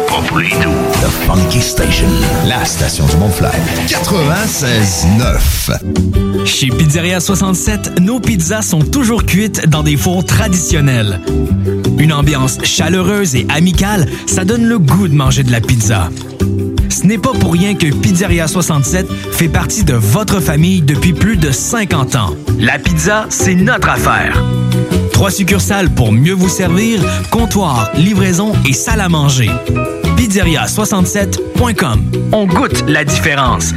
pas 0.06 0.22
pour 0.28 0.38
les 0.38 0.50
doux. 0.50 0.70
The 1.00 1.08
Funky 1.26 1.60
Station, 1.60 2.06
la 2.46 2.64
station 2.64 3.04
du 3.06 3.16
Mont-Fly. 3.16 3.50
96.9. 3.88 6.46
Chez 6.46 6.68
Pizzeria 6.68 7.18
67, 7.18 7.98
nos 8.00 8.20
pizzas 8.20 8.62
sont 8.62 8.82
toujours 8.82 9.24
cuites 9.24 9.68
dans 9.68 9.82
des 9.82 9.96
fours 9.96 10.24
traditionnels. 10.24 11.20
Une 11.98 12.12
ambiance 12.12 12.58
chaleureuse 12.62 13.34
et 13.34 13.48
amicale, 13.48 14.06
ça 14.26 14.44
donne 14.44 14.66
le 14.66 14.78
goût 14.78 15.08
de 15.08 15.14
manger 15.14 15.42
de 15.42 15.50
la 15.50 15.60
pizza. 15.60 16.10
Ce 16.88 17.04
n'est 17.04 17.18
pas 17.18 17.32
pour 17.32 17.54
rien 17.54 17.74
que 17.74 17.92
Pizzeria 17.92 18.46
67 18.46 19.08
fait 19.32 19.48
partie 19.48 19.82
de 19.82 19.94
votre 19.94 20.38
famille 20.38 20.82
depuis 20.82 21.14
plus 21.14 21.36
de 21.36 21.50
50 21.50 22.14
ans. 22.14 22.36
La 22.60 22.78
pizza, 22.78 23.26
c'est 23.28 23.56
notre 23.56 23.88
affaire. 23.88 24.40
Trois 25.18 25.32
succursales 25.32 25.90
pour 25.90 26.12
mieux 26.12 26.32
vous 26.32 26.48
servir, 26.48 27.00
comptoir, 27.32 27.90
livraison 27.96 28.52
et 28.64 28.72
salle 28.72 29.00
à 29.00 29.08
manger. 29.08 29.50
Pizzeria67.com. 30.16 32.04
On 32.30 32.46
goûte 32.46 32.84
la 32.86 33.02
différence. 33.02 33.74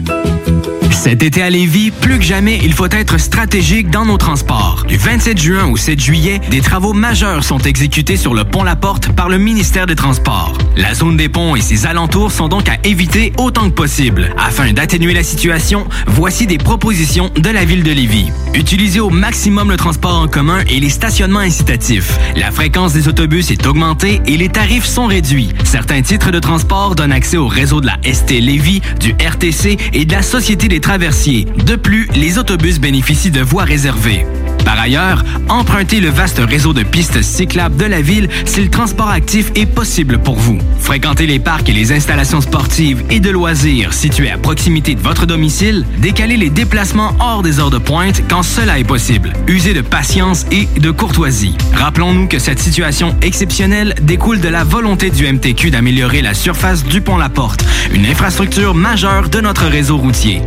Cet 0.92 1.24
été 1.24 1.42
à 1.42 1.50
Lévis, 1.50 1.90
plus 1.90 2.20
que 2.20 2.24
jamais, 2.24 2.60
il 2.64 2.74
faut 2.74 2.86
être 2.86 3.20
stratégique 3.20 3.90
dans 3.90 4.06
nos 4.06 4.18
transports. 4.18 4.86
Du 4.88 4.98
27 4.98 5.36
juin 5.36 5.66
au 5.66 5.76
7 5.76 6.00
juillet, 6.00 6.40
des 6.52 6.62
travaux 6.62 6.94
majeurs 6.94 7.44
sont 7.44 7.58
exécutés 7.58 8.18
sur 8.18 8.36
le 8.36 8.44
pont 8.44 8.64
La 8.64 8.76
Porte 8.76 9.12
par 9.14 9.28
le 9.28 9.40
ministère 9.40 9.88
des 9.88 9.96
Transports. 9.96 10.56
La 10.78 10.94
zone 10.94 11.18
des 11.18 11.28
ponts 11.28 11.56
et 11.56 11.62
ses 11.62 11.88
alentours 11.88 12.32
sont 12.32 12.50
donc 12.50 12.70
à 12.70 12.78
éviter 12.84 13.34
autant 13.38 13.70
que 13.70 13.74
possible. 13.74 14.36
Afin 14.38 14.74
d'atténuer 14.74 15.14
la 15.14 15.24
situation, 15.24 15.88
voici 16.06 16.46
des 16.46 16.60
propositions 16.60 17.32
de 17.36 17.50
la 17.50 17.66
ville 17.66 17.82
de 17.82 17.92
Lévis. 17.92 18.32
Utilisez 18.54 19.00
au 19.00 19.10
maximum 19.10 19.72
le 19.72 19.78
transport 19.78 20.16
en 20.16 20.28
commun 20.28 20.60
et 20.70 20.80
les 20.80 20.90
stationnements 20.90 21.40
incitatifs. 21.40 22.20
La 22.36 22.52
fréquence 22.52 22.94
des 22.94 23.08
autobus 23.08 23.50
est 23.50 23.66
augmentée 23.66 24.22
et 24.28 24.38
les 24.38 24.50
tarifs 24.50 24.86
sont 24.86 25.08
réduits. 25.08 25.50
Certains 25.64 26.04
titres 26.04 26.30
de 26.30 26.40
transport 26.40 26.94
donnent 26.94 27.12
accès 27.12 27.38
au 27.38 27.48
réseau 27.48 27.82
de 27.82 27.88
la 27.88 27.98
ST 28.04 28.40
Lévis, 28.40 28.82
du 29.00 29.14
RTC 29.14 29.78
et 29.94 30.06
de 30.06 30.12
la 30.12 30.22
Société 30.22 30.51
des 30.56 30.82
traversiers. 30.82 31.46
De 31.66 31.76
plus, 31.76 32.08
les 32.14 32.38
autobus 32.38 32.80
bénéficient 32.80 33.32
de 33.32 33.42
voies 33.42 33.64
réservées. 33.64 34.26
Par 34.66 34.80
ailleurs, 34.80 35.24
empruntez 35.50 36.00
le 36.00 36.10
vaste 36.10 36.40
réseau 36.40 36.74
de 36.74 36.84
pistes 36.84 37.22
cyclables 37.22 37.76
de 37.76 37.86
la 37.86 38.02
ville 38.02 38.30
si 38.46 38.62
le 38.62 38.70
transport 38.70 39.10
actif 39.10 39.52
est 39.56 39.66
possible 39.66 40.20
pour 40.20 40.36
vous. 40.36 40.58
Fréquentez 40.80 41.28
les 41.28 41.40
parcs 41.40 41.70
et 41.70 41.74
les 41.74 41.92
installations 41.92 42.42
sportives 42.42 43.04
et 43.10 43.20
de 43.20 43.30
loisirs 43.30 43.94
situés 43.94 44.32
à 44.32 44.38
proximité 44.38 44.96
de 44.96 45.02
votre 45.02 45.26
domicile. 45.26 45.86
Décalez 46.00 46.38
les 46.38 46.50
déplacements 46.50 47.16
hors 47.20 47.44
des 47.44 47.60
heures 47.60 47.70
de 47.70 47.78
pointe 47.78 48.24
quand 48.30 48.44
cela 48.44 48.80
est 48.80 48.84
possible. 48.84 49.34
Usez 49.48 49.74
de 49.74 49.82
patience 49.82 50.46
et 50.52 50.68
de 50.80 50.92
courtoisie. 50.92 51.56
Rappelons-nous 51.74 52.28
que 52.28 52.40
cette 52.40 52.60
situation 52.60 53.16
exceptionnelle 53.22 53.96
découle 54.02 54.42
de 54.42 54.50
la 54.50 54.64
volonté 54.64 55.10
du 55.10 55.32
MTQ 55.32 55.72
d'améliorer 55.72 56.22
la 56.22 56.34
surface 56.34 56.84
du 56.84 57.02
pont 57.02 57.18
La 57.18 57.30
Porte, 57.30 57.64
une 57.94 58.06
infrastructure 58.06 58.76
majeure 58.76 59.30
de 59.30 59.42
notre 59.42 59.66
réseau 59.66 59.98
routier. 59.98 60.42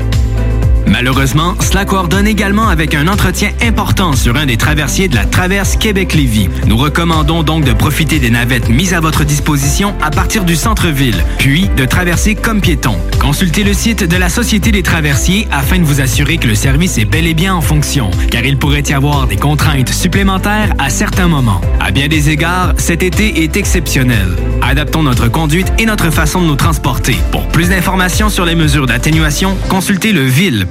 Malheureusement, 0.86 1.54
cela 1.60 1.84
coordonne 1.84 2.26
également 2.26 2.68
avec 2.68 2.94
un 2.94 3.08
entretien 3.08 3.50
important 3.62 4.14
sur 4.14 4.36
un 4.36 4.46
des 4.46 4.56
traversiers 4.56 5.08
de 5.08 5.14
la 5.14 5.24
traverse 5.24 5.76
Québec-Lévis. 5.76 6.48
Nous 6.66 6.76
recommandons 6.76 7.42
donc 7.42 7.64
de 7.64 7.72
profiter 7.72 8.18
des 8.18 8.30
navettes 8.30 8.68
mises 8.68 8.94
à 8.94 9.00
votre 9.00 9.24
disposition 9.24 9.94
à 10.02 10.10
partir 10.10 10.44
du 10.44 10.56
centre-ville, 10.56 11.24
puis 11.38 11.68
de 11.76 11.84
traverser 11.84 12.34
comme 12.34 12.60
piéton. 12.60 12.96
Consultez 13.20 13.64
le 13.64 13.72
site 13.72 14.04
de 14.04 14.16
la 14.16 14.28
Société 14.28 14.72
des 14.72 14.82
traversiers 14.82 15.48
afin 15.50 15.78
de 15.78 15.84
vous 15.84 16.00
assurer 16.00 16.38
que 16.38 16.46
le 16.46 16.54
service 16.54 16.98
est 16.98 17.04
bel 17.04 17.26
et 17.26 17.34
bien 17.34 17.54
en 17.54 17.60
fonction, 17.60 18.10
car 18.30 18.44
il 18.44 18.58
pourrait 18.58 18.84
y 18.88 18.92
avoir 18.92 19.26
des 19.26 19.36
contraintes 19.36 19.90
supplémentaires 19.90 20.74
à 20.78 20.90
certains 20.90 21.28
moments. 21.28 21.60
À 21.80 21.90
bien 21.90 22.08
des 22.08 22.30
égards, 22.30 22.74
cet 22.76 23.02
été 23.02 23.42
est 23.42 23.56
exceptionnel. 23.56 24.28
Adaptons 24.62 25.02
notre 25.02 25.28
conduite 25.28 25.72
et 25.78 25.86
notre 25.86 26.10
façon 26.10 26.40
de 26.40 26.46
nous 26.46 26.56
transporter. 26.56 27.16
Pour 27.30 27.46
plus 27.48 27.68
d'informations 27.68 28.28
sur 28.28 28.44
les 28.44 28.54
mesures 28.54 28.86
d'atténuation, 28.86 29.56
consultez 29.68 30.12
le 30.12 30.24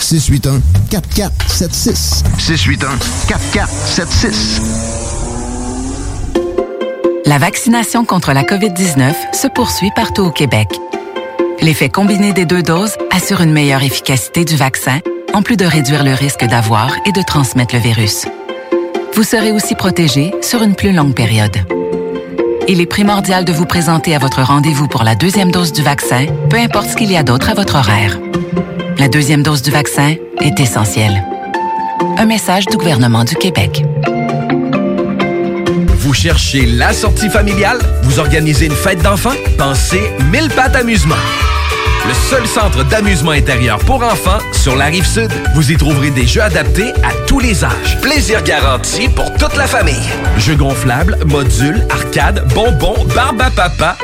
681 0.00 0.60
4476. 0.90 2.24
681 2.38 2.98
4476. 3.28 4.62
La 7.26 7.38
vaccination 7.38 8.04
contre 8.04 8.32
la 8.32 8.42
COVID-19 8.42 9.12
se 9.32 9.46
poursuit 9.46 9.90
partout 9.94 10.22
au 10.22 10.30
Québec. 10.30 10.68
L'effet 11.60 11.88
combiné 11.88 12.32
des 12.32 12.46
deux 12.46 12.62
doses 12.62 12.96
assure 13.10 13.42
une 13.42 13.52
meilleure 13.52 13.82
efficacité 13.82 14.44
du 14.44 14.56
vaccin, 14.56 15.00
en 15.34 15.42
plus 15.42 15.56
de 15.56 15.64
réduire 15.64 16.02
le 16.02 16.14
risque 16.14 16.44
d'avoir 16.44 16.90
et 17.06 17.12
de 17.12 17.22
transmettre 17.22 17.74
le 17.74 17.80
virus. 17.80 18.26
Vous 19.14 19.22
serez 19.22 19.52
aussi 19.52 19.74
protégé 19.74 20.32
sur 20.42 20.62
une 20.62 20.74
plus 20.74 20.92
longue 20.92 21.14
période. 21.14 21.56
Il 22.66 22.80
est 22.80 22.86
primordial 22.86 23.44
de 23.44 23.52
vous 23.52 23.66
présenter 23.66 24.14
à 24.14 24.18
votre 24.18 24.42
rendez-vous 24.42 24.88
pour 24.88 25.04
la 25.04 25.14
deuxième 25.14 25.50
dose 25.50 25.72
du 25.72 25.82
vaccin, 25.82 26.26
peu 26.48 26.56
importe 26.56 26.90
ce 26.90 26.96
qu'il 26.96 27.10
y 27.10 27.16
a 27.16 27.22
d'autre 27.22 27.50
à 27.50 27.54
votre 27.54 27.76
horaire. 27.76 28.18
La 29.00 29.08
deuxième 29.08 29.42
dose 29.42 29.62
du 29.62 29.70
vaccin 29.70 30.16
est 30.42 30.60
essentielle. 30.60 31.24
Un 32.18 32.26
message 32.26 32.66
du 32.66 32.76
gouvernement 32.76 33.24
du 33.24 33.34
Québec. 33.34 33.82
Vous 35.96 36.12
cherchez 36.12 36.66
la 36.66 36.92
sortie 36.92 37.30
familiale? 37.30 37.78
Vous 38.02 38.18
organisez 38.18 38.66
une 38.66 38.74
fête 38.74 39.00
d'enfants? 39.00 39.32
Pensez 39.56 40.02
Mille 40.30 40.50
Pattes 40.54 40.76
Amusement. 40.76 41.14
Le 42.06 42.12
seul 42.12 42.46
centre 42.46 42.84
d'amusement 42.84 43.30
intérieur 43.30 43.78
pour 43.78 44.02
enfants 44.02 44.38
sur 44.52 44.76
la 44.76 44.84
rive 44.84 45.06
sud. 45.06 45.30
Vous 45.54 45.72
y 45.72 45.78
trouverez 45.78 46.10
des 46.10 46.26
jeux 46.26 46.42
adaptés 46.42 46.92
à 47.02 47.26
tous 47.26 47.40
les 47.40 47.64
âges. 47.64 47.98
Plaisir 48.02 48.42
garanti 48.42 49.08
pour 49.08 49.32
toute 49.32 49.56
la 49.56 49.66
famille. 49.66 50.10
Jeux 50.36 50.56
gonflables, 50.56 51.16
modules, 51.24 51.86
arcades, 51.88 52.46
bonbons, 52.52 53.02
barbe 53.14 53.40
à 53.40 53.48
papa. 53.48 53.96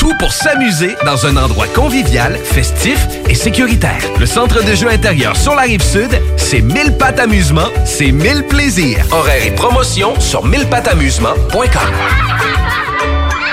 Tout 0.00 0.14
pour 0.18 0.32
s'amuser 0.32 0.96
dans 1.04 1.26
un 1.26 1.36
endroit 1.36 1.68
convivial, 1.68 2.34
festif 2.38 3.06
et 3.28 3.34
sécuritaire. 3.34 4.00
Le 4.18 4.24
centre 4.24 4.64
de 4.64 4.74
jeux 4.74 4.88
intérieur 4.88 5.36
sur 5.36 5.54
la 5.54 5.60
rive 5.60 5.82
sud, 5.82 6.18
c'est 6.38 6.62
1000 6.62 6.96
pattes 6.96 7.18
amusement, 7.20 7.68
c'est 7.84 8.10
1000 8.10 8.46
plaisirs. 8.48 9.04
Horaires 9.12 9.44
et 9.44 9.54
promotions 9.54 10.18
sur 10.18 10.48
1000pattamusement.com. 10.48 11.92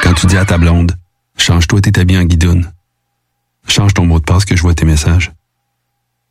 Quand 0.01 0.13
tu 0.13 0.25
dis 0.27 0.37
à 0.37 0.45
ta 0.45 0.57
blonde, 0.57 0.93
change-toi 1.37 1.81
tes 1.81 1.99
habits 1.99 2.17
en 2.17 2.23
guidoune. 2.23 2.71
Change 3.67 3.93
ton 3.93 4.05
mot 4.05 4.19
de 4.19 4.23
passe 4.23 4.45
que 4.45 4.55
je 4.55 4.61
vois 4.61 4.73
tes 4.73 4.85
messages. 4.85 5.33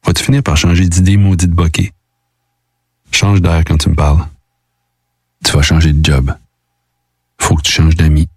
Vas-tu 0.07 0.25
finir 0.25 0.43
par 0.43 0.57
changer 0.57 0.89
d'idée 0.89 1.19
maudite 1.19 1.51
bokeh? 1.51 1.93
Change 3.13 3.43
d'air 3.43 3.63
quand 3.67 3.77
tu 3.77 3.91
me 3.91 3.95
parles. 3.95 4.25
Tu 5.45 5.53
vas 5.53 5.61
changer 5.61 5.93
de 5.93 6.03
job. 6.03 6.35
Faut 7.39 7.55
que 7.55 7.61
tu 7.61 7.71
changes 7.71 7.97
d'amis. 7.97 8.29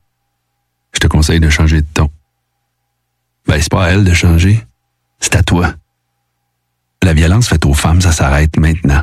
Je 0.94 1.00
te 1.00 1.08
conseille 1.08 1.40
de 1.40 1.50
changer 1.50 1.82
de 1.82 1.88
ton. 1.94 2.10
Ben, 3.48 3.60
c'est 3.62 3.72
pas 3.72 3.86
à 3.86 3.90
elle 3.90 4.04
de 4.04 4.14
changer. 4.14 4.66
C'est 5.20 5.36
à 5.36 5.44
toi. 5.44 5.74
La 7.04 7.14
violence 7.14 7.48
faite 7.48 7.66
aux 7.66 7.74
femmes, 7.74 8.02
ça 8.02 8.12
s'arrête 8.12 8.58
maintenant. 8.58 9.02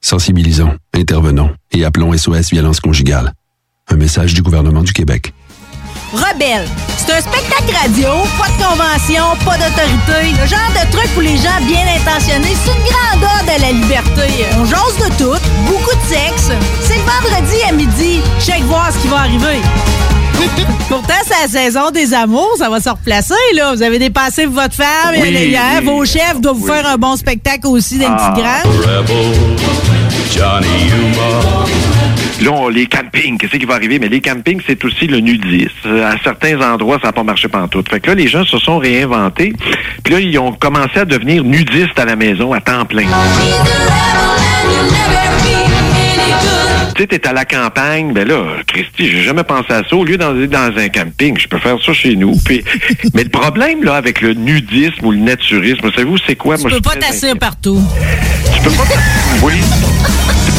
Sensibilisons, 0.00 0.76
intervenons 0.94 1.54
et 1.72 1.84
appelons 1.84 2.16
SOS 2.16 2.50
Violence 2.50 2.80
Conjugale. 2.80 3.32
Un 3.88 3.96
message 3.96 4.34
du 4.34 4.42
gouvernement 4.42 4.82
du 4.82 4.92
Québec. 4.92 5.32
Rebelle. 6.12 6.66
C'est 6.96 7.12
un 7.12 7.20
spectacle 7.20 7.74
radio, 7.82 8.08
pas 8.38 8.48
de 8.48 8.62
convention, 8.62 9.24
pas 9.44 9.58
d'autorité. 9.58 10.32
Le 10.40 10.46
genre 10.46 10.72
de 10.72 10.90
truc 10.92 11.12
pour 11.12 11.22
les 11.22 11.36
gens 11.36 11.58
bien 11.66 11.84
intentionnés. 11.96 12.54
C'est 12.64 12.70
une 12.70 12.84
grande 12.84 13.22
ode 13.22 13.60
la 13.60 13.72
liberté. 13.72 14.46
On 14.56 14.64
jase 14.64 14.96
de 14.98 15.14
tout, 15.16 15.40
beaucoup 15.66 15.94
de 15.96 16.06
sexe. 16.08 16.50
C'est 16.82 16.96
le 16.96 17.02
vendredi 17.02 17.62
à 17.68 17.72
midi. 17.72 18.20
Check 18.40 18.62
voir 18.64 18.92
ce 18.92 18.98
qui 18.98 19.08
va 19.08 19.20
arriver. 19.20 19.60
Pourtant, 20.88 21.14
c'est 21.24 21.42
la 21.42 21.48
saison 21.64 21.90
des 21.90 22.14
amours, 22.14 22.54
ça 22.58 22.70
va 22.70 22.80
se 22.80 22.88
replacer, 22.88 23.34
là. 23.54 23.74
Vous 23.74 23.82
avez 23.82 23.98
dépassé 23.98 24.46
votre 24.46 24.74
femme 24.74 25.14
Oui, 25.20 25.28
hier. 25.30 25.62
oui, 25.80 25.84
Vos 25.84 26.04
chefs 26.04 26.40
doivent 26.40 26.56
vous 26.56 26.66
faire 26.66 26.86
un 26.86 26.96
bon 26.96 27.16
spectacle 27.16 27.66
aussi 27.66 27.98
dans 27.98 28.06
Ah, 28.08 28.32
une 28.36 28.42
petite 28.42 28.44
grande. 28.44 28.72
Là, 32.40 32.52
on- 32.52 32.68
les 32.68 32.86
campings, 32.86 33.36
qu'est-ce 33.36 33.56
qui 33.56 33.64
va 33.66 33.74
arriver? 33.74 33.98
Mais 33.98 34.08
les 34.08 34.20
campings, 34.20 34.60
c'est 34.66 34.82
aussi 34.84 35.06
le 35.08 35.18
nudisme. 35.18 35.70
À 36.04 36.14
certains 36.22 36.60
endroits, 36.62 36.98
ça 37.02 37.08
n'a 37.08 37.12
pas 37.12 37.24
marché 37.24 37.48
pantoute. 37.48 37.88
Fait 37.90 37.98
que 38.00 38.06
là, 38.08 38.14
les 38.14 38.28
gens 38.28 38.44
se 38.44 38.58
sont 38.58 38.78
réinventés. 38.78 39.52
Puis 40.04 40.14
là, 40.14 40.20
ils 40.20 40.38
ont 40.38 40.52
commencé 40.52 41.00
à 41.00 41.04
devenir 41.04 41.42
nudistes 41.42 41.98
à 41.98 42.04
la 42.04 42.14
maison 42.16 42.52
à 42.52 42.60
temps 42.60 42.84
plein. 42.84 43.06
Tu 46.94 47.02
sais, 47.02 47.06
t'es 47.06 47.26
à 47.28 47.32
la 47.32 47.44
campagne, 47.44 48.12
ben 48.12 48.26
là, 48.26 48.42
Christy, 48.66 49.10
j'ai 49.10 49.22
jamais 49.22 49.44
pensé 49.44 49.72
à 49.72 49.82
ça. 49.88 49.94
Au 49.96 50.04
lieu 50.04 50.16
d'aller 50.16 50.46
dans 50.46 50.72
un 50.76 50.88
camping, 50.88 51.38
je 51.38 51.46
peux 51.46 51.58
faire 51.58 51.76
ça 51.84 51.92
chez 51.92 52.16
nous. 52.16 52.36
Puis, 52.44 52.64
mais 53.14 53.24
le 53.24 53.30
problème, 53.30 53.84
là, 53.84 53.94
avec 53.96 54.20
le 54.20 54.34
nudisme 54.34 55.04
ou 55.04 55.12
le 55.12 55.18
naturisme, 55.18 55.90
savez-vous, 55.92 56.18
c'est 56.26 56.36
quoi? 56.36 56.56
Tu 56.56 56.62
Moi, 56.62 56.70
peux 56.70 56.76
je 56.76 56.82
pas 56.82 56.96
t'asseoir 56.96 57.36
partout. 57.38 57.82
Tu 58.54 58.60
peux 58.62 58.70
pas... 58.70 58.84
Oui. 59.42 59.54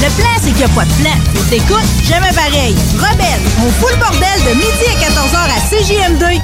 Le 0.02 0.08
plan, 0.16 0.30
c'est 0.38 0.50
qu'il 0.50 0.58
n'y 0.58 0.64
a 0.64 0.68
pas 0.70 0.86
de 0.86 0.94
plan. 1.02 1.16
Et 1.36 1.50
t'écoutes, 1.50 1.90
jamais 2.08 2.32
pareil. 2.34 2.76
Rebelle, 2.98 3.42
on 3.66 3.70
fout 3.72 3.90
le 3.92 3.98
bordel 4.00 4.40
de 4.46 4.56
midi 4.56 4.86
à 4.88 5.10
14h 5.10 5.38
à 5.50 5.60
CJM2. 5.70 6.40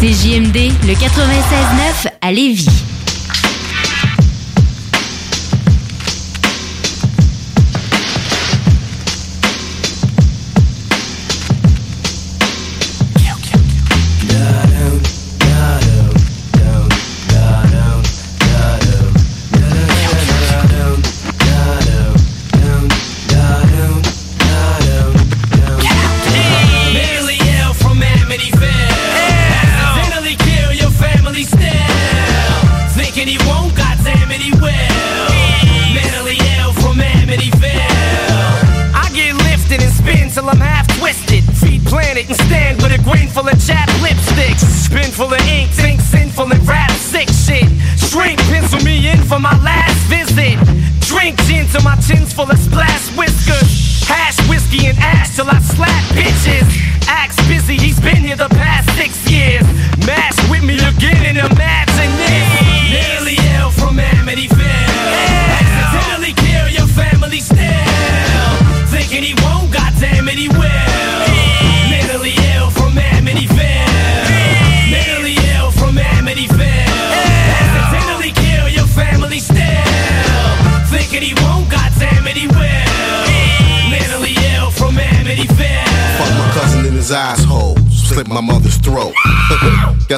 CJMD, 0.00 0.72
le 0.86 0.94
96.9 0.94 2.08
à 2.22 2.32
Lévis. 2.32 2.66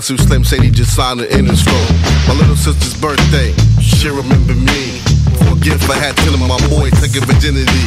Guess 0.03 0.09
who 0.09 0.19
Slim 0.19 0.43
said 0.43 0.63
he 0.67 0.71
just 0.75 0.97
signed 0.99 1.21
it 1.21 1.31
in 1.31 1.47
his 1.47 1.63
throat. 1.63 1.87
My 2.27 2.35
little 2.35 2.59
sister's 2.59 2.99
birthday. 2.99 3.55
She 3.79 4.11
remember 4.11 4.51
me. 4.51 4.99
For 5.39 5.55
a 5.55 5.59
gift 5.63 5.87
I 5.87 5.95
had 5.95 6.19
telling 6.19 6.43
my 6.43 6.59
boy 6.67 6.91
taking 6.99 7.23
virginity. 7.23 7.87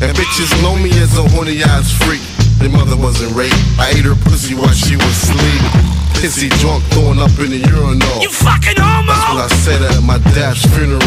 And 0.00 0.16
bitches 0.16 0.48
know 0.64 0.80
me 0.80 0.88
as 0.96 1.12
a 1.20 1.28
horny 1.36 1.60
ass 1.60 1.92
freak. 1.92 2.24
Their 2.56 2.72
mother 2.72 2.96
wasn't 2.96 3.36
raped. 3.36 3.52
I 3.76 3.92
ate 3.92 4.08
her 4.08 4.16
pussy 4.24 4.56
while 4.56 4.72
she 4.72 4.96
was 4.96 5.12
asleep. 5.12 5.60
Pissy 6.16 6.48
drunk, 6.64 6.80
throwing 6.96 7.20
up 7.20 7.36
in 7.36 7.52
the 7.52 7.60
urinal. 7.68 8.16
You 8.24 8.32
fucking 8.32 8.80
homo! 8.80 9.12
That's 9.12 9.28
what 9.28 9.44
I 9.44 9.48
said 9.60 9.84
at 9.84 10.00
my 10.00 10.16
dad's 10.32 10.64
funeral. 10.72 11.04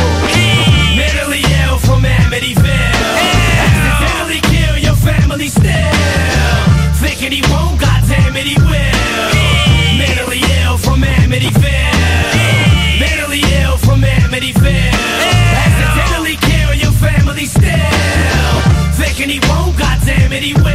Mentally 0.94 1.42
ill 1.66 1.82
from 1.82 2.06
Amityville. 2.06 2.70
Accidentally 3.66 4.46
kill 4.46 4.78
your 4.78 4.98
family 5.02 5.50
still. 5.50 5.90
Thinking 7.02 7.34
he 7.34 7.42
won't, 7.50 7.82
goddamn 7.82 8.38
it, 8.38 8.46
he 8.46 8.62
will. 8.62 8.70
Mentally 8.70 9.66
ill 9.66 9.69
from 11.00 11.08
Amityville. 11.08 13.00
Mentally 13.00 13.42
ill 13.62 13.78
from 13.78 14.02
Amityville. 14.02 14.92
Accidentally 15.64 16.36
kill 16.44 16.74
your 16.76 16.92
family 16.92 17.46
still. 17.46 18.60
Thinking 19.00 19.30
he 19.30 19.40
won't, 19.48 19.78
goddamn 19.78 20.34
it, 20.34 20.44
he 20.44 20.54
will. 20.54 20.66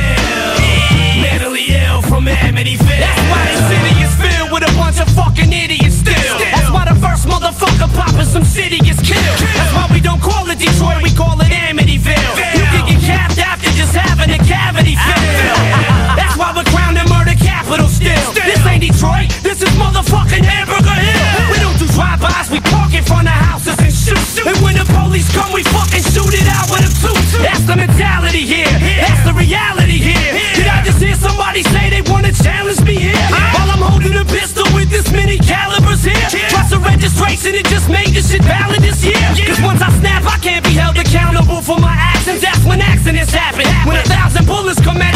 Mentally 1.21 1.67
ill 1.69 2.01
from 2.03 2.25
Amityville. 2.25 3.01
That's 3.05 3.21
why 3.29 3.43
the 3.53 3.61
city 3.69 3.93
is 4.01 4.15
filled 4.17 4.53
with 4.53 4.65
a 4.65 4.73
bunch 4.79 5.01
of 5.01 5.09
fucking 5.13 5.53
idiots 5.53 5.97
still. 5.97 6.39
That's 6.41 6.71
why 6.71 6.89
the 6.89 6.97
first 7.05 7.29
motherfucker 7.29 7.93
popping 7.93 8.25
some 8.25 8.45
city 8.45 8.81
is 8.89 9.01
killed. 9.01 9.39
That's 9.53 9.73
why 9.77 9.89
we 9.93 10.01
don't 10.01 10.23
call 10.23 10.49
it 10.49 10.59
Detroit, 10.59 11.03
we 11.03 11.13
call 11.13 11.39
it 11.41 11.53
Amityville. 11.53 12.33
You 12.57 12.65
can 12.73 12.85
get 12.89 13.01
capped 13.05 13.39
after 13.39 13.69
just 13.77 13.95
having 13.95 14.33
a 14.33 14.39
cavity 14.39 14.97
filled. 14.97 16.17
That's 16.17 16.37
why 16.39 16.53
we're 16.57 16.65
crowned 16.73 16.97
the 16.97 17.05
murder 17.13 17.34
capital 17.65 17.89
still. 17.89 18.33
This 18.37 18.61
ain't 18.67 18.83
Detroit, 18.85 19.33
this 19.41 19.63
is 19.63 19.73
motherfucking 19.81 20.45
Hamburger 20.45 20.99
Hill. 21.01 21.49
We 21.49 21.59
don't 21.65 21.79
do 21.81 21.89
drive-bys, 21.97 22.51
we 22.53 22.61
park 22.69 22.93
in 22.93 23.03
front 23.05 23.29
of 23.29 23.35
houses 23.35 23.77
and 23.81 23.93
shoot. 23.93 24.21
And 24.45 24.57
when 24.61 24.77
the 24.77 24.85
police 24.93 25.33
come, 25.33 25.53
we 25.53 25.65
fucking 25.65 26.05
shoot 26.13 26.35
it 26.37 26.45
out 26.45 26.69
with 26.69 26.85
them 26.85 26.95
too. 27.01 27.17
That's 27.41 27.65
the 27.65 27.77
mentality 27.77 28.45
here. 28.45 28.69
That's 29.01 29.25
the 29.25 29.33
reality 29.33 29.97
here. 29.97 30.33
Did 30.55 30.69
I 30.69 30.85
just 30.85 31.01
hear 31.01 31.17
somebody 31.17 31.63
say 31.65 31.89
they 31.89 32.05
wanna 32.13 32.33
challenge 32.33 32.85
me 32.85 33.01
here? 33.01 33.25
While 33.33 33.73
I'm 33.73 33.81
holding 33.81 34.17
a 34.17 34.25
pistol 34.29 34.69
with 34.77 34.91
this 34.93 35.09
many 35.13 35.39
calibers 35.41 36.05
here. 36.05 36.29
Trust 36.53 36.77
the 36.77 36.81
registration, 36.85 37.57
it 37.57 37.65
just 37.73 37.89
made 37.89 38.13
this 38.13 38.29
shit 38.31 38.45
valid 38.45 38.85
this 38.85 39.01
year. 39.01 39.17
Cause 39.41 39.61
once 39.65 39.81
I 39.81 39.89
snap, 40.01 40.29
I 40.29 40.37
can't 40.45 40.65
be 40.65 40.77
held 40.77 41.01
accountable 41.01 41.63
for 41.65 41.81
my 41.81 41.97
actions. 41.97 42.45
That's 42.45 42.61
when 42.65 42.85
accidents 42.85 43.33
happen. 43.33 43.65
When 43.89 43.97
a 43.97 44.05
thousand 44.05 44.45
bullets 44.45 44.81
come 44.85 45.01
at 45.01 45.14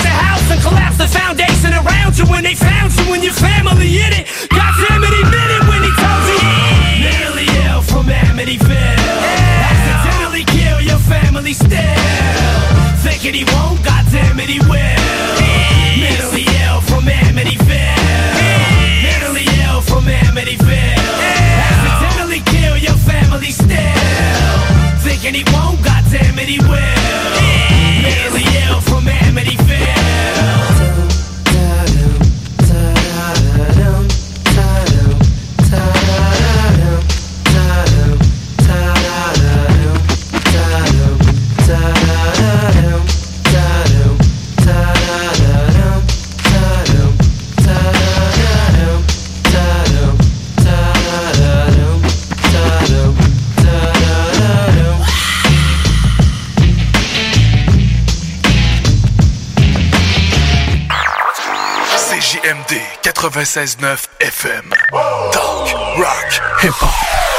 you. 2.18 2.26
When 2.26 2.42
they 2.42 2.54
found 2.54 2.94
you 2.96 3.14
and 3.14 3.22
your 3.22 3.32
family 3.32 4.00
in 4.00 4.12
it. 4.12 4.57
96.9 63.18 64.06
FM. 64.20 64.70
Talk, 65.32 65.98
rock, 65.98 66.30
hip-hop. 66.62 67.37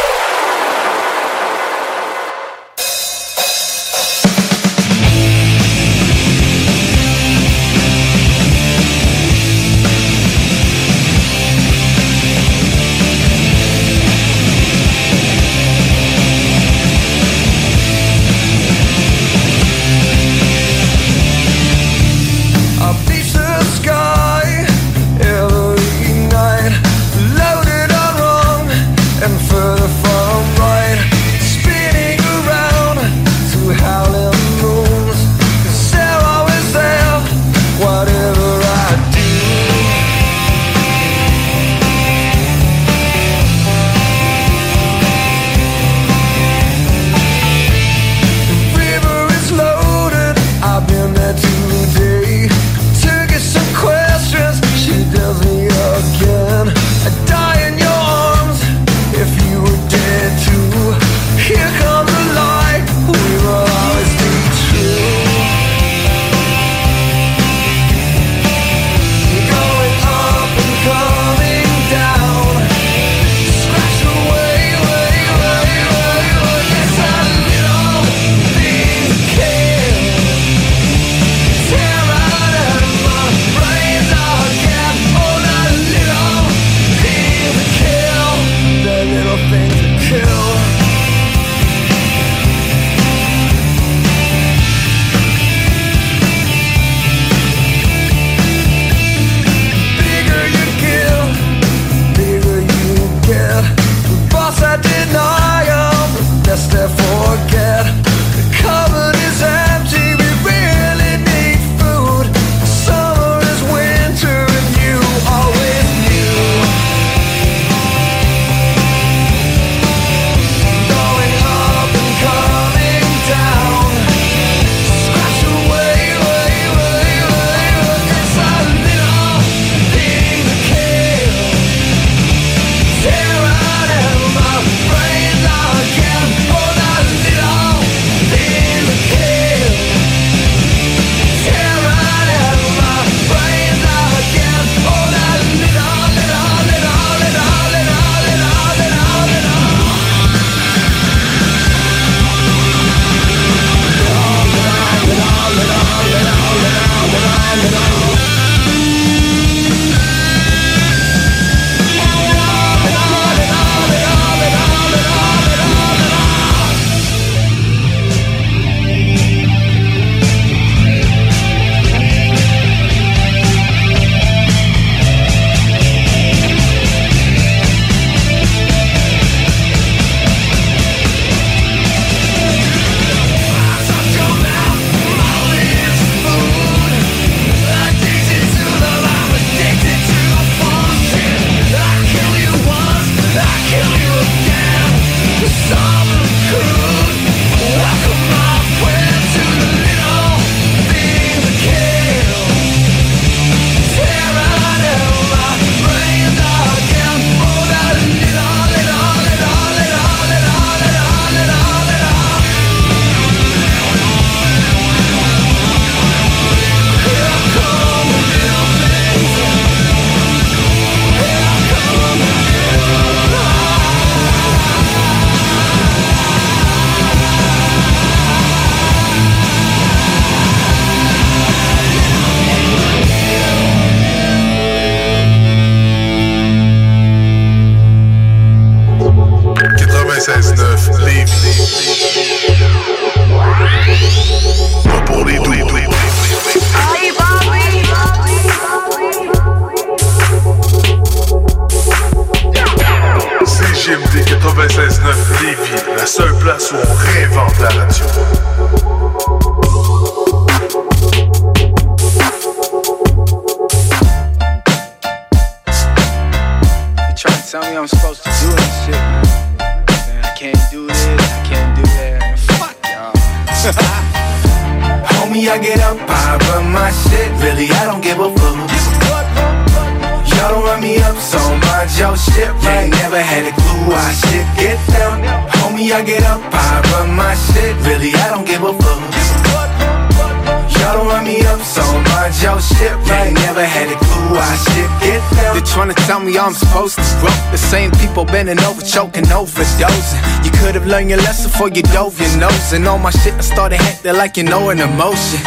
Choking, 298.89 299.25
overdosing. 299.25 300.21
You 300.43 300.51
could 300.59 300.73
have 300.73 300.87
learned 300.87 301.09
your 301.09 301.19
lesson 301.19 301.38
before 301.49 301.69
you 301.69 301.81
dove 301.81 302.19
your 302.19 302.37
nose. 302.37 302.73
And 302.73 302.87
all 302.87 302.99
my 302.99 303.09
shit, 303.09 303.33
I 303.33 303.41
started 303.41 303.81
acting 303.81 304.15
like 304.15 304.37
you 304.37 304.43
know 304.43 304.69
an 304.69 304.79
emotion. 304.79 305.41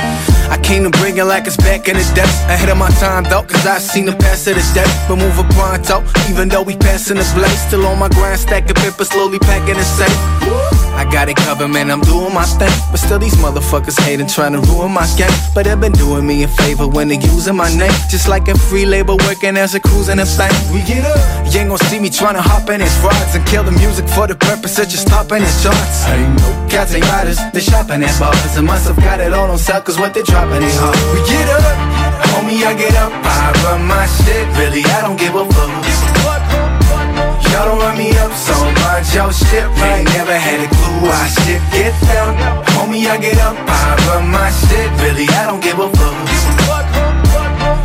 I 0.50 0.58
came 0.62 0.82
to 0.84 0.90
bring 0.98 1.16
it 1.16 1.24
like 1.24 1.46
it's 1.46 1.56
back 1.56 1.88
in 1.88 1.96
the 1.96 2.04
days. 2.14 2.36
Ahead 2.52 2.68
of 2.68 2.76
my 2.76 2.90
time 3.00 3.24
though, 3.24 3.42
cause 3.42 3.64
I 3.66 3.78
seen 3.78 4.04
the 4.06 4.12
past 4.12 4.46
of 4.48 4.56
the 4.56 4.64
day. 4.74 4.88
But 5.08 5.16
move 5.16 5.38
a 5.38 5.44
pronto, 5.54 6.04
even 6.28 6.48
though 6.48 6.62
we 6.62 6.76
passing 6.76 7.16
the 7.16 7.26
blaze. 7.34 7.60
Still 7.66 7.86
on 7.86 7.98
my 7.98 8.08
grind, 8.08 8.40
stacking 8.40 8.76
paper, 8.76 9.04
slowly 9.04 9.38
packing 9.38 9.76
the 9.76 9.84
safe. 9.84 10.18
I 10.92 11.08
got 11.10 11.28
it 11.28 11.36
covered, 11.36 11.68
man, 11.68 11.90
I'm 11.90 12.02
doing 12.02 12.34
my 12.34 12.44
thing. 12.44 12.70
But 12.90 13.00
still, 13.00 13.18
these 13.18 13.34
motherfuckers 13.36 13.98
hating, 13.98 14.28
trying 14.28 14.52
to 14.52 14.60
ruin 14.70 14.92
my 14.92 15.08
game. 15.16 15.32
But 15.54 15.64
they've 15.64 15.80
been 15.80 15.92
doing 15.92 16.26
me 16.26 16.42
a 16.42 16.48
favor 16.48 16.86
when 16.86 17.08
they 17.08 17.16
using 17.16 17.56
my 17.56 17.70
name. 17.74 17.96
Just 18.12 18.28
like 18.28 18.46
a 18.48 18.56
free 18.56 18.84
labor 18.84 19.16
working 19.26 19.56
as 19.56 19.74
a 19.74 19.80
cruising 19.80 20.18
a 20.18 20.26
thing. 20.26 20.52
We 20.72 20.84
get 20.84 21.02
up. 21.04 21.16
You 21.48 21.60
ain't 21.60 21.70
gonna 21.72 21.84
see 21.88 21.98
me 21.98 22.10
trying 22.10 22.36
to 22.36 22.42
hop 22.42 22.68
in 22.68 22.80
his 22.80 22.94
rods 23.00 23.34
and 23.34 23.44
kill 23.46 23.64
the 23.64 23.72
music 23.72 24.06
for 24.08 24.26
the 24.26 24.36
purpose 24.36 24.78
of 24.78 24.88
just 24.88 25.08
topping 25.08 25.42
the 25.42 25.52
charts. 25.64 25.91
I 26.08 26.16
ain't 26.16 26.40
no 26.40 26.62
cats 26.72 26.94
ain't 26.94 27.04
riders, 27.12 27.38
they 27.52 27.60
shopping 27.60 28.02
at 28.02 28.14
bars. 28.18 28.56
And 28.56 28.66
must 28.66 28.88
have 28.88 28.96
got 28.96 29.20
it 29.20 29.32
all 29.32 29.50
on 29.50 29.58
sale, 29.58 29.82
cause 29.82 29.98
what 29.98 30.14
they 30.14 30.22
dropping 30.22 30.62
ain't 30.64 30.78
hard. 30.80 30.96
We 31.12 31.20
get 31.28 31.48
up. 31.52 31.62
Homie, 32.32 32.64
I 32.64 32.72
get 32.72 32.96
up, 32.96 33.12
I 33.12 33.52
run 33.64 33.84
my 33.84 34.06
shit. 34.08 34.44
Really, 34.56 34.82
I 34.96 35.04
don't 35.04 35.18
give 35.20 35.34
a 35.36 35.44
fuck. 35.44 35.70
Y'all 37.52 37.68
don't 37.68 37.78
run 37.84 37.98
me 37.98 38.16
up, 38.16 38.32
so 38.32 38.56
mind 38.56 39.04
your 39.12 39.30
shit. 39.32 39.68
Right? 39.76 40.02
Never 40.16 40.32
had 40.32 40.64
a 40.64 40.68
clue 40.72 41.12
I 41.12 41.28
shit 41.28 41.60
get 41.76 41.92
down. 42.08 42.40
Homie, 42.72 43.04
I 43.04 43.20
get 43.20 43.36
up, 43.44 43.56
I 43.60 43.92
run 44.08 44.32
my 44.32 44.48
shit. 44.48 44.88
Really, 45.04 45.28
I 45.28 45.44
don't 45.46 45.60
give 45.60 45.78
a 45.78 45.88
fuck. 45.92 46.16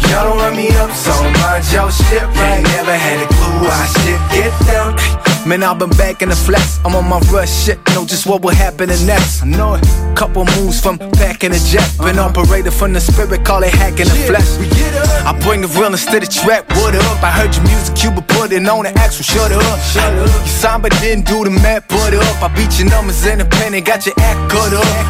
Y'all 0.08 0.32
don't 0.32 0.40
run 0.40 0.56
me 0.56 0.72
up, 0.80 0.92
so 0.96 1.12
mind 1.44 1.68
your 1.76 1.92
shit. 1.92 2.24
Right? 2.40 2.64
Never 2.64 2.96
had 2.96 3.20
a 3.20 3.28
clue 3.36 3.68
I 3.68 3.84
shit 4.00 4.22
get 4.32 4.54
down. 4.66 5.17
Man, 5.48 5.64
I've 5.64 5.80
been 5.80 5.90
back 5.92 6.22
in 6.22 6.28
the 6.28 6.36
flex. 6.36 6.78
I'm 6.84 6.94
on 6.94 7.08
my 7.08 7.20
rush 7.32 7.64
shit. 7.64 7.80
Know 7.96 8.06
just 8.06 8.28
what 8.28 8.42
will 8.42 8.54
happen 8.54 8.90
next. 9.08 9.44
I 9.44 9.46
know 9.48 9.76
it. 9.76 9.84
Couple 10.14 10.44
moves 10.60 10.82
from 10.82 10.98
back 11.16 11.46
in 11.46 11.54
the 11.54 11.62
jet. 11.72 11.88
Been 12.04 12.20
uh-huh. 12.20 12.36
operated 12.36 12.74
from 12.74 12.92
the 12.92 13.00
spirit, 13.00 13.46
call 13.46 13.64
it 13.64 13.72
hacking 13.72 14.12
the 14.12 14.18
flesh. 14.28 14.60
I 15.24 15.32
bring 15.40 15.62
the 15.62 15.68
realness 15.80 16.04
to 16.08 16.20
the 16.20 16.28
trap. 16.28 16.68
What 16.76 16.96
up? 16.96 17.24
I 17.24 17.32
heard 17.32 17.56
your 17.56 17.64
music, 17.64 17.96
Cuba 17.96 18.22
put 18.28 18.52
it 18.52 18.68
on 18.68 18.84
the 18.84 18.92
actual. 19.00 19.24
Shut 19.24 19.52
up. 19.54 19.64
Shut 19.88 20.12
up. 20.20 20.28
You 20.28 20.52
signed 20.52 20.84
but 20.84 20.92
didn't 21.00 21.28
do 21.28 21.46
the 21.46 21.52
math. 21.52 21.88
Put 21.88 22.12
up. 22.12 22.44
I 22.44 22.52
beat 22.52 22.76
your 22.76 22.90
numbers 22.92 23.26
in 23.26 23.40
the 23.40 23.46
pen 23.46 23.74
and 23.74 23.86
got 23.86 24.04
your 24.06 24.20
act 24.20 24.52
cut 24.52 24.76
up. 24.76 25.08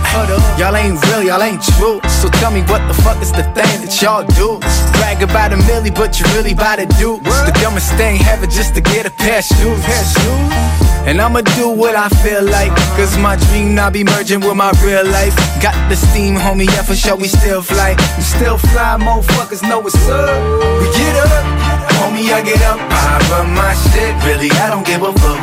Y'all 0.59 0.75
ain't 0.75 1.01
real, 1.09 1.23
y'all 1.23 1.41
ain't 1.41 1.65
true. 1.77 1.97
So 2.05 2.29
tell 2.37 2.51
me 2.51 2.61
what 2.69 2.85
the 2.85 2.93
fuck 3.01 3.17
is 3.25 3.31
the 3.31 3.41
thing 3.57 3.81
that 3.81 3.93
y'all 4.01 4.21
do? 4.37 4.61
Brag 5.01 5.21
about 5.23 5.53
a 5.53 5.57
milli, 5.65 5.89
but 5.89 6.19
you 6.19 6.25
really 6.37 6.53
about 6.53 6.77
to 6.77 6.85
do 7.01 7.17
the 7.21 7.53
dumbest 7.61 7.93
thing 7.97 8.21
ever 8.29 8.45
just 8.45 8.75
to 8.75 8.81
get 8.81 9.05
a 9.05 9.11
pair 9.17 9.39
of 9.39 9.45
shoes. 9.45 9.81
And 11.07 11.21
I'ma 11.21 11.39
do 11.55 11.69
what 11.69 11.95
I 11.95 12.09
feel 12.19 12.43
like. 12.43 12.75
Cause 12.99 13.17
my 13.17 13.37
dream 13.47 13.73
now 13.73 13.89
be 13.89 14.03
merging 14.03 14.41
with 14.41 14.57
my 14.57 14.75
real 14.83 15.07
life. 15.07 15.31
Got 15.63 15.73
the 15.87 15.95
steam, 15.95 16.35
homie, 16.35 16.67
yeah, 16.67 16.83
for 16.83 16.95
sure 16.95 17.15
we 17.15 17.29
still 17.29 17.61
fly. 17.61 17.95
We 18.17 18.23
still 18.23 18.57
fly, 18.57 18.99
motherfuckers 18.99 19.63
know 19.63 19.79
what's 19.79 19.95
up. 20.09 20.27
We 20.83 20.87
get 20.91 21.15
up, 21.15 21.31
homie, 21.95 22.27
I 22.27 22.43
get 22.43 22.61
up. 22.67 22.75
I 22.91 23.23
run 23.31 23.55
my 23.55 23.71
shit, 23.87 24.11
really, 24.27 24.51
I 24.59 24.67
don't 24.69 24.85
give 24.85 25.01
a 25.01 25.13
fuck. 25.15 25.39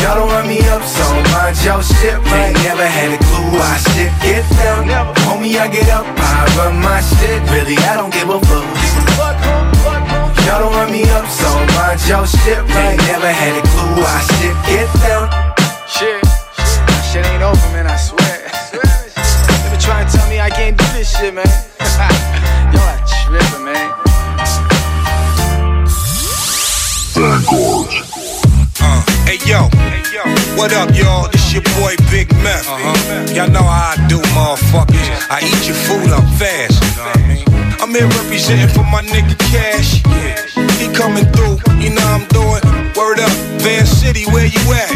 Y'all 0.00 0.14
don't 0.14 0.30
run 0.30 0.46
me 0.46 0.60
up, 0.70 0.82
so 0.86 1.04
mind 1.34 1.58
your 1.66 1.82
shit. 1.82 2.14
Right? 2.30 2.54
Never 2.62 2.86
had 2.86 3.10
a 3.10 3.18
clue 3.18 3.58
I 3.58 3.76
shit 3.90 4.12
get 4.22 4.46
down. 4.62 4.86
Homie, 5.26 5.58
I 5.58 5.66
get 5.66 5.90
up, 5.90 6.06
I 6.06 6.46
run 6.56 6.78
my 6.78 7.00
shit, 7.02 7.42
really, 7.50 7.76
I 7.76 7.96
don't 7.96 8.12
give 8.14 8.30
a 8.30 8.38
fuck. 8.38 9.79
Y'all 10.46 10.60
don't 10.60 10.72
run 10.72 10.90
me 10.92 11.02
up, 11.10 11.26
so 11.28 11.48
mind 11.76 12.00
your 12.08 12.26
shit. 12.26 12.58
Right? 12.58 12.96
Never 13.08 13.32
had 13.32 13.58
a 13.58 13.62
clue 13.68 14.04
I 14.04 14.20
shit 14.34 14.56
get 14.68 14.88
down. 15.04 15.26
Shit, 15.86 16.20
shit 17.10 17.26
ain't 17.26 17.42
over, 17.42 17.68
man, 17.72 17.86
I 17.86 17.96
swear. 17.96 18.36
They 18.72 19.70
been 19.70 19.80
trying 19.80 20.06
to 20.06 20.16
tell 20.16 20.28
me 20.28 20.40
I 20.40 20.50
can't 20.50 20.76
do 20.76 20.84
this 20.96 21.10
shit, 21.16 21.34
man. 21.34 21.44
Y'all 22.72 22.82
are 22.82 23.02
tripping, 23.06 23.64
man. 23.64 23.88
Uh, 28.82 29.02
hey 29.26 29.38
yo, 29.44 29.68
what 30.56 30.72
up, 30.72 30.88
y'all? 30.96 31.28
This 31.28 31.52
your 31.52 31.62
boy 31.76 31.94
Big 32.10 32.32
Meth. 32.42 32.66
Y'all 33.34 33.50
know 33.50 33.62
how 33.62 33.94
I 33.94 34.06
do, 34.08 34.18
motherfuckers. 34.32 35.08
I 35.28 35.40
eat 35.44 35.66
your 35.66 35.76
food 35.76 36.10
up 36.10 36.24
fast. 36.38 36.82
You 36.82 36.96
know 36.96 37.04
what 37.04 37.16
I 37.18 37.28
mean? 37.28 37.39
I'm 37.90 37.96
here 37.96 38.22
representing 38.22 38.70
for 38.70 38.86
my 38.86 39.02
nigga 39.02 39.34
Cash. 39.50 39.98
He 40.78 40.86
coming 40.94 41.26
through, 41.34 41.58
you 41.82 41.90
know 41.90 42.06
I'm 42.06 42.22
doing. 42.30 42.62
Word 42.94 43.18
up, 43.18 43.34
Van 43.66 43.82
City, 43.82 44.30
where 44.30 44.46
you 44.46 44.62
at? 44.70 44.94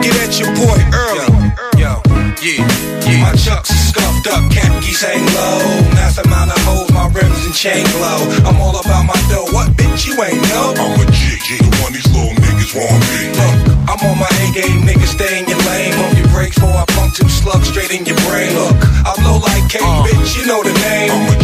Get 0.00 0.16
at 0.24 0.32
your 0.40 0.48
boy 0.56 0.80
early. 0.96 1.28
Yo, 1.76 2.00
yeah, 2.40 2.64
yeah. 3.04 3.20
My 3.20 3.36
chucks 3.36 3.68
are 3.68 3.84
scuffed 3.92 4.32
up, 4.32 4.48
khakis 4.48 5.04
hang 5.04 5.28
low. 5.36 5.60
Massive 5.92 6.24
amount 6.24 6.56
of 6.56 6.60
hoes, 6.64 6.88
my 6.88 7.04
rims 7.12 7.44
and 7.44 7.52
chain 7.52 7.84
glow. 8.00 8.24
I'm 8.48 8.56
all 8.64 8.80
about 8.80 9.04
my 9.04 9.20
dough. 9.28 9.52
What 9.52 9.76
bitch 9.76 10.08
you 10.08 10.16
ain't 10.16 10.40
know? 10.48 10.72
I'm 10.72 10.96
a 10.96 11.04
G, 11.12 11.36
G, 11.44 11.60
the 11.60 11.68
one 11.84 11.92
these 11.92 12.08
little 12.16 12.32
niggas 12.32 12.72
want 12.72 12.96
me. 13.12 13.28
Look, 13.36 13.76
I'm 13.92 14.00
on 14.08 14.16
my 14.16 14.32
A 14.40 14.44
game, 14.56 14.88
nigga, 14.88 15.04
stay 15.04 15.44
in 15.44 15.44
your 15.44 15.60
lane. 15.68 15.92
Pump 15.92 16.16
your 16.16 16.28
brakes 16.32 16.56
before 16.56 16.80
I 16.80 16.86
pump 16.96 17.12
two 17.12 17.28
slugs 17.28 17.68
straight 17.68 17.92
in 17.92 18.08
your 18.08 18.16
brain. 18.24 18.56
Look, 18.56 18.72
I 19.04 19.12
blow 19.20 19.36
like 19.36 19.68
K, 19.68 19.84
uh. 19.84 20.00
bitch, 20.08 20.40
you 20.40 20.46
know 20.48 20.64
the 20.64 20.72
name. 20.72 21.35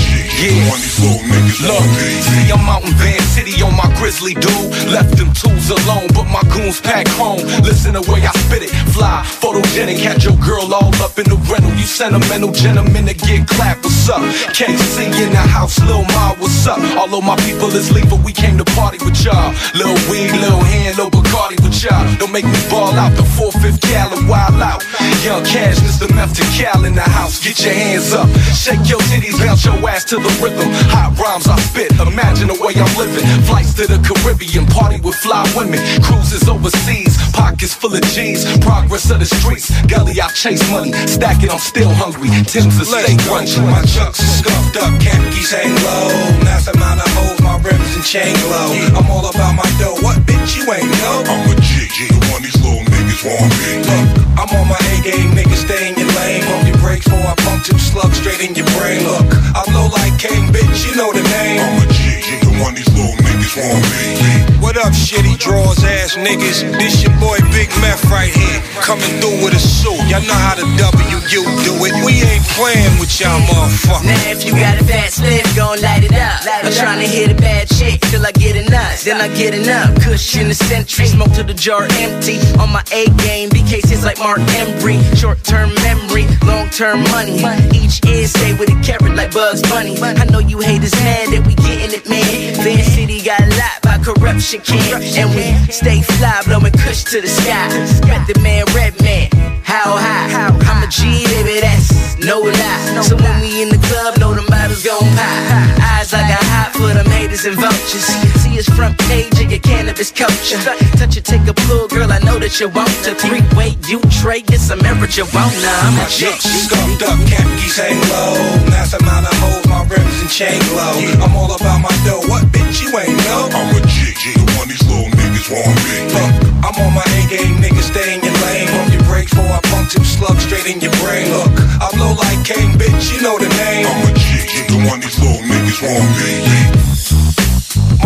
Yeah. 0.42 0.74
these 0.74 0.98
little 0.98 1.22
niggas 1.22 1.62
Look, 1.62 1.86
see, 2.26 2.50
I'm 2.50 2.66
out 2.66 2.82
in 2.82 2.90
Van 2.98 3.22
City 3.30 3.62
on 3.62 3.76
my 3.76 3.86
grizzly 3.94 4.34
dude. 4.34 4.70
Left 4.90 5.14
them 5.14 5.30
tools 5.30 5.70
alone, 5.70 6.10
but 6.10 6.26
my 6.26 6.42
goons 6.50 6.80
pack 6.80 7.06
home. 7.14 7.38
Listen 7.62 7.94
to 7.94 8.02
the 8.02 8.10
way 8.10 8.26
I 8.26 8.32
spit 8.42 8.66
it, 8.66 8.74
fly, 8.90 9.22
photogenic. 9.22 10.02
Had 10.02 10.24
your 10.24 10.34
girl 10.42 10.66
all 10.74 10.90
up 10.98 11.14
in 11.22 11.30
the 11.30 11.38
rental. 11.46 11.70
You 11.78 11.86
sentimental 11.86 12.50
gentlemen 12.50 13.06
to 13.06 13.14
get 13.14 13.46
clapped. 13.46 13.84
What's 13.84 14.08
up? 14.10 14.22
KC 14.50 15.06
in 15.22 15.30
the 15.30 15.46
house, 15.46 15.78
Lil 15.86 16.02
Ma, 16.10 16.34
what's 16.42 16.66
up? 16.66 16.82
All 16.98 17.14
of 17.14 17.22
my 17.22 17.36
people 17.46 17.70
is 17.70 17.92
leaving, 17.92 18.22
we 18.24 18.32
came 18.32 18.58
to 18.58 18.66
party 18.74 18.98
with 18.98 19.22
y'all. 19.22 19.54
Lil 19.78 19.94
weed, 20.10 20.34
Lil 20.42 20.58
hand, 20.58 20.98
Lil 20.98 21.10
Bacardi 21.10 21.62
with 21.62 21.78
y'all. 21.78 22.02
Don't 22.18 22.32
make 22.32 22.46
me 22.46 22.58
ball 22.66 22.90
out 22.98 23.14
the 23.14 23.22
4-5th 23.38 23.78
gal 23.86 24.10
and 24.10 24.28
wild 24.28 24.58
out. 24.58 24.82
Young 25.22 25.44
Cash, 25.44 25.78
Mr. 25.86 26.10
Meth 26.16 26.34
to 26.34 26.42
Cal 26.58 26.84
in 26.84 26.96
the 26.96 27.06
house. 27.06 27.38
Get 27.38 27.62
your 27.62 27.74
hands 27.74 28.12
up, 28.12 28.26
shake 28.50 28.82
your 28.90 28.98
titties, 29.06 29.38
bounce 29.38 29.64
your 29.64 29.78
ass 29.86 30.02
to 30.10 30.16
the 30.16 30.31
rhythm. 30.40 30.68
Hot 30.94 31.12
rhymes 31.18 31.48
I 31.48 31.58
spit, 31.60 31.92
imagine 32.00 32.48
the 32.48 32.58
way 32.60 32.72
I'm 32.76 32.92
living. 32.96 33.24
Flights 33.44 33.74
to 33.80 33.86
the 33.86 33.98
Caribbean, 34.00 34.66
party 34.66 35.00
with 35.00 35.16
fly 35.16 35.44
women. 35.56 35.80
Cruises 36.02 36.48
overseas, 36.48 37.18
pockets 37.32 37.74
full 37.74 37.94
of 37.94 38.02
G's. 38.14 38.46
Progress 38.62 39.10
of 39.10 39.18
the 39.20 39.26
streets, 39.26 39.68
gully 39.86 40.16
I 40.20 40.28
chase 40.32 40.62
money. 40.70 40.92
Stack 41.06 41.42
it, 41.42 41.50
I'm 41.50 41.58
still 41.58 41.90
hungry. 41.92 42.30
Tim's 42.46 42.78
a 42.80 42.86
stay 42.86 43.16
grungy. 43.26 43.60
My 43.66 43.82
chucks 43.84 44.20
are 44.20 44.34
scuffed 44.40 44.76
up, 44.78 44.92
khakis 45.00 45.52
hang 45.52 45.74
low. 45.82 46.44
Nice 46.44 46.68
amount 46.68 47.00
of 47.00 47.10
hoes, 47.16 47.40
my 47.42 47.56
rims 47.60 47.92
and 47.96 48.04
chain 48.04 48.34
glow. 48.46 48.72
I'm 48.96 49.08
all 49.10 49.26
about 49.28 49.54
my 49.56 49.68
dough. 49.78 49.98
What 50.04 50.18
bitch 50.24 50.56
you 50.56 50.64
ain't 50.72 50.88
know? 51.02 51.24
I'm 51.26 51.50
a 51.50 51.54
G, 51.60 51.88
G, 51.90 52.08
the 52.08 52.20
one 52.32 52.42
these 52.42 52.56
little 52.62 52.84
niggas 52.86 53.22
want 53.24 53.50
me. 53.60 53.70
Look, 53.84 54.06
I'm 54.38 54.50
on 54.56 54.66
my 54.68 54.80
A 54.80 54.94
game, 55.02 55.32
nigga, 55.36 55.56
stay 55.56 55.90
in 55.90 55.98
your 55.98 56.08
lane. 56.16 56.71
Brakes 56.82 57.04
before 57.06 57.20
I 57.20 57.34
pump 57.38 57.64
two 57.64 57.78
slugs 57.78 58.18
straight 58.18 58.40
in 58.40 58.54
your 58.56 58.66
brain. 58.74 59.06
Look, 59.06 59.30
I 59.54 59.62
blow 59.70 59.86
like 59.86 60.18
Kane, 60.18 60.50
bitch, 60.50 60.84
you 60.84 60.96
know 60.96 61.12
the 61.12 61.22
name. 61.22 61.60
I'm 61.60 61.78
a 61.78 61.92
G, 61.92 62.20
the 62.42 62.58
one 62.60 62.74
these 62.74 62.90
little 62.92 63.14
niggas 63.22 63.56
want 63.56 64.48
me. 64.50 64.51
What 64.62 64.78
up, 64.78 64.86
up 64.86 64.92
shitty 64.94 65.42
draws 65.42 65.82
ass 65.82 66.14
niggas? 66.14 66.62
This 66.78 67.02
your 67.02 67.10
boy 67.18 67.34
Big 67.50 67.66
Meth 67.82 68.06
right 68.06 68.30
here, 68.30 68.62
coming 68.78 69.10
through 69.18 69.42
with 69.42 69.58
a 69.58 69.58
suit. 69.58 69.98
Y'all 70.06 70.22
know 70.22 70.38
how 70.38 70.54
the 70.54 70.62
WU 70.78 71.18
do 71.66 71.74
it. 71.82 71.94
We 72.06 72.22
ain't 72.22 72.46
playing 72.54 72.94
with 73.02 73.10
y'all 73.18 73.42
motherfuckers. 73.42 74.06
Now 74.06 74.30
if 74.30 74.46
you 74.46 74.54
got 74.54 74.80
a 74.80 74.84
fat 74.86 75.10
split, 75.10 75.42
gon' 75.58 75.82
light 75.82 76.06
it 76.06 76.14
up. 76.14 76.46
I'm 76.46 76.70
tryna 76.70 77.10
hit 77.10 77.32
a 77.32 77.34
bad 77.34 77.66
chick 77.74 78.00
till 78.06 78.24
I 78.24 78.30
get 78.30 78.54
enough. 78.54 79.02
Then 79.02 79.20
I 79.20 79.26
get 79.34 79.52
enough. 79.52 79.98
Cushion 79.98 80.46
the 80.46 80.54
century, 80.54 81.06
smoke 81.06 81.32
to 81.34 81.42
the 81.42 81.54
jar 81.54 81.88
empty. 81.98 82.38
On 82.62 82.70
my 82.70 82.86
A 82.94 83.10
game, 83.26 83.50
BK 83.50 83.82
hits 83.82 84.04
like 84.04 84.18
Mark 84.20 84.38
Embry. 84.62 85.02
Short 85.18 85.42
term 85.42 85.74
memory, 85.82 86.30
long 86.46 86.70
term 86.70 87.02
money. 87.10 87.42
Each 87.74 87.98
ear 88.06 88.30
stay 88.30 88.54
with 88.54 88.70
a 88.70 88.78
carrot 88.86 89.16
like 89.16 89.34
Bugs 89.34 89.62
Bunny. 89.62 89.98
I 89.98 90.24
know 90.30 90.38
you 90.38 90.60
haters 90.60 90.94
mad 91.02 91.34
that 91.34 91.42
we 91.46 91.54
getting 91.66 91.98
it, 91.98 92.08
man. 92.08 92.54
Van 92.62 92.84
City 92.94 93.20
got 93.22 93.42
a 93.42 93.50
lot 93.58 93.82
by 93.82 93.98
corruption 93.98 94.51
can. 94.58 95.02
And 95.02 95.34
we 95.34 95.72
stay 95.72 96.02
fly, 96.02 96.42
blowing 96.44 96.72
kush 96.72 97.04
to 97.04 97.20
the 97.20 97.28
sky. 97.28 97.68
Met 98.08 98.26
the 98.26 98.38
man, 98.40 98.64
Red 98.74 99.00
Man. 99.02 99.28
How 99.64 99.96
high? 99.96 100.52
I'm 100.68 100.82
a 100.82 100.88
G, 100.88 101.24
baby, 101.24 101.60
that's 101.60 102.18
no 102.18 102.40
lie. 102.40 103.02
So 103.02 103.16
when 103.16 103.40
we 103.40 103.62
in 103.62 103.68
the 103.70 103.80
club, 103.88 104.18
know 104.18 104.34
them 104.34 104.44
bottles 104.46 104.84
gon' 104.84 105.00
pop. 105.16 105.80
Eyes 105.96 106.12
like 106.12 106.28
a 106.28 106.40
hot 106.52 106.72
for 106.72 106.92
them 106.92 107.06
haters 107.06 107.44
and 107.46 107.56
vultures. 107.56 108.04
See 108.42 108.50
his 108.50 108.68
front 108.68 108.98
page 109.08 109.32
of 109.40 109.50
your 109.50 109.60
cannabis 109.60 110.10
culture. 110.10 110.60
Touch 110.98 111.16
it, 111.16 111.24
take 111.24 111.46
a 111.48 111.54
pull, 111.54 111.88
girl, 111.88 112.12
I 112.12 112.18
know 112.20 112.38
that 112.38 112.60
you 112.60 112.68
want 112.68 112.92
to. 113.08 113.14
Three 113.14 113.42
way, 113.56 113.76
you 113.88 114.00
trade, 114.20 114.46
get 114.46 114.60
some 114.60 114.80
marijuana. 114.80 115.72
I'm 115.88 115.98
a 115.98 116.06
shit 116.10 116.36
scuffed 116.36 117.02
up, 117.08 117.18
khakis 117.24 117.78
hang 117.78 117.96
low. 118.12 118.36
Mass 118.68 118.92
amount 118.92 119.26
of 119.26 119.34
hoes, 119.40 119.64
my 119.66 119.80
rims 119.88 120.20
and 120.20 120.30
chain 120.30 120.60
glow. 120.68 121.24
I'm 121.24 121.34
all 121.36 121.50
about 121.54 121.80
my 121.80 121.94
dough. 122.04 122.22
What 122.28 122.44
bitch 122.52 122.84
you 122.84 122.92
ain't 122.98 123.16
know? 123.24 123.48
I'm 123.50 123.72
a 123.72 123.80
G, 123.88 124.41
one 124.62 124.68
these 124.70 124.86
little 124.86 125.10
niggas 125.18 125.50
want 125.50 125.74
me. 125.82 125.96
Look, 126.14 126.32
I'm 126.62 126.76
on 126.78 126.94
my 126.94 127.02
A 127.02 127.20
game, 127.26 127.58
niggas 127.58 127.90
stay 127.90 128.14
in 128.14 128.22
your 128.22 128.36
lane. 128.46 128.68
Pump 128.70 128.94
your 128.94 129.02
brakes 129.10 129.34
before 129.34 129.50
I 129.50 129.60
pump 129.74 129.90
two 129.90 130.04
slugs 130.04 130.44
straight 130.46 130.66
in 130.70 130.78
your 130.80 130.94
brain. 131.02 131.26
Look, 131.34 131.50
I 131.82 131.90
blow 131.98 132.14
like 132.14 132.46
Kane, 132.46 132.78
bitch, 132.78 133.10
you 133.10 133.20
know 133.22 133.38
the 133.38 133.50
name. 133.58 133.86
I'm 133.90 134.06
a 134.06 134.12
G, 134.14 134.62
the 134.70 134.78
one 134.86 135.00
these 135.02 135.18
little 135.18 135.42
niggas 135.42 135.82
want 135.82 136.06
me. 136.14 136.30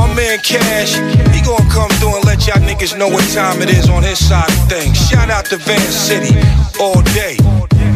My 0.01 0.09
man 0.15 0.39
Cash, 0.41 0.97
he 1.37 1.45
gonna 1.45 1.69
come 1.69 1.91
through 2.01 2.17
and 2.17 2.25
let 2.25 2.47
y'all 2.47 2.63
niggas 2.65 2.97
know 2.97 3.09
what 3.09 3.25
time 3.37 3.61
it 3.61 3.69
is 3.69 3.91
on 3.91 4.03
his 4.03 4.17
side 4.17 4.49
of 4.49 4.69
things. 4.69 4.97
Shout 4.97 5.29
out 5.29 5.45
to 5.47 5.59
Van 5.59 5.91
City 5.93 6.33
all 6.81 7.03
day. 7.13 7.37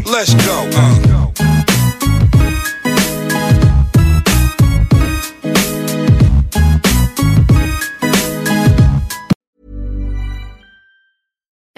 Let's 0.04 0.34
go. 0.44 0.68
Uh. 0.74 1.49